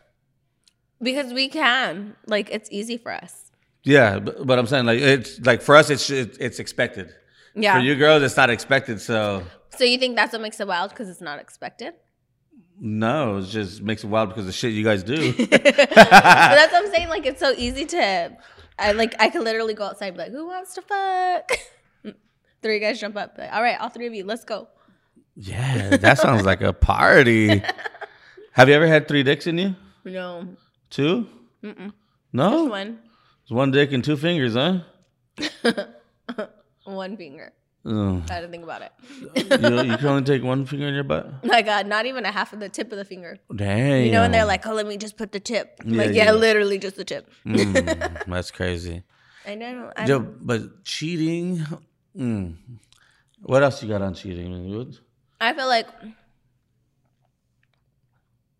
Because 1.02 1.32
we 1.32 1.48
can. 1.48 2.16
Like 2.26 2.50
it's 2.50 2.68
easy 2.72 2.96
for 2.96 3.12
us. 3.12 3.50
Yeah, 3.82 4.18
but, 4.18 4.46
but 4.46 4.58
I'm 4.58 4.66
saying 4.66 4.86
like 4.86 5.00
it's 5.00 5.40
like 5.40 5.62
for 5.62 5.76
us 5.76 5.90
it's 5.90 6.08
it's, 6.10 6.38
it's 6.38 6.58
expected. 6.58 7.14
Yeah. 7.54 7.74
For 7.74 7.80
you 7.80 7.94
girls 7.96 8.22
it's 8.22 8.36
not 8.36 8.50
expected, 8.50 9.00
so 9.00 9.44
So 9.76 9.84
you 9.84 9.98
think 9.98 10.16
that's 10.16 10.32
what 10.32 10.42
makes 10.42 10.60
it 10.60 10.66
wild 10.66 10.90
because 10.90 11.08
it's 11.08 11.20
not 11.20 11.38
expected? 11.38 11.94
no, 12.82 13.36
it 13.38 13.42
just 13.42 13.82
makes 13.82 14.02
it 14.04 14.06
wild 14.06 14.30
because 14.30 14.48
of 14.48 14.54
shit 14.54 14.72
you 14.72 14.82
guys 14.82 15.02
do. 15.02 15.32
but 15.50 15.60
that's 15.60 16.72
what 16.72 16.84
I'm 16.84 16.90
saying. 16.90 17.08
Like 17.08 17.26
it's 17.26 17.40
so 17.40 17.52
easy 17.56 17.84
to, 17.86 18.36
I 18.78 18.92
like 18.92 19.14
I 19.20 19.28
could 19.28 19.42
literally 19.42 19.74
go 19.74 19.84
outside 19.84 20.08
and 20.08 20.16
be 20.16 20.22
like, 20.22 20.32
"Who 20.32 20.46
wants 20.46 20.74
to 20.74 20.82
fuck?" 20.82 21.52
three 22.62 22.78
guys 22.78 22.98
jump 22.98 23.16
up. 23.16 23.36
Like, 23.36 23.52
All 23.52 23.62
right, 23.62 23.78
all 23.78 23.90
three 23.90 24.06
of 24.06 24.14
you, 24.14 24.24
let's 24.24 24.44
go. 24.44 24.68
Yeah, 25.40 25.96
that 25.96 26.18
sounds 26.18 26.44
like 26.44 26.60
a 26.60 26.72
party. 26.72 27.62
Have 28.52 28.68
you 28.68 28.74
ever 28.74 28.86
had 28.86 29.08
three 29.08 29.22
dicks 29.22 29.46
in 29.46 29.58
you? 29.58 29.74
No, 30.04 30.46
Two? 30.90 31.26
Mm-mm. 31.62 31.92
No? 32.32 32.50
just 32.50 32.70
one, 32.70 32.98
It's 33.42 33.50
one 33.50 33.70
dick 33.70 33.92
and 33.92 34.02
two 34.04 34.16
fingers, 34.16 34.54
huh? 34.54 34.80
one 36.84 37.16
finger. 37.16 37.52
Oh. 37.84 38.22
I 38.28 38.40
didn't 38.40 38.50
think 38.50 38.64
about 38.64 38.82
it. 38.82 38.92
you, 39.34 39.90
you 39.90 39.96
can 39.96 40.06
only 40.06 40.22
take 40.24 40.42
one 40.42 40.66
finger 40.66 40.86
in 40.86 40.94
your 40.94 41.04
butt? 41.04 41.44
My 41.44 41.62
God, 41.62 41.86
not 41.86 42.04
even 42.04 42.26
a 42.26 42.30
half 42.30 42.52
of 42.52 42.60
the 42.60 42.68
tip 42.68 42.92
of 42.92 42.98
the 42.98 43.04
finger. 43.06 43.38
Damn. 43.54 44.04
You 44.04 44.12
know, 44.12 44.22
and 44.22 44.34
they're 44.34 44.44
like, 44.44 44.66
"Oh, 44.66 44.74
let 44.74 44.86
me 44.86 44.98
just 44.98 45.16
put 45.16 45.32
the 45.32 45.40
tip." 45.40 45.80
Yeah, 45.86 45.96
like, 46.04 46.14
yeah, 46.14 46.24
yeah. 46.26 46.32
literally 46.32 46.78
just 46.78 46.96
the 46.96 47.04
tip. 47.04 47.30
Mm, 47.46 48.26
that's 48.26 48.50
crazy. 48.50 49.02
I 49.46 49.54
know. 49.54 49.90
I 49.96 50.04
Yo, 50.04 50.20
but 50.20 50.84
cheating, 50.84 51.64
Mm. 52.16 52.56
What 53.42 53.62
else 53.62 53.82
you 53.82 53.88
got 53.88 54.02
on 54.02 54.14
cheating? 54.14 54.52
I 55.40 55.54
feel 55.54 55.66
like 55.68 55.86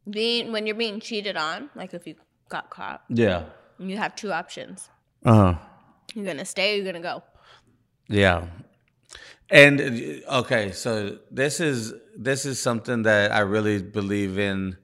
being 0.08 0.52
when 0.52 0.66
you're 0.66 0.74
being 0.76 1.00
cheated 1.00 1.36
on, 1.36 1.70
like 1.74 1.94
if 1.94 2.06
you 2.06 2.14
got 2.48 2.70
caught, 2.70 3.02
Yeah. 3.08 3.44
you 3.78 3.96
have 3.96 4.14
two 4.16 4.32
options. 4.32 4.88
Uh 5.24 5.34
huh. 5.34 5.54
You're 6.14 6.24
gonna 6.26 6.44
stay 6.44 6.72
or 6.74 6.76
you're 6.82 6.92
gonna 6.92 7.02
go. 7.02 7.22
Yeah. 8.08 8.46
And 9.50 10.22
okay, 10.28 10.72
so 10.72 11.18
this 11.30 11.60
is 11.60 11.92
this 12.16 12.46
is 12.46 12.60
something 12.60 13.02
that 13.02 13.32
I 13.32 13.40
really 13.40 13.82
believe 13.82 14.38
in 14.38 14.76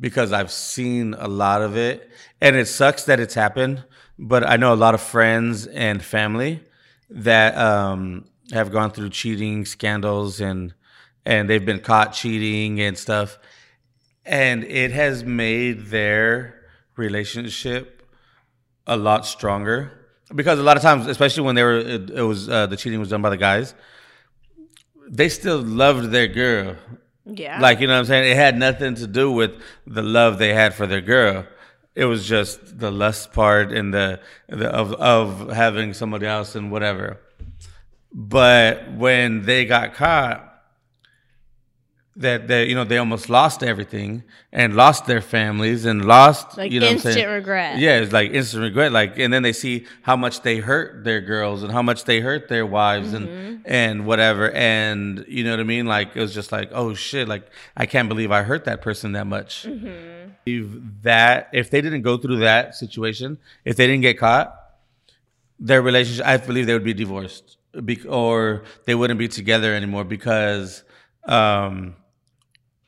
because 0.00 0.32
I've 0.32 0.52
seen 0.52 1.14
a 1.18 1.28
lot 1.28 1.62
of 1.62 1.76
it 1.76 2.10
and 2.40 2.56
it 2.56 2.66
sucks 2.66 3.04
that 3.04 3.20
it's 3.20 3.34
happened, 3.34 3.84
but 4.18 4.46
I 4.46 4.56
know 4.56 4.72
a 4.72 4.76
lot 4.76 4.94
of 4.94 5.00
friends 5.00 5.66
and 5.66 6.02
family 6.02 6.62
that 7.10 7.56
um 7.56 8.26
have 8.52 8.70
gone 8.70 8.90
through 8.90 9.10
cheating 9.10 9.64
scandals 9.64 10.40
and 10.40 10.74
and 11.28 11.48
they've 11.48 11.64
been 11.72 11.80
caught 11.90 12.12
cheating 12.12 12.80
and 12.80 12.96
stuff 12.96 13.38
and 14.28 14.64
it 14.64 14.90
has 14.92 15.24
made 15.24 15.86
their 15.86 16.54
relationship 16.96 18.02
a 18.86 18.96
lot 18.96 19.24
stronger 19.26 19.90
because 20.34 20.58
a 20.58 20.62
lot 20.62 20.76
of 20.76 20.82
times, 20.82 21.06
especially 21.06 21.42
when 21.44 21.54
they 21.54 21.62
were, 21.62 21.78
it, 21.78 22.10
it 22.10 22.22
was 22.22 22.48
uh, 22.48 22.66
the 22.66 22.76
cheating 22.76 23.00
was 23.00 23.08
done 23.08 23.22
by 23.22 23.30
the 23.30 23.38
guys. 23.38 23.74
They 25.08 25.30
still 25.30 25.60
loved 25.62 26.10
their 26.10 26.26
girl, 26.28 26.76
Yeah. 27.24 27.58
like 27.60 27.80
you 27.80 27.86
know 27.86 27.94
what 27.94 28.00
I'm 28.00 28.04
saying. 28.04 28.30
It 28.30 28.36
had 28.36 28.58
nothing 28.58 28.94
to 28.96 29.06
do 29.06 29.32
with 29.32 29.52
the 29.86 30.02
love 30.02 30.36
they 30.38 30.52
had 30.52 30.74
for 30.74 30.86
their 30.86 31.00
girl. 31.00 31.46
It 31.94 32.04
was 32.04 32.28
just 32.28 32.78
the 32.78 32.90
lust 32.90 33.32
part 33.32 33.72
and 33.72 33.92
the, 33.94 34.20
the 34.48 34.68
of 34.68 34.92
of 34.94 35.50
having 35.50 35.94
somebody 35.94 36.26
else 36.26 36.54
and 36.54 36.70
whatever. 36.70 37.18
But 38.12 38.92
when 38.92 39.42
they 39.46 39.64
got 39.64 39.94
caught, 39.94 40.47
that 42.18 42.48
they 42.48 42.68
you 42.68 42.74
know 42.74 42.84
they 42.84 42.98
almost 42.98 43.30
lost 43.30 43.62
everything 43.62 44.24
and 44.52 44.74
lost 44.74 45.06
their 45.06 45.20
families 45.20 45.84
and 45.84 46.04
lost 46.04 46.58
Like 46.58 46.72
you 46.72 46.80
know 46.80 46.88
instant 46.88 47.28
regret. 47.28 47.78
Yeah, 47.78 48.00
it's 48.00 48.12
like 48.12 48.32
instant 48.32 48.62
regret. 48.64 48.90
Like, 48.92 49.18
and 49.18 49.32
then 49.32 49.42
they 49.42 49.52
see 49.52 49.86
how 50.02 50.16
much 50.16 50.42
they 50.42 50.58
hurt 50.58 51.04
their 51.04 51.20
girls 51.20 51.62
and 51.62 51.70
how 51.72 51.82
much 51.82 52.04
they 52.04 52.20
hurt 52.20 52.48
their 52.48 52.66
wives 52.66 53.12
Mm-hmm. 53.12 53.26
and 53.26 53.62
and 53.66 54.06
whatever. 54.06 54.50
And 54.50 55.24
you 55.28 55.44
know 55.44 55.50
what 55.50 55.60
I 55.60 55.64
mean? 55.64 55.86
Like, 55.86 56.16
it 56.16 56.20
was 56.20 56.34
just 56.34 56.50
like, 56.52 56.70
oh 56.72 56.94
shit! 56.94 57.28
Like, 57.28 57.46
I 57.76 57.86
can't 57.86 58.08
believe 58.08 58.30
I 58.32 58.42
hurt 58.42 58.64
that 58.64 58.82
person 58.82 59.12
that 59.12 59.26
much. 59.26 59.64
Mm-hmm. 59.68 60.30
If 60.46 60.66
that 61.02 61.50
if 61.52 61.70
they 61.70 61.80
didn't 61.80 62.02
go 62.02 62.16
through 62.16 62.38
that 62.38 62.74
situation, 62.74 63.38
if 63.64 63.76
they 63.76 63.86
didn't 63.86 64.02
get 64.02 64.18
caught, 64.18 64.54
their 65.60 65.82
relationship, 65.82 66.26
I 66.26 66.36
believe 66.38 66.66
they 66.66 66.72
would 66.72 66.84
be 66.84 66.94
divorced, 66.94 67.58
Be- 67.84 68.06
or 68.08 68.64
they 68.86 68.94
wouldn't 68.94 69.18
be 69.18 69.28
together 69.28 69.74
anymore 69.74 70.04
because 70.04 70.82
um, 71.24 71.94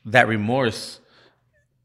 that 0.05 0.27
remorse 0.27 0.99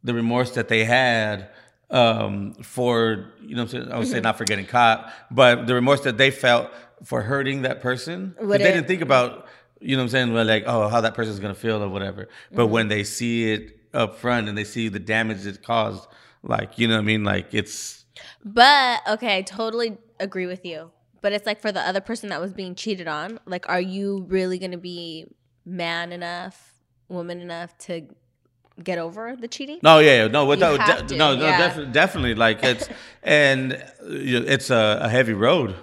the 0.02 0.14
remorse 0.14 0.52
that 0.52 0.68
they 0.68 0.84
had 0.84 1.48
um, 1.90 2.54
for 2.62 3.32
you 3.42 3.56
know 3.56 3.62
I'm 3.62 3.68
saying 3.68 3.92
I 3.92 3.98
would 3.98 4.06
Mm-hmm. 4.06 4.12
say 4.12 4.20
not 4.20 4.38
for 4.38 4.44
getting 4.44 4.66
caught, 4.66 5.12
but 5.30 5.66
the 5.66 5.74
remorse 5.74 6.00
that 6.02 6.16
they 6.18 6.30
felt 6.30 6.70
for 7.04 7.22
hurting 7.22 7.62
that 7.62 7.80
person. 7.80 8.34
They 8.50 8.58
didn't 8.58 8.86
think 8.86 9.02
about 9.02 9.46
you 9.80 9.96
know 9.96 10.02
what 10.02 10.14
I'm 10.14 10.32
saying, 10.32 10.34
like 10.46 10.64
oh 10.66 10.88
how 10.88 11.00
that 11.02 11.14
person's 11.14 11.38
gonna 11.40 11.54
feel 11.54 11.82
or 11.82 11.88
whatever. 11.88 12.28
But 12.54 12.66
Mm-hmm. 12.66 12.72
when 12.72 12.88
they 12.88 13.04
see 13.04 13.52
it 13.52 13.76
up 13.94 14.16
front 14.16 14.48
and 14.48 14.56
they 14.56 14.64
see 14.64 14.88
the 14.88 14.98
damage 14.98 15.46
it 15.46 15.62
caused, 15.62 16.06
like 16.42 16.78
you 16.78 16.88
know 16.88 16.94
what 16.94 17.00
I 17.00 17.04
mean, 17.04 17.24
like 17.24 17.52
it's 17.54 18.04
But 18.44 19.00
okay, 19.08 19.38
I 19.38 19.42
totally 19.42 19.98
agree 20.20 20.46
with 20.46 20.64
you. 20.64 20.90
But 21.22 21.32
it's 21.32 21.46
like 21.46 21.60
for 21.60 21.72
the 21.72 21.80
other 21.80 22.00
person 22.00 22.28
that 22.30 22.40
was 22.40 22.52
being 22.52 22.74
cheated 22.74 23.08
on, 23.08 23.40
like, 23.46 23.68
are 23.68 23.80
you 23.80 24.24
really 24.28 24.58
gonna 24.58 24.78
be 24.78 25.26
man 25.64 26.12
enough, 26.12 26.75
woman 27.08 27.40
enough 27.40 27.76
to 27.78 28.06
get 28.82 28.98
over 28.98 29.36
the 29.36 29.48
cheating? 29.48 29.78
No, 29.82 29.98
yeah, 29.98 30.26
no, 30.26 30.44
without, 30.46 30.78
de- 30.84 31.08
to, 31.08 31.16
no, 31.16 31.36
no, 31.36 31.46
yeah. 31.46 31.58
definitely, 31.58 31.92
definitely. 31.92 32.34
Like 32.34 32.62
it's, 32.62 32.88
and 33.22 33.82
you 34.08 34.40
know, 34.40 34.46
it's 34.46 34.70
a, 34.70 35.00
a 35.02 35.08
heavy 35.08 35.32
road. 35.32 35.74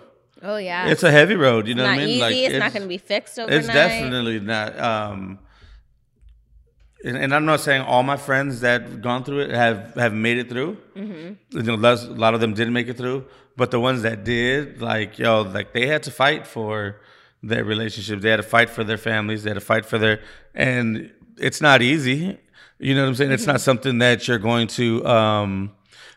Oh 0.45 0.57
yeah, 0.57 0.87
It's 0.87 1.03
a 1.03 1.11
heavy 1.11 1.35
road. 1.35 1.67
You 1.67 1.75
know 1.75 1.83
not 1.83 1.95
what 1.95 2.01
I 2.01 2.05
mean? 2.05 2.09
easy. 2.09 2.21
Like 2.21 2.35
it's, 2.35 2.59
not 2.59 2.73
gonna 2.73 2.87
be 2.87 2.97
fixed 2.97 3.39
overnight. 3.39 3.59
It's 3.59 3.67
definitely 3.67 4.39
not. 4.41 4.77
Um, 4.77 5.39
and, 7.05 7.17
and 7.17 7.33
I'm 7.33 7.45
not 7.45 7.61
saying 7.61 7.81
all 7.81 8.03
my 8.03 8.17
friends 8.17 8.61
that 8.61 9.01
gone 9.01 9.23
through 9.23 9.39
it 9.39 9.51
have 9.51 9.93
have 9.95 10.13
made 10.13 10.37
it 10.37 10.49
through. 10.49 10.77
Mm-hmm. 10.95 11.57
You 11.57 11.63
know, 11.63 11.75
less, 11.75 12.03
a 12.03 12.11
lot 12.11 12.33
of 12.33 12.41
them 12.41 12.53
didn't 12.53 12.73
make 12.73 12.89
it 12.89 12.97
through, 12.97 13.25
but 13.55 13.71
the 13.71 13.79
ones 13.79 14.01
that 14.01 14.25
did, 14.25 14.81
like 14.81 15.17
yo, 15.17 15.43
like 15.43 15.71
they 15.73 15.87
had 15.87 16.03
to 16.03 16.11
fight 16.11 16.45
for 16.45 16.99
their 17.43 17.63
relationships. 17.63 18.23
They 18.23 18.29
had 18.29 18.37
to 18.37 18.43
fight 18.43 18.69
for 18.69 18.83
their 18.83 18.97
families. 18.97 19.43
They 19.43 19.51
had 19.51 19.55
to 19.55 19.61
fight 19.61 19.85
for 19.85 19.99
their, 19.99 20.21
and 20.55 21.11
it's 21.37 21.61
not 21.61 21.81
easy. 21.81 22.39
You 22.79 22.95
know 22.95 23.03
what 23.03 23.09
I'm 23.09 23.15
saying? 23.15 23.31
It's 23.31 23.45
not 23.45 23.61
something 23.61 23.99
that 23.99 24.27
you're 24.27 24.39
going 24.39 24.67
to 24.69 25.05
um, 25.05 25.71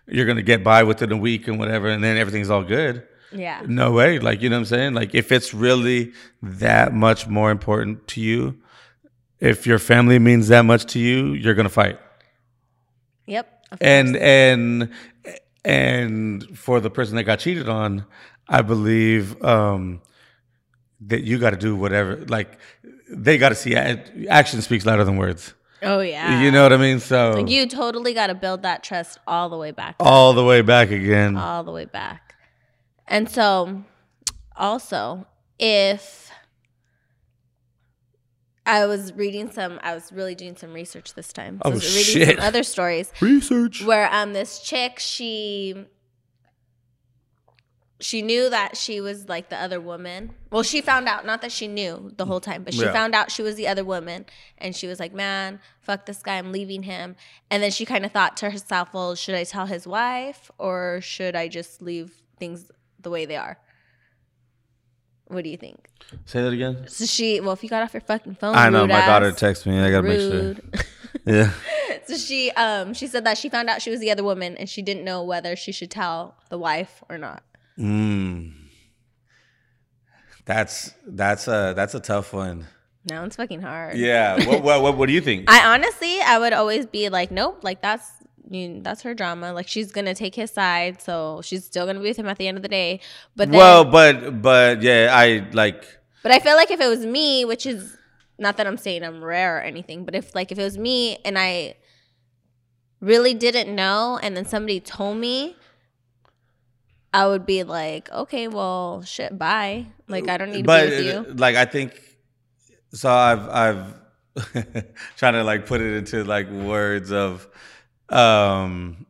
you're 0.07 0.25
going 0.25 0.37
to 0.37 0.43
get 0.43 0.65
by 0.65 0.85
within 0.85 1.13
a 1.13 1.17
week 1.17 1.49
and 1.49 1.59
whatever, 1.59 1.89
and 1.89 2.03
then 2.03 2.17
everything's 2.17 2.49
all 2.49 2.63
good. 2.63 3.07
Yeah. 3.33 3.63
No 3.67 3.93
way. 3.93 4.19
Like, 4.19 4.41
you 4.41 4.49
know 4.49 4.57
what 4.57 4.61
I'm 4.61 4.67
saying? 4.67 4.95
Like, 4.95 5.15
if 5.15 5.33
it's 5.33 5.53
really 5.53 6.13
that 6.43 6.95
much 6.95 7.27
more 7.27 7.51
important 7.51 8.07
to 8.09 8.21
you, 8.21 8.57
if 9.41 9.67
your 9.67 9.79
family 9.79 10.19
means 10.19 10.49
that 10.49 10.63
much 10.63 10.87
to 10.93 10.99
you, 10.99 11.33
you're 11.33 11.55
going 11.55 11.67
to 11.67 11.71
fight. 11.71 11.99
Yep. 13.27 13.53
And, 13.81 14.17
and, 14.17 14.93
and 15.65 16.57
for 16.57 16.81
the 16.81 16.89
person 16.89 17.17
that 17.17 17.25
got 17.25 17.41
cheated 17.41 17.69
on, 17.69 18.07
I 18.49 18.63
believe, 18.63 19.43
um, 19.45 20.01
that 21.03 21.23
you 21.23 21.39
got 21.39 21.51
to 21.51 21.57
do 21.57 21.77
whatever, 21.77 22.17
like, 22.29 22.59
they 23.11 23.39
got 23.39 23.51
to 23.51 23.55
see 23.55 23.75
action 23.77 24.63
speaks 24.63 24.85
louder 24.87 25.05
than 25.05 25.17
words. 25.17 25.55
oh 25.83 26.01
yeah. 26.01 26.41
You 26.43 26.51
know 26.51 26.63
what 26.63 26.73
I 26.73 26.77
mean? 26.79 27.01
So, 27.01 27.33
like 27.33 27.49
you 27.51 27.69
totally 27.69 28.15
got 28.15 28.29
to 28.29 28.35
build 28.35 28.63
that 28.63 28.83
trust 28.83 29.19
all 29.27 29.49
the 29.49 29.59
way 29.59 29.71
back. 29.73 29.97
all 30.01 30.33
the 30.33 30.45
way 30.45 30.63
back 30.63 30.91
again. 30.91 31.37
all 31.37 31.63
the 31.65 31.73
way 31.73 31.85
back. 31.85 32.35
And 33.07 33.31
so, 33.31 33.85
also, 34.57 35.27
if 35.59 36.31
I 38.65 38.87
was 38.87 39.13
reading 39.13 39.51
some, 39.53 39.79
I 39.83 39.95
was 39.95 40.11
really 40.13 40.35
doing 40.35 40.57
some 40.57 40.73
research 40.73 41.15
this 41.15 41.33
time. 41.33 41.61
So 41.63 41.69
I 41.69 41.69
Oh, 41.69 41.75
was 41.75 41.95
reading 41.97 42.27
shit. 42.29 42.37
some 42.39 42.47
other 42.47 42.63
stories 42.65 43.13
Research. 43.21 43.85
where 43.85 44.13
um 44.13 44.33
this 44.33 44.59
chick 44.61 44.99
she 44.99 45.87
she 47.99 48.21
knew 48.23 48.51
that 48.51 48.77
she 48.77 49.01
was 49.01 49.29
like 49.29 49.49
the 49.49 49.57
other 49.61 49.81
woman. 49.81 50.35
Well, 50.51 50.63
she 50.63 50.81
found 50.81 51.09
out 51.09 51.25
not 51.25 51.41
that 51.43 51.51
she 51.53 51.67
knew 51.67 52.13
the 52.17 52.27
whole 52.27 52.41
time, 52.41 52.63
but 52.63 52.75
she 52.75 52.83
Yeah. 52.83 52.93
found 52.93 53.15
out 53.15 53.31
she 53.31 53.43
was 53.43 53.55
the 53.55 53.67
other 53.69 53.85
woman, 53.85 54.27
and 54.59 54.77
she 54.77 54.87
was 54.87 55.01
like, 55.01 55.15
"Man, 55.15 55.61
fuck 55.81 56.05
this 56.07 56.23
guy, 56.23 56.37
I'm 56.39 56.53
leaving 56.53 56.83
him." 56.83 57.17
And 57.51 57.63
then 57.63 57.71
she 57.71 57.85
kind 57.87 58.05
of 58.05 58.13
thought 58.13 58.37
to 58.39 58.51
herself, 58.51 58.93
"Well, 58.93 59.15
should 59.15 59.35
I 59.35 59.45
tell 59.45 59.67
his 59.67 59.87
wife 59.87 60.51
or 60.59 61.01
should 61.03 61.35
I 61.35 61.49
just 61.49 61.81
leave 61.81 62.21
things 62.39 62.71
the 63.01 63.09
way 63.11 63.25
they 63.25 63.37
are?" 63.37 63.59
What 65.29 65.43
do 65.43 65.51
you 65.51 65.57
think? 65.57 65.89
Say 66.25 66.43
that 66.43 66.53
again. 66.53 66.87
So 66.89 67.05
she, 67.05 67.41
well, 67.41 67.53
if 67.53 67.63
you 67.65 67.69
got 67.69 67.83
off 67.83 67.93
your 67.95 68.01
fucking 68.03 68.37
phone, 68.37 68.55
I 68.55 68.69
know 68.69 68.87
my 68.87 69.05
daughter 69.07 69.27
ass, 69.31 69.41
texted 69.41 69.67
me. 69.67 69.81
I 69.81 69.91
got 69.91 70.03
to 70.03 70.09
make 70.09 70.21
sure. 70.21 70.55
Yeah. 71.25 71.51
so 72.07 72.17
she 72.17 72.53
um 72.53 72.95
she 72.95 73.09
said 73.09 73.25
that 73.25 73.37
she 73.37 73.49
found 73.49 73.69
out 73.69 73.83
she 73.83 73.91
was 73.91 73.99
the 73.99 74.13
other 74.13 74.23
woman 74.23 74.57
and 74.57 74.69
she 74.69 74.81
didn't 74.81 75.03
know 75.03 75.25
whether 75.25 75.57
she 75.57 75.73
should 75.73 75.91
tell 75.91 76.37
the 76.51 76.59
wife 76.59 77.03
or 77.09 77.19
not. 77.19 77.43
Mm. 77.79 78.53
That's 80.45 80.95
that's 81.07 81.49
a 81.49 81.75
that's 81.77 81.95
a 81.95 82.01
tough 82.01 82.33
one. 82.33 82.67
No, 83.09 83.25
it's 83.25 83.37
fucking 83.37 83.63
hard. 83.63 83.97
Yeah. 83.97 84.45
what, 84.47 84.63
what 84.63 84.83
what 84.83 84.97
what 84.97 85.07
do 85.07 85.13
you 85.13 85.21
think? 85.21 85.51
I 85.51 85.75
honestly, 85.75 86.21
I 86.21 86.39
would 86.39 86.53
always 86.53 86.87
be 86.87 87.09
like, 87.09 87.31
nope, 87.31 87.63
like 87.63 87.83
that's 87.83 88.11
you 88.49 88.81
that's 88.83 89.03
her 89.03 89.15
drama. 89.15 89.53
Like 89.53 89.69
she's 89.69 89.93
gonna 89.93 90.15
take 90.15 90.35
his 90.35 90.51
side, 90.51 91.03
so 91.03 91.41
she's 91.43 91.65
still 91.65 91.87
gonna 91.87 92.01
be 92.01 92.09
with 92.09 92.17
him 92.17 92.27
at 92.27 92.39
the 92.39 92.49
end 92.49 92.57
of 92.57 92.63
the 92.63 92.69
day. 92.69 93.01
But 93.35 93.51
then, 93.51 93.59
well, 93.59 93.85
but 93.85 94.41
but 94.41 94.83
yeah, 94.83 95.11
I 95.13 95.47
like 95.53 95.85
but 96.23 96.33
I 96.33 96.39
feel 96.39 96.57
like 96.57 96.71
if 96.71 96.81
it 96.81 96.89
was 96.89 97.05
me, 97.05 97.45
which 97.45 97.67
is 97.67 97.97
not 98.39 98.57
that 98.57 98.67
I'm 98.67 98.77
saying 98.77 99.03
I'm 99.03 99.23
rare 99.23 99.59
or 99.59 99.61
anything, 99.61 100.05
but 100.05 100.15
if 100.15 100.35
like 100.35 100.53
if 100.53 100.59
it 100.59 100.65
was 100.65 100.79
me 100.79 101.19
and 101.25 101.39
I 101.39 101.77
really 103.01 103.35
didn't 103.35 103.75
know, 103.75 104.19
and 104.23 104.37
then 104.37 104.45
somebody 104.45 104.81
told 104.81 105.19
me. 105.19 105.57
I 107.15 107.27
would 107.27 107.47
be 107.47 107.63
like, 107.63 108.11
okay, 108.13 108.47
well, 108.49 109.03
shit, 109.03 109.39
bye. 109.39 109.87
Like, 110.09 110.29
I 110.29 110.37
don't 110.37 110.51
need 110.51 110.63
to 110.63 110.65
but 110.65 110.91
be 110.91 110.97
with 110.97 111.05
you. 111.29 111.35
like 111.35 111.57
I 111.57 111.65
think 111.65 111.93
so 112.93 113.11
I've 113.11 113.49
I've 113.49 113.95
trying 115.17 115.33
to 115.35 115.43
like 115.45 115.67
put 115.67 115.81
it 115.81 115.97
into 115.97 116.25
like 116.25 116.49
words 116.51 117.11
of 117.13 117.49
um 118.11 119.07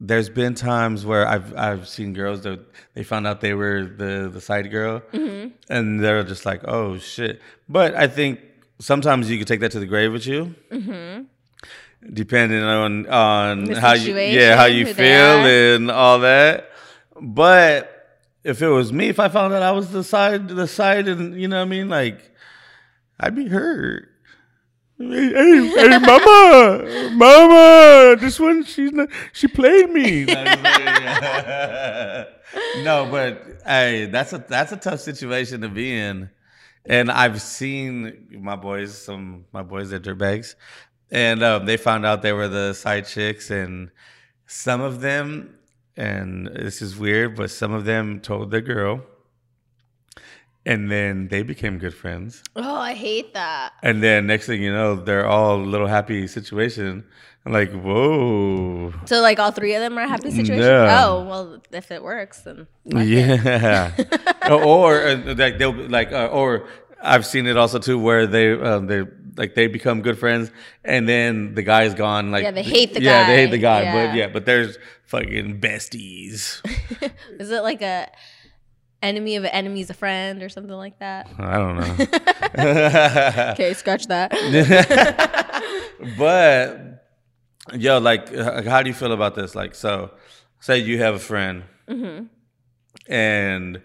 there's 0.00 0.28
been 0.28 0.54
times 0.54 1.06
where 1.06 1.26
I've 1.26 1.56
I've 1.56 1.88
seen 1.88 2.12
girls 2.12 2.42
that 2.42 2.60
they 2.94 3.04
found 3.04 3.26
out 3.26 3.40
they 3.40 3.54
were 3.54 3.84
the 3.84 4.28
the 4.32 4.40
side 4.40 4.70
girl 4.70 5.00
Mm-hmm. 5.12 5.50
and 5.70 6.00
they're 6.02 6.22
just 6.24 6.44
like 6.44 6.62
oh 6.66 6.98
shit 6.98 7.40
but 7.68 7.94
I 7.94 8.08
think 8.08 8.40
sometimes 8.80 9.30
you 9.30 9.38
can 9.38 9.46
take 9.46 9.60
that 9.60 9.72
to 9.72 9.80
the 9.80 9.86
grave 9.86 10.12
with 10.12 10.26
you 10.26 10.54
depending 12.12 12.62
on 12.62 13.06
on 13.06 13.64
The 13.64 13.80
how 13.80 13.94
you 13.94 14.14
yeah 14.16 14.56
how 14.56 14.66
you 14.66 14.92
feel 14.92 15.06
and 15.06 15.90
all 15.90 16.20
that. 16.20 16.70
But 17.20 17.90
if 18.42 18.60
it 18.60 18.68
was 18.68 18.92
me, 18.92 19.08
if 19.08 19.18
I 19.18 19.28
found 19.28 19.54
out 19.54 19.62
I 19.62 19.72
was 19.72 19.90
the 19.90 20.04
side, 20.04 20.48
the 20.48 20.68
side, 20.68 21.08
and 21.08 21.40
you 21.40 21.48
know 21.48 21.56
what 21.56 21.62
I 21.62 21.68
mean, 21.68 21.88
like 21.88 22.20
I'd 23.18 23.34
be 23.34 23.48
hurt. 23.48 24.10
Hey, 24.98 25.06
hey, 25.06 25.66
hey, 25.66 25.98
mama, 26.02 27.10
mama, 27.12 28.16
this 28.20 28.38
one, 28.38 28.64
she's 28.64 28.92
not, 28.92 29.08
she 29.32 29.48
played 29.48 29.90
me. 29.90 30.24
no, 32.84 33.08
but 33.10 33.42
hey, 33.66 34.06
that's 34.06 34.32
a 34.32 34.38
that's 34.38 34.70
a 34.70 34.76
tough 34.76 35.00
situation 35.00 35.62
to 35.62 35.68
be 35.68 35.92
in, 35.92 36.30
and 36.86 37.10
I've 37.10 37.42
seen 37.42 38.38
my 38.40 38.54
boys, 38.54 38.96
some 38.96 39.46
my 39.52 39.62
boys 39.62 39.92
at 39.92 40.02
dirtbags, 40.02 40.54
and 41.10 41.42
um, 41.42 41.66
they 41.66 41.76
found 41.76 42.06
out 42.06 42.22
they 42.22 42.32
were 42.32 42.48
the 42.48 42.72
side 42.72 43.06
chicks, 43.06 43.50
and 43.50 43.90
some 44.46 44.80
of 44.80 45.00
them, 45.00 45.56
and 45.96 46.46
this 46.46 46.82
is 46.82 46.96
weird, 46.98 47.36
but 47.36 47.50
some 47.50 47.72
of 47.72 47.84
them 47.84 48.20
told 48.20 48.50
the 48.50 48.60
girl 48.60 49.02
and 50.66 50.90
then 50.90 51.28
they 51.28 51.42
became 51.42 51.78
good 51.78 51.94
friends. 51.94 52.42
Oh, 52.56 52.76
I 52.76 52.94
hate 52.94 53.34
that. 53.34 53.72
And 53.82 54.02
then 54.02 54.26
next 54.26 54.46
thing 54.46 54.62
you 54.62 54.72
know, 54.72 54.96
they're 54.96 55.26
all 55.26 55.56
a 55.56 55.62
little 55.62 55.86
happy 55.86 56.26
situation. 56.26 57.04
I'm 57.44 57.52
like, 57.52 57.72
whoa. 57.72 58.94
So 59.04 59.20
like 59.20 59.38
all 59.38 59.50
three 59.50 59.74
of 59.74 59.82
them 59.82 59.98
are 59.98 60.06
happy 60.06 60.30
situation. 60.30 60.62
Yeah. 60.62 61.04
Oh 61.04 61.24
well, 61.24 61.62
if 61.72 61.90
it 61.90 62.02
works, 62.02 62.40
then 62.40 62.66
yeah. 62.86 63.92
or 64.50 65.02
uh, 65.02 65.34
like 65.36 65.58
they'll 65.58 65.74
like, 65.74 66.10
uh, 66.12 66.28
or 66.28 66.66
I've 67.02 67.26
seen 67.26 67.46
it 67.46 67.58
also 67.58 67.78
too 67.78 67.98
where 67.98 68.26
they 68.26 68.52
um, 68.52 68.86
they 68.86 69.02
like 69.36 69.54
they 69.54 69.66
become 69.66 70.02
good 70.02 70.18
friends, 70.18 70.50
and 70.84 71.08
then 71.08 71.54
the 71.54 71.62
guy's 71.62 71.94
gone. 71.94 72.30
Like 72.30 72.44
yeah, 72.44 72.50
they 72.50 72.62
hate 72.62 72.94
the 72.94 73.02
yeah, 73.02 73.10
guy. 73.10 73.20
Yeah, 73.20 73.26
they 73.26 73.42
hate 73.42 73.50
the 73.50 73.58
guy. 73.58 73.82
Yeah. 73.82 74.06
But 74.06 74.16
yeah, 74.16 74.28
but 74.28 74.46
there's 74.46 74.78
fucking 75.06 75.60
besties. 75.60 76.60
Is 77.40 77.50
it 77.50 77.62
like 77.62 77.82
a 77.82 78.08
enemy 79.04 79.36
of 79.36 79.44
an 79.44 79.50
enemy 79.50 79.82
is 79.82 79.90
a 79.90 79.94
friend 79.94 80.42
or 80.42 80.48
something 80.48 80.72
like 80.72 80.98
that. 80.98 81.28
I 81.38 81.56
don't 81.58 81.76
know. 81.76 83.52
okay, 83.52 83.74
scratch 83.74 84.06
that. 84.06 84.32
but 86.18 87.04
yo, 87.74 87.98
like, 87.98 88.34
how 88.64 88.82
do 88.82 88.88
you 88.88 88.94
feel 88.94 89.12
about 89.12 89.34
this? 89.34 89.54
Like, 89.54 89.74
so 89.74 90.10
say 90.60 90.78
you 90.78 90.98
have 90.98 91.14
a 91.14 91.18
friend 91.18 91.64
mm-hmm. 91.86 92.24
and 93.06 93.82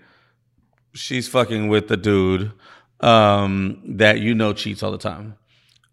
she's 0.94 1.28
fucking 1.28 1.68
with 1.68 1.90
the 1.90 1.98
dude 1.98 2.54
um, 3.02 3.82
that 3.86 4.20
you 4.20 4.34
know 4.34 4.54
cheats 4.54 4.82
all 4.82 4.92
the 4.92 4.98
time. 4.98 5.36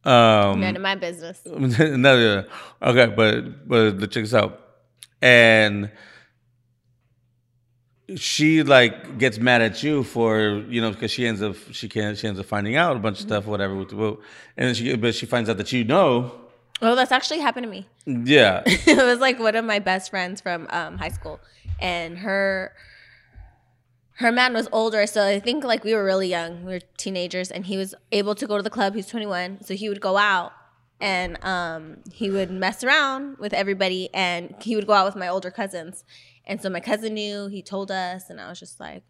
Um, 0.07 0.61
None 0.61 0.77
of 0.77 0.83
my 0.83 0.95
business. 0.95 1.41
no, 1.45 2.45
okay, 2.81 3.07
but 3.07 3.69
but 3.69 3.99
the 3.99 4.07
chicks 4.07 4.33
out, 4.33 4.61
and 5.21 5.91
she 8.15 8.63
like 8.63 9.19
gets 9.19 9.39
mad 9.39 9.63
at 9.63 9.83
you 9.83 10.05
for 10.05 10.63
you 10.69 10.81
know 10.81 10.93
because 10.93 11.11
she 11.11 11.27
ends 11.27 11.43
up 11.43 11.57
she 11.73 11.89
can 11.89 12.15
she 12.15 12.29
ends 12.29 12.39
up 12.39 12.47
finding 12.47 12.77
out 12.77 12.97
a 12.97 13.01
bunch 13.01 13.19
of 13.19 13.27
stuff 13.27 13.47
whatever 13.47 13.75
with 13.75 13.89
the 13.89 13.97
vote 13.97 14.23
and 14.57 14.69
then 14.69 14.75
she 14.77 14.95
but 14.95 15.13
she 15.13 15.27
finds 15.27 15.51
out 15.51 15.57
that 15.57 15.73
you 15.73 15.83
know. 15.85 16.33
Oh 16.83 16.95
that's 16.95 17.11
actually 17.11 17.41
happened 17.41 17.65
to 17.65 17.71
me. 17.71 17.89
Yeah. 18.07 18.63
It 18.67 19.05
was 19.05 19.19
like 19.19 19.41
one 19.41 19.57
of 19.57 19.65
my 19.65 19.81
best 19.81 20.11
friends 20.11 20.41
from 20.41 20.67
um, 20.71 20.99
high 20.99 21.09
school. 21.09 21.41
And 21.81 22.19
her 22.19 22.73
her 24.17 24.33
man 24.33 24.53
was 24.53 24.69
older 24.73 25.07
so 25.07 25.27
i 25.27 25.39
think 25.39 25.65
like 25.65 25.85
we 25.85 25.95
were 25.95 26.05
really 26.05 26.29
young 26.29 26.65
we 26.65 26.73
were 26.73 26.81
teenagers 26.97 27.51
and 27.51 27.67
he 27.67 27.77
was 27.77 27.95
able 28.13 28.35
to 28.35 28.47
go 28.47 28.57
to 28.57 28.63
the 28.63 28.71
club 28.71 28.95
he's 28.95 29.07
21 29.07 29.63
so 29.63 29.75
he 29.75 29.89
would 29.89 30.01
go 30.01 30.17
out 30.17 30.53
and 30.99 31.37
um, 31.45 31.99
he 32.11 32.31
would 32.31 32.51
mess 32.51 32.83
around 32.83 33.37
with 33.39 33.53
everybody 33.53 34.09
and 34.15 34.55
he 34.63 34.75
would 34.75 34.87
go 34.87 34.95
out 34.95 35.05
with 35.05 35.15
my 35.15 35.29
older 35.29 35.51
cousins 35.51 36.05
and 36.47 36.63
so 36.63 36.71
my 36.71 36.81
cousin 36.81 37.15
knew, 37.15 37.49
he 37.49 37.61
told 37.61 37.91
us, 37.91 38.31
and 38.31 38.41
I 38.41 38.49
was 38.49 38.61
just 38.61 38.79
like, 38.79 39.03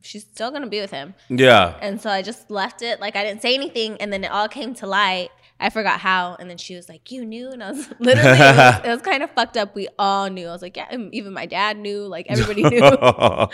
she's 0.00 0.22
still 0.22 0.50
gonna 0.50 0.68
be 0.68 0.80
with 0.80 0.92
him. 0.92 1.14
Yeah. 1.28 1.74
And 1.80 2.00
so 2.00 2.10
I 2.10 2.22
just 2.22 2.50
left 2.50 2.82
it. 2.82 3.00
Like 3.00 3.16
I 3.16 3.24
didn't 3.24 3.42
say 3.42 3.54
anything, 3.54 4.00
and 4.00 4.12
then 4.12 4.24
it 4.24 4.30
all 4.30 4.48
came 4.48 4.74
to 4.74 4.86
light. 4.86 5.30
I 5.60 5.70
forgot 5.70 5.98
how, 5.98 6.36
and 6.38 6.48
then 6.48 6.56
she 6.56 6.76
was 6.76 6.88
like, 6.88 7.10
"You 7.10 7.24
knew," 7.24 7.50
and 7.50 7.62
I 7.62 7.72
was 7.72 7.88
literally, 7.98 8.30
it 8.30 8.56
was, 8.56 8.80
it 8.84 8.88
was, 8.88 9.02
kind 9.02 9.22
of 9.22 9.30
fucked 9.32 9.56
up. 9.56 9.74
We 9.74 9.88
all 9.98 10.28
knew. 10.30 10.46
I 10.46 10.52
was 10.52 10.62
like, 10.62 10.76
"Yeah," 10.76 10.88
mm, 10.90 11.10
even 11.12 11.32
my 11.32 11.46
dad 11.46 11.78
knew. 11.78 12.02
Like 12.06 12.26
everybody 12.28 12.62
knew. 12.62 12.80
and 12.82 13.48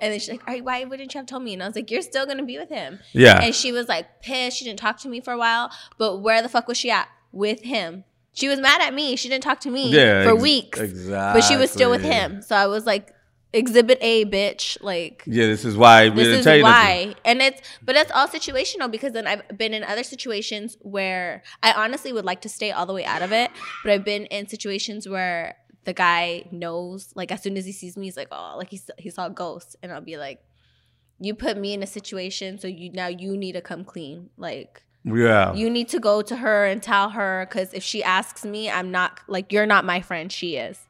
then 0.00 0.18
she's 0.20 0.30
like, 0.30 0.46
"All 0.46 0.54
right, 0.54 0.64
why 0.64 0.84
wouldn't 0.84 1.12
you 1.12 1.18
have 1.18 1.26
told 1.26 1.42
me?" 1.42 1.54
And 1.54 1.62
I 1.62 1.66
was 1.66 1.74
like, 1.74 1.90
"You're 1.90 2.02
still 2.02 2.24
gonna 2.24 2.44
be 2.44 2.58
with 2.58 2.68
him." 2.68 3.00
Yeah. 3.12 3.40
And 3.42 3.54
she 3.54 3.72
was 3.72 3.88
like 3.88 4.22
pissed. 4.22 4.58
She 4.58 4.64
didn't 4.64 4.78
talk 4.78 4.98
to 4.98 5.08
me 5.08 5.20
for 5.20 5.32
a 5.32 5.38
while. 5.38 5.70
But 5.98 6.18
where 6.18 6.40
the 6.40 6.48
fuck 6.48 6.68
was 6.68 6.76
she 6.76 6.90
at? 6.90 7.08
With 7.32 7.62
him. 7.62 8.04
She 8.32 8.48
was 8.48 8.60
mad 8.60 8.80
at 8.80 8.94
me. 8.94 9.16
She 9.16 9.28
didn't 9.28 9.42
talk 9.42 9.60
to 9.60 9.70
me 9.70 9.90
yeah, 9.90 10.22
for 10.22 10.34
ex- 10.34 10.42
weeks. 10.42 10.78
Exactly. 10.78 11.40
But 11.40 11.46
she 11.46 11.56
was 11.56 11.70
still 11.70 11.90
with 11.90 12.02
him. 12.02 12.42
So 12.42 12.54
I 12.54 12.68
was 12.68 12.86
like, 12.86 13.12
exhibit 13.52 13.98
A, 14.00 14.24
bitch. 14.24 14.82
Like, 14.82 15.22
yeah, 15.26 15.46
this 15.46 15.64
is 15.64 15.76
why. 15.76 16.08
this 16.08 16.46
is 16.46 16.62
why. 16.62 17.14
And 17.24 17.40
it's, 17.40 17.60
but 17.82 17.96
it's 17.96 18.10
all 18.12 18.28
situational 18.28 18.90
because 18.90 19.12
then 19.12 19.26
I've 19.26 19.56
been 19.56 19.74
in 19.74 19.84
other 19.84 20.02
situations 20.02 20.76
where 20.80 21.42
I 21.62 21.72
honestly 21.72 22.12
would 22.12 22.24
like 22.24 22.40
to 22.42 22.48
stay 22.48 22.70
all 22.70 22.86
the 22.86 22.94
way 22.94 23.04
out 23.04 23.22
of 23.22 23.32
it. 23.32 23.50
But 23.82 23.92
I've 23.92 24.04
been 24.04 24.26
in 24.26 24.48
situations 24.48 25.08
where 25.08 25.56
the 25.84 25.92
guy 25.92 26.44
knows, 26.50 27.12
like, 27.14 27.32
as 27.32 27.42
soon 27.42 27.56
as 27.56 27.64
he 27.64 27.72
sees 27.72 27.96
me, 27.96 28.06
he's 28.06 28.16
like, 28.16 28.28
oh, 28.30 28.54
like 28.56 28.70
he, 28.70 28.80
he 28.98 29.10
saw 29.10 29.26
a 29.26 29.30
ghost. 29.30 29.76
And 29.82 29.92
I'll 29.92 30.00
be 30.00 30.16
like, 30.16 30.42
you 31.20 31.34
put 31.34 31.58
me 31.58 31.74
in 31.74 31.82
a 31.82 31.86
situation, 31.86 32.58
so 32.58 32.66
you 32.66 32.90
now 32.92 33.06
you 33.06 33.36
need 33.36 33.52
to 33.52 33.60
come 33.60 33.84
clean. 33.84 34.30
Like, 34.38 34.82
yeah. 35.04 35.52
You 35.54 35.70
need 35.70 35.88
to 35.90 36.00
go 36.00 36.22
to 36.22 36.36
her 36.36 36.66
and 36.66 36.82
tell 36.82 37.10
her 37.10 37.46
because 37.48 37.72
if 37.74 37.82
she 37.82 38.02
asks 38.02 38.44
me, 38.44 38.70
I'm 38.70 38.90
not 38.90 39.20
like 39.28 39.52
you're 39.52 39.66
not 39.66 39.84
my 39.84 40.00
friend. 40.00 40.32
She 40.32 40.56
is. 40.56 40.86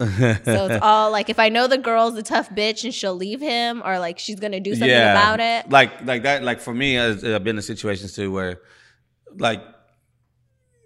So 0.00 0.06
it's 0.08 0.78
all 0.82 1.10
like 1.10 1.30
if 1.30 1.38
I 1.38 1.48
know 1.48 1.66
the 1.66 1.78
girl's 1.78 2.16
a 2.16 2.22
tough 2.22 2.50
bitch 2.50 2.84
and 2.84 2.92
she'll 2.92 3.14
leave 3.14 3.40
him 3.40 3.82
or 3.84 3.98
like 3.98 4.18
she's 4.18 4.40
gonna 4.40 4.60
do 4.60 4.72
something 4.72 4.88
yeah. 4.88 5.12
about 5.12 5.40
it. 5.40 5.70
Like 5.70 6.04
like 6.04 6.22
that. 6.24 6.42
Like 6.42 6.60
for 6.60 6.74
me, 6.74 6.98
I've 6.98 7.20
been 7.44 7.56
in 7.56 7.62
situations 7.62 8.14
too 8.14 8.32
where, 8.32 8.60
like, 9.36 9.62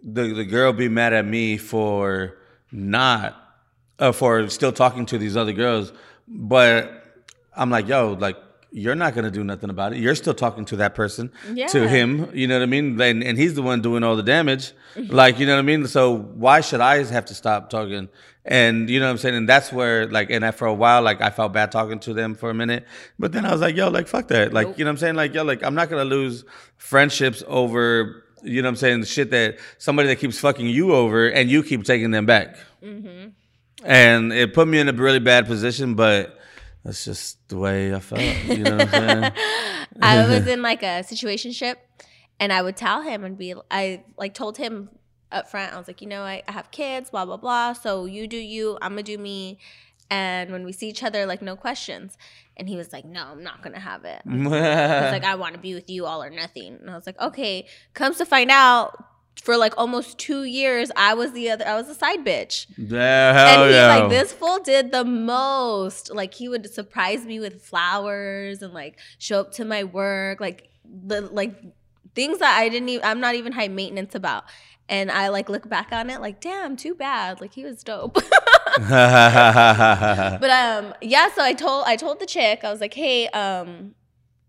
the 0.02 0.34
the 0.34 0.44
girl 0.44 0.72
be 0.72 0.88
mad 0.88 1.12
at 1.12 1.24
me 1.24 1.56
for 1.56 2.38
not 2.70 3.36
uh, 3.98 4.12
for 4.12 4.48
still 4.48 4.72
talking 4.72 5.06
to 5.06 5.18
these 5.18 5.36
other 5.36 5.52
girls, 5.52 5.92
but 6.26 7.04
I'm 7.56 7.70
like, 7.70 7.88
yo, 7.88 8.12
like 8.12 8.36
you're 8.70 8.94
not 8.94 9.14
going 9.14 9.24
to 9.24 9.30
do 9.30 9.42
nothing 9.42 9.70
about 9.70 9.92
it. 9.92 9.98
You're 9.98 10.14
still 10.14 10.34
talking 10.34 10.64
to 10.66 10.76
that 10.76 10.94
person, 10.94 11.32
yeah. 11.52 11.68
to 11.68 11.88
him. 11.88 12.30
You 12.34 12.46
know 12.46 12.56
what 12.56 12.62
I 12.62 12.66
mean? 12.66 13.00
And, 13.00 13.22
and 13.24 13.38
he's 13.38 13.54
the 13.54 13.62
one 13.62 13.80
doing 13.80 14.02
all 14.02 14.16
the 14.16 14.22
damage. 14.22 14.72
Like, 14.96 15.38
you 15.38 15.46
know 15.46 15.54
what 15.54 15.60
I 15.60 15.62
mean? 15.62 15.86
So 15.86 16.16
why 16.16 16.60
should 16.60 16.80
I 16.80 17.02
have 17.04 17.24
to 17.26 17.34
stop 17.34 17.70
talking? 17.70 18.08
And 18.44 18.88
you 18.88 18.98
know 18.98 19.06
what 19.06 19.12
I'm 19.12 19.18
saying? 19.18 19.34
And 19.36 19.48
that's 19.48 19.72
where, 19.72 20.06
like, 20.06 20.30
and 20.30 20.44
I, 20.44 20.50
for 20.50 20.66
a 20.66 20.74
while, 20.74 21.02
like, 21.02 21.20
I 21.20 21.30
felt 21.30 21.52
bad 21.52 21.70
talking 21.70 21.98
to 22.00 22.14
them 22.14 22.34
for 22.34 22.50
a 22.50 22.54
minute. 22.54 22.86
But 23.18 23.32
then 23.32 23.44
I 23.44 23.52
was 23.52 23.60
like, 23.60 23.76
yo, 23.76 23.88
like, 23.88 24.08
fuck 24.08 24.28
that. 24.28 24.52
Like, 24.52 24.68
nope. 24.68 24.78
you 24.78 24.84
know 24.84 24.90
what 24.90 24.92
I'm 24.92 24.98
saying? 24.98 25.14
Like, 25.16 25.34
yo, 25.34 25.44
like, 25.44 25.62
I'm 25.62 25.74
not 25.74 25.90
going 25.90 26.06
to 26.06 26.14
lose 26.14 26.44
friendships 26.76 27.42
over, 27.46 28.24
you 28.42 28.62
know 28.62 28.68
what 28.68 28.72
I'm 28.72 28.76
saying? 28.76 29.00
The 29.00 29.06
shit 29.06 29.30
that 29.30 29.58
somebody 29.78 30.08
that 30.08 30.16
keeps 30.16 30.38
fucking 30.38 30.66
you 30.66 30.94
over 30.94 31.28
and 31.28 31.50
you 31.50 31.62
keep 31.62 31.84
taking 31.84 32.10
them 32.10 32.26
back. 32.26 32.56
Mm-hmm. 32.82 33.30
And 33.84 34.32
it 34.32 34.54
put 34.54 34.66
me 34.66 34.78
in 34.78 34.88
a 34.88 34.92
really 34.92 35.20
bad 35.20 35.46
position, 35.46 35.94
but 35.94 36.37
that's 36.84 37.04
just 37.04 37.46
the 37.48 37.58
way 37.58 37.94
I 37.94 38.00
felt. 38.00 38.22
You 38.44 38.64
know 38.64 38.76
what 38.76 38.94
I'm 38.94 39.08
saying? 39.08 39.32
I 40.02 40.26
was 40.26 40.46
in 40.46 40.62
like 40.62 40.82
a 40.82 41.02
situation 41.02 41.52
ship 41.52 41.78
and 42.40 42.52
I 42.52 42.62
would 42.62 42.76
tell 42.76 43.02
him 43.02 43.24
and 43.24 43.36
be 43.36 43.54
I 43.70 44.04
like 44.16 44.34
told 44.34 44.56
him 44.56 44.90
up 45.30 45.50
front, 45.50 45.72
I 45.72 45.78
was 45.78 45.88
like, 45.88 46.00
you 46.00 46.08
know, 46.08 46.22
I, 46.22 46.42
I 46.48 46.52
have 46.52 46.70
kids, 46.70 47.10
blah, 47.10 47.24
blah, 47.24 47.36
blah. 47.36 47.72
So 47.74 48.06
you 48.06 48.26
do 48.26 48.36
you, 48.36 48.78
I'm 48.80 48.92
gonna 48.92 49.02
do 49.02 49.18
me. 49.18 49.58
And 50.10 50.50
when 50.50 50.64
we 50.64 50.72
see 50.72 50.88
each 50.88 51.02
other, 51.02 51.26
like 51.26 51.42
no 51.42 51.54
questions. 51.54 52.16
And 52.56 52.68
he 52.68 52.76
was 52.76 52.92
like, 52.92 53.04
No, 53.04 53.26
I'm 53.26 53.42
not 53.42 53.62
gonna 53.62 53.78
have 53.78 54.04
it. 54.04 54.22
He 54.24 54.36
was 54.38 54.50
like, 54.50 55.24
I 55.24 55.34
wanna 55.34 55.58
be 55.58 55.74
with 55.74 55.90
you 55.90 56.06
all 56.06 56.22
or 56.22 56.30
nothing. 56.30 56.78
And 56.80 56.90
I 56.90 56.94
was 56.94 57.06
like, 57.06 57.20
Okay. 57.20 57.66
Comes 57.94 58.16
to 58.18 58.26
find 58.26 58.50
out, 58.50 59.04
for 59.42 59.56
like 59.56 59.74
almost 59.76 60.18
two 60.18 60.44
years, 60.44 60.90
I 60.96 61.14
was 61.14 61.32
the 61.32 61.50
other, 61.50 61.66
I 61.66 61.74
was 61.74 61.88
a 61.88 61.94
side 61.94 62.24
bitch. 62.24 62.66
Yeah, 62.76 63.32
hell 63.32 63.62
and 63.62 63.70
he, 63.70 63.76
yeah. 63.76 63.96
like, 63.96 64.10
this 64.10 64.32
fool 64.32 64.58
did 64.58 64.92
the 64.92 65.04
most. 65.04 66.12
Like, 66.12 66.34
he 66.34 66.48
would 66.48 66.68
surprise 66.72 67.24
me 67.24 67.40
with 67.40 67.62
flowers 67.62 68.62
and 68.62 68.74
like 68.74 68.98
show 69.18 69.40
up 69.40 69.52
to 69.52 69.64
my 69.64 69.84
work, 69.84 70.40
like, 70.40 70.68
the, 70.84 71.22
like 71.22 71.54
things 72.14 72.38
that 72.38 72.58
I 72.58 72.68
didn't 72.68 72.88
even, 72.88 73.04
I'm 73.04 73.20
not 73.20 73.34
even 73.34 73.52
high 73.52 73.68
maintenance 73.68 74.14
about. 74.14 74.44
And 74.90 75.10
I 75.10 75.28
like 75.28 75.48
look 75.48 75.68
back 75.68 75.92
on 75.92 76.08
it 76.08 76.20
like, 76.20 76.40
damn, 76.40 76.76
too 76.76 76.94
bad. 76.94 77.40
Like, 77.40 77.52
he 77.54 77.64
was 77.64 77.82
dope. 77.82 78.14
but 78.78 80.50
um, 80.50 80.94
yeah, 81.00 81.30
so 81.34 81.42
I 81.42 81.52
told, 81.52 81.84
I 81.86 81.96
told 81.96 82.20
the 82.20 82.26
chick, 82.26 82.64
I 82.64 82.70
was 82.70 82.80
like, 82.80 82.94
hey, 82.94 83.28
um, 83.28 83.94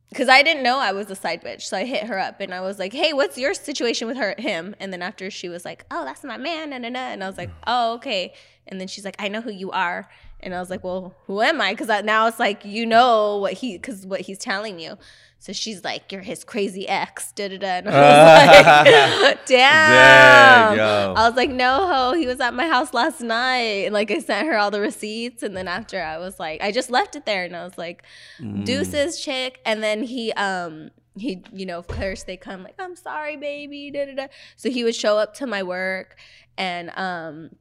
because 0.09 0.29
I 0.29 0.41
didn't 0.41 0.63
know 0.63 0.79
I 0.79 0.91
was 0.91 1.09
a 1.11 1.15
side 1.15 1.43
bitch. 1.43 1.63
So 1.63 1.77
I 1.77 1.85
hit 1.85 2.03
her 2.05 2.17
up 2.17 2.41
and 2.41 2.53
I 2.53 2.61
was 2.61 2.79
like, 2.79 2.93
"Hey, 2.93 3.13
what's 3.13 3.37
your 3.37 3.53
situation 3.53 4.07
with 4.07 4.17
her 4.17 4.35
him?" 4.37 4.75
And 4.79 4.91
then 4.91 5.01
after 5.01 5.29
she 5.29 5.49
was 5.49 5.65
like, 5.65 5.85
"Oh, 5.91 6.05
that's 6.05 6.23
my 6.23 6.37
man," 6.37 6.73
and 6.73 6.85
and 6.85 6.97
and 6.97 7.23
I 7.23 7.27
was 7.27 7.37
like, 7.37 7.49
mm. 7.49 7.63
"Oh, 7.67 7.93
okay." 7.95 8.33
And 8.69 8.79
then 8.79 8.87
she's 8.87 9.03
like, 9.03 9.15
I 9.19 9.27
know 9.27 9.41
who 9.41 9.51
you 9.51 9.71
are. 9.71 10.07
And 10.41 10.55
I 10.55 10.59
was 10.59 10.69
like, 10.69 10.83
well, 10.83 11.15
who 11.25 11.41
am 11.41 11.59
I? 11.59 11.73
Because 11.73 11.87
now 12.05 12.27
it's 12.27 12.39
like, 12.39 12.63
you 12.63 12.85
know 12.85 13.37
what 13.37 13.53
he, 13.53 13.73
because 13.77 14.05
what 14.05 14.21
he's 14.21 14.37
telling 14.37 14.79
you. 14.79 14.97
So 15.41 15.53
she's 15.53 15.85
like, 15.85 16.11
you're 16.11 16.21
his 16.21 16.43
crazy 16.43 16.85
ex. 16.87 17.31
Da 17.31 17.47
da 17.47 17.57
da. 17.57 17.67
And 17.77 17.89
I 17.89 19.21
was 19.21 19.25
like, 19.25 19.45
damn. 19.45 20.75
Dang. 20.75 20.79
I 21.15 21.27
was 21.27 21.37
like, 21.37 21.49
no 21.49 21.87
ho, 21.87 22.13
he 22.13 22.27
was 22.27 22.41
at 22.41 22.53
my 22.53 22.67
house 22.67 22.93
last 22.93 23.21
night. 23.21 23.85
And 23.85 23.93
like 23.93 24.11
I 24.11 24.19
sent 24.19 24.47
her 24.47 24.57
all 24.57 24.69
the 24.69 24.81
receipts. 24.81 25.41
And 25.41 25.55
then 25.55 25.67
after 25.69 26.01
I 26.01 26.17
was 26.17 26.39
like, 26.39 26.61
I 26.61 26.71
just 26.73 26.89
left 26.89 27.15
it 27.15 27.25
there 27.25 27.45
and 27.45 27.55
I 27.55 27.63
was 27.63 27.77
like, 27.77 28.03
Mm. 28.41 28.65
deuces 28.65 29.19
chick. 29.21 29.59
And 29.65 29.81
then 29.81 30.03
he 30.03 30.31
um 30.33 30.91
he, 31.17 31.41
you 31.53 31.65
know, 31.65 31.77
of 31.79 31.87
course 31.87 32.23
they 32.23 32.35
come 32.37 32.63
like, 32.63 32.75
I'm 32.79 32.95
sorry, 32.97 33.35
baby. 33.37 33.91
Da 33.91 34.05
da 34.05 34.15
da. 34.15 34.27
So 34.57 34.69
he 34.69 34.83
would 34.83 34.95
show 34.95 35.17
up 35.17 35.33
to 35.35 35.47
my 35.47 35.63
work 35.63 36.17
and 36.57 36.91
um 36.97 37.51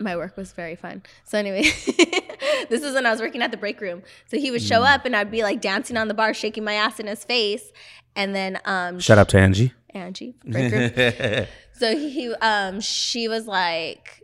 my 0.00 0.16
work 0.16 0.36
was 0.36 0.52
very 0.52 0.76
fun. 0.76 1.02
So 1.24 1.38
anyway, 1.38 1.62
this 2.68 2.82
is 2.82 2.94
when 2.94 3.06
I 3.06 3.10
was 3.10 3.20
working 3.20 3.42
at 3.42 3.50
the 3.50 3.56
break 3.56 3.80
room. 3.80 4.02
So 4.26 4.38
he 4.38 4.50
would 4.50 4.62
show 4.62 4.80
Mm. 4.82 4.94
up 4.94 5.04
and 5.04 5.14
I'd 5.16 5.30
be 5.30 5.42
like 5.42 5.60
dancing 5.60 5.96
on 5.96 6.08
the 6.08 6.14
bar, 6.14 6.32
shaking 6.34 6.64
my 6.64 6.74
ass 6.74 6.98
in 7.00 7.06
his 7.06 7.24
face. 7.24 7.70
And 8.16 8.34
then 8.34 8.58
um 8.64 8.98
Shout 9.00 9.18
out 9.18 9.28
to 9.30 9.38
Angie. 9.38 9.72
Angie, 9.94 10.34
break 10.44 10.72
room. 10.72 11.46
So 11.78 11.96
he, 11.96 12.34
um, 12.34 12.80
she 12.80 13.28
was 13.28 13.46
like 13.46 14.22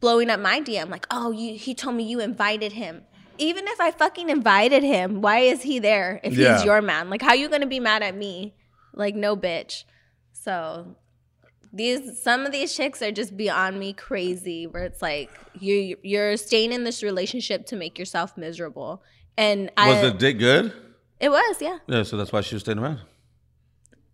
blowing 0.00 0.30
up 0.30 0.40
my 0.40 0.60
DM, 0.60 0.90
like, 0.90 1.06
"Oh, 1.12 1.30
you." 1.30 1.54
He 1.56 1.74
told 1.74 1.94
me 1.94 2.02
you 2.02 2.18
invited 2.18 2.72
him. 2.72 3.02
Even 3.38 3.68
if 3.68 3.80
I 3.80 3.92
fucking 3.92 4.28
invited 4.28 4.82
him, 4.82 5.20
why 5.22 5.38
is 5.38 5.62
he 5.62 5.78
there 5.78 6.20
if 6.24 6.32
Yeah. 6.36 6.56
he's 6.56 6.64
your 6.64 6.82
man? 6.82 7.08
Like, 7.08 7.22
how 7.22 7.34
you 7.34 7.48
gonna 7.48 7.66
be 7.68 7.78
mad 7.80 8.02
at 8.02 8.16
me? 8.16 8.54
Like, 8.94 9.14
no, 9.14 9.36
bitch. 9.36 9.84
So 10.32 10.96
these 11.72 12.20
some 12.22 12.44
of 12.46 12.52
these 12.52 12.74
chicks 12.74 13.00
are 13.02 13.12
just 13.12 13.36
beyond 13.36 13.78
me 13.78 13.92
crazy. 13.92 14.66
Where 14.66 14.84
it's 14.84 15.00
like 15.02 15.30
you 15.58 15.96
you're 16.02 16.36
staying 16.36 16.72
in 16.72 16.84
this 16.84 17.02
relationship 17.02 17.66
to 17.66 17.76
make 17.76 17.98
yourself 17.98 18.36
miserable, 18.36 19.02
and 19.36 19.70
I 19.76 19.88
was 19.90 20.12
the 20.12 20.18
dick 20.18 20.38
good? 20.38 20.72
it 21.20 21.30
was 21.30 21.62
yeah. 21.62 21.78
Yeah, 21.86 22.02
so 22.02 22.16
that's 22.16 22.32
why 22.32 22.40
she 22.42 22.54
was 22.54 22.62
staying 22.62 22.78
around. 22.78 23.00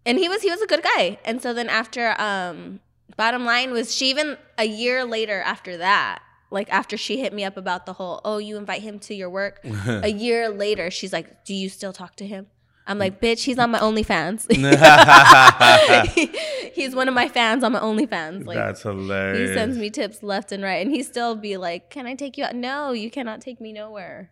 and 0.06 0.18
he 0.18 0.28
was 0.28 0.42
he 0.42 0.50
was 0.50 0.62
a 0.62 0.66
good 0.66 0.82
guy 0.82 1.18
and 1.24 1.42
so 1.42 1.52
then 1.52 1.68
after 1.68 2.18
um 2.20 2.80
bottom 3.16 3.44
line 3.44 3.70
was 3.72 3.94
she 3.94 4.10
even 4.10 4.36
a 4.56 4.64
year 4.64 5.04
later 5.04 5.40
after 5.42 5.76
that 5.78 6.20
like 6.50 6.70
after 6.72 6.96
she 6.96 7.18
hit 7.20 7.32
me 7.32 7.44
up 7.44 7.56
about 7.56 7.84
the 7.84 7.92
whole 7.94 8.20
oh 8.24 8.38
you 8.38 8.56
invite 8.56 8.80
him 8.82 8.98
to 8.98 9.14
your 9.14 9.28
work 9.28 9.60
a 9.86 10.08
year 10.08 10.48
later 10.48 10.90
she's 10.90 11.12
like 11.12 11.44
do 11.44 11.52
you 11.54 11.68
still 11.68 11.92
talk 11.92 12.14
to 12.16 12.26
him 12.26 12.46
i'm 12.88 12.98
like 12.98 13.20
bitch 13.20 13.44
he's 13.44 13.58
on 13.58 13.70
my 13.70 13.78
onlyfans 13.78 14.46
he's 16.74 16.94
one 16.94 17.08
of 17.08 17.14
my 17.14 17.28
fans 17.28 17.62
on 17.62 17.72
my 17.72 17.80
onlyfans 17.80 18.46
like 18.46 18.56
that's 18.56 18.82
he 18.82 19.46
sends 19.54 19.78
me 19.78 19.90
tips 19.90 20.22
left 20.22 20.50
and 20.52 20.62
right 20.64 20.84
and 20.84 20.90
he 20.90 21.02
still 21.02 21.34
be 21.36 21.56
like 21.56 21.90
can 21.90 22.06
i 22.06 22.14
take 22.14 22.36
you 22.36 22.44
out 22.44 22.54
no 22.54 22.92
you 22.92 23.10
cannot 23.10 23.40
take 23.40 23.60
me 23.60 23.72
nowhere 23.72 24.30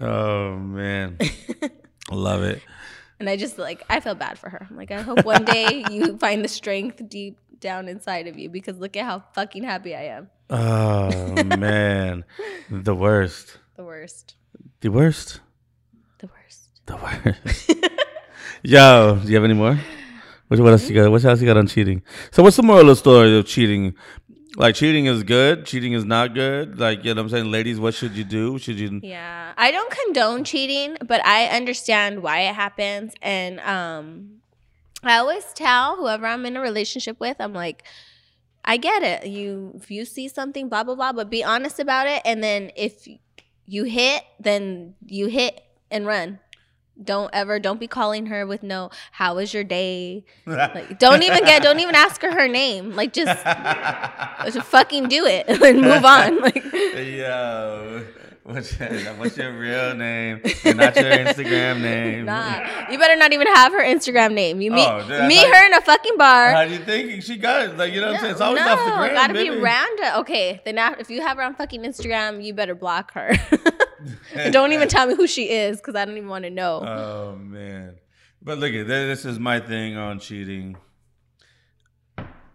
Oh 0.00 0.54
man, 0.56 1.18
love 2.12 2.44
it. 2.44 2.62
And 3.18 3.28
I 3.28 3.36
just 3.36 3.58
like 3.58 3.82
I 3.90 3.98
feel 3.98 4.14
bad 4.14 4.38
for 4.38 4.48
her. 4.48 4.64
I'm 4.70 4.76
like, 4.76 4.92
I 4.92 5.00
hope 5.02 5.24
one 5.24 5.44
day 5.44 5.82
you 5.90 6.16
find 6.18 6.44
the 6.44 6.48
strength 6.48 7.02
deep 7.08 7.36
down 7.58 7.88
inside 7.88 8.28
of 8.28 8.38
you 8.38 8.48
because 8.48 8.78
look 8.78 8.96
at 8.96 9.04
how 9.04 9.24
fucking 9.34 9.64
happy 9.64 9.96
I 9.96 10.02
am. 10.04 10.30
Oh 10.50 11.42
man, 11.56 12.24
the 12.70 12.94
worst, 12.94 13.58
The 13.74 13.82
worst. 13.82 14.36
the 14.82 14.90
worst, 14.90 15.40
The 16.20 16.28
worst. 16.28 16.68
the 16.86 16.96
worst. 16.96 17.87
Yo, 18.62 19.20
do 19.22 19.28
you 19.28 19.34
have 19.34 19.44
any 19.44 19.54
more? 19.54 19.78
What, 20.48 20.60
what 20.60 20.72
else 20.72 20.88
you 20.88 20.94
got? 20.94 21.10
What 21.10 21.24
else 21.24 21.40
you 21.40 21.46
got 21.46 21.56
on 21.56 21.66
cheating? 21.66 22.02
So, 22.32 22.42
what's 22.42 22.56
the 22.56 22.62
moral 22.62 22.82
of 22.82 22.86
the 22.88 22.96
story 22.96 23.38
of 23.38 23.46
cheating? 23.46 23.94
Like, 24.56 24.74
cheating 24.74 25.06
is 25.06 25.22
good, 25.22 25.66
cheating 25.66 25.92
is 25.92 26.04
not 26.04 26.34
good. 26.34 26.80
Like, 26.80 27.04
you 27.04 27.14
know 27.14 27.22
what 27.22 27.26
I'm 27.26 27.28
saying? 27.28 27.50
Ladies, 27.50 27.78
what 27.78 27.94
should 27.94 28.12
you 28.12 28.24
do? 28.24 28.58
Should 28.58 28.80
you? 28.80 28.98
Yeah. 29.02 29.52
I 29.56 29.70
don't 29.70 29.90
condone 29.90 30.42
cheating, 30.42 30.96
but 31.06 31.24
I 31.24 31.46
understand 31.46 32.22
why 32.22 32.40
it 32.40 32.54
happens. 32.54 33.12
And 33.22 33.60
um 33.60 34.40
I 35.04 35.18
always 35.18 35.44
tell 35.54 35.96
whoever 35.96 36.26
I'm 36.26 36.44
in 36.44 36.56
a 36.56 36.60
relationship 36.60 37.20
with, 37.20 37.36
I'm 37.38 37.52
like, 37.52 37.84
I 38.64 38.78
get 38.78 39.02
it. 39.04 39.28
You 39.28 39.74
if 39.76 39.90
you 39.90 40.04
see 40.04 40.26
something, 40.26 40.68
blah 40.68 40.82
blah 40.82 40.96
blah, 40.96 41.12
but 41.12 41.30
be 41.30 41.44
honest 41.44 41.78
about 41.78 42.08
it. 42.08 42.22
And 42.24 42.42
then 42.42 42.72
if 42.74 43.06
you 43.66 43.84
hit, 43.84 44.24
then 44.40 44.94
you 45.06 45.26
hit 45.26 45.62
and 45.90 46.04
run. 46.06 46.40
Don't 47.02 47.30
ever 47.32 47.58
don't 47.60 47.78
be 47.78 47.86
calling 47.86 48.26
her 48.26 48.46
with 48.46 48.62
no 48.62 48.90
how 49.12 49.36
was 49.36 49.54
your 49.54 49.64
day? 49.64 50.24
Like 50.46 50.98
don't 50.98 51.22
even 51.22 51.44
get 51.44 51.62
don't 51.62 51.80
even 51.80 51.94
ask 51.94 52.20
her 52.22 52.32
her 52.32 52.48
name. 52.48 52.94
Like 52.96 53.12
just, 53.12 53.44
just 54.44 54.66
fucking 54.66 55.08
do 55.08 55.24
it 55.26 55.46
and 55.62 55.80
move 55.80 56.04
on. 56.04 56.40
Like 56.40 56.64
Yo, 56.64 58.04
what's 58.48 58.78
your, 58.78 58.88
what's 59.14 59.36
your 59.36 59.52
real 59.52 59.94
name? 59.94 60.40
Not 60.64 60.96
your 60.96 61.10
Instagram 61.10 61.80
name. 61.82 62.24
Nah, 62.24 62.90
you 62.90 62.98
better 62.98 63.16
not 63.16 63.32
even 63.32 63.46
have 63.48 63.72
her 63.72 63.82
Instagram 63.82 64.32
name. 64.32 64.60
You 64.60 64.70
meet 64.72 64.86
Oh, 64.86 65.06
dude, 65.06 65.26
meet 65.26 65.46
her 65.46 65.66
in 65.66 65.74
a 65.74 65.80
fucking 65.80 66.16
bar. 66.16 66.52
How 66.52 66.64
do 66.64 66.72
you 66.72 66.78
think 66.78 67.22
she 67.22 67.36
got 67.36 67.62
it? 67.62 67.76
Like, 67.76 67.92
you 67.92 68.00
know 68.00 68.08
what 68.08 68.16
I'm 68.16 68.20
saying? 68.20 68.32
It's 68.32 68.40
always 68.40 68.62
off 68.62 68.78
the 68.78 68.90
ground. 68.96 69.14
gotta 69.14 69.34
baby. 69.34 69.50
be 69.50 69.60
random. 69.60 70.06
Okay, 70.20 70.62
then 70.64 70.78
if 70.98 71.10
you 71.10 71.20
have 71.20 71.36
her 71.36 71.42
on 71.42 71.54
fucking 71.54 71.82
Instagram, 71.82 72.42
you 72.42 72.54
better 72.54 72.74
block 72.74 73.12
her. 73.12 73.32
Don't 74.50 74.72
even 74.72 74.88
tell 74.88 75.06
me 75.06 75.14
who 75.14 75.26
she 75.26 75.50
is 75.50 75.78
because 75.78 75.94
I 75.94 76.04
don't 76.04 76.16
even 76.16 76.28
want 76.28 76.44
to 76.44 76.50
know. 76.50 76.82
Oh 76.84 77.36
man! 77.36 77.96
But 78.40 78.58
look 78.58 78.72
at 78.72 78.86
this. 78.86 79.24
Is 79.24 79.38
my 79.38 79.58
thing 79.58 79.96
on 79.96 80.20
cheating. 80.20 80.76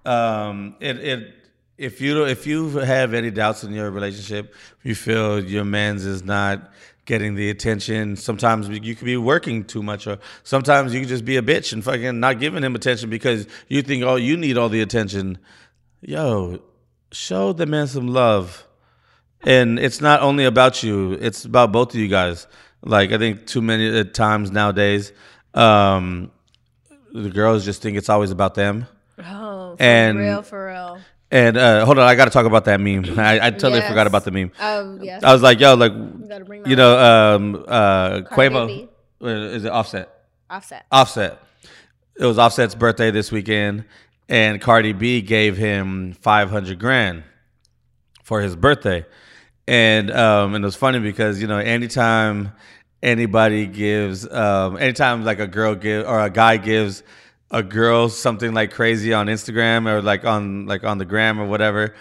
Um, 0.05 0.75
it 0.79 0.97
it 0.99 1.42
if 1.78 2.01
you 2.01 2.26
if 2.26 2.45
you 2.47 2.69
have 2.78 3.13
any 3.13 3.32
doubts 3.32 3.63
in 3.63 3.74
your 3.74 3.89
relationship, 3.91 4.53
you 4.84 4.95
feel 4.95 5.43
your 5.43 5.65
man's 5.65 6.05
is 6.05 6.24
not 6.24 6.71
getting 7.05 7.36
the 7.36 7.49
attention, 7.49 8.15
sometimes 8.15 8.69
you 8.69 8.95
could 8.95 9.05
be 9.05 9.17
working 9.17 9.65
too 9.65 9.84
much, 9.84 10.07
or 10.07 10.19
sometimes 10.43 10.93
you 10.93 11.01
could 11.01 11.09
just 11.09 11.26
be 11.26 11.36
a 11.36 11.41
bitch 11.41 11.74
and 11.74 11.84
fucking 11.84 12.19
not 12.19 12.39
giving 12.39 12.63
him 12.63 12.76
attention 12.76 13.09
because 13.09 13.45
you 13.67 13.82
think 13.82 14.03
oh 14.03 14.15
you 14.15 14.38
need 14.38 14.57
all 14.57 14.69
the 14.69 14.82
attention. 14.82 15.38
Yo, 16.01 16.61
show 17.11 17.53
the 17.53 17.65
man 17.65 17.88
some 17.88 18.07
love 18.07 18.65
and 19.43 19.80
it's 19.80 20.01
not 20.01 20.21
only 20.21 20.45
about 20.45 20.84
you 20.84 21.13
it's 21.13 21.45
about 21.45 21.71
both 21.71 21.93
of 21.93 21.99
you 21.99 22.07
guys 22.07 22.47
like 22.82 23.11
i 23.11 23.17
think 23.17 23.45
too 23.45 23.61
many 23.61 23.99
uh, 23.99 24.03
times 24.03 24.51
nowadays 24.51 25.11
um 25.53 26.32
the 27.13 27.30
girls 27.30 27.63
just 27.63 27.82
think 27.82 27.97
it's 27.97 28.09
always 28.09 28.32
about 28.32 28.55
them 28.55 28.88
oh, 29.19 29.76
for 29.76 29.84
and- 29.84 30.17
real, 30.17 30.41
for 30.41 30.67
real. 30.67 30.99
And 31.34 31.57
uh 31.57 31.84
hold 31.86 31.97
on 31.99 32.07
i 32.07 32.15
gotta 32.15 32.31
talk 32.31 32.45
about 32.45 32.63
that 32.65 32.79
meme 32.79 33.03
i, 33.19 33.47
I 33.47 33.49
totally 33.51 33.79
Yes. 33.79 33.89
forgot 33.89 34.07
about 34.07 34.23
the 34.23 34.31
meme 34.31 34.51
Oh 34.59 34.97
yes, 35.01 35.23
i 35.23 35.34
was 35.34 35.41
like 35.41 35.59
yo 35.59 35.73
like 35.75 35.91
you 35.93 36.25
gotta 36.29 36.45
bring 36.45 36.63
that 36.63 36.69
you 36.69 36.75
know 36.75 36.97
um 37.36 37.65
uh 37.67 38.21
quavo 38.21 38.67
Baby. 38.67 38.89
uh, 39.21 39.27
is 39.27 39.65
it 39.65 39.71
offset 39.71 40.09
offset. 40.49 40.86
Offset. 40.91 41.39
It 42.19 42.25
was 42.25 42.38
Offset's 42.38 42.75
birthday 42.75 43.09
this 43.09 43.31
weekend, 43.31 43.86
and 44.29 44.61
Cardi 44.61 44.93
B 44.93 45.21
gave 45.21 45.57
him 45.57 46.13
five 46.13 46.51
hundred 46.51 46.77
grand 46.77 47.23
for 48.23 48.39
his 48.39 48.55
birthday, 48.55 49.03
and 49.67 50.11
um, 50.11 50.53
and 50.53 50.63
it 50.63 50.67
was 50.67 50.75
funny 50.75 50.99
because 50.99 51.41
you 51.41 51.47
know 51.47 51.57
anytime 51.57 52.51
anybody 53.01 53.65
gives, 53.65 54.29
um, 54.31 54.77
anytime 54.77 55.25
like 55.25 55.39
a 55.39 55.47
girl 55.47 55.73
give 55.73 56.05
or 56.07 56.19
a 56.23 56.29
guy 56.29 56.57
gives 56.57 57.01
a 57.53 57.63
girl 57.63 58.09
something 58.09 58.53
like 58.53 58.71
crazy 58.71 59.13
on 59.13 59.27
Instagram 59.27 59.87
or 59.87 60.01
like 60.01 60.25
on 60.25 60.65
like 60.65 60.83
on 60.83 60.97
the 60.97 61.05
gram 61.05 61.39
or 61.39 61.45
whatever. 61.45 61.95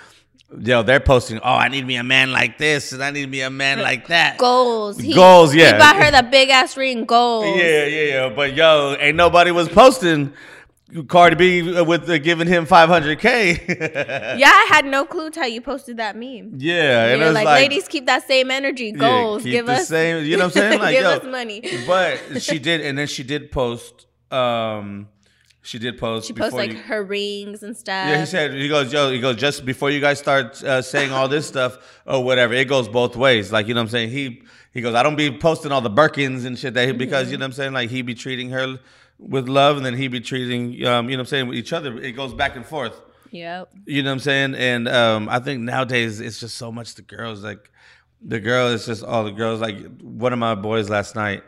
Yo, 0.61 0.82
they're 0.82 1.00
posting. 1.00 1.38
Oh, 1.38 1.55
I 1.55 1.68
need 1.68 1.86
me 1.86 1.96
a 1.96 2.03
man 2.05 2.30
like 2.32 2.59
this, 2.59 2.92
and 2.92 3.03
I 3.03 3.11
need 3.11 3.30
me 3.30 3.40
a 3.40 3.48
man 3.48 3.78
like 3.80 4.09
that. 4.09 4.36
Goals. 4.36 4.98
He, 4.98 5.14
Goals, 5.14 5.55
yeah. 5.55 5.72
He 5.72 5.78
bought 5.78 5.96
her 5.96 6.11
the 6.11 6.28
big 6.28 6.50
ass 6.50 6.76
ring. 6.76 7.05
Goals. 7.07 7.57
Yeah, 7.57 7.86
yeah, 7.86 8.03
yeah. 8.05 8.28
But 8.34 8.55
yo, 8.55 8.94
ain't 8.98 9.16
nobody 9.16 9.50
was 9.50 9.70
posting 9.70 10.34
Cardi 11.08 11.37
B 11.37 11.80
with 11.83 12.08
uh, 12.11 12.18
giving 12.18 12.49
him 12.49 12.66
500k. 12.66 14.37
Yeah, 14.38 14.50
I 14.50 14.66
had 14.68 14.84
no 14.84 15.04
clue 15.07 15.30
till 15.30 15.46
you 15.49 15.61
posted 15.62 15.96
that 15.99 16.16
meme. 16.16 16.54
yeah, 16.58 17.04
and 17.04 17.12
it 17.12 17.18
You're 17.18 17.26
was 17.29 17.34
like, 17.34 17.45
like, 17.46 17.62
ladies, 17.62 17.88
keep 17.88 18.04
that 18.07 18.26
same 18.26 18.50
energy. 18.50 18.87
yeah, 18.95 18.99
Goals. 18.99 19.42
keep 19.42 19.53
give 19.53 19.66
the 19.66 19.72
us 19.72 19.88
same. 19.88 20.24
You 20.26 20.37
know 20.37 20.49
what 20.49 20.57
I'm 20.57 20.62
saying? 20.70 20.80
Like, 20.80 20.92
give 20.92 21.03
yo, 21.03 21.11
us 21.12 21.24
money. 21.24 21.62
but 21.87 22.42
she 22.42 22.58
did, 22.68 22.83
and 22.83 22.99
then 22.99 23.07
she 23.07 23.22
did 23.22 23.50
post. 23.50 24.07
Um, 24.30 25.08
she 25.63 25.79
did 25.79 25.97
post. 25.97 26.26
She 26.26 26.33
posts 26.33 26.55
like 26.55 26.72
you- 26.72 26.79
her 26.79 27.03
rings 27.03 27.63
and 27.63 27.76
stuff. 27.76 28.09
Yeah, 28.09 28.21
he 28.21 28.26
said 28.26 28.53
he 28.53 28.68
goes, 28.68 28.93
yo, 28.93 29.11
he 29.11 29.21
goes 29.21 29.37
just 29.37 29.64
before 29.64 29.91
you 29.91 30.01
guys 30.01 30.18
start 30.18 30.63
uh, 30.64 30.83
saying 30.83 31.13
all 31.13 31.29
this 31.29 31.47
stuff 31.47 31.79
or 32.07 32.22
whatever. 32.22 32.53
It 32.53 32.68
goes 32.68 32.89
both 32.89 33.17
ways. 33.17 33.53
Like 33.53 33.68
you 33.68 33.75
know 33.75 33.80
what 33.80 33.84
I'm 33.87 33.91
saying. 33.91 34.11
He 34.11 34.43
he 34.72 34.80
goes, 34.80 34.95
I 34.95 35.03
don't 35.03 35.17
be 35.17 35.30
posting 35.37 35.71
all 35.71 35.80
the 35.80 35.91
Birkins 35.91 36.45
and 36.45 36.59
shit 36.59 36.75
that 36.75 36.87
he, 36.87 36.93
because 36.93 37.30
you 37.30 37.39
know 37.39 37.45
what 37.45 37.47
I'm 37.47 37.53
saying. 37.53 37.72
Like 37.72 37.91
he 37.91 38.03
be 38.03 38.14
treating 38.14 38.51
her 38.51 38.79
with 39.18 39.49
love, 39.49 39.76
and 39.76 39.87
then 39.87 39.95
he 39.95 40.09
be 40.09 40.21
treating 40.21 40.84
um, 40.87 41.09
you 41.09 41.17
know 41.17 41.21
what 41.21 41.21
I'm 41.21 41.26
saying 41.26 41.49
with 41.49 41.59
each 41.59 41.72
other. 41.72 41.97
It 41.99 42.13
goes 42.13 42.34
back 42.34 42.57
and 42.57 42.67
forth. 42.67 43.01
Yep. 43.30 43.72
You 43.87 44.03
know 44.03 44.11
what 44.11 44.14
I'm 44.14 44.21
saying? 44.21 44.55
And 44.57 44.89
um, 44.89 45.29
I 45.29 45.39
think 45.39 45.63
nowadays 45.63 46.21
it's 46.21 46.39
just 46.41 46.57
so 46.57 46.71
much 46.71 46.97
the 46.97 47.03
girls 47.03 47.43
like 47.43 47.71
the 48.21 48.41
girl 48.41 48.68
is 48.68 48.84
just 48.87 49.03
all 49.05 49.25
the 49.25 49.30
girls. 49.30 49.61
Like 49.61 50.01
one 50.01 50.33
of 50.33 50.39
my 50.39 50.55
boys 50.55 50.91
last 50.91 51.14
night, 51.14 51.43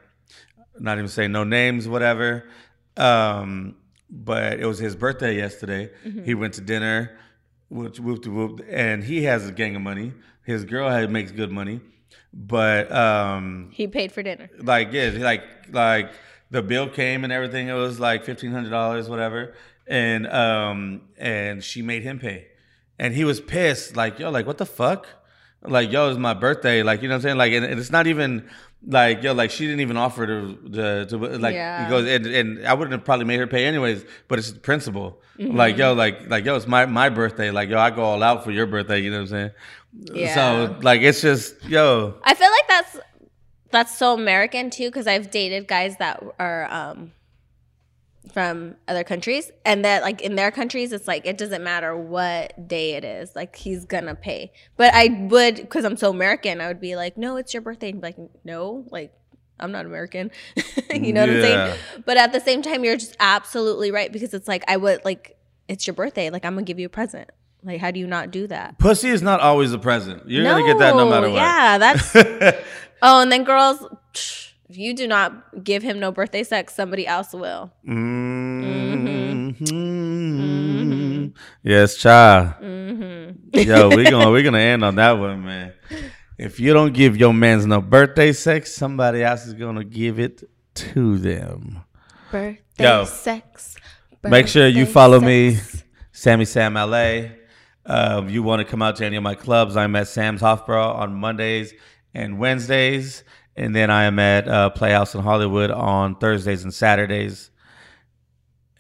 not 0.78 0.99
even 0.99 1.09
saying 1.09 1.32
no 1.32 1.45
names, 1.45 1.86
whatever. 1.89 2.49
Um, 2.97 3.77
but 4.10 4.60
it 4.60 4.66
was 4.66 4.78
his 4.78 4.94
birthday 4.97 5.36
yesterday. 5.36 5.90
He 6.24 6.35
went 6.35 6.55
to 6.55 6.60
dinner 6.60 7.18
which 7.68 7.98
whoop 7.98 8.24
whoop, 8.26 8.60
and 8.70 9.02
he 9.02 9.24
has 9.24 9.48
a 9.48 9.52
gang 9.52 9.74
of 9.74 9.82
money. 9.82 10.12
His 10.44 10.64
girl 10.64 10.89
had, 10.89 11.10
makes 11.10 11.32
good 11.32 11.51
money, 11.51 11.81
but 12.32 12.93
um, 12.93 13.70
He 13.72 13.86
paid 13.89 14.12
for 14.12 14.22
dinner. 14.22 14.48
like 14.60 14.93
yeah, 14.93 15.10
like 15.18 15.43
like 15.72 16.12
the 16.51 16.62
bill 16.62 16.89
came 16.89 17.24
and 17.24 17.32
everything. 17.32 17.68
It 17.68 17.72
was 17.74 17.98
like 17.98 18.24
fifteen 18.24 18.52
hundred 18.52 18.70
dollars, 18.70 19.09
whatever, 19.09 19.55
and 19.86 20.26
um 20.28 21.02
and 21.16 21.64
she 21.64 21.82
made 21.82 22.02
him 22.02 22.18
pay, 22.18 22.47
and 22.98 23.14
he 23.14 23.24
was 23.24 23.40
pissed. 23.40 23.97
Like 23.97 24.18
yo, 24.18 24.31
like 24.31 24.47
what 24.47 24.59
the 24.59 24.66
fuck? 24.66 25.06
Like 25.62 25.90
yo, 25.90 26.10
it's 26.10 26.18
my 26.18 26.35
birthday. 26.35 26.82
Like 26.82 27.02
you 27.02 27.09
know 27.09 27.14
what 27.14 27.20
I'm 27.20 27.22
saying? 27.22 27.39
Like 27.39 27.52
and, 27.55 27.64
and 27.64 27.81
it's 27.81 27.90
not 27.90 28.06
even 28.06 28.48
like 28.86 29.23
yo, 29.23 29.32
like 29.32 29.51
she 29.51 29.66
didn't 29.66 29.81
even 29.81 29.97
offer 29.97 30.27
to 30.27 30.55
to, 30.73 31.06
to 31.06 31.16
like 31.16 31.55
Yeah. 31.55 31.85
he 31.85 31.90
goes 31.90 32.09
and, 32.09 32.27
and 32.27 32.66
I 32.66 32.74
wouldn't 32.74 32.93
have 32.93 33.05
probably 33.05 33.24
made 33.24 33.39
her 33.40 33.47
pay 33.47 33.65
anyways. 33.66 34.05
But 34.28 34.39
it's 34.39 34.52
the 34.52 34.61
principle. 34.61 35.20
Like 35.39 35.77
yo, 35.77 35.94
like 35.94 36.28
like 36.28 36.44
yo, 36.44 36.56
it's 36.56 36.66
my 36.66 36.86
my 36.86 37.09
birthday. 37.09 37.51
Like 37.51 37.69
yo, 37.69 37.78
I 37.78 37.90
go 37.90 38.02
all 38.02 38.23
out 38.23 38.44
for 38.44 38.51
your 38.51 38.66
birthday. 38.66 39.01
You 39.01 39.11
know 39.11 39.16
what 39.19 39.23
I'm 39.23 39.28
saying? 39.28 39.51
Yeah. 40.12 40.35
So 40.35 40.77
like 40.82 41.01
it's 41.02 41.20
just 41.23 41.62
yo. 41.65 42.15
I 42.23 42.35
feel 42.35 42.51
like 42.51 42.69
that's 42.69 42.98
that's 43.70 43.97
so 43.98 44.15
American 44.15 44.70
too, 44.70 44.89
because 44.89 45.06
I've 45.06 45.31
dated 45.31 45.66
guys 45.66 45.97
that 45.97 46.23
are 46.39 46.66
um 46.70 47.12
from 48.32 48.76
other 48.88 49.05
countries, 49.05 49.51
and 49.64 49.84
that 49.84 50.02
like 50.02 50.20
in 50.20 50.34
their 50.34 50.51
countries, 50.51 50.92
it's 50.92 51.06
like 51.06 51.26
it 51.26 51.38
doesn't 51.38 51.62
matter 51.62 51.96
what 51.96 52.68
day 52.68 52.94
it 52.94 53.05
is, 53.05 53.34
like 53.36 53.56
he's 53.56 53.84
gonna 53.84 54.14
pay. 54.14 54.52
But 54.76 54.92
I 54.94 55.26
would, 55.30 55.56
because 55.56 55.84
I'm 55.84 55.96
so 55.96 56.10
American, 56.10 56.60
I 56.60 56.68
would 56.68 56.80
be 56.80 56.96
like, 56.96 57.16
no, 57.16 57.36
it's 57.36 57.55
your 57.55 57.60
birthday, 57.60 57.90
and 57.90 58.01
be 58.01 58.09
like, 58.09 58.16
no, 58.44 58.84
like. 58.90 59.12
I'm 59.60 59.70
not 59.70 59.86
American. 59.86 60.32
you 60.92 61.12
know 61.12 61.20
what 61.20 61.30
I'm 61.30 61.40
saying? 61.40 61.78
But 62.05 62.16
at 62.16 62.32
the 62.32 62.40
same 62.40 62.60
time, 62.60 62.82
you're 62.82 62.96
just 62.96 63.16
absolutely 63.20 63.92
right 63.92 64.12
because 64.12 64.34
it's 64.34 64.48
like 64.48 64.64
I 64.66 64.76
would 64.76 65.05
like 65.05 65.36
it's 65.68 65.86
your 65.86 65.94
birthday. 65.94 66.28
Like 66.28 66.44
I'm 66.44 66.55
gonna 66.55 66.64
give 66.64 66.80
you 66.80 66.86
a 66.86 66.90
present. 66.90 67.30
Like 67.62 67.80
how 67.80 67.92
do 67.92 68.01
you 68.01 68.09
not 68.09 68.32
do 68.32 68.48
that? 68.48 68.78
Pussy 68.78 69.10
is 69.10 69.22
not 69.22 69.38
always 69.38 69.72
a 69.72 69.78
present. 69.78 70.28
You're 70.28 70.42
gonna 70.42 70.66
get 70.66 70.78
that 70.80 70.96
no 70.96 71.09
matter 71.09 71.28
what. 71.30 71.36
Yeah, 71.36 71.78
that's 71.78 72.16
Oh, 73.02 73.20
and 73.20 73.30
then 73.30 73.44
girls, 73.44 73.78
psh, 74.12 74.52
if 74.69 74.77
you 74.77 74.95
do 74.95 75.07
not 75.07 75.65
give 75.65 75.82
him 75.82 75.99
no 76.01 76.11
birthday 76.12 76.43
sex, 76.43 76.74
somebody 76.74 77.07
else 77.07 77.32
will. 77.32 77.73
Mhm. 77.86 79.55
Yes, 81.62 81.97
child. 81.97 82.55
Yo, 82.61 83.89
we're 83.89 84.11
gonna 84.11 84.31
we're 84.31 84.43
gonna 84.43 84.59
end 84.59 84.85
on 84.85 84.97
that 84.97 85.12
one, 85.12 85.45
man. 85.45 85.73
If 86.39 86.59
you 86.59 86.73
don't 86.73 86.93
give 86.93 87.16
your 87.16 87.32
man's 87.32 87.66
no 87.66 87.81
birthday 87.81 88.32
sex, 88.32 88.74
somebody 88.74 89.23
else 89.23 89.47
is 89.47 89.55
gonna 89.55 89.85
give 89.85 90.19
it 90.19 90.43
to 90.74 91.19
them. 91.19 91.81
Birthday 92.31 92.85
Yo. 92.85 93.05
sex. 93.05 93.77
Make 94.23 94.49
sure 94.49 94.66
you 94.66 94.85
birthday 94.85 94.93
follow 94.93 95.20
me. 95.20 95.59
Sammy 96.12 96.45
Sam 96.45 96.74
LA. 96.74 97.31
Uh, 97.86 98.23
if 98.24 98.31
you 98.32 98.43
want 98.43 98.61
to 98.61 98.65
come 98.65 98.81
out 98.82 98.97
to 98.97 99.05
any 99.05 99.16
of 99.16 99.23
my 99.23 99.35
clubs, 99.35 99.77
I'm 99.77 99.95
at 99.97 100.09
Sam's 100.09 100.41
Hofbräu 100.41 100.95
on 100.97 101.15
Mondays 101.15 101.74
and 102.15 102.39
Wednesdays, 102.39 103.24
and 103.56 103.74
then 103.74 103.90
I 103.90 104.05
am 104.05 104.18
at 104.18 104.48
uh, 104.48 104.70
Playhouse 104.70 105.14
in 105.14 105.20
Hollywood 105.22 105.70
on 105.70 106.16
Thursdays 106.16 106.64
and 106.64 106.72
Saturdays. 106.74 107.51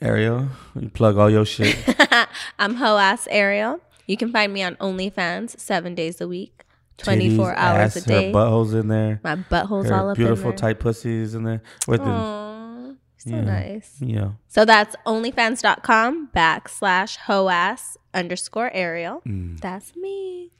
Ariel, 0.00 0.48
you 0.78 0.90
plug 0.90 1.16
all 1.16 1.30
your 1.30 1.44
shit. 1.46 1.76
I'm 2.58 2.74
Ho 2.74 2.98
Ass 2.98 3.26
Ariel. 3.30 3.80
You 4.06 4.16
can 4.16 4.30
find 4.32 4.52
me 4.52 4.62
on 4.62 4.74
OnlyFans 4.76 5.58
seven 5.58 5.94
days 5.94 6.20
a 6.20 6.28
week, 6.28 6.64
24 6.98 7.52
Titties, 7.54 7.56
hours 7.56 7.96
ass, 7.96 7.96
a 7.96 8.00
day. 8.08 8.26
Her 8.26 8.32
buttholes 8.38 8.78
in 8.78 8.88
there. 8.88 9.20
My 9.24 9.36
butthole's 9.36 9.88
Her 9.88 9.94
all 9.94 10.10
up 10.10 10.16
beautiful 10.16 10.52
tight 10.52 10.78
pussies 10.80 11.34
in 11.34 11.44
there. 11.44 11.62
With 11.88 12.00
the, 12.04 12.10
Aw, 12.10 12.92
so 13.16 13.30
Yeah. 13.30 13.40
nice. 13.40 13.96
yeah. 14.00 14.30
So 14.48 14.66
that's 14.66 14.94
onlyfans.com 15.06 16.30
backslash 16.36 17.16
hoass 17.16 17.96
underscore 18.12 18.70
Ariel. 18.74 19.22
Mm. 19.26 19.58
That's 19.60 19.96
me. 19.96 20.50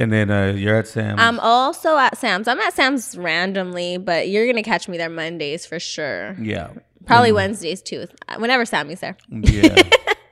And 0.00 0.10
then 0.10 0.30
uh, 0.30 0.54
you're 0.56 0.76
at 0.76 0.88
Sam's. 0.88 1.20
I'm 1.20 1.38
also 1.40 1.98
at 1.98 2.16
Sam's. 2.16 2.48
I'm 2.48 2.58
at 2.58 2.72
Sam's 2.72 3.18
randomly, 3.18 3.98
but 3.98 4.30
you're 4.30 4.46
gonna 4.46 4.62
catch 4.62 4.88
me 4.88 4.96
there 4.96 5.10
Mondays 5.10 5.66
for 5.66 5.78
sure. 5.78 6.34
yeah. 6.40 6.70
Probably 7.04 7.32
Wednesdays 7.32 7.82
too. 7.82 8.06
Whenever 8.38 8.64
Sammy's 8.64 9.00
there. 9.00 9.16
Yeah. 9.28 9.82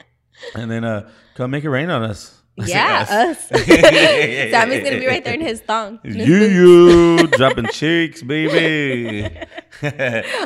and 0.54 0.70
then 0.70 0.84
uh, 0.84 1.10
come 1.34 1.50
make 1.50 1.64
it 1.64 1.70
rain 1.70 1.90
on 1.90 2.02
us. 2.02 2.34
Yeah, 2.66 3.06
us. 3.08 3.52
us. 3.52 3.66
Sammy's 3.66 4.82
gonna 4.82 4.98
be 4.98 5.06
right 5.06 5.24
there 5.24 5.34
in 5.34 5.40
his 5.40 5.60
thong. 5.60 6.00
You, 6.02 6.34
you 6.34 7.26
dropping 7.28 7.68
cheeks, 7.68 8.20
baby. 8.22 9.30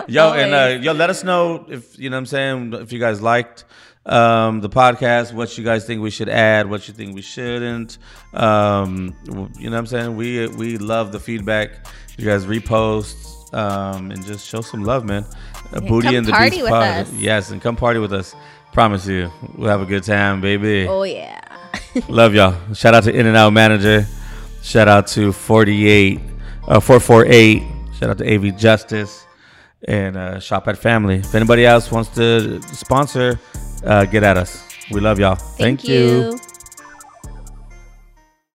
yo, 0.09 0.33
and 0.35 0.53
uh, 0.53 0.79
yo, 0.83 0.93
let 0.93 1.09
us 1.09 1.25
know 1.25 1.65
if 1.71 1.99
you 1.99 2.11
know 2.11 2.17
what 2.17 2.21
I'm 2.21 2.27
saying. 2.27 2.75
If 2.75 2.93
you 2.93 2.99
guys 2.99 3.23
liked 3.23 3.65
um, 4.05 4.61
the 4.61 4.69
podcast, 4.69 5.33
what 5.33 5.57
you 5.57 5.65
guys 5.65 5.87
think 5.87 6.03
we 6.03 6.11
should 6.11 6.29
add, 6.29 6.69
what 6.69 6.89
you 6.89 6.95
think 6.95 7.15
we 7.15 7.23
shouldn't. 7.23 7.99
Um, 8.35 9.15
you 9.27 9.71
know 9.71 9.73
what 9.73 9.79
I'm 9.79 9.87
saying. 9.87 10.17
We 10.17 10.49
we 10.49 10.79
love 10.79 11.13
the 11.13 11.21
feedback. 11.21 11.87
You 12.19 12.27
guys 12.27 12.45
repost 12.45 13.55
um, 13.55 14.11
and 14.11 14.25
just 14.25 14.47
show 14.47 14.61
some 14.61 14.83
love, 14.85 15.05
man. 15.05 15.25
A 15.73 15.81
booty 15.81 16.09
come 16.09 16.17
and 16.17 16.27
the 16.27 16.33
party 16.33 16.51
beast 16.51 16.63
with 16.63 16.71
pod. 16.71 16.83
us. 16.83 17.13
Yes, 17.13 17.51
and 17.51 17.63
come 17.63 17.77
party 17.77 17.99
with 18.01 18.13
us. 18.13 18.35
Promise 18.73 19.07
you, 19.07 19.31
we'll 19.57 19.71
have 19.71 19.83
a 19.83 19.87
good 19.87 20.03
time, 20.03 20.41
baby. 20.41 20.87
Oh 20.89 21.03
yeah. 21.03 21.41
Love 22.09 22.35
y'all. 22.35 22.57
Shout 22.75 22.95
out 22.95 23.05
to 23.05 23.15
In-N-Out 23.15 23.53
Manager. 23.53 24.07
Shout 24.63 24.89
out 24.89 25.07
to 25.09 25.33
48, 25.33 26.21
uh, 26.69 26.81
448. 26.81 27.63
Shout 27.95 28.11
out 28.11 28.19
to 28.19 28.35
AV 28.35 28.57
Justice 28.57 29.27
and 29.87 30.17
uh, 30.17 30.41
Shop 30.41 30.69
at 30.69 30.79
Family. 30.79 31.17
If 31.17 31.35
anybody 31.35 31.67
else 31.67 31.91
wants 31.91 32.11
to 32.15 32.63
sponsor, 32.75 33.39
uh, 33.85 34.05
get 34.05 34.23
at 34.23 34.37
us. 34.37 34.69
We 34.91 35.01
love 35.01 35.19
y'all. 35.19 35.37
Thank, 35.37 35.85
you. 35.85 36.39